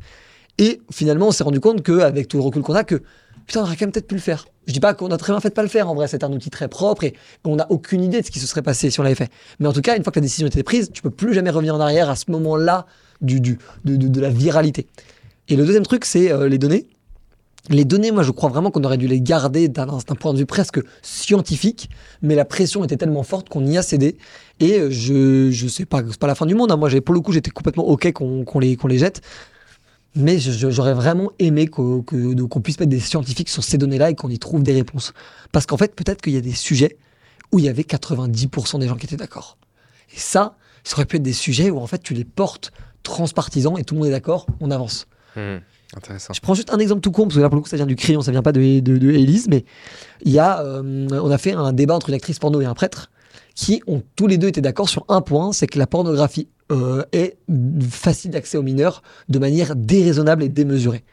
Et 0.57 0.81
finalement, 0.91 1.27
on 1.27 1.31
s'est 1.31 1.43
rendu 1.43 1.59
compte 1.59 1.83
qu'avec 1.83 2.27
tout 2.27 2.37
le 2.37 2.43
recul 2.43 2.63
qu'on 2.63 2.73
a, 2.73 2.83
que 2.83 3.03
putain, 3.49 3.61
on 3.61 3.63
aurait 3.63 3.75
quand 3.75 3.85
même 3.85 3.91
peut-être 3.91 4.07
pu 4.07 4.13
le 4.13 4.21
faire. 4.21 4.45
Je 4.67 4.73
dis 4.73 4.79
pas 4.79 4.93
qu'on 4.93 5.07
a 5.09 5.17
très 5.17 5.33
bien 5.33 5.39
fait 5.39 5.49
de 5.49 5.55
pas 5.55 5.63
le 5.63 5.69
faire, 5.69 5.89
en 5.89 5.95
vrai, 5.95 6.07
c'est 6.07 6.23
un 6.23 6.31
outil 6.31 6.51
très 6.51 6.67
propre 6.67 7.03
et 7.03 7.15
on 7.43 7.55
n'a 7.55 7.65
aucune 7.71 8.03
idée 8.03 8.21
de 8.21 8.25
ce 8.25 8.29
qui 8.29 8.37
se 8.39 8.45
serait 8.45 8.61
passé 8.61 8.91
si 8.91 8.99
on 8.99 9.03
l'avait 9.03 9.15
fait. 9.15 9.31
Mais 9.59 9.67
en 9.67 9.73
tout 9.73 9.81
cas, 9.81 9.97
une 9.97 10.03
fois 10.03 10.11
que 10.11 10.19
la 10.19 10.23
décision 10.23 10.45
était 10.45 10.61
prise, 10.61 10.91
tu 10.93 11.01
peux 11.01 11.09
plus 11.09 11.33
jamais 11.33 11.49
revenir 11.49 11.73
en 11.73 11.79
arrière 11.79 12.11
à 12.11 12.15
ce 12.15 12.29
moment-là 12.29 12.85
du, 13.21 13.41
de, 13.41 14.21
la 14.21 14.29
viralité. 14.29 14.85
Et 15.47 15.55
le 15.55 15.65
deuxième 15.65 15.83
truc, 15.83 16.05
c'est 16.05 16.31
euh, 16.31 16.47
les 16.47 16.59
données. 16.59 16.85
Les 17.69 17.85
données, 17.85 18.11
moi, 18.11 18.21
je 18.21 18.29
crois 18.29 18.49
vraiment 18.51 18.69
qu'on 18.69 18.83
aurait 18.83 18.97
dû 18.97 19.07
les 19.07 19.19
garder 19.19 19.67
d'un 19.67 19.87
point 20.19 20.33
de 20.33 20.37
vue 20.37 20.45
presque 20.45 20.79
scientifique, 21.01 21.89
mais 22.21 22.35
la 22.35 22.45
pression 22.45 22.83
était 22.83 22.97
tellement 22.97 23.23
forte 23.23 23.49
qu'on 23.49 23.65
y 23.65 23.79
a 23.79 23.81
cédé. 23.81 24.15
Et 24.59 24.79
euh, 24.79 24.91
je, 24.91 25.49
je 25.49 25.67
sais 25.67 25.85
pas, 25.85 26.03
c'est 26.07 26.19
pas 26.19 26.27
la 26.27 26.35
fin 26.35 26.45
du 26.45 26.53
monde. 26.53 26.71
hein. 26.71 26.77
Moi, 26.77 26.89
j'ai- 26.89 27.01
pour 27.01 27.15
le 27.15 27.21
coup, 27.21 27.31
j'étais 27.31 27.49
complètement 27.49 27.87
ok 27.87 28.11
qu'on 28.13 28.59
les, 28.59 28.75
qu'on 28.75 28.87
les 28.87 28.99
jette. 28.99 29.21
Mais 30.15 30.39
j'aurais 30.39 30.93
vraiment 30.93 31.31
aimé 31.39 31.67
qu'on 31.67 32.01
puisse 32.63 32.79
mettre 32.79 32.89
des 32.89 32.99
scientifiques 32.99 33.49
sur 33.49 33.63
ces 33.63 33.77
données-là 33.77 34.09
et 34.09 34.15
qu'on 34.15 34.29
y 34.29 34.39
trouve 34.39 34.63
des 34.63 34.73
réponses. 34.73 35.13
Parce 35.51 35.65
qu'en 35.65 35.77
fait, 35.77 35.95
peut-être 35.95 36.21
qu'il 36.21 36.33
y 36.33 36.37
a 36.37 36.41
des 36.41 36.53
sujets 36.53 36.97
où 37.51 37.59
il 37.59 37.65
y 37.65 37.69
avait 37.69 37.83
90% 37.83 38.79
des 38.79 38.87
gens 38.87 38.95
qui 38.95 39.05
étaient 39.05 39.17
d'accord. 39.17 39.57
Et 40.13 40.19
ça, 40.19 40.55
ça 40.83 40.95
aurait 40.95 41.05
pu 41.05 41.17
être 41.17 41.23
des 41.23 41.33
sujets 41.33 41.69
où 41.69 41.79
en 41.79 41.87
fait 41.87 42.01
tu 42.01 42.13
les 42.13 42.25
portes 42.25 42.71
transpartisans 43.03 43.77
et 43.77 43.83
tout 43.83 43.95
le 43.95 43.99
monde 43.99 44.07
est 44.09 44.11
d'accord, 44.11 44.47
on 44.59 44.71
avance. 44.71 45.07
Hmm, 45.35 45.57
Intéressant. 45.95 46.33
Je 46.33 46.41
prends 46.41 46.53
juste 46.53 46.71
un 46.71 46.77
exemple 46.77 47.01
tout 47.01 47.11
con, 47.11 47.23
parce 47.23 47.35
que 47.35 47.41
là 47.41 47.49
pour 47.49 47.55
le 47.55 47.61
coup 47.61 47.69
ça 47.69 47.77
vient 47.77 47.85
du 47.87 47.95
crayon, 47.95 48.21
ça 48.21 48.31
vient 48.31 48.43
pas 48.43 48.51
de, 48.51 48.79
de, 48.79 48.97
de 48.97 49.11
Élise, 49.11 49.47
mais 49.47 49.65
il 50.23 50.31
y 50.31 50.39
a, 50.39 50.61
euh, 50.61 51.07
on 51.11 51.31
a 51.31 51.37
fait 51.37 51.53
un 51.53 51.73
débat 51.73 51.95
entre 51.95 52.09
une 52.09 52.15
actrice 52.15 52.37
porno 52.37 52.61
et 52.61 52.65
un 52.65 52.73
prêtre 52.75 53.09
qui 53.59 53.83
ont 53.87 54.01
tous 54.15 54.27
les 54.27 54.37
deux 54.37 54.47
été 54.47 54.61
d'accord 54.61 54.87
sur 54.87 55.03
un 55.09 55.19
point, 55.19 55.51
c'est 55.51 55.67
que 55.67 55.77
la 55.77 55.85
pornographie 55.85 56.47
euh, 56.71 57.03
est 57.11 57.37
facile 57.89 58.31
d'accès 58.31 58.57
aux 58.57 58.61
mineurs 58.61 59.03
de 59.27 59.37
manière 59.37 59.75
déraisonnable 59.75 60.43
et 60.43 60.49
démesurée. 60.49 61.03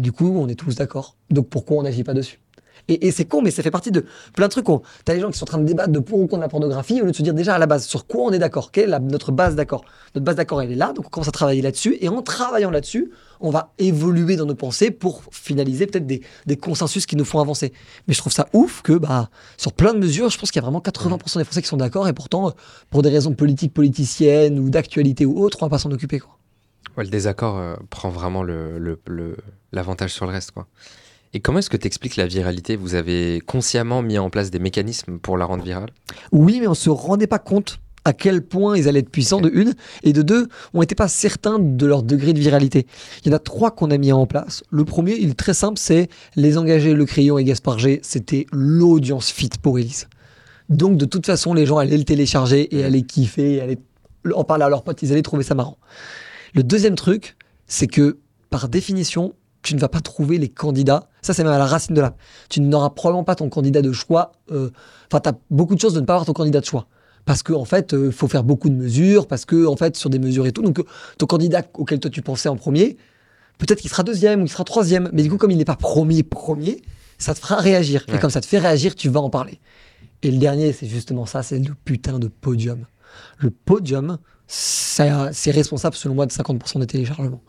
Du 0.00 0.10
coup, 0.10 0.38
on 0.38 0.48
est 0.48 0.54
tous 0.54 0.76
d'accord. 0.76 1.18
Donc 1.30 1.50
pourquoi 1.50 1.76
on 1.76 1.82
n'agit 1.82 2.02
pas 2.02 2.14
dessus? 2.14 2.40
Et, 2.88 3.10
c'est 3.12 3.24
con, 3.24 3.40
mais 3.40 3.50
ça 3.50 3.62
fait 3.62 3.70
partie 3.70 3.90
de 3.90 4.04
plein 4.34 4.46
de 4.46 4.50
trucs. 4.50 4.66
T'as 5.04 5.14
les 5.14 5.20
gens 5.20 5.30
qui 5.30 5.38
sont 5.38 5.44
en 5.44 5.46
train 5.46 5.58
de 5.58 5.64
débattre 5.64 5.90
de 5.90 5.98
pour 6.00 6.20
ou 6.20 6.26
contre 6.26 6.42
la 6.42 6.48
pornographie, 6.48 7.00
au 7.00 7.04
lieu 7.04 7.12
de 7.12 7.16
se 7.16 7.22
dire 7.22 7.32
déjà 7.32 7.54
à 7.54 7.58
la 7.58 7.66
base 7.66 7.86
sur 7.86 8.06
quoi 8.06 8.24
on 8.24 8.30
est 8.32 8.38
d'accord, 8.38 8.72
quelle 8.72 8.92
est 8.92 9.00
notre 9.00 9.32
base 9.32 9.54
d'accord. 9.54 9.84
Notre 10.14 10.24
base 10.24 10.36
d'accord, 10.36 10.60
elle 10.60 10.72
est 10.72 10.76
là, 10.76 10.92
donc 10.92 11.06
on 11.06 11.08
commence 11.08 11.28
à 11.28 11.32
travailler 11.32 11.62
là-dessus, 11.62 11.96
et 12.00 12.08
en 12.08 12.20
travaillant 12.20 12.70
là-dessus, 12.70 13.10
on 13.40 13.50
va 13.50 13.72
évoluer 13.78 14.36
dans 14.36 14.46
nos 14.46 14.54
pensées 14.54 14.90
pour 14.90 15.22
finaliser 15.30 15.86
peut-être 15.86 16.06
des, 16.06 16.56
consensus 16.56 17.06
qui 17.06 17.16
nous 17.16 17.24
font 17.24 17.40
avancer. 17.40 17.72
Mais 18.06 18.14
je 18.14 18.18
trouve 18.18 18.32
ça 18.32 18.48
ouf 18.52 18.82
que 18.82 18.92
bah, 18.92 19.30
sur 19.56 19.72
plein 19.72 19.94
de 19.94 19.98
mesures, 19.98 20.28
je 20.28 20.38
pense 20.38 20.50
qu'il 20.50 20.60
y 20.60 20.62
a 20.62 20.66
vraiment 20.66 20.80
80% 20.80 21.38
des 21.38 21.44
Français 21.44 21.62
qui 21.62 21.68
sont 21.68 21.76
d'accord, 21.76 22.06
et 22.06 22.12
pourtant, 22.12 22.52
pour 22.90 23.02
des 23.02 23.10
raisons 23.10 23.32
politiques, 23.32 23.72
politiciennes, 23.72 24.58
ou 24.58 24.68
d'actualité 24.68 25.24
ou 25.24 25.42
autres, 25.42 25.58
on 25.62 25.66
va 25.66 25.70
pas 25.70 25.78
s'en 25.78 25.90
occuper. 25.90 26.20
Le 26.96 27.06
désaccord 27.06 27.58
euh, 27.58 27.74
prend 27.90 28.08
vraiment 28.08 28.44
l'avantage 29.72 30.12
sur 30.12 30.26
le 30.26 30.32
reste. 30.32 30.52
Quoi. 30.52 30.68
Et 31.36 31.40
comment 31.40 31.58
est-ce 31.58 31.68
que 31.68 31.76
tu 31.76 31.88
expliques 31.88 32.14
la 32.14 32.28
viralité? 32.28 32.76
Vous 32.76 32.94
avez 32.94 33.40
consciemment 33.44 34.02
mis 34.02 34.18
en 34.18 34.30
place 34.30 34.52
des 34.52 34.60
mécanismes 34.60 35.18
pour 35.18 35.36
la 35.36 35.44
rendre 35.44 35.64
virale? 35.64 35.90
Oui, 36.30 36.60
mais 36.60 36.68
on 36.68 36.74
se 36.74 36.90
rendait 36.90 37.26
pas 37.26 37.40
compte 37.40 37.80
à 38.04 38.12
quel 38.12 38.42
point 38.42 38.76
ils 38.76 38.86
allaient 38.86 39.00
être 39.00 39.10
puissants, 39.10 39.40
de 39.40 39.50
une, 39.52 39.74
et 40.04 40.12
de 40.12 40.22
deux, 40.22 40.46
on 40.74 40.80
n'était 40.80 40.94
pas 40.94 41.08
certain 41.08 41.58
de 41.58 41.86
leur 41.86 42.04
degré 42.04 42.34
de 42.34 42.38
viralité. 42.38 42.86
Il 43.24 43.30
y 43.30 43.32
en 43.32 43.36
a 43.36 43.40
trois 43.40 43.72
qu'on 43.72 43.90
a 43.90 43.98
mis 43.98 44.12
en 44.12 44.26
place. 44.26 44.62
Le 44.70 44.84
premier, 44.84 45.16
il 45.16 45.30
est 45.30 45.38
très 45.38 45.54
simple, 45.54 45.78
c'est 45.78 46.08
les 46.36 46.56
engagés, 46.56 46.94
Le 46.94 47.04
Crayon 47.04 47.38
et 47.38 47.44
Gaspard 47.44 47.80
G, 47.80 48.00
c'était 48.04 48.46
l'audience 48.52 49.30
fit 49.30 49.50
pour 49.60 49.78
Elise. 49.78 50.06
Donc, 50.68 50.98
de 50.98 51.04
toute 51.06 51.26
façon, 51.26 51.52
les 51.52 51.66
gens 51.66 51.78
allaient 51.78 51.96
le 51.96 52.04
télécharger 52.04 52.76
et 52.76 52.84
allaient 52.84 53.02
kiffer, 53.02 53.54
et 53.54 53.60
allaient 53.60 53.80
en 54.34 54.44
parler 54.44 54.64
à 54.64 54.68
leurs 54.68 54.84
potes, 54.84 55.02
ils 55.02 55.10
allaient 55.10 55.22
trouver 55.22 55.42
ça 55.42 55.54
marrant. 55.54 55.78
Le 56.54 56.62
deuxième 56.62 56.94
truc, 56.94 57.36
c'est 57.66 57.88
que, 57.88 58.18
par 58.50 58.68
définition, 58.68 59.34
tu 59.62 59.74
ne 59.74 59.80
vas 59.80 59.88
pas 59.88 60.00
trouver 60.00 60.38
les 60.38 60.48
candidats. 60.48 61.08
Ça, 61.24 61.32
c'est 61.32 61.42
même 61.42 61.52
à 61.52 61.58
la 61.58 61.66
racine 61.66 61.94
de 61.94 62.00
l'app. 62.00 62.18
Tu 62.50 62.60
n'auras 62.60 62.90
probablement 62.90 63.24
pas 63.24 63.34
ton 63.34 63.48
candidat 63.48 63.80
de 63.82 63.92
choix. 63.92 64.32
euh, 64.52 64.70
Enfin, 65.10 65.20
tu 65.20 65.28
as 65.30 65.34
beaucoup 65.50 65.74
de 65.74 65.80
chances 65.80 65.94
de 65.94 66.00
ne 66.00 66.04
pas 66.06 66.12
avoir 66.14 66.26
ton 66.26 66.32
candidat 66.34 66.60
de 66.60 66.66
choix. 66.66 66.86
Parce 67.24 67.42
qu'en 67.42 67.60
en 67.60 67.64
fait, 67.64 67.94
il 67.98 68.12
faut 68.12 68.28
faire 68.28 68.44
beaucoup 68.44 68.68
de 68.68 68.74
mesures, 68.74 69.26
parce 69.26 69.46
que, 69.46 69.66
en 69.66 69.76
fait, 69.76 69.96
sur 69.96 70.10
des 70.10 70.18
mesures 70.18 70.46
et 70.46 70.52
tout. 70.52 70.60
Donc, 70.62 70.78
euh, 70.80 70.84
ton 71.16 71.24
candidat 71.26 71.62
auquel 71.74 71.98
toi 71.98 72.10
tu 72.10 72.20
pensais 72.20 72.50
en 72.50 72.56
premier, 72.56 72.98
peut-être 73.56 73.80
qu'il 73.80 73.88
sera 73.90 74.02
deuxième 74.02 74.40
ou 74.40 74.44
qu'il 74.44 74.52
sera 74.52 74.64
troisième. 74.64 75.08
Mais 75.14 75.22
du 75.22 75.30
coup, 75.30 75.38
comme 75.38 75.50
il 75.50 75.56
n'est 75.56 75.64
pas 75.64 75.76
premier, 75.76 76.22
premier, 76.22 76.82
ça 77.16 77.32
te 77.32 77.38
fera 77.38 77.56
réagir. 77.56 78.04
Et 78.08 78.12
comme 78.20 78.30
ça 78.30 78.40
te 78.42 78.46
fait 78.46 78.58
réagir, 78.58 78.94
tu 78.94 79.08
vas 79.08 79.20
en 79.20 79.30
parler. 79.30 79.60
Et 80.22 80.30
le 80.30 80.36
dernier, 80.36 80.72
c'est 80.74 80.86
justement 80.86 81.24
ça, 81.24 81.42
c'est 81.42 81.58
le 81.58 81.74
putain 81.86 82.18
de 82.18 82.28
podium. 82.28 82.84
Le 83.38 83.48
podium, 83.50 84.18
ça- 84.46 85.30
c'est 85.32 85.50
responsable, 85.50 85.96
selon 85.96 86.14
moi, 86.14 86.26
de 86.26 86.32
50% 86.32 86.78
des 86.80 86.86
téléchargements. 86.86 87.42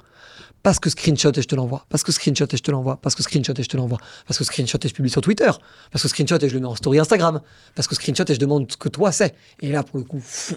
Parce 0.66 0.80
que 0.80 0.89
screenshot 0.89 1.32
et 1.32 1.41
je 1.43 1.47
te 1.47 1.53
l'envoie. 1.55 1.86
Parce 1.89 2.03
que 2.03 2.11
screenshot 2.11 2.45
et 2.51 2.57
je 2.57 2.63
te 2.63 2.72
l'envoie. 2.72 2.97
Parce 3.01 3.13
que 3.13 3.22
screenshot 3.22 3.53
et 3.55 3.61
je 3.63 3.70
te 3.70 3.78
l'envoie. 3.78 3.99
Parce 4.28 4.39
que 4.39 4.43
screenshot 4.43 4.80
et 4.84 4.88
je 4.88 4.93
publie 4.95 5.11
sur 5.11 5.22
Twitter. 5.22 5.51
Parce 5.91 6.01
que 6.01 6.07
screenshot 6.09 6.38
et 6.41 6.49
je 6.49 6.55
le 6.55 6.59
mets 6.59 6.66
en 6.68 6.76
story 6.76 6.97
Instagram. 6.97 7.39
Parce 7.76 7.88
que 7.88 7.93
screenshot 7.93 8.24
et 8.28 8.34
je 8.34 8.39
demande 8.39 8.72
ce 8.72 8.76
que 8.76 8.89
toi 8.89 9.11
c'est. 9.11 9.36
Et 9.61 9.72
là, 9.72 9.84
pour 9.84 9.99
le 9.99 10.03
coup, 10.05 10.20
fou. 10.22 10.55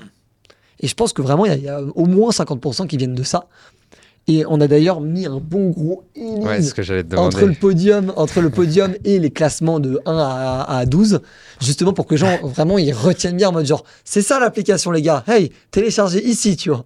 Et 0.80 0.86
je 0.88 0.94
pense 0.94 1.12
que 1.12 1.20
vraiment, 1.20 1.44
il 1.44 1.50
y 1.50 1.54
a- 1.54 1.56
il 1.59 1.62
y, 1.64 1.68
a 1.68 1.82
au 1.82 2.06
moins 2.06 2.30
50% 2.32 2.86
qui 2.86 2.96
viennent 2.96 3.14
de 3.14 3.22
ça. 3.22 3.48
Et 4.28 4.44
on 4.46 4.61
a 4.61 4.66
d'ailleurs 4.68 5.00
mis 5.02 5.26
un 5.26 5.38
bon 5.40 5.70
gros 5.70 6.04
Ouais, 6.16 6.62
ce 6.62 6.72
que 6.74 6.82
j'allais 6.82 7.04
te 7.04 7.16
entre 7.16 7.44
le 7.46 7.54
podium, 7.54 8.12
entre 8.16 8.40
le 8.40 8.50
podium 8.50 8.94
et 9.04 9.18
les 9.18 9.30
classements 9.30 9.80
de 9.80 10.00
1 10.06 10.16
à, 10.18 10.78
à 10.78 10.86
12, 10.86 11.20
justement 11.62 11.92
pour 11.94 12.06
que 12.06 12.14
les 12.14 12.18
gens 12.18 12.38
vraiment 12.42 12.76
ils 12.78 12.92
retiennent 12.92 13.36
bien 13.38 13.48
en 13.48 13.52
mode 13.52 13.64
genre 13.66 13.84
c'est 14.04 14.20
ça 14.22 14.38
l'application 14.38 14.90
les 14.90 15.00
gars, 15.00 15.24
hey 15.28 15.50
téléchargez 15.70 16.22
ici 16.26 16.56
tu 16.59 16.68
vois. 16.68 16.84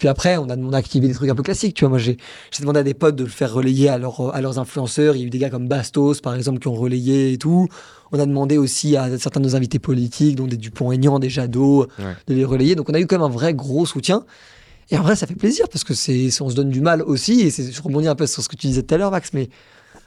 Puis 0.00 0.08
après 0.08 0.38
on 0.38 0.48
a 0.48 0.56
demandé 0.56 0.76
à 0.76 0.78
activer 0.78 1.08
des 1.08 1.12
trucs 1.12 1.28
un 1.28 1.34
peu 1.34 1.42
classiques 1.42 1.74
tu 1.74 1.84
vois 1.84 1.90
moi 1.90 1.98
j'ai 1.98 2.16
demandé 2.58 2.80
à 2.80 2.82
des 2.82 2.94
potes 2.94 3.16
de 3.16 3.24
le 3.24 3.28
faire 3.28 3.52
relayer 3.52 3.90
à, 3.90 3.98
leurs 3.98 4.34
à 4.34 4.40
leurs 4.40 4.58
influenceurs, 4.58 5.14
il 5.14 5.20
y 5.20 5.24
a 5.24 5.26
eu 5.26 5.30
des 5.30 5.36
gars 5.36 5.50
comme 5.50 5.68
Bastos 5.68 6.22
par 6.22 6.34
exemple 6.34 6.58
qui 6.58 6.68
ont 6.68 6.74
relayé 6.74 7.34
et 7.34 7.36
tout. 7.38 7.68
On 8.10 8.18
a 8.18 8.24
demandé 8.24 8.56
aussi 8.56 8.96
à 8.96 9.18
certains 9.18 9.40
de 9.40 9.44
nos 9.44 9.56
invités 9.56 9.78
politiques 9.78 10.36
dont 10.36 10.46
des 10.46 10.56
Dupont-Aignan, 10.56 11.18
des 11.18 11.28
Jadot 11.28 11.86
Ouais. 11.98 12.16
de 12.28 12.34
les 12.34 12.46
relayer 12.46 12.76
donc 12.76 12.88
on 12.88 12.94
a 12.94 12.98
eu 13.00 13.06
quand 13.06 13.16
même 13.16 13.26
un 13.26 13.28
vrai 13.28 13.52
gros 13.52 13.84
soutien. 13.84 14.24
Et 14.90 14.96
en 14.96 15.02
vrai, 15.02 15.14
ça 15.16 15.26
fait 15.26 15.36
plaisir 15.36 15.68
parce 15.68 15.84
que 15.84 15.92
c'est, 15.94 16.28
on 16.40 16.48
se 16.48 16.54
donne 16.56 16.70
du 16.70 16.80
mal 16.80 17.02
aussi. 17.02 17.42
Et 17.42 17.50
c'est, 17.50 17.70
je 17.70 17.80
rebondis 17.82 18.08
un 18.08 18.16
peu 18.16 18.26
sur 18.26 18.42
ce 18.42 18.48
que 18.48 18.56
tu 18.56 18.66
disais 18.66 18.82
tout 18.82 18.92
à 18.94 18.98
l'heure, 18.98 19.12
Max, 19.12 19.30
mais 19.34 19.48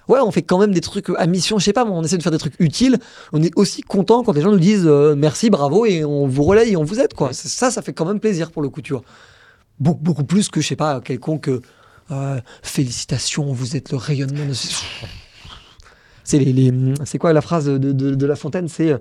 ouais, 0.09 0.19
on 0.19 0.29
fait 0.31 0.41
quand 0.41 0.57
même 0.57 0.73
des 0.73 0.81
trucs 0.81 1.09
à 1.15 1.25
mission, 1.25 1.57
je 1.57 1.63
sais 1.63 1.71
pas, 1.71 1.85
on 1.85 2.03
essaie 2.03 2.17
de 2.17 2.23
faire 2.23 2.33
des 2.33 2.37
trucs 2.37 2.55
utiles. 2.59 2.97
On 3.31 3.41
est 3.41 3.51
aussi 3.55 3.81
content 3.81 4.23
quand 4.23 4.33
les 4.33 4.41
gens 4.41 4.51
nous 4.51 4.59
disent 4.59 4.85
euh, 4.85 5.15
merci, 5.15 5.49
bravo, 5.49 5.85
et 5.85 6.03
on 6.03 6.27
vous 6.27 6.43
relaye 6.43 6.73
et 6.73 6.75
on 6.75 6.83
vous 6.83 6.99
aide, 6.99 7.13
quoi. 7.13 7.29
Ça, 7.31 7.71
ça 7.71 7.81
fait 7.81 7.93
quand 7.93 8.03
même 8.05 8.19
plaisir 8.19 8.51
pour 8.51 8.61
le 8.61 8.67
coup, 8.67 8.81
tu 8.81 8.91
vois. 8.91 9.03
Beaucoup, 9.80 10.01
beaucoup 10.03 10.24
plus 10.24 10.49
que, 10.49 10.61
je 10.61 10.67
sais 10.67 10.76
pas, 10.76 11.01
quelconque 11.01 11.49
euh, 12.11 12.39
félicitations, 12.61 13.51
vous 13.51 13.76
êtes 13.76 13.91
le 13.91 13.97
rayonnement 13.97 14.45
de. 14.45 14.53
C'est 16.26 16.39
les, 16.39 16.53
les- 16.53 16.71
c'est 17.03 17.17
quoi 17.17 17.34
la 17.34 17.41
phrase 17.41 17.65
de, 17.65 17.78
de- 17.78 18.15
de 18.15 18.26
La 18.26 18.38
Fontaine? 18.38 18.69
C'est 18.69 18.93
euh, 18.93 18.97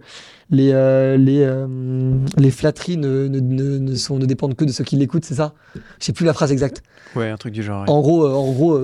les, 0.50 0.72
euh, 0.72 1.16
les, 1.16 1.42
euh, 1.44 2.16
les 2.36 2.50
flatteries 2.50 2.96
ne, 2.96 3.28
ne, 3.28 3.38
ne, 3.38 3.78
ne 3.78 3.94
sont, 3.94 4.18
ne 4.18 4.26
dépendent 4.26 4.56
que 4.56 4.64
de 4.64 4.72
ceux 4.72 4.82
qui 4.82 4.96
l'écoutent, 4.96 5.24
c'est 5.24 5.36
ça? 5.36 5.54
Je 5.76 5.80
sais 6.06 6.12
plus 6.12 6.26
la 6.26 6.32
phrase 6.34 6.50
exacte. 6.50 6.82
Ouais, 7.14 7.30
un 7.30 7.36
truc 7.36 7.52
du 7.54 7.62
genre. 7.62 7.82
ouais. 7.82 7.88
En 7.90 8.00
gros, 8.00 8.26
en 8.26 8.50
gros 8.52 8.76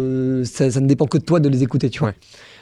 ça, 0.45 0.71
ça 0.71 0.79
ne 0.81 0.87
dépend 0.87 1.07
que 1.07 1.19
de 1.19 1.25
toi 1.25 1.41
de 1.41 1.49
les 1.49 1.65
écouter, 1.65 1.91
tu 1.91 1.99
vois. 1.99 2.11
Ouais. 2.11 2.15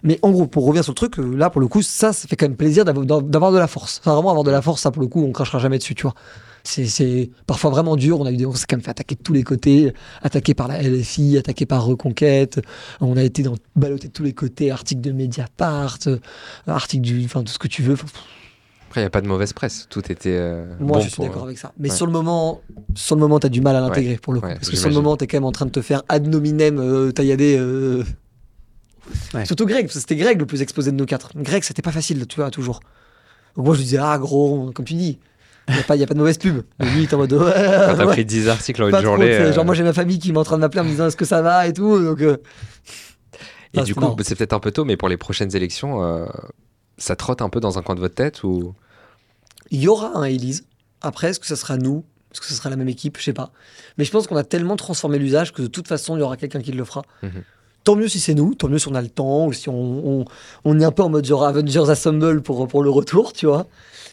Mais 0.03 0.19
en 0.23 0.31
gros, 0.31 0.47
pour 0.47 0.65
revenir 0.65 0.83
sur 0.83 0.93
le 0.93 0.97
truc, 0.97 1.19
là, 1.19 1.51
pour 1.51 1.61
le 1.61 1.69
coup, 1.69 1.83
ça, 1.83 2.15
ça 2.15 2.27
fait 2.27 2.37
quand 2.37 2.47
même 2.49 2.57
plaisir 2.57 2.87
d'avoir 2.87 3.05
d'avoir 3.23 3.53
de 3.53 3.59
la 3.59 3.67
force. 3.67 3.99
Enfin, 4.01 4.15
vraiment 4.15 4.31
avoir 4.31 4.45
de 4.45 4.51
la 4.51 4.63
force, 4.63 4.81
ça, 4.81 4.91
pour 4.91 5.03
le 5.03 5.09
coup, 5.09 5.23
on 5.23 5.33
crachera 5.33 5.59
jamais 5.59 5.77
dessus, 5.77 5.95
tu 5.95 6.05
vois. 6.05 6.15
C'est- 6.67 7.31
parfois 7.47 7.71
vraiment 7.71 7.97
dur. 7.97 8.21
On 8.21 8.27
a 8.27 8.33
eu 8.33 8.37
des, 8.37 8.47
on 8.47 8.53
s'est 8.55 8.67
quand 8.69 8.77
même 8.77 8.85
fait 8.85 8.91
attaquer 8.91 9.15
de 9.15 9.23
tous 9.23 9.33
les 9.33 9.43
côtés, 9.45 9.93
attaqué 10.23 10.53
par 10.55 10.69
la 10.69 10.83
LFI, 10.83 11.39
attaqué 11.39 11.65
par 11.67 11.85
Reconquête. 11.85 12.61
On 13.01 13.17
a 13.17 13.23
été 13.23 13.43
dans 13.43 13.55
ballotté 13.77 14.09
de 14.09 14.13
tous 14.13 14.23
les 14.25 14.33
côtés, 14.33 14.71
articles 14.71 15.01
de 15.01 15.13
Mediapart, 15.13 15.99
euh, 16.09 16.19
articles 16.67 17.03
du, 17.03 17.25
enfin 17.25 17.43
tout 17.45 17.53
ce 17.53 17.59
que 17.59 17.69
tu 17.69 17.83
veux. 17.83 17.95
Après, 18.89 19.01
il 19.01 19.05
n'y 19.05 19.07
a 19.07 19.11
pas 19.11 19.21
de 19.21 19.27
mauvaise 19.29 19.53
presse. 19.53 19.87
Tout 19.91 20.11
était. 20.11 20.31
euh, 20.33 20.65
moi, 20.81 20.99
bon 20.99 21.05
je 21.05 21.09
suis 21.11 21.23
d'accord 21.23 21.43
euh, 21.43 21.47
avec 21.47 21.59
ça. 21.59 21.73
Mais 21.79 21.91
ouais. 21.91 21.97
sur 21.97 22.07
le 22.07 22.13
moment, 22.13 22.61
sur 22.95 23.15
le 23.17 23.21
moment, 23.21 23.39
t'as 23.39 23.49
du 23.49 23.61
mal 23.61 23.77
à 23.77 23.81
l'intégrer 23.81 24.17
pour 24.17 24.33
le 24.33 24.41
coup, 24.41 24.47
ouais, 24.47 24.55
parce 24.55 24.71
que 24.71 24.77
sur 24.77 24.89
le 24.89 24.95
moment, 24.95 25.17
t'es 25.17 25.27
quand 25.27 25.37
même 25.37 25.45
en 25.45 25.53
train 25.53 25.67
de 25.67 25.71
te 25.71 25.83
faire 25.83 26.03
ad 26.09 26.27
nominem 26.27 26.79
euh, 26.79 27.13
taillader. 27.13 27.57
euh, 27.59 28.03
Ouais. 29.35 29.45
Surtout 29.47 29.67
Greg, 29.67 29.85
parce 29.87 29.95
que 29.95 30.01
c'était 30.01 30.17
Greg 30.17 30.39
le 30.41 30.47
plus 30.47 30.63
exposé 30.63 30.91
de 30.91 30.97
nos 30.97 31.07
quatre. 31.07 31.31
Greg, 31.37 31.63
c'était 31.63 31.83
pas 31.83 31.93
facile, 31.93 32.27
tu 32.27 32.37
vois, 32.41 32.51
toujours. 32.51 32.81
Donc 33.55 33.67
moi, 33.67 33.75
je 33.75 33.79
lui 33.79 33.85
disais, 33.85 33.99
ah 34.01 34.19
gros, 34.19 34.73
comme 34.75 34.85
tu 34.85 34.95
dis, 34.95 35.19
il 35.69 35.75
n'y 35.75 35.79
a, 35.81 36.05
a 36.05 36.07
pas 36.07 36.15
de 36.15 36.19
mauvaise 36.19 36.39
pub. 36.39 36.63
Et 36.81 36.85
lui, 36.85 36.99
il 37.01 37.05
était 37.05 37.15
en 37.15 37.19
mode, 37.19 37.33
ouais, 37.33 37.39
Quand 37.41 37.97
t'as 37.97 38.05
ouais, 38.07 38.13
pris 38.13 38.25
10 38.25 38.49
articles 38.49 38.83
en 38.83 38.89
une 38.89 39.01
journée. 39.03 39.33
euh, 39.33 39.53
Genre, 39.53 39.65
moi, 39.65 39.75
j'ai 39.75 39.83
ma 39.83 39.93
famille 39.93 40.19
qui 40.19 40.33
m'est 40.33 40.39
en 40.39 40.45
train 40.45 40.57
de 40.57 40.61
m'appeler 40.61 40.81
en 40.81 40.85
me 40.85 40.91
disant, 40.91 41.07
est-ce 41.07 41.17
que 41.17 41.25
ça 41.25 41.43
va 41.43 41.67
et 41.67 41.73
tout. 41.73 41.99
Donc, 42.03 42.21
euh, 42.21 42.37
Et 43.75 43.81
Ah, 43.81 43.83
du 43.83 43.95
coup, 43.95 44.15
c'est 44.23 44.35
peut-être 44.37 44.53
un 44.53 44.61
peu 44.61 44.71
tôt, 44.71 44.85
mais 44.85 44.97
pour 44.97 45.09
les 45.09 45.17
prochaines 45.17 45.55
élections, 45.57 46.03
euh, 46.05 46.27
ça 46.99 47.17
trotte 47.17 47.43
un 47.43 47.49
peu 47.49 47.61
dans 47.61 47.79
un 47.79 47.83
coin 47.83 47.95
de 47.95 48.01
votre 48.01 48.15
tête 48.15 48.43
ou? 48.45 48.75
Il 49.71 49.81
y 49.81 49.89
aura 49.89 50.17
un 50.17 50.23
Elise. 50.25 50.65
Après, 51.03 51.31
est-ce 51.31 51.41
que 51.41 51.47
ça 51.47 51.57
sera 51.57 51.77
nous? 51.77 52.05
Est-ce 52.33 52.41
que 52.41 52.47
ce 52.47 52.55
sera 52.55 52.71
la 52.71 52.77
même 52.77 52.89
équipe? 52.89 53.19
Je 53.19 53.25
sais 53.25 53.33
pas. 53.33 53.51
Mais 53.99 54.05
je 54.05 54.11
pense 54.13 54.27
qu'on 54.27 54.37
a 54.37 54.45
tellement 54.45 54.77
transformé 54.77 55.19
l'usage 55.19 55.53
que 55.53 55.63
de 55.63 55.67
toute 55.67 55.89
façon, 55.89 56.17
il 56.17 56.21
y 56.21 56.23
aura 56.23 56.37
quelqu'un 56.37 56.61
qui 56.61 56.73
le 56.73 56.85
fera. 56.85 57.03
Mhm. 57.23 57.43
Tant 57.87 57.95
mieux 57.95 58.09
si 58.09 58.19
c'est 58.19 58.35
nous, 58.35 58.53
tant 58.57 58.69
mieux 58.69 58.79
si 58.81 58.89
on 58.89 58.95
a 58.97 59.01
le 59.01 59.09
temps, 59.09 59.47
ou 59.47 59.53
si 59.53 59.69
on, 59.69 59.75
on, 60.21 60.25
on 60.65 60.81
est 60.81 60.85
un 60.85 60.91
peu 60.91 61.05
en 61.05 61.09
mode 61.09 61.25
genre 61.25 61.45
Avengers 61.45 61.89
Assemble 61.89 62.43
pour, 62.43 62.67
pour 62.67 62.83
le 62.83 62.91
retour, 62.91 63.33
tu 63.33 63.47
vois. 63.47 63.69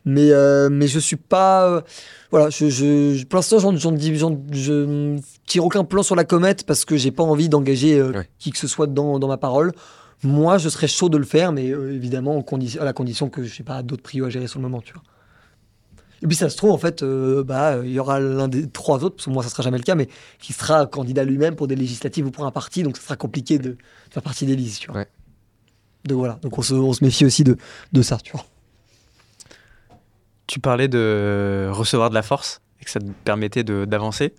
Mais, 0.06 0.30
euh, 0.32 0.70
mais 0.72 0.86
je 0.88 1.00
suis 1.00 1.16
pas. 1.16 1.68
euh, 1.68 1.82
voilà, 2.30 2.52
je, 2.52 2.70
je, 2.70 3.26
pour 3.26 3.38
l'instant, 3.38 3.58
j'en- 3.58 3.76
j'en 3.76 3.92
dis- 3.92 4.16
j'en- 4.16 4.38
je 4.52 5.18
tire 5.48 5.66
aucun 5.66 5.84
plan 5.86 6.04
sur 6.04 6.16
la 6.16 6.24
comète 6.24 6.66
parce 6.68 6.86
que 6.86 6.98
j'ai 6.98 7.10
pas 7.10 7.24
envie 7.24 7.50
d'engager 7.50 7.98
euh, 7.98 8.12
Ouais. 8.12 8.30
qui 8.38 8.52
que 8.52 8.60
ce 8.60 8.68
soit 8.68 8.86
dans, 8.86 9.18
dans 9.18 9.28
ma 9.28 9.38
parole. 9.38 9.72
Moi, 10.24 10.60
je 10.60 10.70
serais 10.70 10.88
chaud 10.88 11.10
de 11.10 11.18
le 11.18 11.26
faire, 11.26 11.52
mais 11.52 11.72
euh, 11.72 11.96
évidemment, 11.96 12.46
à 12.80 12.86
la 12.86 12.94
condition 12.94 13.28
que 13.30 13.44
je 13.44 13.52
sais 13.56 13.64
pas 13.64 13.82
d'autres 13.82 14.04
prios 14.04 14.26
à 14.26 14.30
gérer 14.30 14.46
sur 14.48 14.60
le 14.60 14.64
moment, 14.64 14.82
tu 14.82 14.94
vois. 14.94 15.02
Et 16.24 16.28
puis 16.28 16.36
ça 16.38 16.50
se 16.50 16.56
trouve, 16.58 16.72
en 16.72 16.78
fait, 16.78 17.04
euh, 17.04 17.44
bah, 17.44 17.80
il 17.84 17.92
y 17.92 18.00
aura 18.00 18.20
l'un 18.20 18.48
des 18.48 18.68
trois 18.70 19.04
autres, 19.04 19.18
parce 19.18 19.26
que 19.26 19.30
moi 19.30 19.44
ça 19.44 19.50
sera 19.50 19.62
jamais 19.62 19.78
le 19.78 19.84
cas, 19.84 19.94
mais 19.96 20.08
qui 20.40 20.54
sera 20.54 20.86
candidat 20.88 21.24
lui-même 21.26 21.56
pour 21.56 21.68
des 21.68 21.76
législatives 21.76 22.26
ou 22.26 22.32
pour 22.32 22.46
un 22.46 22.52
parti, 22.52 22.82
donc 22.82 22.96
ça 22.98 23.04
sera 23.04 23.16
compliqué 23.18 23.60
de 23.60 23.78
faire 24.10 24.24
partie 24.24 24.46
des 24.46 24.56
listes, 24.56 24.80
tu 24.82 24.88
vois. 24.88 25.02
Ouais. 25.02 25.08
Donc 26.06 26.18
voilà, 26.20 26.40
donc 26.42 26.58
on 26.58 26.62
se, 26.62 26.74
on 26.74 26.94
se 26.94 27.04
méfie 27.04 27.26
aussi 27.26 27.44
de, 27.44 27.58
de 27.92 28.02
ça, 28.02 28.18
tu 28.24 28.32
vois. 28.32 28.46
Tu 30.48 30.60
parlais 30.60 30.88
de 30.88 31.70
recevoir 31.72 32.10
de 32.10 32.16
la 32.16 32.22
force 32.24 32.62
et 32.82 32.86
que 32.86 32.92
ça 32.92 33.00
te 33.00 33.06
permettait 33.24 33.64
de- 33.64 33.86
d'avancer. 33.86 34.34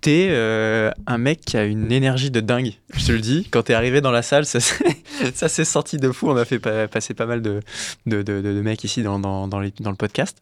T'es 0.00 0.28
euh, 0.30 0.90
un 1.06 1.18
mec 1.18 1.40
qui 1.44 1.56
a 1.56 1.64
une 1.64 1.90
énergie 1.92 2.30
de 2.30 2.40
dingue, 2.40 2.72
je 2.94 3.06
te 3.06 3.12
le 3.12 3.20
dis. 3.20 3.46
Quand 3.50 3.62
t'es 3.64 3.74
arrivé 3.74 4.00
dans 4.00 4.10
la 4.10 4.22
salle, 4.22 4.46
ça 4.46 4.58
s'est 4.60 4.96
ça 5.34 5.48
s'est 5.48 5.64
sorti 5.64 5.96
de 5.98 6.10
fou. 6.10 6.28
On 6.30 6.36
a 6.36 6.44
fait 6.44 6.58
pa- 6.58 6.88
passer 6.88 7.14
pas 7.14 7.26
mal 7.26 7.42
de, 7.42 7.60
de, 8.06 8.22
de- 8.22 8.40
de 8.40 8.60
mecs 8.62 8.82
ici 8.84 9.02
dans, 9.02 9.18
dans, 9.18 9.46
dans, 9.48 9.60
les- 9.60 9.72
dans 9.80 9.90
le 9.90 9.96
podcast. 9.96 10.38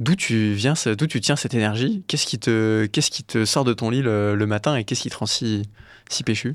D'où 0.00 0.16
tu 0.16 0.54
viens, 0.54 0.74
ce- 0.74 0.90
d'où 0.90 1.06
tu 1.06 1.20
tiens 1.20 1.36
cette 1.36 1.54
énergie? 1.54 2.02
Qu'est-ce 2.08 2.26
qui 2.26 2.38
te, 2.38 2.86
qu'est-ce 2.86 3.10
qui 3.10 3.22
te 3.22 3.44
sort 3.44 3.64
de 3.64 3.74
ton 3.74 3.90
lit 3.90 4.02
le, 4.02 4.34
matin 4.46 4.74
et 4.76 4.84
qu'est-ce 4.84 5.02
qui 5.02 5.10
te 5.10 5.16
rend 5.16 5.26
si, 5.26 5.62
si 6.08 6.24
péchu? 6.24 6.54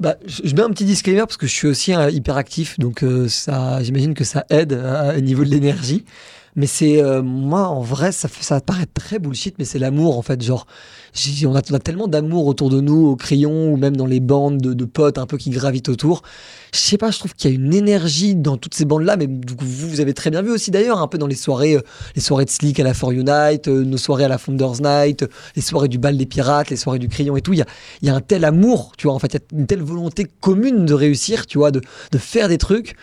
Bah, 0.00 0.16
je, 0.26 0.54
mets 0.54 0.62
un 0.62 0.70
petit 0.70 0.86
disclaimer 0.86 1.20
parce 1.20 1.36
que 1.36 1.46
je 1.46 1.52
suis 1.52 1.68
aussi 1.68 1.92
hyperactif, 1.92 2.78
donc 2.78 3.04
euh, 3.04 3.28
ça, 3.28 3.82
j'imagine 3.82 4.14
que 4.14 4.24
ça 4.24 4.44
aide 4.50 4.72
au 5.16 5.20
niveau 5.20 5.44
de 5.44 5.50
l'énergie. 5.50 6.04
Mais 6.56 6.66
c'est 6.66 7.02
euh, 7.02 7.20
moi 7.22 7.66
en 7.66 7.80
vrai, 7.80 8.12
ça 8.12 8.28
ça 8.28 8.60
paraît 8.60 8.86
très 8.86 9.18
bullshit, 9.18 9.56
mais 9.58 9.64
c'est 9.64 9.80
l'amour 9.80 10.18
en 10.18 10.22
fait. 10.22 10.40
Genre, 10.40 10.66
on 11.46 11.54
a, 11.56 11.60
on 11.70 11.74
a 11.74 11.78
tellement 11.78 12.06
d'amour 12.08 12.46
autour 12.46 12.70
de 12.70 12.80
nous 12.80 13.06
au 13.06 13.16
crayon 13.16 13.72
ou 13.72 13.76
même 13.76 13.96
dans 13.96 14.06
les 14.06 14.20
bandes 14.20 14.58
de, 14.58 14.72
de 14.72 14.84
potes 14.84 15.18
un 15.18 15.26
peu 15.26 15.36
qui 15.36 15.50
gravitent 15.50 15.88
autour. 15.88 16.22
Je 16.72 16.78
sais 16.78 16.98
pas, 16.98 17.10
je 17.10 17.18
trouve 17.18 17.34
qu'il 17.34 17.50
y 17.50 17.54
a 17.54 17.56
une 17.56 17.74
énergie 17.74 18.34
dans 18.34 18.56
toutes 18.56 18.74
ces 18.74 18.84
bandes 18.84 19.04
là, 19.04 19.16
mais 19.16 19.26
vous, 19.26 19.88
vous 19.88 20.00
avez 20.00 20.14
très 20.14 20.30
bien 20.30 20.42
vu 20.42 20.50
aussi 20.50 20.70
d'ailleurs 20.70 20.98
un 21.00 21.08
peu 21.08 21.18
dans 21.18 21.26
les 21.26 21.34
soirées, 21.34 21.76
euh, 21.76 21.82
les 22.16 22.20
soirées 22.20 22.44
de 22.44 22.50
Slick 22.50 22.78
à 22.80 22.84
la 22.84 22.94
For 22.94 23.10
Unite, 23.10 23.68
euh, 23.68 23.84
nos 23.84 23.96
soirées 23.96 24.24
à 24.24 24.28
la 24.28 24.38
Founders 24.38 24.80
Night, 24.80 25.22
euh, 25.22 25.28
les 25.56 25.62
soirées 25.62 25.88
du 25.88 25.98
bal 25.98 26.16
des 26.16 26.26
pirates, 26.26 26.70
les 26.70 26.76
soirées 26.76 26.98
du 26.98 27.08
crayon 27.08 27.36
et 27.36 27.42
tout. 27.42 27.52
Il 27.52 27.60
y 27.60 27.62
a, 27.62 27.66
y 28.02 28.08
a 28.08 28.14
un 28.14 28.20
tel 28.20 28.44
amour, 28.44 28.92
tu 28.96 29.06
vois. 29.06 29.14
En 29.14 29.18
fait, 29.18 29.34
il 29.34 29.34
y 29.34 29.38
a 29.38 29.58
une 29.60 29.66
telle 29.66 29.82
volonté 29.82 30.26
commune 30.40 30.86
de 30.86 30.94
réussir, 30.94 31.46
tu 31.46 31.58
vois, 31.58 31.70
de, 31.70 31.80
de 32.12 32.18
faire 32.18 32.48
des 32.48 32.58
trucs. 32.58 32.94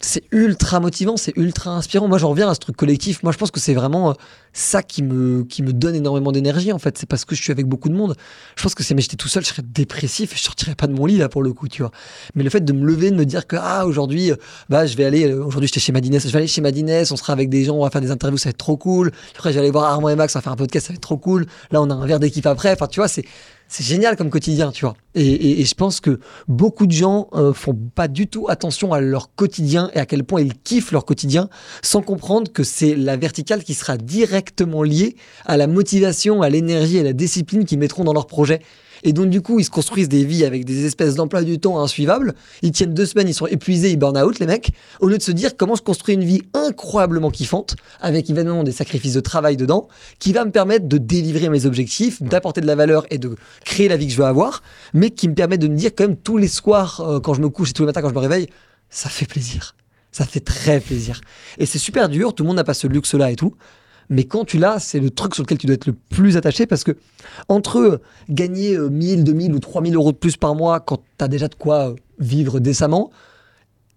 C'est 0.00 0.22
ultra 0.30 0.78
motivant, 0.78 1.16
c'est 1.16 1.36
ultra 1.36 1.70
inspirant. 1.70 2.06
Moi, 2.06 2.18
j'en 2.18 2.30
reviens 2.30 2.48
à 2.48 2.54
ce 2.54 2.60
truc 2.60 2.76
collectif. 2.76 3.22
Moi, 3.24 3.32
je 3.32 3.38
pense 3.38 3.50
que 3.50 3.58
c'est 3.58 3.74
vraiment 3.74 4.10
euh, 4.10 4.14
ça 4.52 4.80
qui 4.84 5.02
me, 5.02 5.42
qui 5.42 5.62
me 5.64 5.72
donne 5.72 5.96
énormément 5.96 6.30
d'énergie, 6.30 6.72
en 6.72 6.78
fait. 6.78 6.96
C'est 6.96 7.08
parce 7.08 7.24
que 7.24 7.34
je 7.34 7.42
suis 7.42 7.50
avec 7.50 7.66
beaucoup 7.66 7.88
de 7.88 7.94
monde. 7.94 8.14
Je 8.54 8.62
pense 8.62 8.76
que 8.76 8.84
si 8.84 8.94
j'étais 8.96 9.16
tout 9.16 9.26
seul, 9.26 9.42
je 9.42 9.48
serais 9.48 9.62
dépressif 9.64 10.32
et 10.32 10.36
je 10.36 10.42
sortirais 10.42 10.76
pas 10.76 10.86
de 10.86 10.92
mon 10.92 11.04
lit, 11.04 11.18
là, 11.18 11.28
pour 11.28 11.42
le 11.42 11.52
coup, 11.52 11.66
tu 11.66 11.82
vois. 11.82 11.90
Mais 12.36 12.44
le 12.44 12.50
fait 12.50 12.60
de 12.60 12.72
me 12.72 12.86
lever, 12.86 13.10
de 13.10 13.16
me 13.16 13.24
dire 13.24 13.48
que, 13.48 13.56
ah, 13.58 13.86
aujourd'hui, 13.86 14.30
euh, 14.30 14.36
bah, 14.68 14.86
je 14.86 14.96
vais 14.96 15.04
aller, 15.04 15.26
euh, 15.26 15.44
aujourd'hui, 15.44 15.66
j'étais 15.66 15.80
chez 15.80 15.92
Madines, 15.92 16.20
je 16.20 16.28
vais 16.28 16.38
aller 16.38 16.46
chez 16.46 16.60
Madines, 16.60 16.88
on 17.10 17.16
sera 17.16 17.32
avec 17.32 17.48
des 17.48 17.64
gens, 17.64 17.74
on 17.74 17.82
va 17.82 17.90
faire 17.90 18.00
des 18.00 18.12
interviews, 18.12 18.38
ça 18.38 18.48
va 18.48 18.50
être 18.50 18.58
trop 18.58 18.76
cool. 18.76 19.10
Après, 19.34 19.52
je 19.52 19.58
voir 19.70 19.84
Armand 19.84 20.10
et 20.10 20.16
Max, 20.16 20.36
on 20.36 20.38
va 20.38 20.42
faire 20.42 20.52
un 20.52 20.56
podcast, 20.56 20.86
ça 20.86 20.92
va 20.92 20.96
être 20.96 21.02
trop 21.02 21.18
cool. 21.18 21.46
Là, 21.72 21.82
on 21.82 21.90
a 21.90 21.94
un 21.94 22.06
verre 22.06 22.20
d'équipe 22.20 22.46
après. 22.46 22.72
Enfin, 22.72 22.86
tu 22.86 23.00
vois, 23.00 23.08
c'est, 23.08 23.24
c'est 23.68 23.84
génial 23.84 24.16
comme 24.16 24.30
quotidien, 24.30 24.72
tu 24.72 24.84
vois. 24.86 24.96
Et, 25.14 25.64
je 25.64 25.74
pense 25.74 26.00
que 26.00 26.20
beaucoup 26.48 26.86
de 26.86 26.92
gens 26.92 27.28
euh, 27.34 27.52
font 27.52 27.74
pas 27.74 28.08
du 28.08 28.26
tout 28.26 28.46
attention 28.48 28.92
à 28.92 29.00
leur 29.00 29.34
quotidien 29.34 29.90
et 29.94 29.98
à 29.98 30.06
quel 30.06 30.24
point 30.24 30.40
ils 30.40 30.54
kiffent 30.54 30.92
leur 30.92 31.04
quotidien 31.04 31.48
sans 31.82 32.00
comprendre 32.00 32.50
que 32.50 32.62
c'est 32.62 32.94
la 32.94 33.16
verticale 33.16 33.62
qui 33.62 33.74
sera 33.74 33.98
directement 33.98 34.82
liée 34.82 35.16
à 35.44 35.56
la 35.56 35.66
motivation, 35.66 36.40
à 36.40 36.48
l'énergie 36.48 36.96
et 36.96 37.00
à 37.00 37.04
la 37.04 37.12
discipline 37.12 37.64
qu'ils 37.64 37.78
mettront 37.78 38.04
dans 38.04 38.14
leur 38.14 38.26
projet. 38.26 38.60
Et 39.02 39.12
donc, 39.12 39.30
du 39.30 39.40
coup, 39.40 39.60
ils 39.60 39.64
se 39.64 39.70
construisent 39.70 40.08
des 40.08 40.24
vies 40.24 40.44
avec 40.44 40.64
des 40.64 40.84
espèces 40.84 41.14
d'emplois 41.14 41.42
du 41.42 41.58
temps 41.58 41.80
insuivables. 41.80 42.34
Ils 42.62 42.72
tiennent 42.72 42.94
deux 42.94 43.06
semaines, 43.06 43.28
ils 43.28 43.34
sont 43.34 43.46
épuisés, 43.46 43.90
ils 43.90 43.96
burn 43.96 44.18
out, 44.18 44.38
les 44.38 44.46
mecs. 44.46 44.72
Au 45.00 45.08
lieu 45.08 45.18
de 45.18 45.22
se 45.22 45.32
dire 45.32 45.56
comment 45.56 45.74
je 45.74 45.82
construis 45.82 46.14
une 46.14 46.24
vie 46.24 46.42
incroyablement 46.54 47.30
kiffante, 47.30 47.76
avec 48.00 48.28
évidemment 48.30 48.64
des 48.64 48.72
sacrifices 48.72 49.14
de 49.14 49.20
travail 49.20 49.56
dedans, 49.56 49.88
qui 50.18 50.32
va 50.32 50.44
me 50.44 50.50
permettre 50.50 50.86
de 50.88 50.98
délivrer 50.98 51.48
mes 51.48 51.66
objectifs, 51.66 52.22
d'apporter 52.22 52.60
de 52.60 52.66
la 52.66 52.74
valeur 52.74 53.06
et 53.10 53.18
de 53.18 53.36
créer 53.64 53.88
la 53.88 53.96
vie 53.96 54.06
que 54.06 54.12
je 54.12 54.18
veux 54.18 54.24
avoir, 54.24 54.62
mais 54.94 55.10
qui 55.10 55.28
me 55.28 55.34
permet 55.34 55.58
de 55.58 55.68
me 55.68 55.76
dire 55.76 55.90
quand 55.96 56.04
même 56.04 56.16
tous 56.16 56.36
les 56.36 56.48
soirs, 56.48 57.00
euh, 57.00 57.20
quand 57.20 57.34
je 57.34 57.40
me 57.40 57.48
couche 57.48 57.70
et 57.70 57.72
tous 57.72 57.82
les 57.82 57.86
matins 57.86 58.02
quand 58.02 58.10
je 58.10 58.14
me 58.14 58.20
réveille, 58.20 58.48
ça 58.90 59.08
fait 59.08 59.26
plaisir. 59.26 59.74
Ça 60.10 60.24
fait 60.24 60.40
très 60.40 60.80
plaisir. 60.80 61.20
Et 61.58 61.66
c'est 61.66 61.78
super 61.78 62.08
dur, 62.08 62.34
tout 62.34 62.42
le 62.42 62.48
monde 62.48 62.56
n'a 62.56 62.64
pas 62.64 62.74
ce 62.74 62.86
luxe-là 62.86 63.30
et 63.30 63.36
tout. 63.36 63.54
Mais 64.10 64.24
quand 64.24 64.44
tu 64.44 64.58
l'as, 64.58 64.78
c'est 64.78 65.00
le 65.00 65.10
truc 65.10 65.34
sur 65.34 65.42
lequel 65.44 65.58
tu 65.58 65.66
dois 65.66 65.74
être 65.74 65.86
le 65.86 65.92
plus 65.92 66.36
attaché 66.36 66.66
parce 66.66 66.84
que 66.84 66.92
entre 67.48 67.78
euh, 67.78 68.00
gagner 68.30 68.74
euh, 68.74 68.88
1000, 68.88 69.24
2000 69.24 69.54
ou 69.54 69.58
3000 69.58 69.94
euros 69.94 70.12
de 70.12 70.16
plus 70.16 70.36
par 70.36 70.54
mois 70.54 70.80
quand 70.80 71.02
tu 71.18 71.24
as 71.24 71.28
déjà 71.28 71.48
de 71.48 71.54
quoi 71.54 71.90
euh, 71.90 71.94
vivre 72.18 72.58
décemment, 72.60 73.10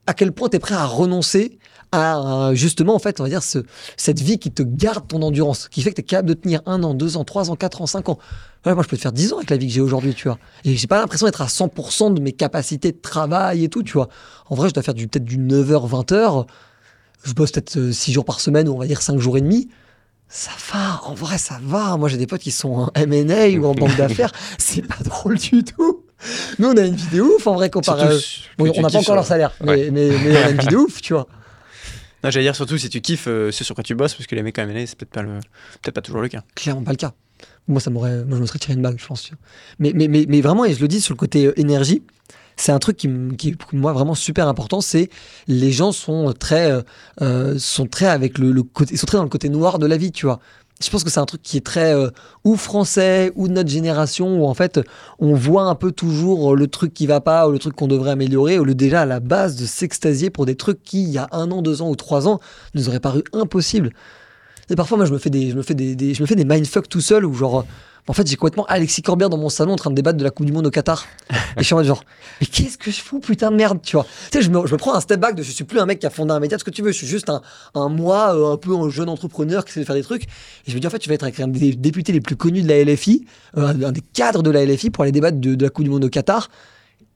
à 0.07 0.13
quel 0.13 0.31
point 0.31 0.49
tu 0.49 0.57
es 0.57 0.59
prêt 0.59 0.75
à 0.75 0.85
renoncer 0.85 1.59
à 1.93 2.47
euh, 2.49 2.55
justement, 2.55 2.95
en 2.95 2.99
fait, 2.99 3.19
on 3.19 3.23
va 3.23 3.29
dire, 3.29 3.43
ce- 3.43 3.65
cette 3.97 4.21
vie 4.21 4.39
qui 4.39 4.49
te 4.49 4.63
garde 4.63 5.07
ton 5.09 5.21
endurance, 5.21 5.67
qui 5.67 5.81
fait 5.81 5.89
que 5.91 5.95
tu 5.95 6.01
es 6.01 6.05
capable 6.05 6.29
de 6.29 6.33
tenir 6.35 6.61
un 6.65 6.81
an, 6.83 6.93
deux 6.93 7.17
ans, 7.17 7.25
trois 7.25 7.49
ans, 7.51 7.57
quatre 7.57 7.81
ans, 7.81 7.85
cinq 7.85 8.07
ans? 8.07 8.17
Moi, 8.65 8.81
je 8.81 8.87
peux 8.87 8.95
te 8.95 9.01
faire 9.01 9.11
10 9.11 9.33
ans 9.33 9.37
avec 9.37 9.49
la 9.49 9.57
vie 9.57 9.67
que 9.67 9.73
j'ai 9.73 9.81
aujourd'hui, 9.81 10.13
tu 10.13 10.27
vois. 10.29 10.37
Et 10.63 10.75
j'ai 10.77 10.87
pas 10.87 10.99
l'impression 11.01 11.25
d'être 11.25 11.41
à 11.41 11.47
100% 11.47 12.13
de 12.13 12.21
mes 12.21 12.31
capacités 12.31 12.91
de 12.93 12.97
travail 12.97 13.65
et 13.65 13.69
tout, 13.69 13.83
tu 13.83 13.93
vois. 13.93 14.07
En 14.49 14.55
vrai, 14.55 14.69
je 14.69 14.73
dois 14.73 14.83
faire 14.83 14.93
du, 14.93 15.07
peut-être 15.09 15.25
du 15.25 15.37
9h, 15.37 15.89
20h. 15.89 16.45
Je 17.23 17.33
bosse 17.33 17.51
peut-être 17.51 17.91
6 17.91 18.13
jours 18.13 18.23
par 18.25 18.39
semaine 18.39 18.69
ou 18.69 18.73
on 18.73 18.77
va 18.79 18.87
dire 18.87 19.01
5 19.01 19.17
jours 19.19 19.37
et 19.37 19.41
demi. 19.41 19.67
Ça 20.33 20.51
va, 20.71 21.01
en 21.03 21.13
vrai, 21.13 21.37
ça 21.37 21.59
va. 21.61 21.97
Moi, 21.97 22.07
j'ai 22.07 22.15
des 22.17 22.25
potes 22.25 22.41
qui 22.41 22.51
sont 22.51 22.69
en 22.73 22.89
M&A 22.95 23.49
ou 23.59 23.65
en 23.65 23.73
banque 23.75 23.95
d'affaires. 23.97 24.31
C'est 24.57 24.81
pas 24.87 25.03
drôle 25.03 25.37
du 25.37 25.63
tout. 25.63 26.05
Nous, 26.57 26.69
on 26.69 26.77
a 26.77 26.81
une 26.85 26.95
vidéo 26.95 27.35
ouf, 27.35 27.47
en 27.47 27.55
vrai, 27.55 27.69
comparé 27.69 28.03
à 28.03 28.13
eux. 28.13 28.19
Bon, 28.57 28.71
on 28.75 28.81
n'a 28.81 28.89
pas 28.89 28.97
encore 28.99 29.15
leur 29.15 29.25
sur- 29.25 29.29
salaire, 29.29 29.51
mais, 29.61 29.67
Ouais. 29.71 29.91
mais, 29.91 30.09
mais 30.09 30.37
on 30.37 30.45
a 30.45 30.49
une 30.51 30.59
vidéo 30.59 30.79
ouf, 30.87 31.01
tu 31.01 31.13
vois. 31.13 31.27
Non, 32.23 32.29
j'allais 32.29 32.45
dire 32.45 32.55
surtout 32.55 32.77
si 32.77 32.87
tu 32.89 33.01
kiffes 33.01 33.27
euh, 33.27 33.51
ce 33.51 33.63
sur 33.63 33.75
quoi 33.75 33.83
tu 33.83 33.93
bosses, 33.95 34.13
parce 34.13 34.27
que 34.27 34.35
les 34.35 34.43
mecs 34.43 34.57
à 34.59 34.65
MLA, 34.65 34.85
c'est 34.87 34.95
peut-être 34.97 35.09
pas, 35.11 35.23
le... 35.23 35.39
peut 35.81 35.91
pas 35.91 36.01
toujours 36.01 36.21
le 36.21 36.29
cas. 36.29 36.43
Clairement 36.55 36.83
pas 36.83 36.91
le 36.91 36.97
cas. 36.97 37.13
Moi, 37.67 37.81
ça 37.81 37.89
m'aurait, 37.89 38.23
moi, 38.23 38.37
je 38.37 38.41
me 38.41 38.45
serais 38.45 38.59
tiré 38.59 38.73
une 38.73 38.81
balle, 38.83 38.95
je 38.97 39.05
pense. 39.05 39.31
Mais, 39.79 39.91
mais, 39.95 40.07
mais, 40.07 40.25
mais 40.29 40.39
vraiment, 40.41 40.63
et 40.63 40.73
je 40.73 40.79
le 40.79 40.87
dis 40.87 41.01
sur 41.01 41.13
le 41.13 41.17
côté 41.17 41.47
euh, 41.47 41.59
énergie, 41.59 42.03
c'est 42.57 42.71
un 42.71 42.79
truc 42.79 42.97
qui, 42.97 43.09
qui 43.37 43.49
est 43.49 43.55
pour 43.55 43.73
moi 43.73 43.93
vraiment 43.93 44.15
super 44.15 44.47
important. 44.47 44.81
C'est 44.81 45.09
les 45.47 45.71
gens 45.71 45.91
sont 45.91 46.33
très, 46.37 46.71
euh, 46.71 46.81
euh, 47.21 47.55
sont 47.57 47.87
très 47.87 48.07
avec 48.07 48.37
le, 48.37 48.63
côté, 48.63 48.95
sont 48.97 49.05
très 49.05 49.17
dans 49.17 49.23
le 49.23 49.29
côté 49.29 49.49
noir 49.49 49.79
de 49.79 49.85
la 49.85 49.97
vie, 49.97 50.11
tu 50.11 50.25
vois. 50.25 50.39
Je 50.83 50.89
pense 50.89 51.03
que 51.03 51.11
c'est 51.11 51.19
un 51.19 51.25
truc 51.27 51.43
qui 51.43 51.57
est 51.57 51.65
très 51.65 51.93
euh, 51.93 52.09
ou 52.43 52.55
français 52.55 53.31
ou 53.35 53.47
de 53.47 53.53
notre 53.53 53.69
génération 53.69 54.41
où 54.41 54.45
en 54.47 54.55
fait 54.55 54.79
on 55.19 55.35
voit 55.35 55.65
un 55.65 55.75
peu 55.75 55.91
toujours 55.91 56.55
le 56.55 56.65
truc 56.65 56.91
qui 56.91 57.05
va 57.05 57.21
pas 57.21 57.47
ou 57.47 57.51
le 57.51 57.59
truc 57.59 57.75
qu'on 57.75 57.87
devrait 57.87 58.09
améliorer 58.11 58.57
au 58.57 58.63
lieu 58.63 58.73
déjà 58.73 59.01
à 59.01 59.05
la 59.05 59.19
base 59.19 59.55
de 59.57 59.65
s'extasier 59.67 60.31
pour 60.31 60.47
des 60.47 60.55
trucs 60.55 60.81
qui 60.83 61.03
il 61.03 61.09
y 61.09 61.19
a 61.19 61.27
un 61.33 61.51
an, 61.51 61.61
deux 61.61 61.83
ans 61.83 61.89
ou 61.89 61.95
trois 61.95 62.27
ans 62.27 62.39
nous 62.73 62.89
auraient 62.89 62.99
paru 62.99 63.23
impossibles. 63.31 63.91
Et 64.71 64.75
parfois 64.75 64.97
moi 64.97 65.05
je 65.05 65.13
me 65.13 65.19
fais 65.19 65.29
des, 65.29 65.51
je 65.51 65.55
me 65.55 65.61
fais 65.61 65.75
des, 65.75 65.95
des- 65.95 66.15
je 66.15 66.21
me 66.23 66.25
fais 66.27 66.35
des 66.35 66.45
mindfuck 66.45 66.89
tout 66.89 67.01
seul 67.01 67.25
où 67.25 67.33
genre 67.35 67.63
en 68.07 68.13
fait 68.13 68.27
j'ai 68.27 68.35
complètement 68.35 68.65
Alexis 68.65 69.01
Corbière 69.01 69.29
dans 69.29 69.37
mon 69.37 69.49
salon 69.49 69.73
en 69.73 69.75
train 69.75 69.89
de 69.89 69.95
débattre 69.95 70.17
de 70.17 70.23
la 70.23 70.31
Coupe 70.31 70.45
du 70.45 70.51
Monde 70.51 70.67
au 70.67 70.71
Qatar. 70.71 71.05
Et 71.31 71.35
je 71.59 71.63
suis 71.63 71.73
en 71.73 71.77
mode 71.77 71.85
genre 71.85 72.03
mais 72.39 72.47
qu'est-ce 72.47 72.77
que 72.77 72.91
je 72.91 73.01
fous 73.01 73.19
putain 73.19 73.51
de 73.51 73.55
merde 73.55 73.79
tu 73.83 73.95
vois. 73.95 74.05
Tu 74.31 74.37
sais 74.37 74.41
je 74.43 74.49
me, 74.49 74.65
je 74.65 74.73
me 74.73 74.77
prends 74.77 74.93
un 74.93 75.01
step 75.01 75.19
back 75.19 75.35
de 75.35 75.43
je 75.43 75.51
suis 75.51 75.63
plus 75.63 75.79
un 75.79 75.85
mec 75.85 75.99
qui 75.99 76.05
a 76.05 76.09
fondé 76.09 76.31
un 76.31 76.39
média 76.39 76.57
ce 76.57 76.63
que 76.63 76.71
tu 76.71 76.81
veux 76.81 76.91
je 76.91 76.97
suis 76.97 77.07
juste 77.07 77.29
un, 77.29 77.41
un 77.75 77.89
moi 77.89 78.35
euh, 78.35 78.53
un 78.53 78.57
peu 78.57 78.75
un 78.75 78.89
jeune 78.89 79.09
entrepreneur 79.09 79.65
qui 79.65 79.73
sait 79.73 79.85
faire 79.85 79.95
des 79.95 80.03
trucs 80.03 80.23
et 80.23 80.27
je 80.67 80.75
me 80.75 80.79
dis 80.79 80.87
en 80.87 80.89
fait 80.89 80.99
tu 80.99 81.09
vas 81.09 81.15
être 81.15 81.23
avec 81.23 81.39
un 81.39 81.47
des 81.47 81.73
députés 81.73 82.11
les 82.11 82.21
plus 82.21 82.35
connus 82.35 82.61
de 82.63 82.67
la 82.67 82.83
LFI 82.83 83.25
euh, 83.57 83.87
un 83.87 83.91
des 83.91 84.01
cadres 84.01 84.43
de 84.43 84.49
la 84.49 84.65
LFI 84.65 84.89
pour 84.89 85.03
aller 85.03 85.11
débattre 85.11 85.37
de, 85.37 85.55
de 85.55 85.63
la 85.63 85.69
Coupe 85.69 85.83
du 85.83 85.89
Monde 85.89 86.05
au 86.05 86.09
Qatar. 86.09 86.49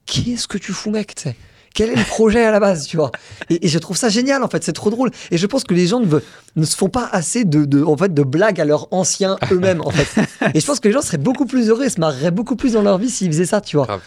Qu'est-ce 0.06 0.46
que 0.46 0.58
tu 0.58 0.72
fous 0.72 0.90
mec 0.90 1.14
tu 1.14 1.24
sais 1.24 1.36
quel 1.76 1.90
est 1.90 1.94
le 1.96 2.04
projet 2.04 2.42
à 2.44 2.50
la 2.50 2.58
base, 2.58 2.86
tu 2.86 2.96
vois 2.96 3.12
et, 3.50 3.64
et 3.66 3.68
je 3.68 3.78
trouve 3.78 3.96
ça 3.96 4.08
génial, 4.08 4.42
en 4.42 4.48
fait, 4.48 4.64
c'est 4.64 4.72
trop 4.72 4.90
drôle. 4.90 5.10
Et 5.30 5.36
je 5.38 5.46
pense 5.46 5.62
que 5.62 5.74
les 5.74 5.86
gens 5.86 6.00
ne, 6.00 6.64
se 6.64 6.74
font 6.76 6.88
pas 6.88 7.08
assez 7.12 7.44
de, 7.44 7.64
de, 7.64 7.84
en 7.84 7.96
fait, 7.96 8.12
de 8.12 8.22
blagues 8.24 8.60
à 8.60 8.64
leurs 8.64 8.92
anciens 8.92 9.36
eux-mêmes, 9.52 9.82
en 9.82 9.90
fait. 9.90 10.22
Et 10.54 10.60
je 10.60 10.66
pense 10.66 10.80
que 10.80 10.88
les 10.88 10.94
gens 10.94 11.02
seraient 11.02 11.18
beaucoup 11.18 11.46
plus 11.46 11.68
heureux 11.68 11.84
et 11.84 11.90
se 11.90 12.00
marreraient 12.00 12.30
beaucoup 12.32 12.56
plus 12.56 12.72
dans 12.72 12.82
leur 12.82 12.98
vie 12.98 13.10
s'ils 13.10 13.28
faisaient 13.30 13.46
ça, 13.46 13.60
tu 13.60 13.76
vois. 13.76 13.86
Grave. 13.86 14.00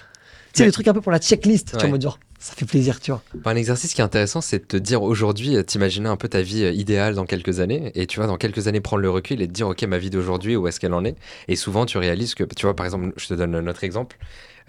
Tu 0.51 0.57
sais, 0.59 0.65
le 0.65 0.72
truc 0.72 0.88
un 0.88 0.93
peu 0.93 1.01
pour 1.01 1.11
la 1.11 1.20
checklist, 1.20 1.67
tu 1.67 1.74
vois, 1.74 1.82
en 1.82 1.86
Ouais. 1.86 1.91
mode 1.91 2.01
genre, 2.01 2.20
ça 2.39 2.53
fait 2.55 2.65
plaisir, 2.65 2.99
tu 2.99 3.11
vois. 3.11 3.22
Un 3.45 3.55
exercice 3.55 3.93
qui 3.93 4.01
est 4.01 4.03
intéressant, 4.03 4.41
c'est 4.41 4.57
de 4.59 4.65
te 4.65 4.78
dire 4.78 5.03
aujourd'hui, 5.03 5.55
euh, 5.55 5.61
t'imaginer 5.61 6.09
un 6.09 6.15
peu 6.17 6.28
ta 6.28 6.41
vie 6.41 6.63
euh, 6.63 6.72
idéale 6.72 7.13
dans 7.13 7.26
quelques 7.26 7.59
années, 7.59 7.91
et 7.93 8.07
tu 8.07 8.17
vois, 8.20 8.26
dans 8.26 8.38
quelques 8.38 8.67
années, 8.67 8.82
prendre 8.82 9.03
le 9.03 9.11
recul 9.11 9.43
et 9.43 9.47
te 9.47 9.53
dire, 9.53 9.67
ok, 9.67 9.84
ma 9.84 9.99
vie 9.99 10.09
d'aujourd'hui, 10.09 10.55
où 10.55 10.67
est-ce 10.67 10.80
qu'elle 10.80 10.95
en 10.95 11.05
est? 11.05 11.15
Et 11.49 11.55
souvent, 11.55 11.86
tu 11.86 11.99
réalises 11.99 12.34
que, 12.34 12.43
tu 12.43 12.65
vois, 12.65 12.76
par 12.76 12.88
exemple, 12.88 13.11
je 13.15 13.28
te 13.28 13.36
donne 13.36 13.59
notre 13.59 13.84
exemple. 13.84 14.17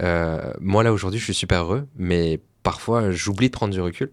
Euh, 0.01 0.53
moi, 0.61 0.83
là, 0.83 0.93
aujourd'hui, 0.93 1.19
je 1.19 1.25
suis 1.25 1.35
super 1.35 1.63
heureux, 1.63 1.87
mais 1.97 2.41
parfois, 2.63 3.11
j'oublie 3.11 3.49
de 3.49 3.53
prendre 3.53 3.73
du 3.73 3.81
recul 3.81 4.11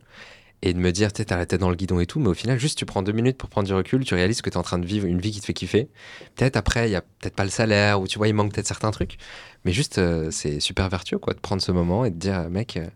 et 0.64 0.74
de 0.74 0.80
me 0.80 0.92
dire, 0.92 1.14
tu 1.14 1.18
sais, 1.18 1.26
t'as 1.26 1.38
la 1.38 1.46
tête 1.46 1.62
dans 1.62 1.70
le 1.70 1.76
guidon 1.76 2.00
et 2.00 2.08
tout, 2.08 2.20
mais 2.20 2.30
au 2.30 2.34
final, 2.34 2.60
juste 2.60 2.78
tu 2.78 2.86
prends 2.86 3.04
deux 3.04 3.12
minutes 3.12 3.38
pour 3.38 3.50
prendre 3.50 3.68
du 3.68 3.74
recul, 3.74 4.04
tu 4.04 4.16
réalises 4.16 4.42
que 4.42 4.50
t'es 4.50 4.58
en 4.58 4.64
train 4.64 4.80
de 4.80 4.88
vivre 4.88 5.06
une 5.06 5.20
vie 5.20 5.32
qui 5.32 5.40
te 5.40 5.46
fait 5.46 5.54
kiffer. 5.54 5.90
Peut-être 6.36 6.56
après, 6.56 6.90
il 6.90 6.94
y 6.94 6.96
a 6.96 7.02
peut-être 7.02 7.36
pas 7.36 7.44
le 7.44 7.52
salaire, 7.52 8.02
ou 8.02 8.08
tu 8.08 8.18
vois, 8.18 8.28
il 8.28 8.34
manque 8.34 8.54
peut-être 8.54 8.68
certains 8.68 8.92
trucs, 8.92 9.18
mais 9.66 9.72
juste, 9.72 10.00
euh, 10.00 10.32
c'est 10.32 10.60
super 10.60 10.90
vertueux, 10.90 11.20
quoi, 11.20 11.34
de 11.34 11.40
prendre 11.40 11.62
ce 11.62 11.72
moment 11.72 12.06
et 12.06 12.10
de 12.10 12.18
dire, 12.18 12.50
mec, 12.50 12.78
euh, 12.78 12.88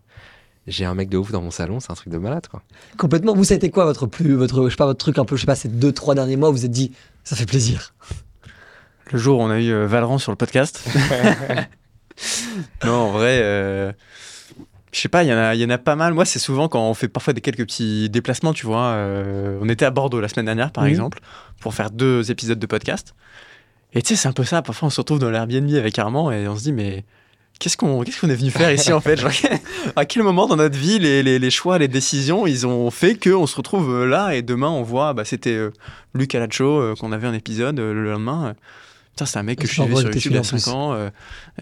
j'ai 0.66 0.84
un 0.84 0.94
mec 0.94 1.08
de 1.08 1.18
ouf 1.18 1.30
dans 1.30 1.42
mon 1.42 1.50
salon, 1.50 1.80
c'est 1.80 1.90
un 1.90 1.94
truc 1.94 2.12
de 2.12 2.18
malade, 2.18 2.46
quoi. 2.48 2.62
Complètement. 2.96 3.34
Vous, 3.34 3.44
ça 3.44 3.54
a 3.54 3.56
été 3.56 3.70
quoi 3.70 3.84
votre 3.84 4.06
plus, 4.06 4.34
votre, 4.34 4.64
je 4.64 4.70
sais 4.70 4.76
pas, 4.76 4.86
votre 4.86 4.98
truc 4.98 5.18
un 5.18 5.24
peu, 5.24 5.36
je 5.36 5.42
sais 5.42 5.46
pas, 5.46 5.56
ces 5.56 5.68
deux, 5.68 5.92
trois 5.92 6.14
derniers 6.14 6.36
mois, 6.36 6.50
vous 6.50 6.56
vous 6.56 6.64
êtes 6.64 6.70
dit, 6.70 6.92
ça 7.24 7.36
fait 7.36 7.46
plaisir? 7.46 7.94
Le 9.12 9.18
jour 9.18 9.38
où 9.38 9.42
on 9.42 9.50
a 9.50 9.60
eu 9.60 9.70
euh, 9.70 9.86
Valran 9.86 10.18
sur 10.18 10.32
le 10.32 10.36
podcast. 10.36 10.84
non, 12.84 12.92
en 12.92 13.12
vrai, 13.12 13.40
euh, 13.42 13.92
je 14.92 15.00
sais 15.00 15.08
pas, 15.08 15.22
il 15.24 15.28
y, 15.30 15.32
en 15.32 15.36
a- 15.38 15.54
y 15.54 15.64
en 15.64 15.70
a 15.70 15.78
pas 15.78 15.96
mal. 15.96 16.12
Moi, 16.14 16.24
c'est 16.24 16.38
souvent 16.38 16.68
quand 16.68 16.88
on 16.88 16.94
fait 16.94 17.08
parfois 17.08 17.32
des 17.32 17.40
quelques 17.40 17.64
petits 17.64 18.10
déplacements, 18.10 18.52
tu 18.52 18.66
vois. 18.66 18.84
euh, 18.92 19.58
on 19.62 19.68
était 19.68 19.84
à 19.86 19.90
Bordeaux 19.90 20.20
la 20.20 20.28
semaine 20.28 20.46
dernière, 20.46 20.70
par 20.70 20.84
Mhm. 20.84 20.90
exemple, 20.90 21.20
pour 21.60 21.74
faire 21.74 21.90
deux 21.90 22.30
épisodes 22.30 22.58
de 22.58 22.66
podcast. 22.66 23.14
Et 23.94 24.02
tu 24.02 24.08
sais, 24.08 24.16
c'est 24.16 24.28
un 24.28 24.32
peu 24.32 24.44
ça. 24.44 24.62
Parfois, 24.62 24.86
on 24.88 24.90
se 24.90 25.00
retrouve 25.00 25.18
dans 25.18 25.30
l'Airbnb 25.30 25.74
avec 25.76 25.98
Armand 25.98 26.30
et 26.30 26.46
on 26.48 26.56
se 26.56 26.62
dit, 26.64 26.72
mais 26.72 27.04
qu'est-ce 27.58 27.76
qu'on 27.76 28.02
qu'est-ce 28.02 28.20
qu'on 28.20 28.30
est 28.30 28.34
venu 28.34 28.50
faire 28.50 28.72
ici, 28.72 28.92
en 28.92 29.00
fait? 29.00 29.16
Genre, 29.20 29.30
À 29.96 30.04
quel 30.04 30.22
moment 30.22 30.46
dans 30.46 30.56
notre 30.56 30.76
vie, 30.78 30.98
les, 30.98 31.22
les- 31.22 31.38
les 31.38 31.50
choix, 31.50 31.78
les 31.78 31.88
décisions, 31.88 32.46
ils 32.46 32.66
ont 32.66 32.90
fait 32.90 33.14
qu'on 33.22 33.46
se 33.46 33.56
retrouve 33.56 33.90
euh, 33.94 34.06
là 34.06 34.34
et 34.34 34.42
demain, 34.42 34.68
on 34.68 34.82
voit, 34.82 35.12
bah, 35.14 35.24
c'était 35.24 35.50
euh, 35.54 35.70
Luc 36.14 36.34
Alacho 36.34 36.64
euh, 36.64 36.94
qu'on 36.98 37.12
avait 37.12 37.26
un 37.26 37.34
épisode 37.34 37.78
euh, 37.80 37.92
le 37.94 38.10
lendemain. 38.12 38.54
Euh, 39.12 39.14
Putain, 39.14 39.26
c'est 39.26 39.38
un 39.38 39.42
mec 39.42 39.58
que 39.58 39.64
je 39.66 39.68
Je 39.68 39.72
suivais 39.74 39.88
l'envoie, 39.88 40.00
sur 40.02 40.10
YouTube 40.14 40.32
il 40.32 40.36
y 40.36 40.38
a 40.38 40.42
celui-là, 40.42 40.56
en 40.56 40.60
5 40.60 40.72
ans. 40.74 40.92
euh, 40.94 41.10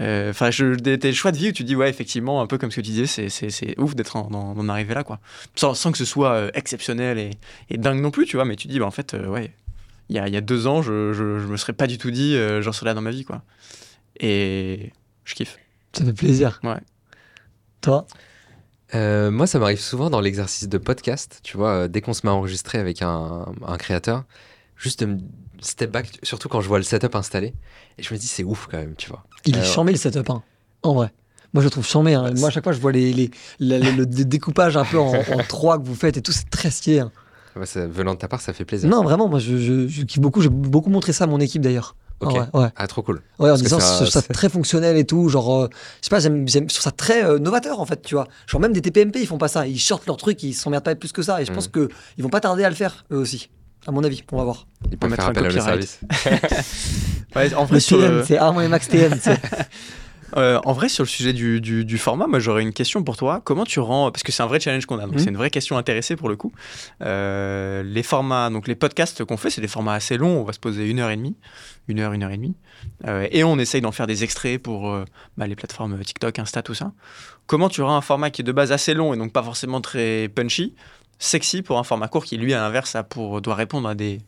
euh, 0.00 0.30
Enfin, 0.30 0.50
je 0.50 0.74
des, 0.74 0.96
des 0.96 1.12
choix 1.12 1.32
de 1.32 1.36
vie 1.36 1.48
où 1.48 1.52
tu 1.52 1.64
dis, 1.64 1.74
ouais, 1.76 1.90
effectivement, 1.90 2.40
un 2.40 2.46
peu 2.46 2.58
comme 2.58 2.70
ce 2.70 2.76
que 2.76 2.80
tu 2.82 2.90
disais, 2.92 3.06
c'est- 3.06 3.28
c'est 3.28 3.50
c'est 3.50 3.78
ouf 3.78 3.94
d'être 3.94 4.16
en- 4.16 4.68
arriver 4.68 4.94
là, 4.94 5.02
quoi. 5.04 5.18
Sans, 5.56 5.74
sans 5.74 5.90
que 5.92 5.98
ce 5.98 6.04
soit 6.04 6.32
euh, 6.32 6.50
exceptionnel 6.54 7.18
et, 7.18 7.30
et 7.68 7.76
dingue 7.76 8.00
non 8.00 8.10
plus, 8.12 8.26
tu 8.26 8.36
vois, 8.36 8.44
mais 8.44 8.56
tu 8.56 8.68
dis, 8.68 8.78
bah, 8.78 8.86
en 8.86 8.90
fait, 8.92 9.14
euh, 9.14 9.26
ouais, 9.26 9.52
il 10.08 10.16
y 10.16 10.18
a, 10.18 10.28
il 10.28 10.34
y 10.34 10.36
a 10.36 10.40
deux 10.40 10.66
ans, 10.66 10.80
je, 10.82 11.12
je, 11.12 11.38
je 11.40 11.46
me 11.46 11.56
serais 11.56 11.72
pas 11.72 11.86
du 11.88 11.98
tout 11.98 12.10
dit, 12.12 12.34
euh, 12.36 12.62
j'en 12.62 12.72
serais 12.72 12.86
là 12.86 12.94
dans 12.94 13.00
ma 13.02 13.10
vie, 13.10 13.24
quoi. 13.24 13.42
Et 14.20 14.92
je 15.24 15.34
kiffe. 15.34 15.58
Ça 15.92 16.04
fait 16.04 16.12
plaisir. 16.12 16.60
Ouais. 16.62 16.78
Toi? 17.80 18.06
Euh, 18.94 19.30
moi, 19.30 19.46
ça 19.46 19.58
m'arrive 19.58 19.78
souvent 19.80 20.10
dans 20.10 20.20
l'exercice 20.20 20.68
de 20.68 20.78
podcast, 20.78 21.40
tu 21.42 21.56
vois, 21.56 21.70
euh, 21.84 21.88
dès 21.88 22.00
qu'on 22.00 22.12
se 22.12 22.26
met 22.26 22.30
à 22.30 22.34
enregistrer 22.34 22.78
avec 22.78 23.02
un, 23.02 23.46
un 23.66 23.76
créateur, 23.76 24.24
juste 24.76 25.00
de 25.00 25.06
me 25.06 25.18
step 25.62 25.90
back, 25.90 26.18
surtout 26.22 26.48
quand 26.48 26.60
je 26.60 26.68
vois 26.68 26.78
le 26.78 26.84
setup 26.84 27.14
installé, 27.14 27.54
et 27.98 28.02
je 28.02 28.12
me 28.14 28.18
dis, 28.18 28.26
c'est 28.26 28.44
ouf 28.44 28.68
quand 28.70 28.78
même, 28.78 28.94
tu 28.96 29.08
vois. 29.08 29.24
Il 29.46 29.56
est 29.56 29.64
charmé 29.64 29.92
le 29.92 29.98
setup, 29.98 30.28
hein. 30.30 30.42
en 30.82 30.94
vrai. 30.94 31.12
Moi, 31.52 31.62
je 31.62 31.66
le 31.66 31.70
trouve 31.70 31.86
charmé. 31.86 32.14
hein. 32.14 32.30
Moi, 32.36 32.48
à 32.48 32.50
chaque 32.52 32.62
fois, 32.62 32.72
je 32.72 32.78
vois 32.80 32.92
les, 32.92 33.12
les- 33.12 33.30
la- 33.58 33.78
le, 33.80 33.90
le 33.90 34.06
découpage 34.06 34.76
un 34.76 34.84
peu 34.84 34.98
en, 34.98 35.12
en 35.14 35.38
trois 35.48 35.78
que 35.80 35.84
vous 35.84 35.96
faites 35.96 36.16
et 36.16 36.22
tout, 36.22 36.30
c'est 36.32 36.48
très 36.48 36.70
stylé. 36.70 37.00
hein. 37.00 37.10
Ouais, 37.56 37.66
ça- 37.66 37.86
venant 37.88 38.14
de 38.14 38.18
ta 38.20 38.28
part, 38.28 38.40
ça 38.40 38.52
fait 38.52 38.64
plaisir. 38.64 38.88
Non, 38.88 39.02
vraiment, 39.02 39.28
moi, 39.28 39.40
je, 39.40 39.56
je, 39.56 39.88
je 39.88 40.02
kiffe 40.02 40.20
beaucoup. 40.20 40.40
J'ai 40.42 40.48
beaucoup 40.48 40.90
montré 40.90 41.12
ça 41.12 41.24
à 41.24 41.26
mon 41.26 41.40
équipe 41.40 41.62
d'ailleurs. 41.62 41.96
Ok. 42.20 42.32
Ah 42.36 42.56
ouais, 42.56 42.62
ouais. 42.64 42.68
Ah, 42.76 42.86
trop 42.86 43.02
cool. 43.02 43.16
Ouais, 43.40 43.46
en 43.48 43.52
Parce 43.54 43.62
disant 43.62 43.80
ça- 43.80 44.06
ça 44.06 44.20
c'est- 44.20 44.32
très 44.32 44.48
fonctionnel 44.48 44.96
et 44.96 45.04
tout. 45.04 45.28
Genre, 45.28 45.62
euh, 45.62 45.68
je 46.00 46.04
sais 46.06 46.10
pas, 46.10 46.20
j'aime, 46.20 46.46
j'aime, 46.46 46.68
je 46.68 46.74
trouve 46.74 46.84
ça 46.84 46.92
très 46.92 47.24
euh, 47.24 47.38
novateur 47.40 47.80
en 47.80 47.86
fait, 47.86 48.00
tu 48.02 48.14
vois. 48.14 48.28
Genre, 48.46 48.60
même 48.60 48.72
des 48.72 48.82
TPMP, 48.82 49.16
ils 49.20 49.26
font 49.26 49.38
pas 49.38 49.48
ça. 49.48 49.66
Ils 49.66 49.78
shortent 49.80 50.06
leur 50.06 50.18
truc, 50.18 50.40
ils 50.44 50.52
s'emmerdent 50.54 50.84
pas 50.84 50.94
plus 50.94 51.10
que 51.12 51.22
ça. 51.22 51.42
Et 51.42 51.46
je 51.46 51.52
pense 51.52 51.66
Mhm. 51.66 51.72
que 51.72 51.88
ils 52.18 52.22
vont 52.22 52.28
pas 52.30 52.40
tarder 52.40 52.62
à 52.62 52.68
le 52.68 52.76
faire, 52.76 53.04
eux 53.10 53.16
aussi. 53.16 53.50
À 53.86 53.92
mon 53.92 54.04
avis, 54.04 54.22
on 54.32 54.36
va 54.36 54.44
voir. 54.44 54.66
Il 54.90 54.98
peut 54.98 55.08
mettre 55.08 55.22
faire 55.22 55.28
un 55.28 55.30
appel 55.32 55.46
à 55.46 55.48
le 55.48 55.54
copyright. 55.54 55.84
service. 55.84 56.00
Ouais, 57.36 57.54
en 57.54 57.64
vrai, 57.64 57.78
le- 57.92 58.24
c'est 58.24 58.38
Armand 58.38 58.60
et 58.60 58.68
Max 58.68 58.88
TM. 58.88 59.18
Euh, 60.36 60.60
en 60.64 60.72
vrai, 60.72 60.88
sur 60.88 61.02
le 61.02 61.08
sujet 61.08 61.32
du, 61.32 61.60
du- 61.60 61.84
du 61.84 61.98
format, 61.98 62.28
moi 62.28 62.38
j'aurais 62.38 62.62
une 62.62 62.72
question 62.72 63.02
pour 63.02 63.16
toi. 63.16 63.40
Comment 63.42 63.64
tu 63.64 63.80
rends, 63.80 64.12
parce 64.12 64.22
que 64.22 64.30
c'est 64.30 64.44
un 64.44 64.46
vrai 64.46 64.60
challenge 64.60 64.86
qu'on 64.86 64.98
a, 65.00 65.02
donc 65.02 65.14
Mhm. 65.14 65.18
c'est 65.18 65.28
une 65.30 65.36
vraie 65.36 65.50
question 65.50 65.76
intéressée 65.76 66.14
pour 66.14 66.28
le 66.28 66.36
coup. 66.36 66.52
Euh, 67.02 67.82
les 67.82 68.04
formats, 68.04 68.48
donc 68.48 68.68
les 68.68 68.76
podcasts 68.76 69.24
qu'on 69.24 69.36
fait, 69.36 69.50
c'est 69.50 69.60
des 69.60 69.66
formats 69.66 69.94
assez 69.94 70.16
longs. 70.16 70.40
On 70.40 70.44
va 70.44 70.52
se 70.52 70.60
poser 70.60 70.88
une 70.88 71.00
heure 71.00 71.10
et 71.10 71.16
demie, 71.16 71.34
une 71.88 71.98
heure, 71.98 72.12
une 72.12 72.22
heure 72.22 72.30
et 72.30 72.36
demie, 72.36 72.54
Euh, 73.08 73.26
et 73.32 73.42
on 73.42 73.58
essaye 73.58 73.80
d'en 73.80 73.90
faire 73.90 74.06
des 74.06 74.22
extraits 74.22 74.62
pour 74.62 74.90
euh, 74.92 75.04
bah, 75.36 75.48
les 75.48 75.56
plateformes 75.56 75.98
TikTok, 75.98 76.38
Insta, 76.38 76.62
tout 76.62 76.74
ça. 76.74 76.92
Comment 77.48 77.68
tu 77.68 77.82
rends 77.82 77.96
un 77.96 78.00
format 78.00 78.30
qui 78.30 78.42
est 78.42 78.44
de 78.44 78.52
base 78.52 78.70
assez 78.70 78.94
long 78.94 79.12
et 79.12 79.16
donc 79.16 79.32
pas 79.32 79.42
forcément 79.42 79.80
très 79.80 80.28
punchy, 80.32 80.76
sexy 81.20 81.62
pour 81.62 81.78
un 81.78 81.84
format 81.84 82.08
court 82.08 82.24
qui 82.24 82.36
lui 82.36 82.52
à 82.54 82.58
l'inverse 82.58 82.96
a 82.96 83.04
pour 83.04 83.40
doit 83.40 83.54
répondre 83.54 83.88
à 83.88 83.94
des 83.94 84.18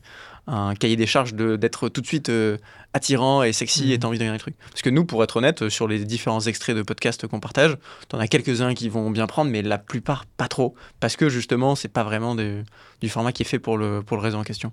un 0.49 0.75
cahier 0.75 0.97
des 0.97 1.07
charges 1.07 1.35
de- 1.35 1.55
d'être 1.55 1.89
tout 1.89 2.01
de 2.01 2.07
suite 2.07 2.29
euh, 2.29 2.57
attirant 2.95 3.45
et 3.45 3.53
sexy 3.53 3.93
et 3.93 3.99
t'as 4.01 4.09
envie 4.09 4.19
de 4.19 4.25
regarder 4.25 4.39
le 4.39 4.43
truc. 4.43 4.57
Parce 4.71 4.83
que 4.83 4.91
nous, 4.91 5.05
pour 5.05 5.23
être 5.23 5.37
honnête, 5.37 5.69
sur 5.69 5.87
les 5.87 6.05
différents 6.05 6.41
extraits 6.41 6.77
de 6.77 6.83
podcasts 6.83 7.29
qu'on 7.29 7.39
partage, 7.39 7.77
t'en 8.09 8.19
as 8.19 8.27
quelques-uns 8.27 8.75
qui 8.75 8.89
vont 8.89 9.09
bien 9.13 9.29
prendre, 9.29 9.53
mais 9.53 9.63
la 9.63 9.79
plupart 9.79 10.27
pas 10.37 10.49
trop. 10.49 10.75
Parce 10.99 11.15
que 11.15 11.29
justement, 11.29 11.77
c'est 11.77 11.87
pas 11.87 12.03
vraiment 12.03 12.35
de- 12.35 12.65
du 13.01 13.09
format 13.09 13.31
qui 13.31 13.45
est 13.45 13.47
fait 13.47 13.61
pour 13.61 13.79
le, 13.79 14.03
pour 14.03 14.17
le 14.17 14.23
réseau 14.25 14.39
en 14.39 14.43
question. 14.43 14.73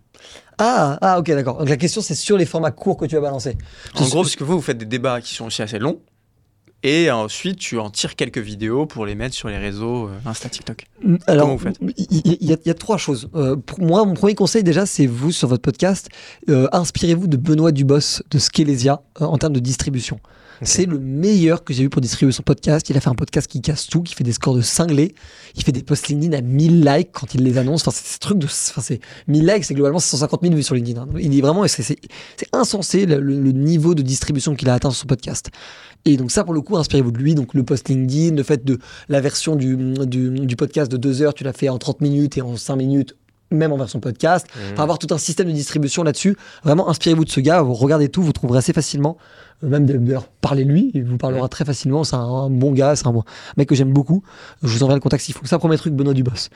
Ah, 0.58 0.98
ah, 1.02 1.20
ok, 1.20 1.28
d'accord. 1.28 1.60
Donc 1.60 1.70
la 1.70 1.78
question, 1.78 2.02
c'est 2.02 2.16
sur 2.16 2.36
les 2.36 2.48
formats 2.48 2.72
courts 2.72 2.98
que 2.98 3.06
tu 3.06 3.14
vas 3.14 3.22
balancer. 3.22 3.56
En 3.94 4.08
gros, 4.08 4.24
parce 4.24 4.36
que 4.36 4.44
vous, 4.44 4.56
vous 4.56 4.62
faites 4.64 4.80
des 4.80 4.86
débats 4.88 5.22
qui 5.22 5.36
sont 5.36 5.46
aussi 5.46 5.62
assez 5.62 5.78
longs. 5.78 6.02
Et 6.82 7.12
ensuite, 7.12 7.60
tu 7.60 7.78
en 7.78 7.90
tires 7.90 8.16
quelques 8.16 8.38
vidéos 8.38 8.86
pour 8.86 9.06
les 9.06 9.14
mettre 9.14 9.36
sur 9.36 9.50
les 9.50 9.58
réseaux 9.58 10.08
euh, 10.08 10.12
Insta, 10.26 10.48
TikTok. 10.48 10.86
Mm, 11.04 11.16
Alors, 11.28 11.44
Comment 11.46 11.56
vous 11.58 11.64
faites? 11.64 11.78
il 11.98 12.48
y, 12.48 12.54
a- 12.54 12.58
il 12.64 12.68
y 12.68 12.70
a 12.72 12.74
trois 12.74 12.98
choses. 12.98 13.30
Euh, 13.36 13.58
pour 13.58 13.82
moi, 13.82 14.06
mon 14.06 14.14
premier 14.14 14.34
conseil 14.36 14.64
déjà, 14.64 14.86
c'est 14.86 15.06
vous 15.06 15.32
sur 15.34 15.50
votre 15.50 15.62
podcast, 15.62 16.08
euh, 16.50 16.68
inspirez-vous 16.72 17.28
de 17.28 17.36
Benoît 17.36 17.74
Dubos 17.74 18.22
de 18.32 18.38
Skelesia 18.40 19.02
euh, 19.22 19.26
en 19.26 19.38
termes 19.38 19.54
de 19.54 19.60
distribution. 19.60 20.22
C'est 20.62 20.86
le 20.86 21.00
meilleur 21.00 21.64
que 21.64 21.74
j'ai 21.74 21.84
vu 21.84 21.90
pour 21.90 22.02
distribuer 22.02 22.32
son 22.32 22.44
podcast. 22.44 22.90
Il 22.90 22.98
a 22.98 23.00
fait 23.00 23.10
un 23.10 23.16
podcast 23.16 23.48
qui 23.48 23.62
casse 23.62 23.88
tout, 23.88 24.02
qui 24.02 24.14
fait 24.14 24.24
des 24.24 24.34
scores 24.34 24.56
de 24.56 24.62
cinglés. 24.62 25.16
Il 25.56 25.64
fait 25.64 25.72
des 25.72 25.84
posts 25.84 26.08
LinkedIn 26.10 26.38
à 26.38 26.42
1000 26.42 26.84
likes 26.84 27.12
quand 27.12 27.34
il 27.34 27.44
les 27.44 27.58
annonce. 27.58 27.82
Enfin, 27.82 27.92
c'est 27.96 28.14
ce 28.14 28.20
truc 28.20 28.38
de. 28.40 28.46
Enfin, 28.46 28.82
c'est 28.82 29.00
1000 29.28 29.46
likes, 29.46 29.64
c'est 29.64 29.74
globalement 29.74 30.00
150 30.00 30.42
000 30.42 30.54
vues 30.56 30.64
sur 30.64 30.76
LinkedIn. 30.76 31.02
hein. 31.02 31.08
Il 31.20 31.38
est 31.38 31.42
vraiment. 31.42 31.66
C'est 31.68 31.98
insensé 32.52 33.06
le, 33.06 33.52
niveau 33.52 33.96
de 33.96 34.02
distribution 34.02 34.56
qu'il 34.56 34.70
a 34.70 34.74
atteint 34.74 34.92
sur 34.92 35.02
son 35.02 35.08
podcast. 35.08 35.50
Et 36.06 36.18
donc, 36.18 36.32
ça, 36.32 36.44
pour 36.44 36.54
le 36.54 36.62
coup, 36.62 36.78
inspirez-vous 36.78 37.12
de 37.12 37.18
lui. 37.18 37.36
Donc, 37.36 37.54
le 37.54 37.64
post 37.64 37.90
LinkedIn, 37.90 38.36
le 38.36 38.44
fait 38.44 38.66
de 38.66 38.80
la 39.08 39.22
version 39.22 39.56
du, 39.56 39.76
du, 40.06 40.30
du 40.32 40.56
podcast 40.56 40.92
de 40.92 40.98
2 40.98 41.22
heures, 41.22 41.34
tu 41.34 41.44
l'as 41.44 41.54
fait 41.54 41.70
en 41.70 41.78
30 41.78 42.02
minutes 42.02 42.38
et 42.38 42.42
en 42.42 42.56
5 42.58 42.76
minutes, 42.76 43.16
même 43.52 43.72
en 43.72 43.78
version 43.78 44.00
podcast. 44.00 44.48
Mhm. 44.56 44.74
Enfin, 44.74 44.84
avoir 44.84 45.00
tout 45.00 45.14
un 45.14 45.18
système 45.18 45.48
de 45.48 45.54
distribution 45.54 46.04
là-dessus. 46.04 46.36
Vraiment, 46.64 46.90
inspirez-vous 46.90 47.26
de 47.26 47.30
ce 47.30 47.40
gars. 47.40 47.62
Vous 47.62 47.74
regardez 47.74 48.10
tout, 48.10 48.22
vous 48.22 48.34
trouverez 48.34 48.60
assez 48.60 48.74
facilement 48.74 49.18
même 49.62 49.86
d'ailleurs, 49.86 50.30
parlez-lui, 50.42 50.92
il 50.94 51.04
vous 51.04 51.18
parlera 51.18 51.48
très 51.50 51.66
facilement. 51.66 52.04
C'est 52.04 52.16
un, 52.16 52.50
bon 52.50 52.72
gars, 52.72 52.96
c'est 52.96 53.08
un, 53.08 53.12
bon- 53.12 53.24
mec 53.58 53.68
que 53.68 53.76
j'aime 53.76 53.92
beaucoup. 53.92 54.24
Je 54.64 54.68
vous 54.70 54.84
enverrai 54.84 54.98
le 54.98 55.02
contact 55.02 55.24
s'il 55.24 55.36
faut. 55.36 55.46
Ça, 55.46 55.60
premier 55.60 55.78
truc, 55.78 55.94
Benoît 55.94 56.14
Dubos. 56.14 56.50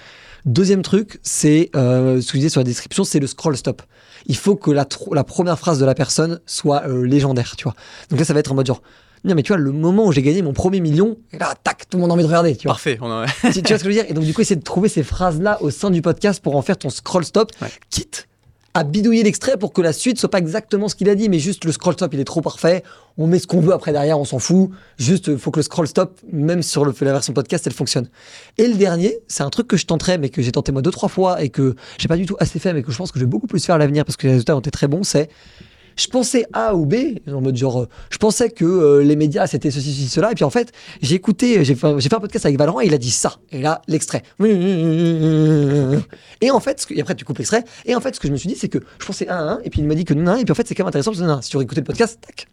Deuxième 0.46 0.82
truc, 0.82 1.20
c'est 1.22 1.70
euh, 1.76 2.22
ce 2.22 2.28
que 2.28 2.34
je 2.34 2.38
disais 2.38 2.50
sur 2.50 2.60
la 2.62 2.66
description, 2.66 3.04
c'est 3.04 3.20
le 3.20 3.28
scroll 3.28 3.56
stop. 3.58 3.82
Il 4.26 4.38
faut 4.38 4.56
que 4.56 4.72
la, 4.72 4.86
première 4.86 5.60
phrase 5.60 5.80
de 5.80 5.86
la 5.86 5.96
personne 5.96 6.40
soit 6.46 6.84
euh, 6.88 7.04
légendaire, 7.06 7.56
tu 7.58 7.64
vois. 7.64 7.76
Donc 8.10 8.20
là, 8.20 8.26
ça 8.26 8.34
va 8.34 8.40
être 8.40 8.52
en 8.52 8.56
mode 8.56 8.68
genre, 8.68 8.82
non 9.26 9.36
mais 9.36 9.44
tu 9.44 9.50
vois, 9.54 9.58
le 9.58 9.72
moment 9.72 10.06
où 10.06 10.12
j'ai 10.12 10.22
gagné 10.22 10.42
mon 10.42 10.54
premier 10.54 10.80
million, 10.82 11.18
et 11.32 11.38
là, 11.38 11.54
tac, 11.64 11.88
tout 11.90 11.98
le 11.98 12.02
monde 12.02 12.12
a 12.12 12.14
envie 12.14 12.24
de 12.24 12.28
regarder, 12.28 12.56
tu 12.56 12.68
vois. 12.68 12.74
Parfait. 12.74 12.98
On 13.02 13.10
en- 13.10 13.26
tu, 13.26 13.62
tu 13.62 13.68
vois 13.70 13.78
ce 13.78 13.84
que 13.84 13.90
je 13.92 13.98
veux 13.98 14.02
dire 14.02 14.06
Et 14.10 14.14
donc, 14.14 14.24
du 14.26 14.34
coup, 14.34 14.42
essayer 14.42 14.58
de 14.58 14.64
trouver 14.64 14.90
ces 14.90 15.04
phrases-là 15.04 15.58
au 15.62 15.70
sein 15.72 15.92
du 15.92 16.02
podcast 16.02 16.42
pour 16.42 16.56
en 16.56 16.62
faire 16.62 16.78
ton 16.78 16.90
scroll 16.90 17.24
stop, 17.26 17.52
Ouais. 17.62 17.70
quitte 17.90 18.28
à 18.74 18.84
bidouiller 18.84 19.24
l'extrait 19.24 19.58
pour 19.58 19.72
que 19.72 19.82
la 19.82 19.94
suite 19.94 20.20
soit 20.20 20.30
pas 20.30 20.40
exactement 20.40 20.88
ce 20.88 20.96
qu'il 20.96 21.10
a 21.10 21.16
dit, 21.16 21.30
mais 21.30 21.38
juste 21.38 21.64
le 21.66 21.72
scroll 21.72 21.94
stop, 21.94 22.14
il 22.14 22.20
est 22.20 22.26
trop 22.26 22.42
parfait. 22.42 22.84
On 23.18 23.28
met 23.28 23.38
ce 23.38 23.46
qu'on 23.46 23.62
veut 23.62 23.74
après 23.74 23.92
derrière, 23.92 24.20
on 24.20 24.26
s'en 24.26 24.40
fout. 24.40 24.72
Juste, 24.98 25.38
faut 25.38 25.52
que 25.52 25.60
le 25.60 25.64
scroll 25.64 25.88
stop, 25.88 26.20
même 26.32 26.64
sur 26.64 26.84
le, 26.84 26.94
la 27.02 27.12
version 27.12 27.34
podcast, 27.34 27.68
elle 27.68 27.74
fonctionne. 27.74 28.10
Et 28.58 28.68
le 28.68 28.74
dernier, 28.74 29.20
c'est 29.28 29.44
un 29.44 29.52
truc 29.52 29.68
que 29.68 29.78
je 29.78 29.86
tenterai, 29.86 30.18
mais 30.18 30.30
que 30.30 30.42
j'ai 30.42 30.52
tenté 30.52 30.72
moi 30.72 30.82
deux, 30.82 30.92
trois 30.92 31.10
fois 31.10 31.44
et 31.44 31.50
que 31.50 31.76
j'ai 32.00 32.08
pas 32.08 32.18
du 32.18 32.26
tout 32.26 32.36
assez 32.40 32.58
fait, 32.58 32.74
mais 32.74 32.82
que 32.82 32.92
je 32.92 32.98
pense 32.98 33.12
que 33.12 33.20
je 33.20 33.26
vais 33.26 33.30
beaucoup 33.30 33.48
plus 33.48 33.64
faire 33.64 33.76
à 33.76 33.78
l'avenir 33.78 34.06
parce 34.06 34.18
que 34.18 34.26
les 34.26 34.34
résultats 34.34 34.56
ont 34.56 34.60
été 34.60 34.72
très 34.72 34.88
bons, 34.88 35.04
c'est 35.04 35.30
je 35.96 36.08
pensais 36.08 36.46
A 36.54 36.76
ou 36.76 36.86
B, 36.86 36.96
en 37.28 37.42
mode 37.42 37.56
genre, 37.56 37.82
euh, 37.82 37.90
je 38.10 38.18
pensais 38.18 38.50
que 38.50 38.66
euh, 38.66 39.04
les 39.04 39.16
médias 39.16 39.48
c'était 39.48 39.72
ceci, 39.72 39.92
ceci, 39.94 40.08
cela, 40.08 40.32
et 40.32 40.36
puis 40.36 40.44
en 40.44 40.50
fait, 40.50 40.72
j'ai 41.02 41.16
écouté, 41.16 41.64
j'ai 41.64 41.76
fait, 41.76 42.02
fait 42.02 42.14
un 42.14 42.20
podcast 42.20 42.46
avec 42.46 42.58
Valorant 42.58 42.82
et 42.82 42.88
il 42.88 42.94
a 42.94 42.98
dit 42.98 43.12
ça, 43.12 43.38
et 43.52 43.62
là, 43.62 43.82
l'extrait. 43.88 44.24
Et 46.42 46.52
en 46.52 46.60
fait, 46.60 46.86
après 47.00 47.16
tu 47.16 47.26
coupes 47.26 47.38
l'extrait, 47.38 47.64
et 47.86 47.96
en 47.96 48.02
fait, 48.02 48.16
ce 48.16 48.20
que 48.20 48.28
je 48.28 48.34
me 48.34 48.38
suis 48.38 48.50
dit, 48.50 48.56
c'est 48.56 48.70
que 48.70 48.80
je 49.00 49.06
pensais 49.06 49.28
A, 49.28 49.38
1, 49.38 49.60
et 49.64 49.70
puis 49.70 49.82
il 49.82 49.88
m'a 49.88 49.96
dit 49.96 50.06
que 50.06 50.14
non, 50.14 50.36
et 50.36 50.44
puis 50.44 50.52
en 50.52 50.56
fait, 50.56 50.68
c'est 50.68 50.76
quand 50.76 50.84
même 50.84 50.90
intéressant, 50.90 51.12
parce 51.12 51.22
que 51.22 51.28
non, 51.28 51.42
si 51.42 51.50
tu 51.50 51.60
écouté 51.62 51.82
le 51.82 51.86
podcast, 51.86 52.20
tac. 52.22 52.48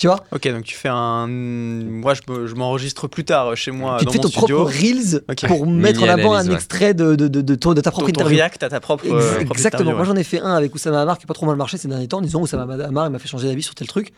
Tu 0.00 0.06
vois 0.06 0.24
Ok, 0.32 0.48
donc 0.48 0.64
tu 0.64 0.74
fais 0.74 0.88
un. 0.88 1.26
Moi, 1.26 2.14
je, 2.14 2.22
me- 2.32 2.46
je 2.46 2.54
m'enregistre 2.54 3.06
plus 3.06 3.22
tard 3.24 3.54
chez 3.54 3.70
moi 3.70 3.96
Tu 3.98 4.06
dans 4.06 4.12
fais 4.12 4.16
mon 4.16 4.22
ton 4.22 4.28
studio. 4.30 4.56
propre 4.64 4.72
Reels 4.74 5.20
pour 5.46 5.66
mettre 5.66 6.02
en 6.02 6.08
avant 6.08 6.32
un 6.34 6.46
ouais. 6.48 6.54
extrait 6.54 6.94
de, 6.94 7.14
de, 7.16 7.28
de, 7.28 7.42
de, 7.42 7.54
ton- 7.54 7.74
de 7.74 7.82
ta 7.82 7.90
propre 7.90 8.06
Ton, 8.06 8.12
ton 8.12 8.20
interview. 8.22 8.38
react 8.38 8.62
à 8.62 8.70
ta 8.70 8.80
propre. 8.80 9.04
Ex- 9.04 9.12
euh, 9.14 9.34
propre 9.44 9.52
Exactement. 9.52 9.90
Moi, 9.90 10.00
ouais. 10.00 10.06
j'en 10.06 10.16
ai 10.16 10.24
fait 10.24 10.40
un 10.40 10.54
avec 10.54 10.74
Oussama 10.74 11.02
Hamar 11.02 11.18
qui 11.18 11.24
a 11.24 11.26
pas 11.26 11.34
trop 11.34 11.44
mal 11.44 11.56
marché 11.56 11.76
ces 11.76 11.86
derniers 11.86 12.08
temps, 12.08 12.16
en 12.18 12.22
disant 12.22 12.40
Oussama 12.40 12.62
Hamar, 12.82 13.06
il 13.08 13.10
m'a 13.12 13.18
fait 13.18 13.28
changer 13.28 13.46
d'avis 13.48 13.62
sur 13.62 13.74
tel 13.74 13.86
truc. 13.88 14.12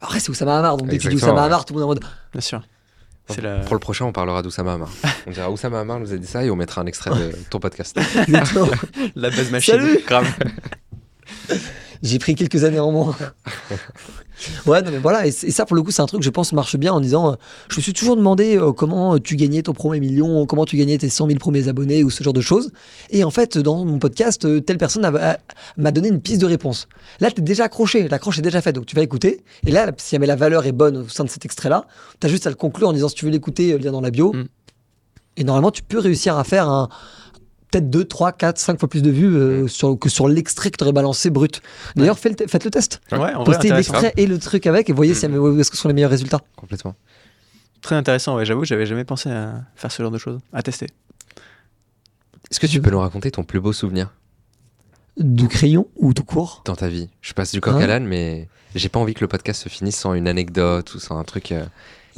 Après, 0.00 0.20
c'est 0.20 0.30
Oussama 0.30 0.56
Hamar, 0.56 0.76
donc 0.76 0.86
dès 0.88 0.98
que 0.98 1.02
tu 1.02 1.08
dis 1.08 1.14
Exactement, 1.14 1.32
Oussama. 1.40 1.46
Hamar, 1.46 1.64
tout 1.64 1.74
le 1.74 1.80
monde 1.80 1.88
est 1.96 1.98
en 2.00 2.06
mode 2.06 2.12
Bien 2.32 2.40
sûr. 2.40 2.62
La. 3.42 3.58
Pour 3.62 3.74
le 3.74 3.80
prochain, 3.80 4.04
on 4.04 4.12
parlera 4.12 4.40
d'Oussama 4.42 4.74
Hamar. 4.74 4.88
On 5.26 5.32
dira 5.32 5.50
Oussama 5.50 5.80
Hamar 5.80 5.98
nous 5.98 6.12
a 6.12 6.16
dit 6.16 6.28
ça 6.28 6.44
et 6.44 6.50
on 6.50 6.54
mettra 6.54 6.80
un 6.82 6.86
extrait 6.86 7.10
de 7.10 7.32
ton 7.50 7.58
podcast. 7.58 7.98
La 9.16 9.30
base 9.30 9.50
machine. 9.50 9.74
Salut 9.74 9.98
Grave. 10.06 10.32
J'ai 12.04 12.20
pris 12.20 12.36
quelques 12.36 12.62
années 12.62 12.78
en 12.78 12.92
moins. 12.92 13.16
ouais, 14.66 14.82
non, 14.82 14.90
mais 14.90 14.98
voilà, 14.98 15.26
et, 15.26 15.30
ça, 15.30 15.66
pour 15.66 15.76
le 15.76 15.82
coup, 15.82 15.90
c'est 15.90 16.02
un 16.02 16.06
truc 16.06 16.20
que 16.20 16.24
je 16.24 16.30
pense 16.30 16.52
marche 16.52 16.76
bien 16.76 16.92
en 16.92 17.00
disant 17.00 17.32
euh, 17.32 17.36
Je 17.68 17.76
me 17.76 17.82
suis 17.82 17.92
toujours 17.92 18.16
demandé 18.16 18.56
euh, 18.56 18.72
comment 18.72 19.18
tu 19.18 19.36
gagnais 19.36 19.62
ton 19.62 19.72
premier 19.72 20.00
million, 20.00 20.46
comment 20.46 20.64
tu 20.64 20.76
gagnais 20.76 20.98
tes 20.98 21.08
100 21.08 21.26
000 21.26 21.38
premiers 21.38 21.68
abonnés 21.68 22.04
ou 22.04 22.10
ce 22.10 22.22
genre 22.22 22.32
de 22.32 22.40
choses. 22.40 22.70
Et 23.10 23.24
en 23.24 23.30
fait, 23.30 23.58
dans 23.58 23.84
mon 23.84 23.98
podcast, 23.98 24.44
euh, 24.44 24.60
telle 24.60 24.78
personne 24.78 25.10
m'a 25.76 25.90
donné 25.90 26.08
une 26.08 26.20
piste 26.20 26.40
de 26.40 26.46
réponse. 26.46 26.88
Là, 27.20 27.30
tu 27.30 27.40
es 27.40 27.44
déjà 27.44 27.64
accroché, 27.64 28.08
l'accroche 28.08 28.38
est 28.38 28.42
déjà 28.42 28.60
faite, 28.60 28.74
donc 28.74 28.86
tu 28.86 28.96
vas 28.96 29.02
écouter. 29.02 29.42
Et 29.66 29.70
là, 29.70 29.90
si 29.96 30.14
jamais 30.14 30.26
la 30.26 30.36
valeur 30.36 30.66
est 30.66 30.72
bonne 30.72 30.98
au 30.98 31.08
sein 31.08 31.24
de 31.24 31.30
cet 31.30 31.44
extrait-là, 31.44 31.86
tu 32.20 32.26
as 32.26 32.30
juste 32.30 32.46
à 32.46 32.50
le 32.50 32.56
conclure 32.56 32.88
en 32.88 32.92
disant 32.92 33.08
Si 33.08 33.14
tu 33.14 33.24
veux 33.24 33.30
l'écouter, 33.30 33.72
euh, 33.72 33.78
lien 33.78 33.92
dans 33.92 34.00
la 34.00 34.10
bio. 34.10 34.32
Mm. 34.32 34.44
Et 35.38 35.44
normalement, 35.44 35.70
tu 35.70 35.82
peux 35.82 35.98
réussir 35.98 36.38
à 36.38 36.44
faire 36.44 36.68
un. 36.68 36.88
Peut-être 37.70 37.90
2, 37.90 38.04
3, 38.04 38.32
4, 38.32 38.58
5 38.58 38.78
fois 38.78 38.88
plus 38.88 39.02
de 39.02 39.10
vues 39.10 39.34
euh, 39.36 39.66
sur, 39.66 39.98
que 39.98 40.08
sur 40.08 40.28
l'extrait 40.28 40.70
que 40.70 40.76
tu 40.76 40.84
aurais 40.84 40.92
balancé 40.92 41.30
brut. 41.30 41.60
D'ailleurs, 41.96 42.18
fais 42.18 42.28
le 42.28 42.36
te- 42.36 42.46
faites 42.46 42.64
le 42.64 42.70
test. 42.70 43.00
Ouais, 43.10 43.34
en 43.34 43.42
Postez 43.44 43.70
l'extrait 43.72 44.12
et 44.16 44.26
le 44.26 44.38
truc 44.38 44.66
avec 44.66 44.88
et 44.88 44.92
voyez 44.92 45.14
si, 45.14 45.26
où 45.26 45.58
est-ce 45.60 45.70
que 45.70 45.76
sont 45.76 45.88
les 45.88 45.94
meilleurs 45.94 46.10
résultats. 46.10 46.40
Complètement. 46.54 46.94
Très 47.82 47.96
intéressant, 47.96 48.36
ouais. 48.36 48.44
J'avoue, 48.44 48.64
j'avais 48.64 48.86
jamais 48.86 49.04
pensé 49.04 49.30
à 49.30 49.62
faire 49.74 49.90
ce 49.92 50.00
genre 50.02 50.12
de 50.12 50.18
choses, 50.18 50.38
à 50.52 50.62
tester. 50.62 50.86
Est-ce 52.50 52.60
que 52.60 52.66
tu 52.66 52.80
peux 52.80 52.90
nous 52.90 53.00
raconter 53.00 53.30
ton 53.30 53.42
plus 53.42 53.60
beau 53.60 53.72
souvenir? 53.72 54.12
Du 55.18 55.48
crayon 55.48 55.88
ou 55.96 56.12
tout 56.12 56.24
court 56.24 56.62
dans 56.66 56.76
ta 56.76 56.88
vie 56.88 57.08
Je 57.22 57.32
passe 57.32 57.50
du 57.52 57.60
coq 57.60 57.74
Hein 57.74 57.80
à 57.80 57.86
l'âne, 57.86 58.04
mais 58.06 58.48
j'ai 58.74 58.88
pas 58.88 58.98
envie 59.00 59.14
que 59.14 59.20
le 59.22 59.28
podcast 59.28 59.62
se 59.62 59.68
finisse 59.68 59.96
sans 59.96 60.14
une 60.14 60.28
anecdote 60.28 60.94
ou 60.94 60.98
sans 61.00 61.18
un 61.18 61.24
truc 61.24 61.52
euh, 61.52 61.64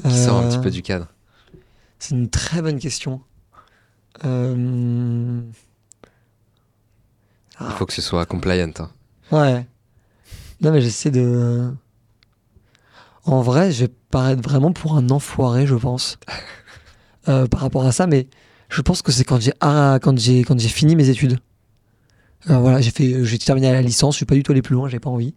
qui 0.07 0.14
sort 0.16 0.36
un 0.38 0.44
Euh, 0.46 0.51
petit 0.51 0.59
peu 0.59 0.70
du 0.70 0.82
cadre. 0.82 1.07
C'est 2.01 2.14
une 2.14 2.28
très 2.28 2.61
bonne 2.61 2.78
question. 2.78 3.20
Euh, 4.24 5.40
Il 7.60 7.70
faut 7.72 7.86
que 7.86 7.92
ce 7.92 8.02
soit 8.02 8.24
compliant. 8.26 8.70
hein. 8.78 8.90
Ouais. 9.30 9.66
Non, 10.60 10.72
mais 10.72 10.80
j'essaie 10.80 11.10
de. 11.10 11.72
En 13.24 13.42
vrai, 13.42 13.70
je 13.72 13.84
vais 13.84 13.92
paraître 14.10 14.42
vraiment 14.42 14.72
pour 14.72 14.96
un 14.96 15.10
enfoiré, 15.10 15.66
je 15.66 15.74
pense, 15.74 16.18
euh, 17.28 17.46
par 17.46 17.60
rapport 17.60 17.84
à 17.84 17.92
ça, 17.92 18.06
mais 18.06 18.26
je 18.68 18.80
pense 18.80 19.02
que 19.02 19.12
c'est 19.12 19.24
quand 19.24 19.40
j'ai 19.40 19.52
ah, 19.60 19.98
quand 20.02 20.18
j'ai 20.18 20.42
quand 20.44 20.58
j'ai 20.58 20.68
fini 20.68 20.96
mes 20.96 21.08
études. 21.10 21.38
Euh, 22.48 22.56
voilà, 22.58 22.80
j'ai 22.80 22.90
fait, 22.92 23.24
j'ai 23.24 23.38
terminé 23.38 23.70
la 23.72 23.82
licence, 23.82 24.14
je 24.14 24.18
suis 24.18 24.26
pas 24.26 24.34
du 24.36 24.42
tout 24.42 24.52
allé 24.52 24.62
plus 24.62 24.74
loin, 24.74 24.88
j'ai 24.88 25.00
pas 25.00 25.10
envie. 25.10 25.34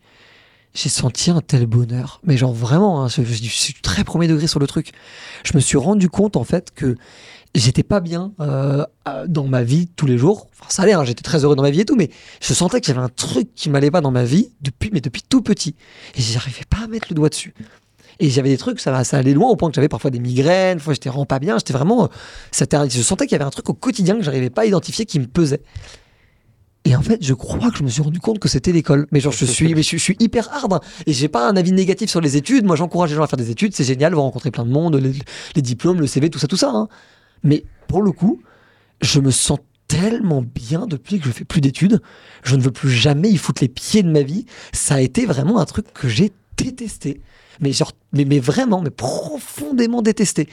J'ai 0.73 0.87
senti 0.87 1.31
un 1.31 1.41
tel 1.41 1.65
bonheur, 1.65 2.21
mais 2.23 2.37
genre 2.37 2.53
vraiment, 2.53 3.03
hein, 3.03 3.07
je, 3.09 3.23
je- 3.23 3.43
je 3.43 3.49
suis 3.49 3.73
très 3.73 4.03
premier 4.05 4.27
degré 4.29 4.47
sur 4.47 4.59
le 4.59 4.67
truc. 4.67 4.91
Je 5.43 5.51
me 5.55 5.59
suis 5.59 5.77
rendu 5.77 6.07
compte 6.09 6.37
en 6.37 6.45
fait 6.45 6.71
que 6.73 6.95
j'étais 7.55 7.83
pas 7.83 7.99
bien 7.99 8.33
euh, 8.39 8.85
dans 9.27 9.45
ma 9.47 9.63
vie 9.63 9.87
tous 9.87 10.05
les 10.05 10.17
jours. 10.17 10.47
Enfin, 10.59 10.69
ça 10.69 10.83
allait, 10.83 10.93
hein, 10.93 11.03
j'étais 11.03 11.23
très 11.23 11.43
heureux 11.43 11.55
dans 11.55 11.63
ma 11.63 11.69
vie 11.71 11.81
et 11.81 11.85
tout, 11.85 11.95
mais 11.95 12.09
je 12.41 12.53
sentais 12.53 12.79
que 12.81 12.87
j'avais 12.87 12.99
un 12.99 13.09
truc 13.09 13.53
qui 13.55 13.69
m'allait 13.69 13.91
pas 13.91 14.01
dans 14.01 14.11
ma 14.11 14.23
vie 14.23 14.51
depuis, 14.61 14.89
mais 14.93 15.01
depuis 15.01 15.21
tout 15.27 15.41
petit. 15.41 15.75
Et 16.15 16.21
j'arrivais 16.21 16.65
pas 16.69 16.79
à 16.83 16.87
mettre 16.87 17.07
le 17.09 17.15
doigt 17.15 17.29
dessus. 17.29 17.53
Et 18.19 18.29
j'avais 18.29 18.49
des 18.49 18.57
trucs, 18.57 18.79
ça, 18.79 19.03
ça 19.03 19.17
allait 19.17 19.33
loin 19.33 19.49
au 19.49 19.55
point 19.55 19.69
que 19.69 19.75
j'avais 19.75 19.89
parfois 19.89 20.11
des 20.11 20.19
migraines, 20.19 20.79
fois 20.79 20.93
j'étais 20.93 21.09
vraiment 21.09 21.25
pas 21.25 21.39
bien, 21.39 21.57
j'étais 21.57 21.73
vraiment. 21.73 22.03
euh, 22.03 22.07
c'était 22.51 22.77
un- 22.77 22.87
je 22.87 23.01
sentais 23.01 23.25
qu'il 23.25 23.33
y 23.33 23.35
avait 23.35 23.45
un 23.45 23.49
truc 23.49 23.67
au 23.69 23.73
quotidien 23.73 24.15
que 24.15 24.21
j'arrivais 24.21 24.49
pas 24.51 24.61
à 24.61 24.65
identifier 24.65 25.05
qui 25.05 25.19
me 25.19 25.25
pesait. 25.25 25.61
Et 26.83 26.95
en 26.95 27.01
fait, 27.01 27.23
je 27.23 27.33
crois 27.35 27.69
que 27.69 27.77
je 27.77 27.83
me 27.83 27.89
suis 27.89 28.01
rendu 28.01 28.19
compte 28.19 28.39
que 28.39 28.47
c'était 28.47 28.71
l'école. 28.71 29.07
Mais 29.11 29.19
genre, 29.19 29.31
je 29.33 29.45
suis, 29.45 29.75
mais 29.75 29.83
je, 29.83 29.97
suis 29.97 30.15
hyper 30.19 30.49
hard. 30.51 30.73
hein. 30.73 30.79
Et 31.05 31.13
j'ai 31.13 31.27
pas 31.27 31.47
un 31.47 31.55
avis 31.55 31.71
négatif 31.73 32.09
sur 32.09 32.21
les 32.21 32.37
études. 32.37 32.65
Moi, 32.65 32.75
j'encourage 32.75 33.11
les 33.11 33.15
gens 33.15 33.21
à 33.23 33.27
faire 33.27 33.37
des 33.37 33.51
études. 33.51 33.75
C'est 33.75 33.83
génial, 33.83 34.15
vous 34.15 34.21
rencontrer 34.21 34.49
plein 34.49 34.65
de 34.65 34.71
monde, 34.71 34.95
les, 34.95 35.13
les 35.55 35.61
diplômes, 35.61 35.99
le 35.99 36.07
CV, 36.07 36.31
tout 36.31 36.39
ça, 36.39 36.47
tout 36.47 36.57
ça. 36.57 36.71
hein. 36.73 36.87
Mais 37.43 37.63
pour 37.87 38.01
le 38.01 38.11
coup, 38.11 38.41
je 39.01 39.19
me 39.19 39.31
sens 39.31 39.59
tellement 39.87 40.41
bien 40.41 40.87
depuis 40.87 41.19
que 41.19 41.25
je 41.25 41.31
fais 41.31 41.43
plus 41.43 41.61
d'études. 41.61 42.01
Je 42.43 42.55
ne 42.55 42.61
veux 42.61 42.71
plus 42.71 42.89
jamais 42.89 43.29
y 43.29 43.37
foutre 43.37 43.61
les 43.61 43.67
pieds 43.67 44.03
de 44.03 44.11
ma 44.11 44.21
vie. 44.21 44.45
Ça 44.71 44.95
a 44.95 45.01
été 45.01 45.25
vraiment 45.25 45.59
un 45.59 45.65
truc 45.65 45.91
que 45.93 46.07
j'ai 46.07 46.31
détesté. 46.55 47.21
Mais 47.59 47.73
genre, 47.73 47.91
mais, 48.13 48.39
vraiment, 48.39 48.81
mais 48.81 48.89
profondément 48.89 50.01
détesté. 50.01 50.47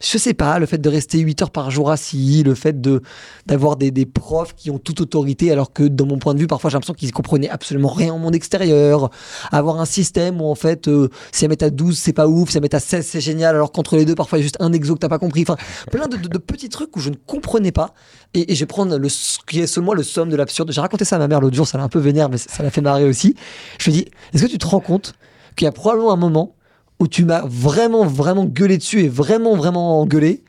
Je 0.00 0.16
sais 0.16 0.32
pas, 0.32 0.60
le 0.60 0.66
fait 0.66 0.78
de 0.78 0.88
rester 0.88 1.18
8 1.18 1.42
heures 1.42 1.50
par 1.50 1.72
jour 1.72 1.90
assis, 1.90 2.44
le 2.44 2.54
fait 2.54 2.80
de 2.80 3.02
d'avoir 3.46 3.76
des, 3.76 3.90
des 3.90 4.06
profs 4.06 4.54
qui 4.54 4.70
ont 4.70 4.78
toute 4.78 5.00
autorité, 5.00 5.50
alors 5.50 5.72
que 5.72 5.82
dans 5.82 6.06
mon 6.06 6.18
point 6.20 6.34
de 6.34 6.38
vue, 6.38 6.46
parfois 6.46 6.70
j'ai 6.70 6.74
l'impression 6.74 6.94
qu'ils 6.94 7.10
comprenaient 7.12 7.48
absolument 7.48 7.88
rien 7.88 8.14
au 8.14 8.18
monde 8.18 8.36
extérieur. 8.36 9.10
Avoir 9.50 9.80
un 9.80 9.84
système 9.86 10.40
où 10.40 10.46
en 10.46 10.54
fait, 10.54 10.86
euh, 10.86 11.08
si 11.32 11.44
elle 11.44 11.50
met 11.50 11.64
à 11.64 11.70
12, 11.70 11.98
c'est 11.98 12.12
pas 12.12 12.28
ouf, 12.28 12.50
si 12.50 12.56
elle 12.58 12.62
met 12.62 12.74
à 12.76 12.80
16, 12.80 13.04
c'est 13.04 13.20
génial, 13.20 13.56
alors 13.56 13.72
qu'entre 13.72 13.96
les 13.96 14.04
deux, 14.04 14.14
parfois 14.14 14.38
il 14.38 14.42
y 14.42 14.44
a 14.44 14.46
juste 14.46 14.58
un 14.60 14.72
exo 14.72 14.94
que 14.94 15.00
t'as 15.00 15.08
pas 15.08 15.18
compris. 15.18 15.42
Enfin, 15.42 15.56
plein 15.90 16.06
de, 16.06 16.16
de- 16.16 16.38
petits 16.38 16.68
trucs 16.68 16.96
où 16.96 17.00
je 17.00 17.10
ne 17.10 17.16
comprenais 17.26 17.72
pas. 17.72 17.92
Et, 18.34 18.52
et 18.52 18.54
je 18.54 18.60
vais 18.60 18.66
prendre 18.66 18.96
le, 18.98 19.08
ce 19.08 19.38
qui 19.48 19.58
est 19.58 19.66
selon 19.66 19.86
moi 19.86 19.94
le 19.96 20.04
somme 20.04 20.28
de 20.28 20.36
l'absurde. 20.36 20.70
J'ai 20.70 20.80
raconté 20.80 21.04
ça 21.04 21.16
à 21.16 21.18
ma 21.18 21.26
mère 21.26 21.40
l'autre 21.40 21.56
jour, 21.56 21.66
ça 21.66 21.76
l'a 21.76 21.82
un 21.84 21.88
peu 21.88 21.98
vénère, 21.98 22.28
mais 22.28 22.38
ça 22.38 22.62
l'a 22.62 22.70
fait 22.70 22.82
marrer 22.82 23.04
aussi. 23.04 23.34
Je 23.80 23.86
lui 23.86 23.92
dis, 23.92 24.04
est-ce 24.32 24.44
que 24.44 24.48
tu 24.48 24.58
te 24.58 24.66
rends 24.66 24.80
compte 24.80 25.14
qu'il 25.56 25.64
y 25.64 25.68
a 25.68 25.72
probablement 25.72 26.12
un 26.12 26.16
moment 26.16 26.54
où 27.00 27.08
tu 27.08 27.24
m'as 27.24 27.42
vraiment, 27.46 28.04
vraiment 28.04 28.44
gueulé 28.44 28.78
dessus 28.78 29.00
et 29.02 29.08
vraiment, 29.08 29.54
vraiment 29.56 30.00
engueulé 30.00 30.42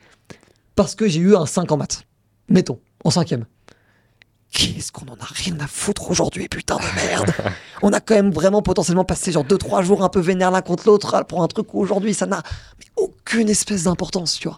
parce 0.76 0.94
que 0.94 1.06
j'ai 1.08 1.20
eu 1.20 1.36
un 1.36 1.46
5 1.46 1.70
en 1.72 1.76
maths. 1.76 2.02
Mettons, 2.48 2.80
en 3.04 3.10
cinquième. 3.10 3.44
Qu'est-ce 4.52 4.90
qu'on 4.90 5.06
en 5.06 5.14
a 5.14 5.26
rien 5.30 5.56
à 5.60 5.68
foutre 5.68 6.10
aujourd'hui, 6.10 6.48
putain 6.48 6.76
de 6.76 7.06
merde 7.08 7.30
On 7.82 7.92
a 7.92 8.00
quand 8.00 8.14
même 8.16 8.32
vraiment 8.32 8.62
potentiellement 8.62 9.04
passé 9.04 9.30
genre 9.30 9.44
2-3 9.44 9.84
jours 9.84 10.02
un 10.02 10.08
peu 10.08 10.18
vénère 10.18 10.50
l'un 10.50 10.60
contre 10.60 10.88
l'autre 10.88 11.14
hein, 11.14 11.22
pour 11.22 11.42
un 11.44 11.46
truc 11.46 11.72
où 11.72 11.78
aujourd'hui 11.80 12.14
ça 12.14 12.26
n'a 12.26 12.42
aucune 12.96 13.48
espèce 13.48 13.84
d'importance, 13.84 14.38
tu 14.40 14.48
vois. 14.48 14.56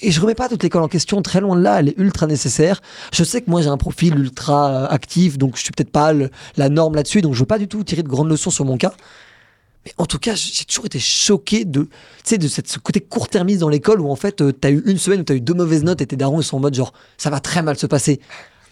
Et 0.00 0.10
je 0.10 0.20
remets 0.20 0.34
pas 0.34 0.48
toute 0.48 0.64
l'école 0.64 0.82
en 0.82 0.88
question, 0.88 1.22
très 1.22 1.40
loin 1.40 1.54
de 1.54 1.62
là, 1.62 1.78
elle 1.78 1.90
est 1.90 1.98
ultra 1.98 2.26
nécessaire. 2.26 2.82
Je 3.12 3.22
sais 3.22 3.40
que 3.40 3.48
moi 3.48 3.62
j'ai 3.62 3.68
un 3.68 3.76
profil 3.76 4.18
ultra 4.18 4.68
euh, 4.68 4.86
actif, 4.88 5.38
donc 5.38 5.56
je 5.56 5.62
suis 5.62 5.70
peut-être 5.70 5.92
pas 5.92 6.12
le- 6.12 6.30
la 6.56 6.68
norme 6.68 6.96
là-dessus, 6.96 7.22
donc 7.22 7.34
je 7.34 7.38
veux 7.38 7.46
pas 7.46 7.58
du 7.60 7.68
tout 7.68 7.84
tirer 7.84 8.02
de 8.02 8.08
grandes 8.08 8.28
leçons 8.28 8.50
sur 8.50 8.64
mon 8.64 8.76
cas. 8.76 8.92
Mais 9.86 9.92
en 9.98 10.06
tout 10.06 10.18
cas, 10.18 10.34
j'ai 10.34 10.64
toujours 10.64 10.86
été 10.86 10.98
choqué 10.98 11.64
de, 11.64 11.88
de 12.38 12.48
cette, 12.48 12.68
ce 12.68 12.78
côté 12.78 13.00
court-termiste 13.00 13.60
dans 13.60 13.68
l'école 13.68 14.00
où 14.00 14.10
en 14.10 14.16
fait, 14.16 14.36
tu 14.36 14.52
t'as 14.54 14.70
eu 14.70 14.82
une 14.86 14.98
semaine 14.98 15.20
où 15.20 15.24
t'as 15.24 15.34
eu 15.34 15.40
deux 15.40 15.54
mauvaises 15.54 15.84
notes 15.84 16.00
et 16.00 16.06
tes 16.06 16.16
darons 16.16 16.40
ils 16.40 16.44
sont 16.44 16.56
en 16.56 16.60
mode 16.60 16.74
genre, 16.74 16.92
ça 17.18 17.28
va 17.30 17.40
très 17.40 17.62
mal 17.62 17.76
se 17.76 17.86
passer. 17.86 18.20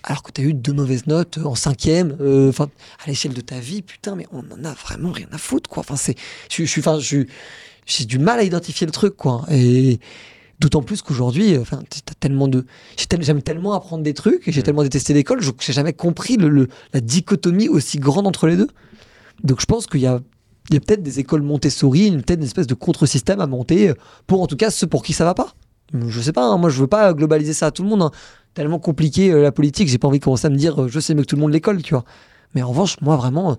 Alors 0.04 0.22
que 0.22 0.32
t'as 0.32 0.42
eu 0.42 0.52
deux 0.54 0.72
mauvaises 0.72 1.06
notes 1.06 1.38
euh, 1.38 1.44
en 1.44 1.54
cinquième, 1.54 2.16
euh, 2.20 2.48
enfin, 2.48 2.68
à 3.04 3.08
l'échelle 3.08 3.34
de 3.34 3.40
ta 3.40 3.60
vie, 3.60 3.82
putain, 3.82 4.16
mais 4.16 4.26
on 4.32 4.40
en 4.50 4.64
a 4.64 4.72
vraiment 4.74 5.12
rien 5.12 5.28
à 5.30 5.38
foutre, 5.38 5.70
quoi. 5.70 5.80
Enfin, 5.82 5.94
c'est, 5.96 6.16
je, 6.50 6.64
suis, 6.64 6.80
enfin, 6.80 6.98
j'ai 6.98 8.04
du 8.04 8.18
mal 8.18 8.40
à 8.40 8.42
identifier 8.42 8.84
le 8.86 8.92
truc, 8.92 9.16
quoi. 9.16 9.44
Et 9.50 10.00
d'autant 10.58 10.82
plus 10.82 11.02
qu'aujourd'hui, 11.02 11.54
euh, 11.54 11.60
enfin, 11.60 11.82
t'as 12.04 12.14
tellement 12.18 12.48
de, 12.48 12.66
j'aime 13.20 13.42
tellement 13.42 13.74
apprendre 13.74 14.02
des 14.02 14.14
trucs 14.14 14.48
et 14.48 14.52
j'ai 14.52 14.60
Mm. 14.60 14.64
tellement 14.64 14.82
détesté 14.82 15.12
l'école, 15.14 15.40
je- 15.40 15.50
j'ai 15.60 15.72
jamais 15.72 15.92
compris 15.92 16.36
le, 16.36 16.48
le- 16.48 16.68
la 16.92 17.00
dichotomie 17.00 17.68
aussi 17.68 17.98
grande 17.98 18.26
entre 18.26 18.46
les 18.48 18.56
deux. 18.56 18.68
Donc 19.44 19.60
je 19.60 19.66
pense 19.66 19.86
qu'il 19.86 20.00
y 20.00 20.06
a 20.06 20.20
il 20.70 20.74
y 20.74 20.76
a 20.76 20.80
peut-être 20.80 21.02
des 21.02 21.18
écoles 21.20 21.42
Montessori, 21.42 22.10
peut-être 22.12 22.38
une 22.40 22.44
espèce 22.46 22.66
de 22.66 22.74
contre-système 22.74 23.40
à 23.40 23.46
monter 23.46 23.92
pour 24.26 24.42
en 24.42 24.46
tout 24.46 24.56
cas 24.56 24.70
ceux 24.70 24.86
pour 24.86 25.02
qui 25.02 25.12
ça 25.12 25.24
va 25.24 25.34
pas. 25.34 25.52
Je 26.08 26.20
sais 26.20 26.32
pas, 26.32 26.44
hein, 26.46 26.56
moi 26.56 26.70
je 26.70 26.80
veux 26.80 26.86
pas 26.86 27.12
globaliser 27.12 27.52
ça 27.52 27.66
à 27.66 27.70
tout 27.70 27.82
le 27.82 27.88
monde. 27.88 28.02
hein. 28.02 28.10
Tellement 28.54 28.78
compliqué 28.78 29.30
euh, 29.32 29.42
la 29.42 29.50
politique, 29.52 29.88
j'ai 29.88 29.98
pas 29.98 30.08
envie 30.08 30.18
de 30.18 30.24
commencer 30.24 30.46
à 30.46 30.50
me 30.50 30.56
dire 30.56 30.82
euh, 30.82 30.88
je 30.88 31.00
sais 31.00 31.14
mieux 31.14 31.22
que 31.22 31.26
tout 31.26 31.36
le 31.36 31.42
monde 31.42 31.52
l'école, 31.52 31.82
tu 31.82 31.94
vois. 31.94 32.04
Mais 32.54 32.62
en 32.62 32.68
revanche, 32.68 32.96
moi 33.00 33.16
vraiment, 33.16 33.52
euh, 33.52 33.54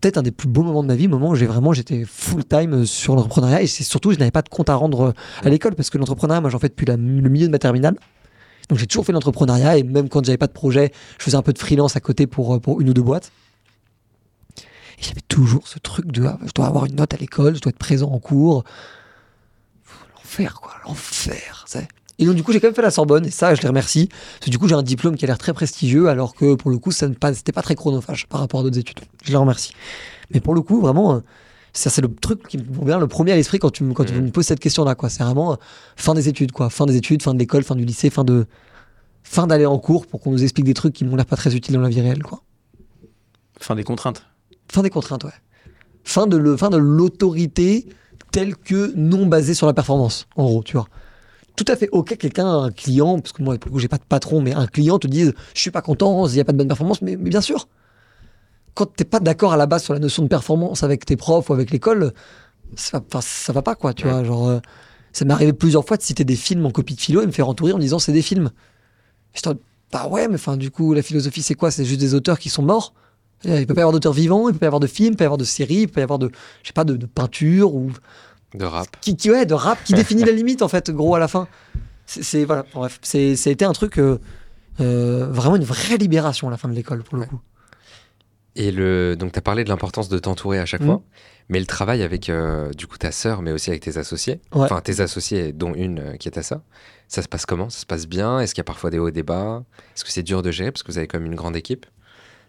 peut-être 0.00 0.16
un 0.16 0.22
des 0.22 0.30
plus 0.30 0.48
beaux 0.48 0.62
moments 0.62 0.82
de 0.82 0.88
ma 0.88 0.94
vie, 0.96 1.06
moment 1.08 1.30
où 1.30 1.34
j'ai 1.34 1.46
vraiment 1.46 1.72
j'étais 1.72 2.04
full 2.04 2.44
time 2.44 2.72
euh, 2.74 2.84
sur 2.84 3.14
l'entrepreneuriat 3.16 3.62
et 3.62 3.66
c'est 3.66 3.84
surtout 3.84 4.12
je 4.12 4.18
n'avais 4.18 4.30
pas 4.30 4.42
de 4.42 4.48
compte 4.48 4.70
à 4.70 4.74
rendre 4.76 5.00
euh, 5.08 5.12
à 5.44 5.50
l'école 5.50 5.74
parce 5.74 5.90
que 5.90 5.98
l'entrepreneuriat, 5.98 6.40
moi 6.40 6.50
j'en 6.50 6.58
fais 6.58 6.68
depuis 6.68 6.86
la- 6.86 6.96
le 6.96 7.28
milieu 7.28 7.46
de 7.46 7.52
ma 7.52 7.58
terminale. 7.58 7.96
Donc 8.68 8.78
j'ai 8.78 8.86
toujours 8.86 9.04
fait 9.06 9.12
l'entrepreneuriat 9.12 9.78
et 9.78 9.82
même 9.82 10.08
quand 10.08 10.24
j'avais 10.24 10.36
pas 10.38 10.46
de 10.46 10.52
projet, 10.52 10.92
je 11.18 11.24
faisais 11.24 11.36
un 11.36 11.42
peu 11.42 11.52
de 11.52 11.58
freelance 11.58 11.96
à 11.96 12.00
côté 12.00 12.26
pour, 12.26 12.54
euh, 12.54 12.58
pour 12.60 12.80
une 12.80 12.90
ou 12.90 12.94
deux 12.94 13.02
boîtes. 13.02 13.30
Et 14.98 15.02
j'avais 15.02 15.20
toujours 15.28 15.68
ce 15.68 15.78
truc 15.78 16.06
de 16.10 16.24
ah, 16.24 16.38
je 16.44 16.50
dois 16.54 16.66
avoir 16.66 16.86
une 16.86 16.96
note 16.96 17.14
à 17.14 17.16
l'école, 17.16 17.54
je 17.56 17.60
dois 17.60 17.70
être 17.70 17.78
présent 17.78 18.10
en 18.10 18.18
cours. 18.18 18.64
L'enfer, 20.16 20.60
quoi, 20.60 20.72
l'enfer. 20.84 21.64
Et 22.18 22.26
donc, 22.26 22.34
du 22.34 22.42
coup, 22.42 22.52
j'ai 22.52 22.58
quand 22.60 22.66
même 22.66 22.74
fait 22.74 22.82
la 22.82 22.90
Sorbonne, 22.90 23.24
et 23.26 23.30
ça, 23.30 23.54
je 23.54 23.62
les 23.62 23.68
remercie. 23.68 24.08
Parce 24.08 24.46
que 24.46 24.50
du 24.50 24.58
coup, 24.58 24.66
j'ai 24.66 24.74
un 24.74 24.82
diplôme 24.82 25.16
qui 25.16 25.24
a 25.24 25.28
l'air 25.28 25.38
très 25.38 25.52
prestigieux, 25.52 26.08
alors 26.08 26.34
que 26.34 26.54
pour 26.56 26.70
le 26.70 26.78
coup, 26.78 26.90
ça 26.90 27.06
ne 27.08 27.14
pas- 27.14 27.32
très 27.32 27.76
chronophage 27.76 28.26
par 28.26 28.40
rapport 28.40 28.60
à 28.60 28.62
d'autres 28.64 28.78
études. 28.78 28.98
Je 29.22 29.30
les 29.30 29.36
remercie. 29.36 29.72
Mais 30.34 30.40
pour 30.40 30.54
le 30.54 30.60
coup, 30.62 30.80
vraiment, 30.80 31.14
euh, 31.14 31.20
ça, 31.72 31.90
c'est 31.90 32.00
le 32.02 32.12
truc 32.12 32.46
qui 32.48 32.58
me 32.58 32.84
vient 32.84 32.98
le 32.98 33.06
premier 33.06 33.30
à 33.32 33.36
l'esprit 33.36 33.60
quand 33.60 33.70
tu, 33.70 33.84
me- 33.84 33.94
quand 33.94 34.04
tu 34.04 34.14
Mhm. 34.14 34.24
me 34.26 34.30
poses 34.32 34.46
cette 34.46 34.58
question-là, 34.58 34.96
quoi. 34.96 35.08
C'est 35.10 35.22
vraiment 35.22 35.52
euh, 35.52 35.56
fin 35.96 36.12
des 36.14 36.28
études, 36.28 36.50
quoi. 36.50 36.70
Fin 36.70 36.86
des 36.86 36.96
études, 36.96 37.22
fin 37.22 37.34
de 37.34 37.38
l'école, 37.38 37.62
fin 37.62 37.76
du 37.76 37.84
lycée, 37.84 38.10
fin 38.10 38.24
de. 38.24 38.46
Fin 39.22 39.46
d'aller 39.46 39.66
en 39.66 39.78
cours 39.78 40.06
pour 40.06 40.20
qu'on 40.20 40.30
nous 40.32 40.42
explique 40.42 40.64
des 40.66 40.74
trucs 40.74 40.94
qui 40.94 41.04
m'ont 41.04 41.14
l'air 41.14 41.26
pas 41.26 41.36
très 41.36 41.54
utiles 41.54 41.74
dans 41.74 41.82
la 41.82 41.88
vie 41.90 42.00
réelle, 42.00 42.22
quoi. 42.22 42.42
Fin 43.60 43.74
des 43.76 43.84
contraintes. 43.84 44.24
Fin 44.70 44.82
des 44.82 44.90
contraintes, 44.90 45.24
ouais. 45.24 45.32
Fin 46.04 46.26
de 46.26 46.36
le, 46.36 46.56
fin 46.56 46.70
de 46.70 46.76
l'autorité 46.76 47.86
telle 48.32 48.56
que 48.56 48.92
non 48.96 49.26
basée 49.26 49.54
sur 49.54 49.66
la 49.66 49.72
performance, 49.74 50.26
en 50.36 50.44
gros, 50.44 50.62
tu 50.62 50.74
vois. 50.76 50.88
Tout 51.56 51.64
à 51.68 51.76
fait 51.76 51.88
ok, 51.92 52.16
quelqu'un, 52.16 52.46
un 52.46 52.70
client, 52.70 53.18
parce 53.18 53.32
que 53.32 53.42
moi, 53.42 53.56
pour 53.58 53.68
le 53.68 53.72
coup, 53.72 53.78
j'ai 53.80 53.88
pas 53.88 53.98
de 53.98 54.04
patron, 54.04 54.40
mais 54.40 54.52
un 54.54 54.66
client 54.66 54.98
te 54.98 55.06
dise, 55.08 55.32
je 55.54 55.60
suis 55.60 55.70
pas 55.70 55.82
content, 55.82 56.26
il 56.28 56.34
n'y 56.34 56.40
a 56.40 56.44
pas 56.44 56.52
de 56.52 56.58
bonne 56.58 56.68
performance, 56.68 57.02
mais, 57.02 57.16
mais 57.16 57.30
bien 57.30 57.40
sûr. 57.40 57.68
Quand 58.74 58.86
t'es 58.86 59.04
pas 59.04 59.18
d'accord 59.18 59.52
à 59.52 59.56
la 59.56 59.66
base 59.66 59.82
sur 59.82 59.92
la 59.92 59.98
notion 59.98 60.22
de 60.22 60.28
performance 60.28 60.82
avec 60.84 61.04
tes 61.04 61.16
profs 61.16 61.50
ou 61.50 61.52
avec 61.52 61.70
l'école, 61.72 62.12
ça, 62.76 63.02
ça 63.20 63.52
va 63.52 63.62
pas, 63.62 63.74
quoi, 63.74 63.92
tu 63.92 64.04
Ouais. 64.06 64.12
vois. 64.12 64.22
Genre, 64.24 64.48
euh, 64.48 64.60
ça 65.12 65.24
m'est 65.24 65.32
arrivé 65.34 65.52
plusieurs 65.52 65.84
fois 65.84 65.96
de 65.96 66.02
citer 66.02 66.24
des 66.24 66.36
films 66.36 66.64
en 66.66 66.70
copie 66.70 66.94
de 66.94 67.00
philo 67.00 67.22
et 67.22 67.26
me 67.26 67.32
faire 67.32 67.48
entourer 67.48 67.72
en 67.72 67.78
disant, 67.78 67.98
c'est 67.98 68.12
des 68.12 68.22
films. 68.22 68.50
Mode, 69.46 69.58
bah 69.90 70.06
ouais, 70.06 70.28
mais 70.28 70.34
enfin, 70.34 70.56
du 70.56 70.70
coup, 70.70 70.94
la 70.94 71.02
philosophie, 71.02 71.42
c'est 71.42 71.54
quoi? 71.54 71.70
C'est 71.70 71.84
juste 71.84 72.00
des 72.00 72.14
auteurs 72.14 72.38
qui 72.38 72.50
sont 72.50 72.62
morts? 72.62 72.92
Il 73.44 73.66
peut 73.66 73.74
pas 73.74 73.80
y 73.80 73.82
avoir 73.82 73.92
d'auteurs 73.92 74.12
vivants, 74.12 74.48
il 74.48 74.52
peut 74.52 74.58
pas 74.60 74.66
y 74.66 74.68
avoir 74.68 74.80
de 74.80 74.86
films, 74.86 75.08
il 75.08 75.12
peut 75.12 75.18
pas 75.18 75.24
y 75.24 75.26
avoir 75.26 75.38
de 75.38 75.44
séries, 75.44 75.74
il 75.82 75.86
peut 75.86 75.94
pas 75.94 76.00
y 76.00 76.04
avoir 76.04 76.18
de, 76.18 76.30
je 76.62 76.68
sais 76.68 76.72
pas, 76.72 76.84
de, 76.84 76.96
de 76.96 77.06
peinture 77.06 77.74
ou 77.74 77.90
De 78.54 78.64
rap. 78.64 78.88
qui, 79.00 79.16
qui 79.16 79.30
ouais, 79.30 79.46
de 79.46 79.54
rap 79.54 79.82
qui 79.84 79.92
définit 79.94 80.24
la 80.24 80.32
limite 80.32 80.62
en 80.62 80.68
fait, 80.68 80.90
gros 80.90 81.14
à 81.14 81.18
la 81.18 81.28
fin. 81.28 81.46
C'est 82.06 82.44
voilà, 82.44 82.64
bref, 82.74 82.98
c'est 83.02 83.32
été 83.34 83.64
un 83.64 83.72
truc 83.72 83.98
euh, 83.98 84.18
euh, 84.80 85.26
vraiment 85.30 85.56
une 85.56 85.64
vraie 85.64 85.98
libération 85.98 86.48
à 86.48 86.50
la 86.50 86.56
fin 86.56 86.68
de 86.68 86.74
l'école 86.74 87.02
pour 87.02 87.16
le 87.16 87.22
Ouais. 87.22 87.28
coup. 87.28 87.40
Et 88.56 88.72
le, 88.72 89.14
donc, 89.14 89.32
tu 89.32 89.38
as 89.38 89.42
parlé 89.42 89.62
de 89.62 89.68
l'importance 89.68 90.08
de 90.08 90.18
t'entourer 90.18 90.58
à 90.58 90.66
chaque 90.66 90.80
Mhm. 90.80 90.86
fois, 90.88 91.02
mais 91.48 91.60
le 91.60 91.66
travail 91.66 92.02
avec 92.02 92.28
euh, 92.28 92.72
du 92.72 92.86
coup 92.88 92.98
ta 92.98 93.12
sœur, 93.12 93.40
mais 93.42 93.52
aussi 93.52 93.70
avec 93.70 93.82
tes 93.82 93.98
associés, 93.98 94.40
Ouais. 94.52 94.62
enfin 94.64 94.80
tes 94.80 95.00
associés, 95.00 95.52
dont 95.52 95.74
une 95.74 96.00
euh, 96.00 96.16
qui 96.16 96.26
est 96.28 96.32
ta 96.32 96.42
sœur, 96.42 96.60
ça 97.06 97.22
se 97.22 97.28
passe 97.28 97.46
comment? 97.46 97.70
Ça 97.70 97.78
se 97.80 97.86
passe 97.86 98.08
bien? 98.08 98.40
Est-ce 98.40 98.54
qu'il 98.54 98.60
y 98.60 98.62
a 98.62 98.64
parfois 98.64 98.90
des 98.90 98.98
hauts 98.98 99.08
et 99.08 99.12
des 99.12 99.22
bas? 99.22 99.62
Est-ce 99.94 100.04
que 100.04 100.10
c'est 100.10 100.24
dur 100.24 100.42
de 100.42 100.50
gérer? 100.50 100.72
Parce 100.72 100.82
que 100.82 100.90
vous 100.90 100.98
avez 100.98 101.06
quand 101.06 101.18
même 101.20 101.26
une 101.30 101.36
grande 101.36 101.56
équipe 101.56 101.86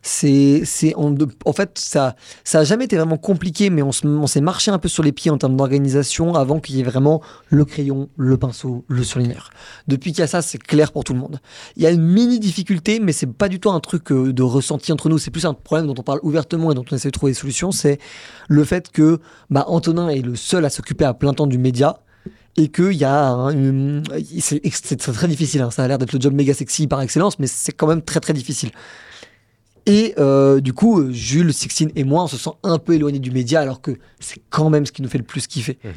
C'est 0.01 0.61
c'est 0.63 0.93
de- 0.97 1.27
en 1.45 1.51
fait 1.53 1.77
ça 1.77 2.15
ça 2.45 2.59
a 2.59 2.63
jamais 2.63 2.85
été 2.85 2.95
vraiment 2.95 3.17
compliqué, 3.17 3.69
mais 3.69 3.81
on 3.81 3.91
se- 3.91 4.07
on 4.07 4.27
s'est 4.27 4.39
marché 4.41 4.71
un 4.71 4.80
peu 4.80 4.88
sur 4.88 5.03
les 5.03 5.11
pieds 5.11 5.30
en 5.30 5.38
termes 5.38 5.57
d'organisation 5.57 6.35
avant 6.35 6.59
qu'il 6.61 6.77
y 6.77 6.80
ait 6.80 6.84
vraiment 6.84 7.21
le 7.49 7.65
crayon, 7.65 8.09
le 8.15 8.38
pinceau, 8.38 8.85
le 8.88 9.03
surligneur. 9.03 9.49
Depuis 9.89 10.11
qu'il 10.11 10.19
y 10.21 10.23
a 10.23 10.27
ça, 10.27 10.41
c'est 10.41 10.57
clair 10.57 10.93
pour 10.93 11.03
tout 11.03 11.13
le 11.13 11.19
monde. 11.19 11.39
Il 11.76 11.84
y 11.84 11.85
a 11.85 11.91
une 11.91 12.01
mini 12.01 12.39
difficulté, 12.39 12.99
mais 13.01 13.11
c'est 13.11 13.27
pas 13.27 13.49
du 13.49 13.59
tout 13.59 13.71
un 13.71 13.80
truc 13.81 14.11
euh, 14.13 14.31
de 14.31 14.41
ressenti 14.43 14.93
entre 14.93 15.09
nous. 15.09 15.17
C'est 15.17 15.31
plus 15.31 15.45
un 15.45 15.53
problème 15.53 15.88
dont 15.88 15.95
on 15.97 16.03
parle 16.03 16.19
ouvertement 16.23 16.71
et 16.71 16.76
dont 16.76 16.85
on 16.89 16.95
essaie 16.95 17.09
de 17.09 17.13
trouver 17.13 17.34
des 17.34 17.38
solutions. 17.38 17.71
C'est 17.71 17.99
le 18.47 18.63
fait 18.63 18.91
que 18.91 19.19
bah, 19.49 19.65
Antonin 19.67 20.07
est 20.07 20.21
le 20.21 20.35
seul 20.38 20.63
à 20.63 20.69
s'occuper 20.69 21.03
à 21.05 21.13
plein 21.13 21.34
temps 21.34 21.47
du 21.47 21.57
média 21.57 21.99
et 22.57 22.69
qu'il 22.69 22.93
y 22.93 23.03
a 23.05 23.35
c'est 24.39 24.97
très 24.97 25.27
difficile. 25.27 25.61
hein. 25.61 25.71
Ça 25.71 25.84
a 25.84 25.88
l'air 25.88 25.97
d'être 25.97 26.13
le 26.13 26.19
job 26.21 26.34
méga 26.34 26.53
sexy 26.53 26.88
par 26.88 27.01
excellence, 27.01 27.38
mais 27.39 27.47
c'est 27.47 27.71
quand 27.73 27.88
même 27.88 28.01
très 28.01 28.19
très 28.21 28.34
difficile. 28.34 28.71
Et 29.90 30.14
euh, 30.20 30.61
du 30.61 30.72
coup, 30.72 31.11
Jules, 31.11 31.52
Sixtine 31.52 31.90
et 31.95 32.03
moi, 32.03 32.24
on 32.24 32.28
se 32.28 32.38
sent 32.38 32.52
un 32.61 32.78
peu 32.78 32.94
éloignés 32.94 33.18
du 33.18 33.32
média, 33.32 33.60
alors 33.60 33.82
que 33.82 33.98
c'est 34.20 34.40
quand 34.52 34.70
même 34.70 34.86
ce 34.86 34.91
qui 34.91 35.02
nous 35.02 35.10
fait 35.10 35.18
le 35.18 35.24
plus 35.24 35.48
kiffer. 35.48 35.80
Mhm. 35.84 35.91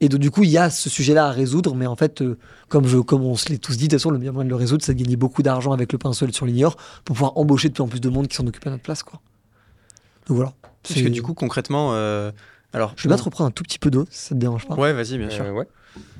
Et 0.00 0.10
donc, 0.10 0.20
du 0.20 0.30
coup, 0.30 0.42
il 0.42 0.50
y 0.50 0.58
a 0.58 0.68
ce 0.68 0.90
sujet-là 0.90 1.28
à 1.28 1.30
résoudre, 1.30 1.74
mais 1.74 1.86
en 1.86 1.96
fait, 1.96 2.20
euh, 2.20 2.36
comme, 2.68 2.86
je, 2.86 2.98
comme 2.98 3.24
on 3.24 3.36
se 3.36 3.48
l'est 3.48 3.56
tous 3.56 3.78
dit, 3.78 3.84
de 3.84 3.88
toute 3.88 4.00
façon, 4.00 4.10
le 4.10 4.18
meilleur 4.18 4.34
moyen 4.34 4.44
de 4.44 4.50
le 4.50 4.56
résoudre, 4.56 4.84
c'est 4.84 4.92
de 4.92 5.02
gagner 5.02 5.16
beaucoup 5.16 5.42
d'argent 5.42 5.72
avec 5.72 5.92
le 5.92 5.98
pinceau 5.98 6.26
et 6.26 6.28
le 6.28 6.34
surligneur 6.34 6.76
pour 7.06 7.16
pouvoir 7.16 7.38
embaucher 7.38 7.70
de 7.70 7.72
plus 7.72 7.82
en 7.82 7.88
plus 7.88 8.00
de 8.00 8.10
monde 8.10 8.28
qui 8.28 8.36
s'en 8.36 8.46
occupe 8.46 8.66
à 8.66 8.70
notre 8.70 8.82
place. 8.82 9.02
Quoi. 9.02 9.18
Donc 10.26 10.36
voilà. 10.36 10.52
Parce 10.82 11.00
que 11.00 11.08
du 11.08 11.22
coup, 11.22 11.32
concrètement, 11.32 11.94
euh, 11.94 12.30
alors. 12.74 12.92
Je 12.96 13.04
vais 13.04 13.08
bien 13.08 13.16
te 13.16 13.22
reprendre 13.22 13.48
un 13.48 13.50
tout 13.50 13.62
petit 13.62 13.78
peu 13.78 13.90
d'eau, 13.90 14.04
si 14.10 14.26
ça 14.26 14.34
te 14.34 14.40
dérange 14.40 14.68
pas. 14.68 14.74
Ouais, 14.74 14.92
vas-y, 14.92 15.16
bien 15.16 15.30
sûr. 15.30 15.46
Ouais. 15.46 15.66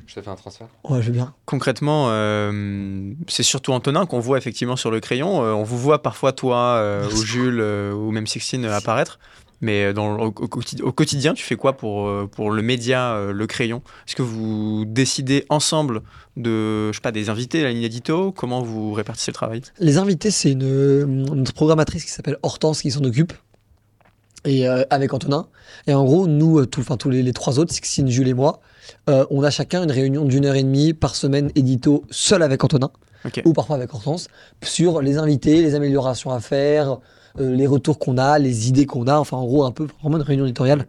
Je 0.08 0.14
te 0.14 0.22
fais 0.22 0.30
un 0.30 0.36
transfert. 0.36 0.68
Ouais, 0.88 1.02
je 1.02 1.08
veux 1.08 1.12
bien. 1.12 1.34
Concrètement, 1.44 2.06
euh, 2.08 3.12
c'est 3.28 3.42
surtout 3.42 3.72
Antonin 3.72 4.06
qu'on 4.06 4.20
voit 4.20 4.38
effectivement 4.38 4.74
sur 4.74 4.90
le 4.90 5.00
crayon. 5.00 5.44
Euh, 5.44 5.52
on 5.52 5.64
vous 5.64 5.76
voit 5.76 6.02
parfois 6.02 6.32
toi 6.32 6.76
euh, 6.78 7.06
ou 7.10 7.22
Jules 7.22 7.60
euh, 7.60 7.92
ou 7.92 8.10
même 8.10 8.26
Sixtine 8.26 8.64
apparaître. 8.64 9.18
Mais 9.60 9.92
dans, 9.92 10.16
au, 10.18 10.26
au 10.28 10.30
quotidi- 10.30 10.80
au 10.82 10.92
quotidien, 10.92 11.34
tu 11.34 11.42
fais 11.44 11.56
quoi 11.56 11.76
pour, 11.76 12.10
pour 12.30 12.50
le 12.52 12.62
média, 12.62 13.12
euh, 13.16 13.32
le 13.32 13.46
crayon? 13.46 13.82
Est-ce 14.06 14.16
que 14.16 14.22
vous 14.22 14.84
décidez 14.86 15.44
ensemble 15.50 16.00
de, 16.36 16.90
je 16.90 16.94
sais 16.96 17.02
pas, 17.02 17.12
des 17.12 17.28
invités, 17.28 17.62
la 17.62 17.70
ligne 17.72 17.82
édito? 17.82 18.32
Comment 18.32 18.62
vous 18.62 18.94
répartissez 18.94 19.30
le 19.30 19.34
travail? 19.34 19.60
Les 19.78 19.98
invités, 19.98 20.30
c'est 20.30 20.52
une, 20.52 21.04
notre 21.34 21.52
programmatrice 21.52 22.04
qui 22.04 22.10
s'appelle 22.12 22.38
Hortense 22.42 22.80
qui 22.80 22.92
s'en 22.92 23.04
occupe. 23.04 23.34
Et 24.44 24.68
euh, 24.68 24.84
avec 24.88 25.12
Antonin. 25.12 25.48
Et 25.86 25.92
en 25.92 26.04
gros, 26.04 26.28
nous, 26.28 26.64
tout- 26.64 26.80
enfin, 26.80 26.96
tous 26.96 27.10
les, 27.10 27.22
les 27.22 27.32
trois 27.34 27.58
autres, 27.58 27.74
Sixtine, 27.74 28.08
Jules 28.08 28.28
et 28.28 28.34
moi, 28.34 28.60
euh, 29.08 29.26
on 29.30 29.42
a 29.42 29.50
chacun 29.50 29.82
une 29.84 29.92
réunion 29.92 30.24
d'une 30.24 30.44
heure 30.44 30.54
et 30.54 30.62
demie 30.62 30.92
par 30.92 31.14
semaine 31.14 31.50
édito 31.54 32.04
seul 32.10 32.42
avec 32.42 32.62
Antonin, 32.64 32.90
ou 33.44 33.52
parfois 33.52 33.76
avec 33.76 33.92
Hortense, 33.92 34.28
sur 34.62 35.02
les 35.02 35.18
invités, 35.18 35.62
les 35.62 35.74
améliorations 35.74 36.30
à 36.30 36.40
faire, 36.40 36.98
euh, 37.40 37.54
les 37.54 37.66
retours 37.66 37.98
qu'on 37.98 38.18
a, 38.18 38.38
les 38.38 38.68
idées 38.68 38.86
qu'on 38.86 39.06
a, 39.06 39.18
enfin 39.18 39.36
en 39.36 39.46
gros 39.46 39.64
un 39.64 39.72
peu 39.72 39.86
vraiment 40.02 40.16
une 40.16 40.22
réunion 40.22 40.44
éditoriale 40.44 40.86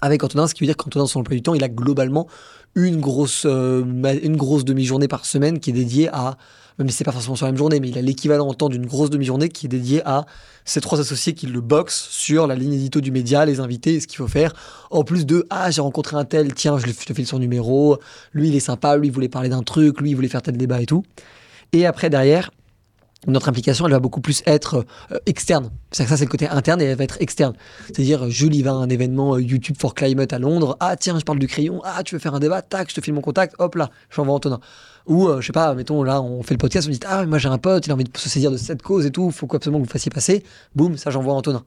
avec 0.00 0.22
Antonin, 0.22 0.46
ce 0.46 0.54
qui 0.54 0.60
veut 0.60 0.66
dire 0.66 0.76
qu'Antonin, 0.76 1.06
sur 1.06 1.18
l'emploi 1.20 1.36
du 1.36 1.42
temps, 1.42 1.54
il 1.54 1.64
a 1.64 1.68
globalement 1.68 2.26
une 2.74 3.00
grosse, 3.00 3.44
euh, 3.46 3.82
une 4.22 4.36
grosse 4.36 4.64
demi-journée 4.64 5.08
par 5.08 5.24
semaine 5.24 5.58
qui 5.58 5.70
est 5.70 5.72
dédiée 5.72 6.08
à, 6.12 6.36
même 6.78 6.88
si 6.88 6.96
c'est 6.96 7.04
pas 7.04 7.12
forcément 7.12 7.36
sur 7.36 7.46
la 7.46 7.52
même 7.52 7.58
journée, 7.58 7.80
mais 7.80 7.88
il 7.88 7.98
a 7.98 8.02
l'équivalent 8.02 8.48
en 8.48 8.54
temps 8.54 8.68
d'une 8.68 8.86
grosse 8.86 9.10
demi-journée 9.10 9.48
qui 9.48 9.66
est 9.66 9.68
dédiée 9.68 10.02
à 10.04 10.26
ces 10.64 10.80
trois 10.80 11.00
associés 11.00 11.32
qui 11.32 11.46
le 11.46 11.60
boxent 11.60 12.08
sur 12.10 12.46
la 12.46 12.54
ligne 12.54 12.74
édito 12.74 13.00
du 13.00 13.10
média, 13.10 13.44
les 13.44 13.60
invités, 13.60 14.00
ce 14.00 14.06
qu'il 14.06 14.18
faut 14.18 14.28
faire. 14.28 14.52
En 14.90 15.04
plus 15.04 15.26
de, 15.26 15.46
ah, 15.50 15.70
j'ai 15.70 15.80
rencontré 15.80 16.16
un 16.16 16.24
tel, 16.24 16.52
tiens, 16.54 16.78
je 16.78 16.86
te 16.86 17.14
file 17.14 17.26
son 17.26 17.38
numéro, 17.38 17.98
lui, 18.32 18.48
il 18.48 18.56
est 18.56 18.60
sympa, 18.60 18.96
lui, 18.96 19.08
il 19.08 19.12
voulait 19.12 19.28
parler 19.28 19.48
d'un 19.48 19.62
truc, 19.62 20.00
lui, 20.00 20.10
il 20.10 20.14
voulait 20.14 20.28
faire 20.28 20.42
tel 20.42 20.56
débat 20.56 20.82
et 20.82 20.86
tout. 20.86 21.04
Et 21.72 21.86
après, 21.86 22.10
derrière, 22.10 22.50
notre 23.26 23.48
implication, 23.48 23.86
elle 23.86 23.92
va 23.92 23.98
beaucoup 23.98 24.20
plus 24.20 24.42
être 24.46 24.84
euh, 25.12 25.18
externe. 25.26 25.70
C'est-à-dire 25.90 26.10
que 26.10 26.10
ça, 26.10 26.16
c'est 26.18 26.24
le 26.24 26.30
côté 26.30 26.48
interne 26.48 26.80
et 26.80 26.84
elle 26.84 26.96
va 26.96 27.04
être 27.04 27.20
externe. 27.20 27.54
C'est-à-dire, 27.86 28.24
euh, 28.24 28.30
Jules, 28.30 28.54
il 28.54 28.62
va 28.62 28.70
à 28.70 28.74
un 28.74 28.88
événement 28.88 29.34
euh, 29.34 29.42
YouTube 29.42 29.76
for 29.78 29.94
Climate 29.94 30.32
à 30.32 30.38
Londres. 30.38 30.76
Ah, 30.80 30.96
tiens, 30.96 31.18
je 31.18 31.24
parle 31.24 31.38
du 31.38 31.46
crayon. 31.46 31.80
Ah, 31.84 32.02
tu 32.02 32.14
veux 32.14 32.18
faire 32.18 32.34
un 32.34 32.40
débat? 32.40 32.62
Tac, 32.62 32.90
je 32.90 32.94
te 32.94 33.00
file 33.00 33.14
mon 33.14 33.20
contact. 33.20 33.54
Hop 33.58 33.74
là, 33.74 33.90
j'envoie 34.10 34.34
Antonin. 34.34 34.60
Ou, 35.06 35.28
je 35.38 35.46
sais 35.46 35.52
pas, 35.52 35.72
mettons, 35.74 36.02
là, 36.02 36.20
on 36.20 36.42
fait 36.42 36.54
le 36.54 36.58
podcast, 36.58 36.88
on 36.88 36.90
dit, 36.90 36.98
ah, 37.06 37.24
moi 37.26 37.38
j'ai 37.38 37.48
un 37.48 37.58
pote, 37.58 37.86
il 37.86 37.92
a 37.92 37.94
envie 37.94 38.02
de 38.02 38.18
se 38.18 38.28
saisir 38.28 38.50
de 38.50 38.56
cette 38.56 38.82
cause 38.82 39.06
et 39.06 39.12
tout, 39.12 39.30
faut 39.30 39.46
absolument 39.54 39.80
que 39.80 39.86
vous 39.86 39.92
fassiez 39.92 40.10
passer. 40.10 40.42
Boum, 40.74 40.96
ça, 40.96 41.10
j'envoie 41.10 41.32
Antonin. 41.32 41.62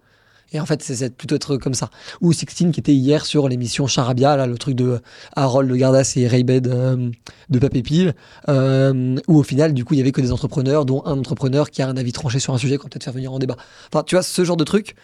Et 0.51 0.59
en 0.59 0.65
fait, 0.65 0.81
c'est 0.81 1.15
plutôt 1.15 1.35
être 1.35 1.57
comme 1.57 1.73
ça. 1.73 1.89
Ou 2.21 2.34
Sixtine 2.34 2.71
qui 2.71 2.80
était 2.80 2.93
hier 2.93 3.26
sur 3.26 3.47
l'émission 3.47 3.88
Charabia, 3.88 4.35
là, 4.35 4.47
le 4.47 4.57
truc 4.57 4.76
de 4.76 4.99
Harold 5.35 5.69
de 5.69 5.76
Gardas 5.76 6.13
et 6.15 6.27
Ray 6.27 6.43
Bed 6.43 6.67
euh, 6.67 7.11
de 7.49 7.59
Papé 7.59 7.84
Pile, 7.84 8.15
euh, 8.47 9.17
où 9.27 9.38
au 9.38 9.43
final, 9.43 9.73
du 9.73 9.85
coup, 9.85 9.93
il 9.93 9.97
y 9.97 10.01
avait 10.01 10.11
que 10.11 10.21
des 10.21 10.31
entrepreneurs, 10.31 10.85
dont 10.85 11.03
un 11.05 11.17
entrepreneur 11.17 11.69
qui 11.69 11.81
a 11.81 11.88
un 11.88 11.97
avis 11.97 12.11
tranché 12.11 12.39
sur 12.39 12.53
un 12.53 12.57
sujet 12.57 12.77
qu'on 12.77 12.88
peut-être 12.88 13.03
faire 13.03 13.13
venir 13.13 13.31
en 13.31 13.39
débat. 13.39 13.57
Enfin, 13.93 14.03
tu 14.03 14.15
vois, 14.15 14.23
ce 14.23 14.43
genre 14.43 14.57
de 14.57 14.63
truc, 14.63 14.95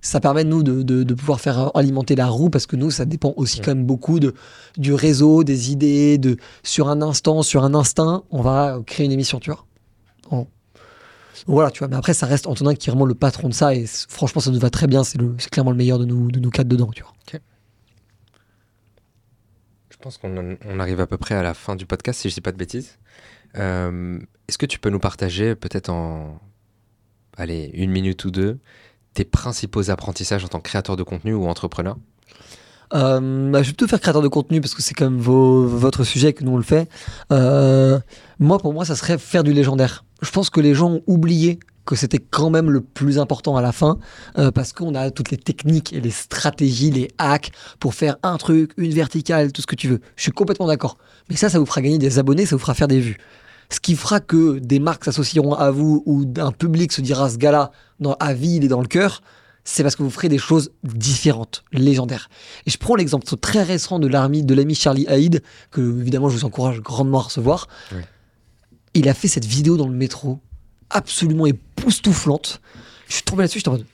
ça 0.00 0.20
permet 0.20 0.44
nous 0.44 0.62
de, 0.62 0.82
de, 0.82 1.02
de 1.02 1.14
pouvoir 1.14 1.40
faire 1.40 1.76
alimenter 1.76 2.14
la 2.14 2.26
roue 2.26 2.50
parce 2.50 2.66
que 2.66 2.76
nous, 2.76 2.90
ça 2.90 3.04
dépend 3.04 3.34
aussi 3.36 3.60
quand 3.60 3.74
même 3.74 3.86
beaucoup 3.86 4.20
de, 4.20 4.34
du 4.76 4.94
réseau, 4.94 5.44
des 5.44 5.72
idées, 5.72 6.18
de 6.18 6.36
sur 6.62 6.88
un 6.88 7.02
instant, 7.02 7.42
sur 7.42 7.64
un 7.64 7.74
instinct, 7.74 8.24
on 8.30 8.42
va 8.42 8.80
créer 8.86 9.06
une 9.06 9.12
émission, 9.12 9.38
tu 9.40 9.50
vois. 9.50 9.64
Voilà, 11.46 11.70
tu 11.70 11.78
vois. 11.80 11.88
Mais 11.88 11.96
après, 11.96 12.14
ça 12.14 12.26
reste 12.26 12.46
Antonin 12.46 12.74
qui 12.74 12.88
est 12.88 12.92
vraiment 12.92 13.06
le 13.06 13.14
patron 13.14 13.48
de 13.48 13.54
ça 13.54 13.74
et 13.74 13.86
franchement, 13.86 14.40
ça 14.40 14.50
nous 14.50 14.58
va 14.58 14.70
très 14.70 14.86
bien. 14.86 15.04
C'est 15.04 15.18
le- 15.18 15.34
c'est 15.38 15.50
clairement 15.50 15.70
le 15.70 15.76
meilleur 15.76 15.98
de 15.98 16.04
nous, 16.04 16.30
de 16.30 16.40
nous 16.40 16.50
quatre 16.50 16.68
dedans, 16.68 16.90
tu 16.94 17.02
vois. 17.02 17.12
Je 19.90 19.96
pense 20.04 20.16
qu'on 20.16 20.78
arrive 20.78 21.00
à 21.00 21.06
peu 21.08 21.16
près 21.16 21.34
à 21.34 21.42
la 21.42 21.54
fin 21.54 21.74
du 21.74 21.84
podcast, 21.84 22.20
si 22.20 22.28
je 22.28 22.34
dis 22.34 22.40
pas 22.40 22.52
de 22.52 22.56
bêtises. 22.56 22.98
Euh, 23.56 24.20
Est-ce 24.46 24.56
que 24.56 24.66
tu 24.66 24.78
peux 24.78 24.90
nous 24.90 25.00
partager, 25.00 25.54
peut-être 25.56 25.88
en 25.90 26.40
allez, 27.36 27.70
une 27.74 27.90
minute 27.90 28.24
ou 28.24 28.30
deux, 28.30 28.58
tes 29.14 29.24
principaux 29.24 29.90
apprentissages 29.90 30.44
en 30.44 30.48
tant 30.48 30.58
que 30.60 30.68
créateur 30.68 30.94
de 30.96 31.02
contenu 31.02 31.34
ou 31.34 31.46
entrepreneur? 31.48 31.96
Euh, 32.94 33.50
bah, 33.50 33.62
je 33.62 33.68
vais 33.68 33.72
plutôt 33.74 33.86
faire 33.86 34.00
créateur 34.00 34.22
de 34.22 34.28
contenu 34.28 34.60
parce 34.60 34.74
que 34.74 34.82
c'est 34.82 34.94
quand 34.94 35.10
même 35.10 35.20
vos- 35.20 35.66
votre 35.66 36.04
sujet 36.04 36.32
que 36.32 36.44
nous 36.44 36.52
on 36.52 36.56
le 36.56 36.62
fait. 36.62 36.88
Euh, 37.32 37.98
moi, 38.38 38.58
pour 38.58 38.72
moi, 38.72 38.84
ça 38.84 38.96
serait 38.96 39.18
faire 39.18 39.44
du 39.44 39.52
légendaire. 39.52 40.04
Je 40.22 40.30
pense 40.30 40.50
que 40.50 40.60
les 40.60 40.74
gens 40.74 40.90
ont 40.92 41.02
oublié 41.06 41.58
que 41.84 41.96
c'était 41.96 42.18
quand 42.18 42.50
même 42.50 42.70
le 42.70 42.80
plus 42.82 43.18
important 43.18 43.56
à 43.56 43.62
la 43.62 43.72
fin 43.72 43.98
euh, 44.38 44.50
parce 44.50 44.72
qu'on 44.74 44.94
a 44.94 45.10
toutes 45.10 45.30
les 45.30 45.38
techniques 45.38 45.92
et 45.94 46.00
les 46.00 46.10
stratégies, 46.10 46.90
les 46.90 47.08
hacks 47.16 47.50
pour 47.80 47.94
faire 47.94 48.16
un 48.22 48.36
truc, 48.36 48.72
une 48.76 48.92
verticale, 48.92 49.52
tout 49.52 49.62
ce 49.62 49.66
que 49.66 49.74
tu 49.76 49.88
veux. 49.88 50.00
Je 50.16 50.22
suis 50.22 50.32
complètement 50.32 50.66
d'accord. 50.66 50.98
Mais 51.30 51.36
ça, 51.36 51.48
ça 51.48 51.58
vous 51.58 51.64
fera 51.66 51.80
gagner 51.80 51.98
des 51.98 52.18
abonnés, 52.18 52.44
ça 52.46 52.56
vous 52.56 52.60
fera 52.60 52.74
faire 52.74 52.88
des 52.88 53.00
vues. 53.00 53.16
Ce 53.70 53.80
qui 53.80 53.96
fera 53.96 54.20
que 54.20 54.58
des 54.58 54.78
marques 54.80 55.04
s'associeront 55.04 55.54
à 55.54 55.70
vous 55.70 56.02
ou 56.06 56.24
un 56.38 56.52
public 56.52 56.92
se 56.92 57.00
dira 57.00 57.28
ce 57.30 57.36
gars-là, 57.36 57.70
à 58.20 58.34
vie, 58.34 58.56
il 58.56 58.64
est 58.64 58.68
dans 58.68 58.80
le 58.80 58.86
cœur, 58.86 59.22
c'est 59.70 59.82
parce 59.82 59.96
que 59.96 60.02
vous 60.02 60.10
ferez 60.10 60.30
des 60.30 60.38
choses 60.38 60.72
différentes, 60.82 61.62
légendaires. 61.72 62.30
Et 62.64 62.70
je 62.70 62.78
prends 62.78 62.94
l'exemple 62.94 63.26
très 63.36 63.62
récent 63.62 63.98
de 63.98 64.06
l'ami 64.06 64.42
de 64.42 64.54
l'ami 64.54 64.74
Charlie 64.74 65.06
Haïd, 65.06 65.42
que 65.70 65.82
évidemment 66.00 66.30
je 66.30 66.36
vous 66.38 66.46
encourage 66.46 66.80
grandement 66.80 67.18
à 67.18 67.22
recevoir. 67.24 67.68
Il 68.94 69.10
a 69.10 69.14
fait 69.14 69.28
cette 69.28 69.44
vidéo 69.44 69.76
dans 69.76 69.86
le 69.86 69.94
métro, 69.94 70.40
absolument 70.88 71.44
époustouflante. 71.44 72.62
Je 73.08 73.14
suis 73.16 73.22
tombé 73.24 73.42
là-dessus, 73.42 73.58
j'étais 73.58 73.68
en 73.68 73.72
mode 73.72 73.84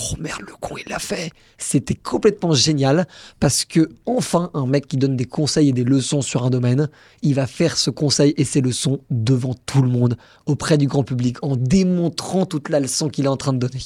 Oh 0.00 0.16
merde, 0.18 0.40
le 0.46 0.54
con, 0.58 0.76
il 0.78 0.90
l'a 0.90 0.98
fait. 0.98 1.30
C'était 1.58 1.94
complètement 1.94 2.52
génial 2.52 3.06
parce 3.38 3.66
que, 3.66 3.90
enfin, 4.06 4.50
un 4.54 4.66
mec 4.66 4.86
qui 4.86 4.96
donne 4.96 5.16
des 5.16 5.26
conseils 5.26 5.68
et 5.68 5.72
des 5.72 5.84
leçons 5.84 6.22
sur 6.22 6.44
un 6.44 6.50
domaine, 6.50 6.88
il 7.20 7.34
va 7.34 7.46
faire 7.46 7.76
ce 7.76 7.90
conseil 7.90 8.32
et 8.38 8.44
ces 8.44 8.62
leçons 8.62 9.00
devant 9.10 9.54
tout 9.66 9.82
le 9.82 9.88
monde, 9.88 10.16
auprès 10.46 10.78
du 10.78 10.86
grand 10.86 11.04
public, 11.04 11.36
en 11.42 11.56
démontrant 11.56 12.46
toute 12.46 12.70
la 12.70 12.80
leçon 12.80 13.10
qu'il 13.10 13.26
est 13.26 13.28
en 13.28 13.36
train 13.36 13.52
de 13.52 13.58
donner. 13.58 13.82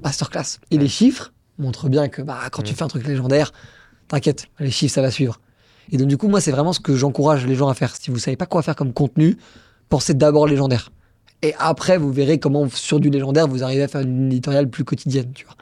Masterclass. 0.00 0.58
Et 0.70 0.78
les 0.78 0.88
chiffres 0.88 1.32
montrent 1.58 1.88
bien 1.88 2.08
que 2.08 2.22
bah, 2.22 2.40
quand 2.50 2.62
tu 2.62 2.74
fais 2.74 2.82
un 2.82 2.88
truc 2.88 3.06
légendaire, 3.06 3.52
t'inquiète, 4.08 4.46
les 4.58 4.70
chiffres, 4.70 4.94
ça 4.94 5.02
va 5.02 5.10
suivre. 5.10 5.40
Et 5.92 5.96
donc, 5.96 6.08
du 6.08 6.16
coup, 6.16 6.28
moi, 6.28 6.40
c'est 6.40 6.50
vraiment 6.50 6.72
ce 6.72 6.80
que 6.80 6.96
j'encourage 6.96 7.46
les 7.46 7.54
gens 7.54 7.68
à 7.68 7.74
faire. 7.74 7.94
Si 7.94 8.10
vous 8.10 8.18
savez 8.18 8.36
pas 8.36 8.46
quoi 8.46 8.62
faire 8.62 8.76
comme 8.76 8.92
contenu, 8.92 9.36
pensez 9.88 10.14
d'abord 10.14 10.46
légendaire. 10.46 10.90
Et 11.42 11.54
après, 11.58 11.98
vous 11.98 12.12
verrez 12.12 12.38
comment, 12.38 12.68
sur 12.70 12.98
du 12.98 13.10
légendaire, 13.10 13.46
vous 13.46 13.62
arrivez 13.62 13.82
à 13.82 13.88
faire 13.88 14.00
une 14.00 14.26
éditoriale 14.26 14.68
plus 14.68 14.84
quotidienne, 14.84 15.30
tu 15.34 15.44
vois. 15.44 15.54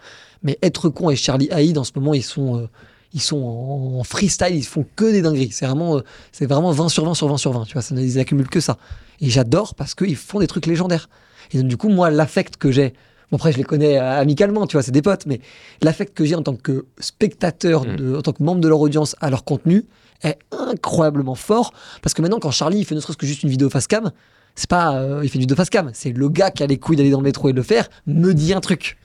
Mais 0.42 0.58
être 0.62 0.88
con 0.88 1.10
et 1.10 1.16
Charlie 1.16 1.50
Haïd, 1.50 1.76
en 1.78 1.84
ce 1.84 1.92
moment, 1.94 2.14
ils 2.14 2.22
sont, 2.22 2.58
euh, 2.58 2.68
ils 3.12 3.20
sont 3.20 3.38
en, 3.38 3.98
en 3.98 4.04
freestyle, 4.04 4.54
ils 4.54 4.64
font 4.64 4.86
que 4.96 5.10
des 5.10 5.20
dingueries. 5.20 5.50
C'est 5.52 5.66
vraiment, 5.66 5.96
euh, 5.96 6.00
c'est 6.32 6.46
vraiment 6.46 6.70
20 6.70 6.88
sur 6.88 7.04
20 7.04 7.14
sur 7.14 7.28
20 7.28 7.36
sur 7.36 7.52
20, 7.52 7.64
tu 7.64 7.72
vois. 7.74 7.82
Ça, 7.82 7.94
ils 7.94 8.18
accumulent 8.18 8.48
que 8.48 8.60
ça. 8.60 8.78
Et 9.20 9.30
j'adore 9.30 9.74
parce 9.74 9.94
qu'ils 9.94 10.16
font 10.16 10.38
des 10.38 10.46
trucs 10.46 10.66
légendaires. 10.66 11.08
Et 11.52 11.58
donc, 11.58 11.68
du 11.68 11.76
coup, 11.76 11.88
moi, 11.88 12.10
l'affect 12.10 12.56
que 12.56 12.70
j'ai, 12.70 12.94
bon, 13.34 13.36
après, 13.36 13.50
je 13.50 13.58
les 13.58 13.64
connais 13.64 13.98
euh, 13.98 14.20
amicalement, 14.20 14.64
tu 14.66 14.76
vois, 14.76 14.82
c'est 14.84 14.92
des 14.92 15.02
potes, 15.02 15.26
mais 15.26 15.40
l'affect 15.82 16.14
que 16.14 16.24
j'ai 16.24 16.36
en 16.36 16.42
tant 16.42 16.54
que 16.54 16.86
spectateur, 17.00 17.84
Mm. 17.84 17.96
de, 17.96 18.16
en 18.16 18.22
tant 18.22 18.32
que 18.32 18.42
membre 18.42 18.60
de 18.60 18.68
leur 18.68 18.80
audience 18.80 19.16
à 19.20 19.28
leur 19.28 19.42
contenu 19.44 19.84
est 20.22 20.38
incroyablement 20.52 21.34
fort. 21.34 21.72
Parce 22.00 22.14
que 22.14 22.22
maintenant, 22.22 22.38
quand 22.38 22.52
Charlie 22.52 22.78
il 22.78 22.84
fait 22.84 22.94
ne 22.94 23.00
serait-ce 23.00 23.18
que 23.18 23.26
juste 23.26 23.42
une 23.42 23.50
vidéo 23.50 23.68
face 23.70 23.88
cam, 23.88 24.12
c'est 24.54 24.70
pas 24.70 24.94
euh, 24.96 25.20
il 25.24 25.28
fait 25.28 25.34
une 25.34 25.40
vidéo 25.40 25.56
face 25.56 25.68
cam, 25.70 25.90
c'est 25.92 26.12
le 26.12 26.28
gars 26.28 26.52
qui 26.52 26.62
a 26.62 26.66
les 26.66 26.78
couilles 26.78 26.96
d'aller 26.96 27.10
dans 27.10 27.18
le 27.18 27.24
métro 27.24 27.48
et 27.48 27.52
de 27.52 27.56
le 27.56 27.64
faire, 27.64 27.88
me 28.06 28.32
dit 28.32 28.54
un 28.54 28.60
truc. 28.60 28.96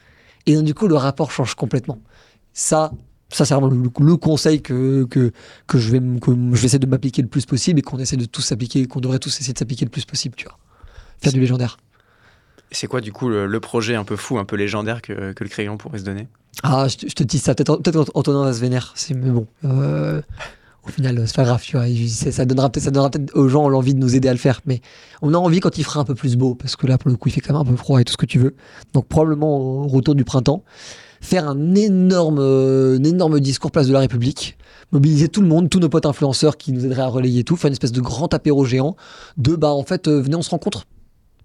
Et 0.45 0.56
donc, 0.56 0.64
du 0.64 0.73
coup, 0.76 0.88
le 0.88 0.95
rapport 0.95 1.31
change 1.31 1.56
complètement. 1.56 1.97
Ça, 2.53 2.91
ça 3.30 3.45
c'est 3.45 3.56
vraiment 3.56 3.68
le, 3.68 3.89
le 3.99 4.15
conseil 4.18 4.61
que, 4.61 5.06
que, 5.06 5.31
que, 5.68 5.77
je 5.80 5.91
vais, 5.91 5.99
que 6.19 6.31
je 6.31 6.61
vais 6.61 6.65
essayer 6.65 6.80
de 6.80 6.85
m'appliquer 6.88 7.23
le 7.23 7.27
plus 7.27 7.45
possible 7.47 7.80
et 7.80 7.81
qu'on 7.81 7.97
essaie 7.97 8.18
de 8.18 8.26
tous 8.26 8.41
s'appliquer, 8.41 8.85
qu'on 8.85 8.99
devrait 8.99 9.19
tous 9.19 9.35
essayer 9.39 9.53
de 9.53 9.60
s'appliquer 9.60 9.85
le 9.85 9.91
plus 9.91 10.06
possible, 10.06 10.35
tu 10.35 10.45
vois. 10.45 10.57
Faire 11.22 11.34
du 11.34 11.39
légendaire. 11.39 11.77
C'est 12.72 12.88
quoi 12.88 13.02
du 13.02 13.12
coup 13.12 13.30
le, 13.30 13.60
projet 13.60 13.96
un 13.96 14.04
peu 14.04 14.16
fou, 14.16 14.38
un 14.38 14.46
peu 14.46 14.56
légendaire 14.56 15.02
que, 15.02 15.34
que 15.34 15.44
le 15.44 15.50
crayon 15.50 15.78
pourrait 15.78 16.00
se 16.00 16.04
donner? 16.04 16.28
Ah, 16.64 16.88
je, 16.88 16.98
te- 16.98 17.24
dis 17.24 17.40
ça. 17.40 17.56
Peut-être 17.56 17.78
peut 17.82 18.06
Antonin 18.14 18.44
va 18.44 18.54
se 18.54 18.60
vénère. 18.60 18.94
Mais 19.16 19.32
bon. 19.32 19.48
euh, 19.66 20.22
au 20.86 20.90
final, 20.90 21.24
c'est 21.26 21.36
pas 21.36 21.44
grave. 21.46 21.62
Tu 21.64 21.78
vois. 21.78 21.88
Il- 21.88 22.10
c'est- 22.10 22.32
Ça 22.32 22.46
donnera 22.46 22.70
peut-être 22.70 22.84
ça 22.84 22.91
donnera 22.91 23.10
peut-être 23.10 23.36
aux 23.36 23.48
gens 23.50 23.68
l'envie 23.70 23.94
de 23.94 24.00
nous 24.00 24.16
aider 24.16 24.28
à 24.28 24.34
le 24.34 24.40
faire. 24.40 24.62
Mais 24.66 24.82
on 25.22 25.34
a 25.34 25.38
envie 25.38 25.60
quand 25.62 25.78
il 25.78 25.84
fera 25.84 26.00
un 26.02 26.06
peu 26.06 26.16
plus 26.16 26.36
beau, 26.36 26.54
parce 26.56 26.76
que 26.76 26.86
là, 26.86 26.98
pour 26.98 27.10
le 27.10 27.16
coup, 27.18 27.30
il 27.30 27.32
fait 27.32 27.41
quand 27.41 27.54
même 27.54 27.62
un 27.62 27.66
peu 27.66 27.76
froid 27.76 28.00
et 28.00 28.04
tout 28.06 28.14
ce 28.14 28.18
que 28.18 28.26
tu 28.26 28.40
veux. 28.40 28.56
Donc 28.94 29.08
probablement 29.08 29.58
au 29.58 29.88
retour 29.88 30.14
du 30.16 30.24
printemps, 30.24 30.64
faire 31.22 31.48
un 31.48 31.74
énorme, 31.76 32.40
euh, 32.40 32.98
un 33.00 33.04
énorme 33.04 33.40
discours 33.40 33.72
place 33.72 33.88
de 33.88 33.94
la 33.94 34.00
République. 34.00 34.58
Mobiliser 34.91 35.28
tout 35.30 35.41
le 35.41 35.48
monde, 35.48 35.70
tous 35.70 35.80
nos 35.80 35.90
potes 35.90 36.06
influenceurs 36.08 36.58
qui 36.58 36.72
nous 36.72 36.86
aideraient 36.86 37.04
à 37.04 37.08
relayer 37.08 37.44
tout, 37.44 37.56
faire 37.56 37.68
une 37.68 37.74
espèce 37.74 37.91
de 37.91 38.02
grand 38.02 38.34
apéro 38.34 38.66
géant 38.66 38.96
de 39.38 39.56
bah 39.56 39.70
en 39.70 39.84
fait 39.84 40.08
euh, 40.08 40.20
venez 40.22 40.36
on 40.36 40.41
se 40.41 40.50
rencontre. 40.50 40.86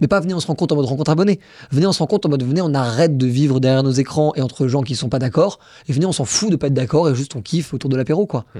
Mais 0.00 0.08
pas 0.08 0.20
venez 0.20 0.34
on 0.34 0.40
se 0.40 0.46
rencontre 0.46 0.74
en 0.74 0.76
mode 0.76 0.86
rencontre 0.86 1.10
abonnée. 1.10 1.40
Venez 1.70 1.86
on 1.86 1.92
se 1.92 2.00
rencontre 2.00 2.26
en 2.26 2.30
mode 2.30 2.42
venez 2.42 2.60
on 2.60 2.74
arrête 2.74 3.16
de 3.16 3.26
vivre 3.26 3.60
derrière 3.60 3.82
nos 3.82 3.92
écrans 3.92 4.32
et 4.36 4.42
entre 4.42 4.66
gens 4.66 4.82
qui 4.82 4.96
sont 4.96 5.08
pas 5.08 5.18
d'accord. 5.18 5.58
Et 5.88 5.92
venez 5.92 6.06
on 6.06 6.12
s'en 6.12 6.24
fout 6.24 6.50
de 6.50 6.56
pas 6.56 6.66
être 6.66 6.74
d'accord 6.74 7.08
et 7.08 7.14
juste 7.14 7.36
on 7.36 7.42
kiffe 7.42 7.74
autour 7.74 7.90
de 7.90 7.96
l'apéro 7.96 8.26
quoi. 8.26 8.44
Mm. 8.54 8.58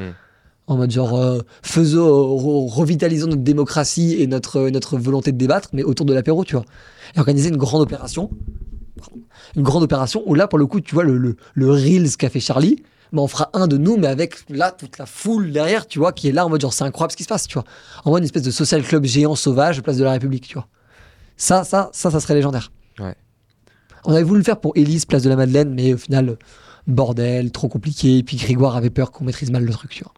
En 0.66 0.76
mode 0.76 0.90
genre 0.90 1.16
euh, 1.18 1.40
faisons, 1.62 2.08
re- 2.36 2.70
revitalisons 2.72 3.26
notre 3.26 3.42
démocratie 3.42 4.14
et 4.18 4.26
notre, 4.26 4.70
notre 4.70 4.96
volonté 4.96 5.30
de 5.32 5.36
débattre, 5.36 5.68
mais 5.74 5.82
autour 5.82 6.06
de 6.06 6.14
l'apéro, 6.14 6.42
tu 6.44 6.54
vois. 6.56 6.64
Et 7.14 7.18
organiser 7.18 7.50
une 7.50 7.58
grande 7.58 7.82
opération. 7.82 8.30
Une 9.56 9.62
grande 9.62 9.82
opération 9.82 10.22
où 10.26 10.34
là, 10.34 10.48
pour 10.48 10.58
le 10.58 10.66
coup, 10.66 10.80
tu 10.80 10.94
vois, 10.94 11.04
le, 11.04 11.18
le, 11.18 11.36
le 11.54 11.70
Reels 11.70 12.16
qu'a 12.16 12.30
fait 12.30 12.40
Charlie, 12.40 12.82
bah, 13.12 13.20
on 13.22 13.28
fera 13.28 13.50
un 13.52 13.66
de 13.66 13.76
nous, 13.76 13.96
mais 13.98 14.06
avec 14.06 14.36
là, 14.48 14.72
toute 14.72 14.96
la 14.98 15.04
foule 15.06 15.52
derrière, 15.52 15.86
tu 15.86 15.98
vois, 15.98 16.12
qui 16.12 16.28
est 16.28 16.32
là 16.32 16.46
en 16.46 16.48
mode 16.48 16.62
genre 16.62 16.72
c'est 16.72 16.84
incroyable 16.84 17.12
ce 17.12 17.16
qui 17.18 17.24
se 17.24 17.28
passe, 17.28 17.46
tu 17.46 17.54
vois. 17.54 17.64
En 18.04 18.10
mode 18.10 18.20
une 18.20 18.24
espèce 18.24 18.42
de 18.42 18.50
social 18.50 18.82
club 18.82 19.04
géant 19.04 19.34
sauvage, 19.34 19.82
place 19.82 19.98
de 19.98 20.04
la 20.04 20.12
République, 20.12 20.46
tu 20.48 20.54
vois. 20.54 20.66
Ça, 21.36 21.64
ça, 21.64 21.90
ça, 21.92 22.10
ça 22.10 22.20
serait 22.20 22.34
légendaire. 22.34 22.72
Ouais. 22.98 23.14
On 24.04 24.12
avait 24.12 24.22
voulu 24.22 24.38
le 24.40 24.44
faire 24.44 24.60
pour 24.60 24.72
Élise, 24.76 25.06
place 25.06 25.22
de 25.22 25.28
la 25.28 25.36
Madeleine, 25.36 25.74
mais 25.74 25.94
au 25.94 25.98
final, 25.98 26.36
bordel, 26.86 27.50
trop 27.50 27.68
compliqué. 27.68 28.18
Et 28.18 28.22
puis 28.22 28.36
Grégoire 28.36 28.76
avait 28.76 28.90
peur 28.90 29.10
qu'on 29.10 29.24
maîtrise 29.24 29.50
mal 29.50 29.64
le 29.64 29.72
truc, 29.72 29.90
tu 29.90 30.04
vois. 30.04 30.12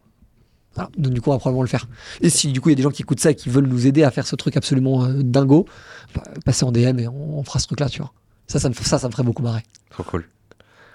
Voilà. 0.75 0.91
Donc 0.99 1.15
du 1.15 1.21
coup, 1.21 1.31
on 1.31 1.33
va 1.33 1.39
probablement 1.39 1.63
le 1.63 1.69
faire. 1.69 1.87
Et 2.21 2.29
si 2.29 2.53
du 2.53 2.61
coup, 2.61 2.69
il 2.69 2.73
y 2.73 2.75
a 2.75 2.77
des 2.77 2.83
gens 2.83 2.91
qui 2.91 3.03
écoutent 3.03 3.21
ça 3.21 3.31
et 3.31 3.35
qui 3.35 3.49
veulent 3.49 3.67
nous 3.67 3.87
aider 3.87 4.03
à 4.03 4.11
faire 4.11 4.27
ce 4.27 4.37
truc 4.37 4.57
absolument 4.57 5.05
euh, 5.05 5.23
dingo, 5.23 5.67
bah, 6.15 6.23
passez 6.45 6.65
en 6.65 6.73
DM 6.73 6.99
et 6.99 7.09
on, 7.09 7.39
on 7.39 7.45
fera 7.45 7.59
ce 7.59 7.67
truc-là, 7.67 7.89
tu 7.89 8.01
vois. 8.01 8.13
Ça, 8.47 8.61
ça 8.61 8.69
me, 8.69 8.75
ça, 8.75 8.99
ça 8.99 9.07
me 9.07 9.13
ferait 9.13 9.23
beaucoup 9.23 9.43
marrer. 9.43 9.63
Trop 9.91 10.03
cool. 10.03 10.29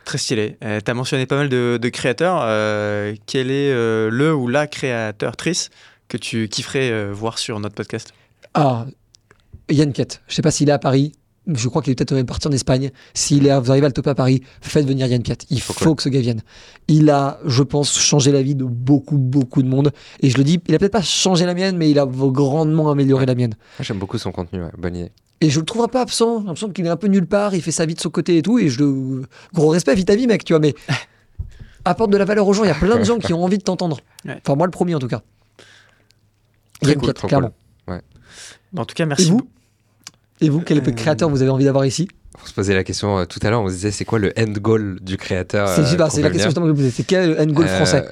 Très 0.06 0.18
stylé. 0.18 0.58
Euh, 0.64 0.80
tu 0.84 0.90
as 0.90 0.94
mentionné 0.94 1.26
pas 1.26 1.36
mal 1.36 1.50
de, 1.50 1.80
de 1.82 1.90
créateurs. 1.90 2.40
Euh, 2.44 3.16
quel 3.26 3.52
est 3.52 3.72
euh, 3.72 4.10
le 4.10 4.34
ou 4.34 4.48
la 4.48 4.68
créateur-trice 4.68 5.70
que 6.08 6.18
tu 6.18 6.48
kifferais 6.48 6.92
euh, 6.92 7.12
voir 7.12 7.38
sur 7.38 7.60
notre 7.60 7.76
podcast? 7.76 8.14
Ah, 8.54 8.86
Yann 9.72 9.94
Kett. 9.94 10.22
Je 10.28 10.36
sais 10.36 10.42
pas 10.42 10.52
s'il 10.52 10.70
est 10.70 10.74
à 10.74 10.80
Paris. 10.80 11.14
Je 11.48 11.68
crois 11.70 11.82
qu'il 11.82 11.92
est 11.92 11.96
peut-être 11.96 12.14
même 12.14 12.28
parti 12.28 12.48
en 12.48 12.52
Espagne. 12.52 12.92
S'il 13.16 13.48
est, 13.48 13.60
vous 13.60 13.72
arrivez 13.72 13.86
à 13.86 13.90
le 13.90 13.94
toper 13.94 14.12
à 14.12 14.16
Paris, 14.16 14.44
faites 14.62 14.86
venir 14.86 15.08
Yann 15.08 15.24
Kett. 15.24 15.46
Il 15.50 15.60
faut, 15.60 15.74
Faut 15.74 15.96
que 15.96 16.04
ce 16.04 16.10
gars 16.10 16.22
vienne. 16.22 16.42
Il 16.88 17.10
a, 17.10 17.40
je 17.46 17.64
pense, 17.64 17.98
changé 18.00 18.32
la 18.32 18.44
vie 18.44 18.54
de 18.54 18.64
beaucoup, 18.64 19.18
beaucoup 19.18 19.64
de 19.64 19.68
monde. 19.68 19.92
Et 20.22 20.30
je 20.30 20.38
le 20.38 20.44
dis, 20.44 20.60
il 20.68 20.76
a 20.76 20.78
peut-être 20.78 20.92
pas 20.92 21.02
changé 21.02 21.46
la 21.46 21.56
mienne, 21.56 21.78
mais 21.78 21.90
il 21.90 21.98
a 21.98 22.06
grandement 22.06 22.92
amélioré 22.92 23.26
la 23.26 23.34
mienne. 23.34 23.56
J'aime 23.80 23.98
beaucoup 23.98 24.20
son 24.20 24.32
contenu, 24.32 24.62
ouais. 24.62 24.70
bonne 24.78 24.96
idée. 24.96 25.12
Et 25.42 25.50
je 25.50 25.60
le 25.60 25.66
trouverai 25.66 25.88
pas 25.88 26.02
absent. 26.02 26.42
J'ai 26.42 26.46
l'impression 26.46 26.70
qu'il 26.70 26.86
est 26.86 26.90
un 26.90 26.98
peu 26.98 27.08
nulle 27.08 27.26
part. 27.26 27.56
Il 27.56 27.64
fait 27.64 27.72
sa 27.72 27.88
vie 27.88 27.96
de 27.96 28.00
son 28.00 28.12
côté 28.12 28.38
et 28.38 28.42
tout. 28.44 28.60
Et 28.60 28.70
je 28.70 28.84
le. 28.84 29.24
Gros 29.54 29.70
respect, 29.70 29.96
vis 29.96 30.06
ta 30.06 30.16
vie, 30.16 30.28
mec, 30.28 30.44
tu 30.46 30.54
vois. 30.54 30.60
Mais 30.60 30.76
apporte 31.86 32.12
de 32.12 32.18
la 32.18 32.26
valeur 32.26 32.48
aux 32.48 32.54
gens. 32.54 32.64
Il 32.64 32.68
y 32.68 32.72
a 32.72 32.76
plein 32.76 33.00
de 33.00 33.04
gens 33.04 33.18
qui 33.18 33.34
ont 33.34 33.44
envie 33.44 33.58
de 33.58 33.64
t'entendre. 33.64 34.00
Ouais. 34.26 34.40
Enfin, 34.46 34.56
moi, 34.56 34.68
le 34.68 34.72
premier, 34.72 34.94
en 34.94 35.00
tout 35.00 35.08
cas. 35.08 35.24
Très 36.82 36.92
Yann 36.92 37.00
cool, 37.00 37.14
Kett, 37.14 37.26
clairement. 37.28 37.52
En 38.78 38.86
tout 38.86 38.96
cas, 38.96 39.04
Et 39.04 39.08
merci. 39.08 39.32
vous 39.32 39.42
Et 40.42 40.50
vous, 40.50 40.62
quel 40.62 40.80
Euh, 40.80 40.92
créateur 40.92 41.30
vous 41.30 41.42
avez 41.42 41.52
envie 41.52 41.66
d'avoir 41.66 41.86
ici 41.86 42.08
On 42.44 42.48
se 42.48 42.54
posait 42.54 42.74
la 42.74 42.84
question 42.84 43.20
euh, 43.20 43.26
tout 43.26 43.40
à 43.44 43.50
l'heure, 43.50 43.62
on 43.62 43.68
se 43.70 43.74
disait 43.74 43.92
c'est 43.92 44.06
quoi 44.06 44.20
le 44.20 44.34
end 44.38 44.52
goal 44.60 44.98
du 45.02 45.18
créateur 45.18 45.68
C'est 45.70 45.82
euh, 45.82 45.98
la 46.24 46.30
question 46.30 46.50
justement 46.50 46.66
que 46.66 46.72
je 46.72 46.74
me 46.74 46.78
posais. 46.78 46.92
C'est 46.92 47.04
quel 47.04 47.40
end 47.40 47.46
goal 47.52 47.66
Euh, 47.68 47.76
français 47.78 48.06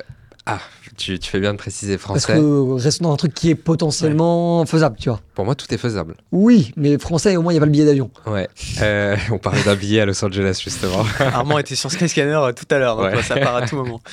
Ah, 0.45 0.59
tu, 0.97 1.17
tu 1.17 1.29
fais 1.29 1.39
bien 1.39 1.53
de 1.53 1.57
préciser 1.57 1.93
Parce 1.97 2.03
français. 2.23 2.33
que 2.33 2.39
euh, 2.39 2.73
restons 2.75 3.05
dans 3.05 3.13
un 3.13 3.17
truc 3.17 3.33
qui 3.33 3.49
est 3.49 3.55
potentiellement 3.55 4.65
faisable, 4.65 4.97
tu 4.99 5.09
vois. 5.09 5.21
Pour 5.33 5.45
moi, 5.45 5.55
tout 5.55 5.73
est 5.73 5.77
faisable. 5.77 6.15
Oui, 6.31 6.71
mais 6.75 6.97
français, 6.99 7.35
au 7.37 7.41
moins, 7.41 7.53
il 7.53 7.55
n'y 7.55 7.59
a 7.59 7.61
pas 7.61 7.65
le 7.67 7.71
billet 7.71 7.85
d'avion. 7.85 8.11
Ouais. 8.27 8.47
Euh, 8.81 9.15
on 9.31 9.37
parlait 9.37 9.63
d'un 9.63 9.75
billet 9.75 10.01
à 10.01 10.05
Los 10.05 10.23
Angeles, 10.23 10.59
justement. 10.63 11.05
Armand 11.19 11.57
était 11.57 11.75
sur 11.75 11.89
Skyscanner 11.91 12.39
tout 12.55 12.65
à 12.73 12.77
l'heure, 12.79 12.97
donc 12.97 13.05
Ouais. 13.05 13.23
ça 13.23 13.37
part 13.37 13.55
à 13.55 13.67
tout 13.67 13.75
moment. 13.77 14.01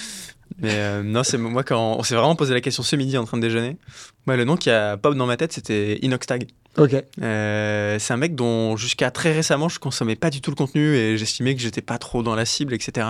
Mais 0.58 0.70
euh, 0.72 1.02
non, 1.02 1.22
c'est 1.22 1.36
moi 1.38 1.62
quand 1.64 1.96
on 1.98 2.02
s'est 2.02 2.14
vraiment 2.14 2.34
posé 2.36 2.54
la 2.54 2.60
question 2.60 2.82
ce 2.82 2.96
midi 2.96 3.16
en 3.18 3.24
train 3.24 3.36
de 3.36 3.42
déjeuner. 3.42 3.76
Moi, 4.26 4.36
le 4.36 4.44
nom 4.44 4.56
qui 4.56 4.70
a 4.70 4.96
pop 4.96 5.14
dans 5.14 5.26
ma 5.26 5.36
tête, 5.36 5.52
c'était 5.52 5.98
Inoxtag. 6.02 6.46
Ok. 6.78 6.94
Euh, 7.22 7.98
c'est 7.98 8.12
un 8.12 8.16
mec 8.16 8.34
dont 8.34 8.76
jusqu'à 8.76 9.10
très 9.10 9.32
récemment 9.32 9.68
je 9.68 9.78
consommais 9.78 10.16
pas 10.16 10.28
du 10.30 10.40
tout 10.40 10.50
le 10.50 10.56
contenu 10.56 10.94
et 10.94 11.16
j'estimais 11.16 11.54
que 11.54 11.60
j'étais 11.62 11.80
pas 11.82 11.98
trop 11.98 12.22
dans 12.22 12.34
la 12.34 12.44
cible, 12.44 12.74
etc. 12.74 13.06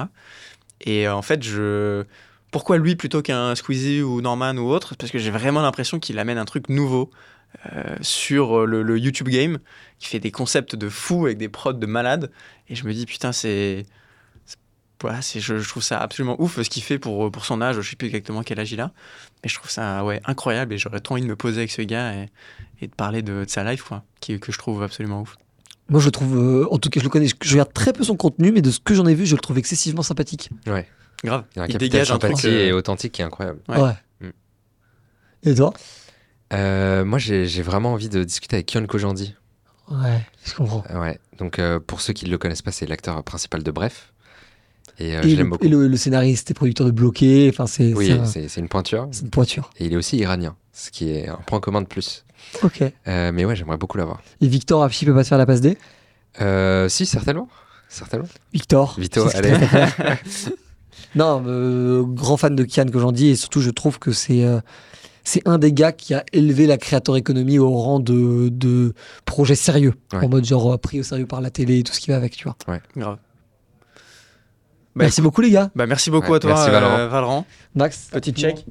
Et 0.82 1.06
euh, 1.08 1.14
en 1.14 1.22
fait, 1.22 1.42
je 1.42 2.04
pourquoi 2.52 2.78
lui 2.78 2.96
plutôt 2.96 3.22
qu'un 3.22 3.54
Squeezie 3.54 4.02
ou 4.02 4.20
Norman 4.20 4.54
ou 4.56 4.70
autre? 4.70 4.94
Parce 4.96 5.10
que 5.12 5.18
j'ai 5.18 5.30
vraiment 5.30 5.62
l'impression 5.62 5.98
qu'il 5.98 6.18
amène 6.18 6.38
un 6.38 6.44
truc 6.44 6.68
nouveau 6.68 7.10
euh, 7.74 7.96
sur 8.02 8.66
le, 8.66 8.82
le 8.82 8.98
YouTube 8.98 9.28
game, 9.28 9.58
qui 9.98 10.08
fait 10.08 10.20
des 10.20 10.30
concepts 10.30 10.76
de 10.76 10.88
fou 10.88 11.26
avec 11.26 11.38
des 11.38 11.48
prods 11.48 11.72
de 11.72 11.86
malade. 11.86 12.30
Et 12.68 12.74
je 12.76 12.84
me 12.84 12.92
dis 12.92 13.04
putain, 13.06 13.32
c'est- 13.32 13.84
voilà, 15.00 15.20
c'est, 15.22 15.40
je, 15.40 15.58
je 15.58 15.68
trouve 15.68 15.82
ça 15.82 15.98
absolument 16.00 16.40
ouf 16.40 16.60
ce 16.62 16.68
qu'il 16.70 16.82
fait 16.82 16.98
pour, 16.98 17.30
pour 17.30 17.44
son 17.44 17.60
âge. 17.60 17.80
Je 17.80 17.90
sais 17.90 17.96
plus 17.96 18.06
exactement 18.06 18.42
quel 18.42 18.58
âge 18.60 18.72
il 18.72 18.80
a, 18.80 18.92
mais 19.42 19.48
je 19.50 19.54
trouve 19.54 19.70
ça 19.70 20.04
ouais, 20.04 20.20
incroyable 20.24 20.72
et 20.74 20.78
j'aurais 20.78 21.00
trop 21.00 21.14
envie 21.14 21.22
de 21.22 21.28
me 21.28 21.36
poser 21.36 21.58
avec 21.58 21.70
ce 21.70 21.82
gars 21.82 22.14
et, 22.14 22.28
et 22.80 22.86
de 22.88 22.94
parler 22.94 23.22
de, 23.22 23.44
de 23.44 23.50
sa 23.50 23.64
life, 23.70 23.82
quoi, 23.82 24.04
qui, 24.20 24.38
que 24.40 24.52
je 24.52 24.58
trouve 24.58 24.82
absolument 24.82 25.20
ouf. 25.22 25.36
Moi, 25.88 26.00
je 26.00 26.06
le 26.06 26.10
trouve, 26.10 26.36
euh, 26.36 26.66
en 26.72 26.78
tout 26.78 26.88
cas, 26.90 26.98
je 26.98 27.04
le 27.04 27.10
connais, 27.10 27.28
je, 27.28 27.34
je 27.42 27.52
regarde 27.52 27.72
très 27.72 27.92
peu 27.92 28.02
son 28.02 28.16
contenu, 28.16 28.50
mais 28.50 28.60
de 28.62 28.70
ce 28.70 28.80
que 28.80 28.94
j'en 28.94 29.06
ai 29.06 29.14
vu, 29.14 29.24
je 29.26 29.36
le 29.36 29.40
trouve 29.40 29.58
excessivement 29.58 30.02
sympathique. 30.02 30.50
Ouais. 30.66 30.88
Grave. 31.22 31.44
Il 31.54 31.58
y 31.58 31.60
a 31.60 31.62
un 31.62 31.66
Il 31.66 31.72
capital 31.72 31.88
dégage 31.90 32.10
un 32.10 32.18
truc. 32.18 32.32
sympathie 32.32 32.48
euh, 32.48 32.66
et 32.66 32.72
authentique 32.72 33.12
qui 33.12 33.22
est 33.22 33.24
incroyable. 33.24 33.60
Ouais. 33.68 33.80
Ouais. 33.80 33.92
Mm. 34.20 34.30
Et 35.44 35.54
toi? 35.54 35.72
Euh, 36.52 37.04
moi, 37.04 37.18
j'ai 37.18 37.46
j'ai 37.46 37.62
vraiment 37.62 37.92
envie 37.92 38.08
de 38.08 38.24
discuter 38.24 38.56
avec 38.56 38.66
Kion 38.66 38.84
Kojandi. 38.86 39.34
Ouais, 39.88 40.20
je 40.44 40.54
comprends. 40.54 40.84
Ouais. 40.92 41.20
Donc, 41.38 41.58
euh, 41.58 41.78
pour 41.78 42.00
ceux 42.00 42.12
qui 42.12 42.24
ne 42.24 42.30
le 42.30 42.38
connaissent 42.38 42.62
pas, 42.62 42.72
c'est 42.72 42.86
l'acteur 42.86 43.22
principal 43.22 43.62
de 43.62 43.70
Bref. 43.70 44.12
Et 44.98 45.16
euh, 45.16 45.20
et 45.20 45.22
je 45.24 45.28
le, 45.30 45.36
l'aime 45.36 45.50
beaucoup. 45.50 45.64
et 45.64 45.68
le- 45.68 45.88
le 45.88 45.96
scénariste 45.96 46.50
et 46.50 46.54
producteur 46.54 46.86
de 46.86 46.90
Bloqué, 46.92 47.48
enfin 47.52 47.66
c'est 47.66 47.92
Oui, 47.94 48.06
c'est 48.06 48.12
un- 48.12 48.24
c'est 48.24 48.48
c'est 48.48 48.60
une 48.60 48.68
pointure. 48.68 49.08
c'est 49.10 49.22
une 49.24 49.30
pointure. 49.30 49.70
Et 49.78 49.86
il 49.86 49.92
est 49.92 49.96
aussi 49.96 50.16
iranien, 50.16 50.56
ce 50.72 50.90
qui 50.90 51.10
est 51.10 51.28
un 51.28 51.38
point 51.46 51.60
commun 51.60 51.82
de 51.82 51.86
plus. 51.86 52.24
Ok. 52.62 52.82
Euh, 53.08 53.32
mais 53.32 53.44
ouais, 53.44 53.56
j'aimerais 53.56 53.76
beaucoup 53.76 53.98
l'avoir. 53.98 54.22
Et 54.40 54.46
Victor 54.48 54.82
Afchi 54.82 55.04
peut 55.04 55.14
pas 55.14 55.24
se 55.24 55.28
faire 55.28 55.38
la 55.38 55.46
passe 55.46 55.60
D? 55.60 55.76
Euh, 56.40 56.88
si, 56.88 57.04
certainement. 57.06 57.48
Certainement. 57.88 58.26
Victor. 58.52 58.96
Ce 59.12 59.36
allez. 59.36 59.52
non, 61.14 61.42
euh, 61.46 62.02
grand 62.02 62.36
fan 62.36 62.54
de 62.56 62.64
Kian 62.64 62.86
que 62.86 62.98
j'en 62.98 63.12
dis 63.12 63.28
et 63.28 63.36
surtout 63.36 63.60
je 63.60 63.70
trouve 63.70 63.98
que 63.98 64.12
c'est 64.12 64.44
euh, 64.44 64.60
c'est 65.24 65.42
un 65.46 65.58
des 65.58 65.72
gars 65.72 65.92
qui 65.92 66.14
a 66.14 66.24
élevé 66.32 66.66
la 66.66 66.78
créateur 66.78 67.16
économie 67.16 67.58
au 67.58 67.70
rang 67.70 67.98
de, 68.00 68.48
de 68.48 68.94
projet 69.24 69.56
sérieux, 69.56 69.94
Ouais. 70.12 70.24
en 70.24 70.28
mode 70.28 70.44
genre 70.44 70.78
pris 70.78 71.00
au 71.00 71.02
sérieux 71.02 71.26
par 71.26 71.40
la 71.40 71.50
télé 71.50 71.78
et 71.80 71.82
tout 71.82 71.92
ce 71.92 71.98
qui 72.00 72.10
va 72.10 72.16
avec, 72.16 72.36
tu 72.36 72.44
vois. 72.44 72.56
Grave. 72.96 73.18
Bah, 74.96 75.04
Merci 75.04 75.20
beaucoup 75.20 75.42
les 75.42 75.50
gars. 75.50 75.70
Bah, 75.74 75.86
merci 75.86 76.10
beaucoup 76.10 76.30
Ouais, 76.32 76.36
à 76.38 76.40
toi, 76.40 76.50
merci, 76.54 76.68
euh, 76.70 76.72
Valorant. 76.72 77.08
Valorant. 77.08 77.46
Max. 77.74 78.08
Petit 78.10 78.32
check. 78.32 78.64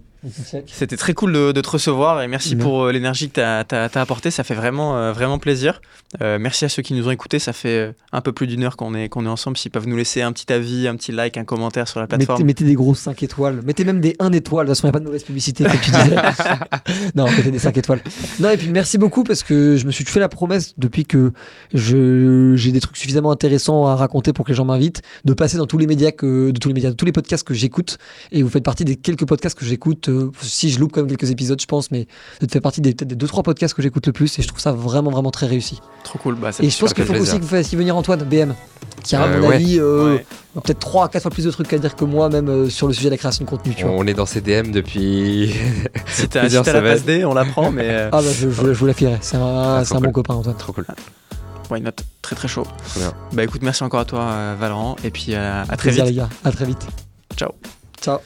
C'était 0.67 0.97
très 0.97 1.13
cool 1.13 1.33
de, 1.33 1.51
de 1.51 1.61
te 1.61 1.69
recevoir 1.69 2.21
et 2.21 2.27
merci 2.27 2.55
Bien. 2.55 2.65
pour 2.65 2.83
euh, 2.83 2.91
l'énergie 2.91 3.29
que 3.29 3.35
tu 3.35 3.41
as, 3.41 4.01
apportée. 4.01 4.31
Ça 4.31 4.43
fait 4.43 4.53
vraiment, 4.53 4.97
euh, 4.97 5.11
vraiment 5.11 5.39
plaisir. 5.39 5.81
Euh, 6.21 6.37
merci 6.39 6.65
à 6.65 6.69
ceux 6.69 6.81
qui 6.81 6.93
nous 6.93 7.07
ont 7.07 7.11
écoutés. 7.11 7.39
Ça 7.39 7.53
fait 7.53 7.93
un 8.11 8.21
peu 8.21 8.31
plus 8.31 8.47
d'une 8.47 8.63
heure 8.63 8.77
qu'on 8.77 8.95
est, 8.95 9.09
qu'on 9.09 9.25
est 9.25 9.29
ensemble. 9.29 9.57
S'ils 9.57 9.71
peuvent 9.71 9.87
nous 9.87 9.97
laisser 9.97 10.21
un 10.21 10.31
petit 10.31 10.51
avis, 10.51 10.87
un 10.87 10.95
petit 10.95 11.11
like, 11.11 11.37
un 11.37 11.43
commentaire 11.43 11.87
sur 11.87 11.99
la 11.99 12.07
plateforme. 12.07 12.43
mettez 12.43 12.63
des 12.63 12.75
grosses 12.75 12.99
5 12.99 13.21
étoiles. 13.23 13.61
Mettez 13.63 13.83
même 13.83 13.99
des 13.99 14.15
1 14.19 14.31
étoile. 14.31 14.65
De 14.65 14.71
toute 14.71 14.77
façon, 14.77 14.87
il 14.87 14.89
n'y 14.89 14.91
a 14.91 14.93
pas 14.93 14.99
de 14.99 15.05
mauvaise 15.05 15.23
publicité, 15.23 15.63
comme 15.63 15.79
tu 15.79 15.91
disais. 15.91 16.15
non, 17.15 17.25
mettez 17.25 17.51
des 17.51 17.59
5 17.59 17.77
étoiles. 17.77 18.01
Non, 18.39 18.49
et 18.49 18.57
puis 18.57 18.69
merci 18.69 18.97
beaucoup 18.97 19.23
parce 19.23 19.43
que 19.43 19.75
je 19.75 19.85
me 19.85 19.91
suis 19.91 20.05
fait 20.05 20.19
la 20.19 20.29
promesse 20.29 20.73
depuis 20.77 21.05
que 21.05 21.33
j'ai 21.73 22.71
des 22.71 22.79
trucs 22.79 22.97
suffisamment 22.97 23.31
intéressants 23.31 23.87
à 23.87 23.95
raconter 23.95 24.33
pour 24.33 24.45
que 24.45 24.51
les 24.51 24.55
gens 24.55 24.65
m'invitent, 24.65 25.01
de 25.25 25.33
passer 25.33 25.57
dans 25.57 25.67
tous 25.67 25.77
les 25.77 25.87
médias 25.87 26.11
que, 26.11 26.51
de 26.51 26.59
tous 26.59 26.69
les 26.69 26.73
médias, 26.73 26.89
de 26.89 26.95
tous 26.95 27.05
les 27.05 27.11
podcasts 27.11 27.45
que 27.45 27.53
j'écoute. 27.53 27.97
Et 28.31 28.43
vous 28.43 28.49
faites 28.49 28.63
partie 28.63 28.85
des 28.85 28.95
quelques 28.95 29.25
podcasts 29.25 29.57
que 29.57 29.65
j'écoute. 29.65 30.09
Si 30.41 30.69
je 30.71 30.79
loupe 30.79 30.91
quand 30.93 31.01
même 31.01 31.09
quelques 31.09 31.31
épisodes, 31.31 31.59
je 31.59 31.65
pense, 31.65 31.91
mais 31.91 32.07
de 32.41 32.51
faire 32.51 32.61
partie 32.61 32.81
des, 32.81 32.93
peut-être 32.93 33.15
des 33.15 33.25
2-3 33.25 33.43
podcasts 33.43 33.73
que 33.73 33.81
j'écoute 33.81 34.05
le 34.07 34.13
plus. 34.13 34.37
Et 34.39 34.41
je 34.41 34.47
trouve 34.47 34.59
ça 34.59 34.71
vraiment, 34.71 35.11
vraiment 35.11 35.31
très 35.31 35.45
réussi. 35.47 35.79
Trop 36.03 36.19
cool. 36.19 36.35
Bah, 36.35 36.51
ça 36.51 36.63
Et 36.63 36.67
fait 36.69 36.75
je 36.75 36.79
pense 36.79 36.93
qu'il 36.93 37.03
faut 37.05 37.13
fait 37.13 37.19
aussi 37.19 37.37
que 37.37 37.43
vous 37.43 37.47
fassiez 37.49 37.77
venir 37.77 37.95
Antoine, 37.95 38.23
BM, 38.23 38.53
qui 39.03 39.15
a, 39.15 39.21
à 39.23 39.27
Euh, 39.27 39.41
mon 39.41 39.47
ouais. 39.49 39.55
avis, 39.55 39.79
euh, 39.79 40.15
Ouais. 40.15 40.25
peut-être 40.63 40.79
3 40.79 41.05
à 41.05 41.09
4 41.09 41.21
fois 41.23 41.31
plus 41.31 41.45
de 41.45 41.51
trucs 41.51 41.71
à 41.73 41.77
dire 41.77 41.95
que 41.95 42.05
moi, 42.05 42.29
même 42.29 42.49
euh, 42.49 42.69
sur 42.69 42.87
le 42.87 42.93
sujet 42.93 43.09
de 43.09 43.13
la 43.13 43.17
création 43.17 43.45
de 43.45 43.49
contenu, 43.49 43.73
tu 43.75 43.83
vois. 43.83 43.93
On 43.93 44.05
est 44.07 44.13
dans 44.13 44.25
ces 44.25 44.41
DM 44.41 44.71
depuis. 44.71 45.53
Si 46.07 46.27
t'as 46.29 46.47
si 46.49 46.55
la 46.55 46.63
passe 46.81 47.03
D, 47.03 47.25
on 47.25 47.33
la 47.33 47.45
prend, 47.45 47.71
mais 47.71 47.89
euh, 47.89 48.09
Ah 48.11 48.21
bah 48.21 48.27
je, 48.33 48.49
je, 48.49 48.73
je 48.73 48.79
vous 48.79 48.85
la 48.85 48.93
filerai, 48.93 49.17
c'est 49.21 49.35
un, 49.37 49.41
Ah, 49.41 49.79
un 49.89 49.93
bon 49.95 50.01
cool. 50.01 50.11
copain 50.13 50.33
Antoine. 50.35 50.55
Trop 50.57 50.71
cool. 50.73 50.85
why 51.69 51.81
not? 51.81 51.91
Très 52.21 52.35
très 52.35 52.47
chaud. 52.47 52.63
Trop 52.89 52.99
bien. 52.99 53.13
Bah 53.33 53.43
écoute, 53.43 53.61
merci 53.63 53.83
encore 53.83 53.99
à 53.99 54.05
toi, 54.05 54.21
euh, 54.21 54.55
Valorant. 54.59 54.95
Et 55.03 55.09
puis 55.11 55.27
euh, 55.33 55.61
à 55.63 55.65
très 55.77 55.89
Plaisir, 55.89 56.05
vite. 56.05 56.13
les 56.15 56.19
gars, 56.21 56.29
à 56.43 56.51
très 56.51 56.65
vite. 56.65 56.85
Ciao. 57.35 57.51
Ciao. 58.01 58.19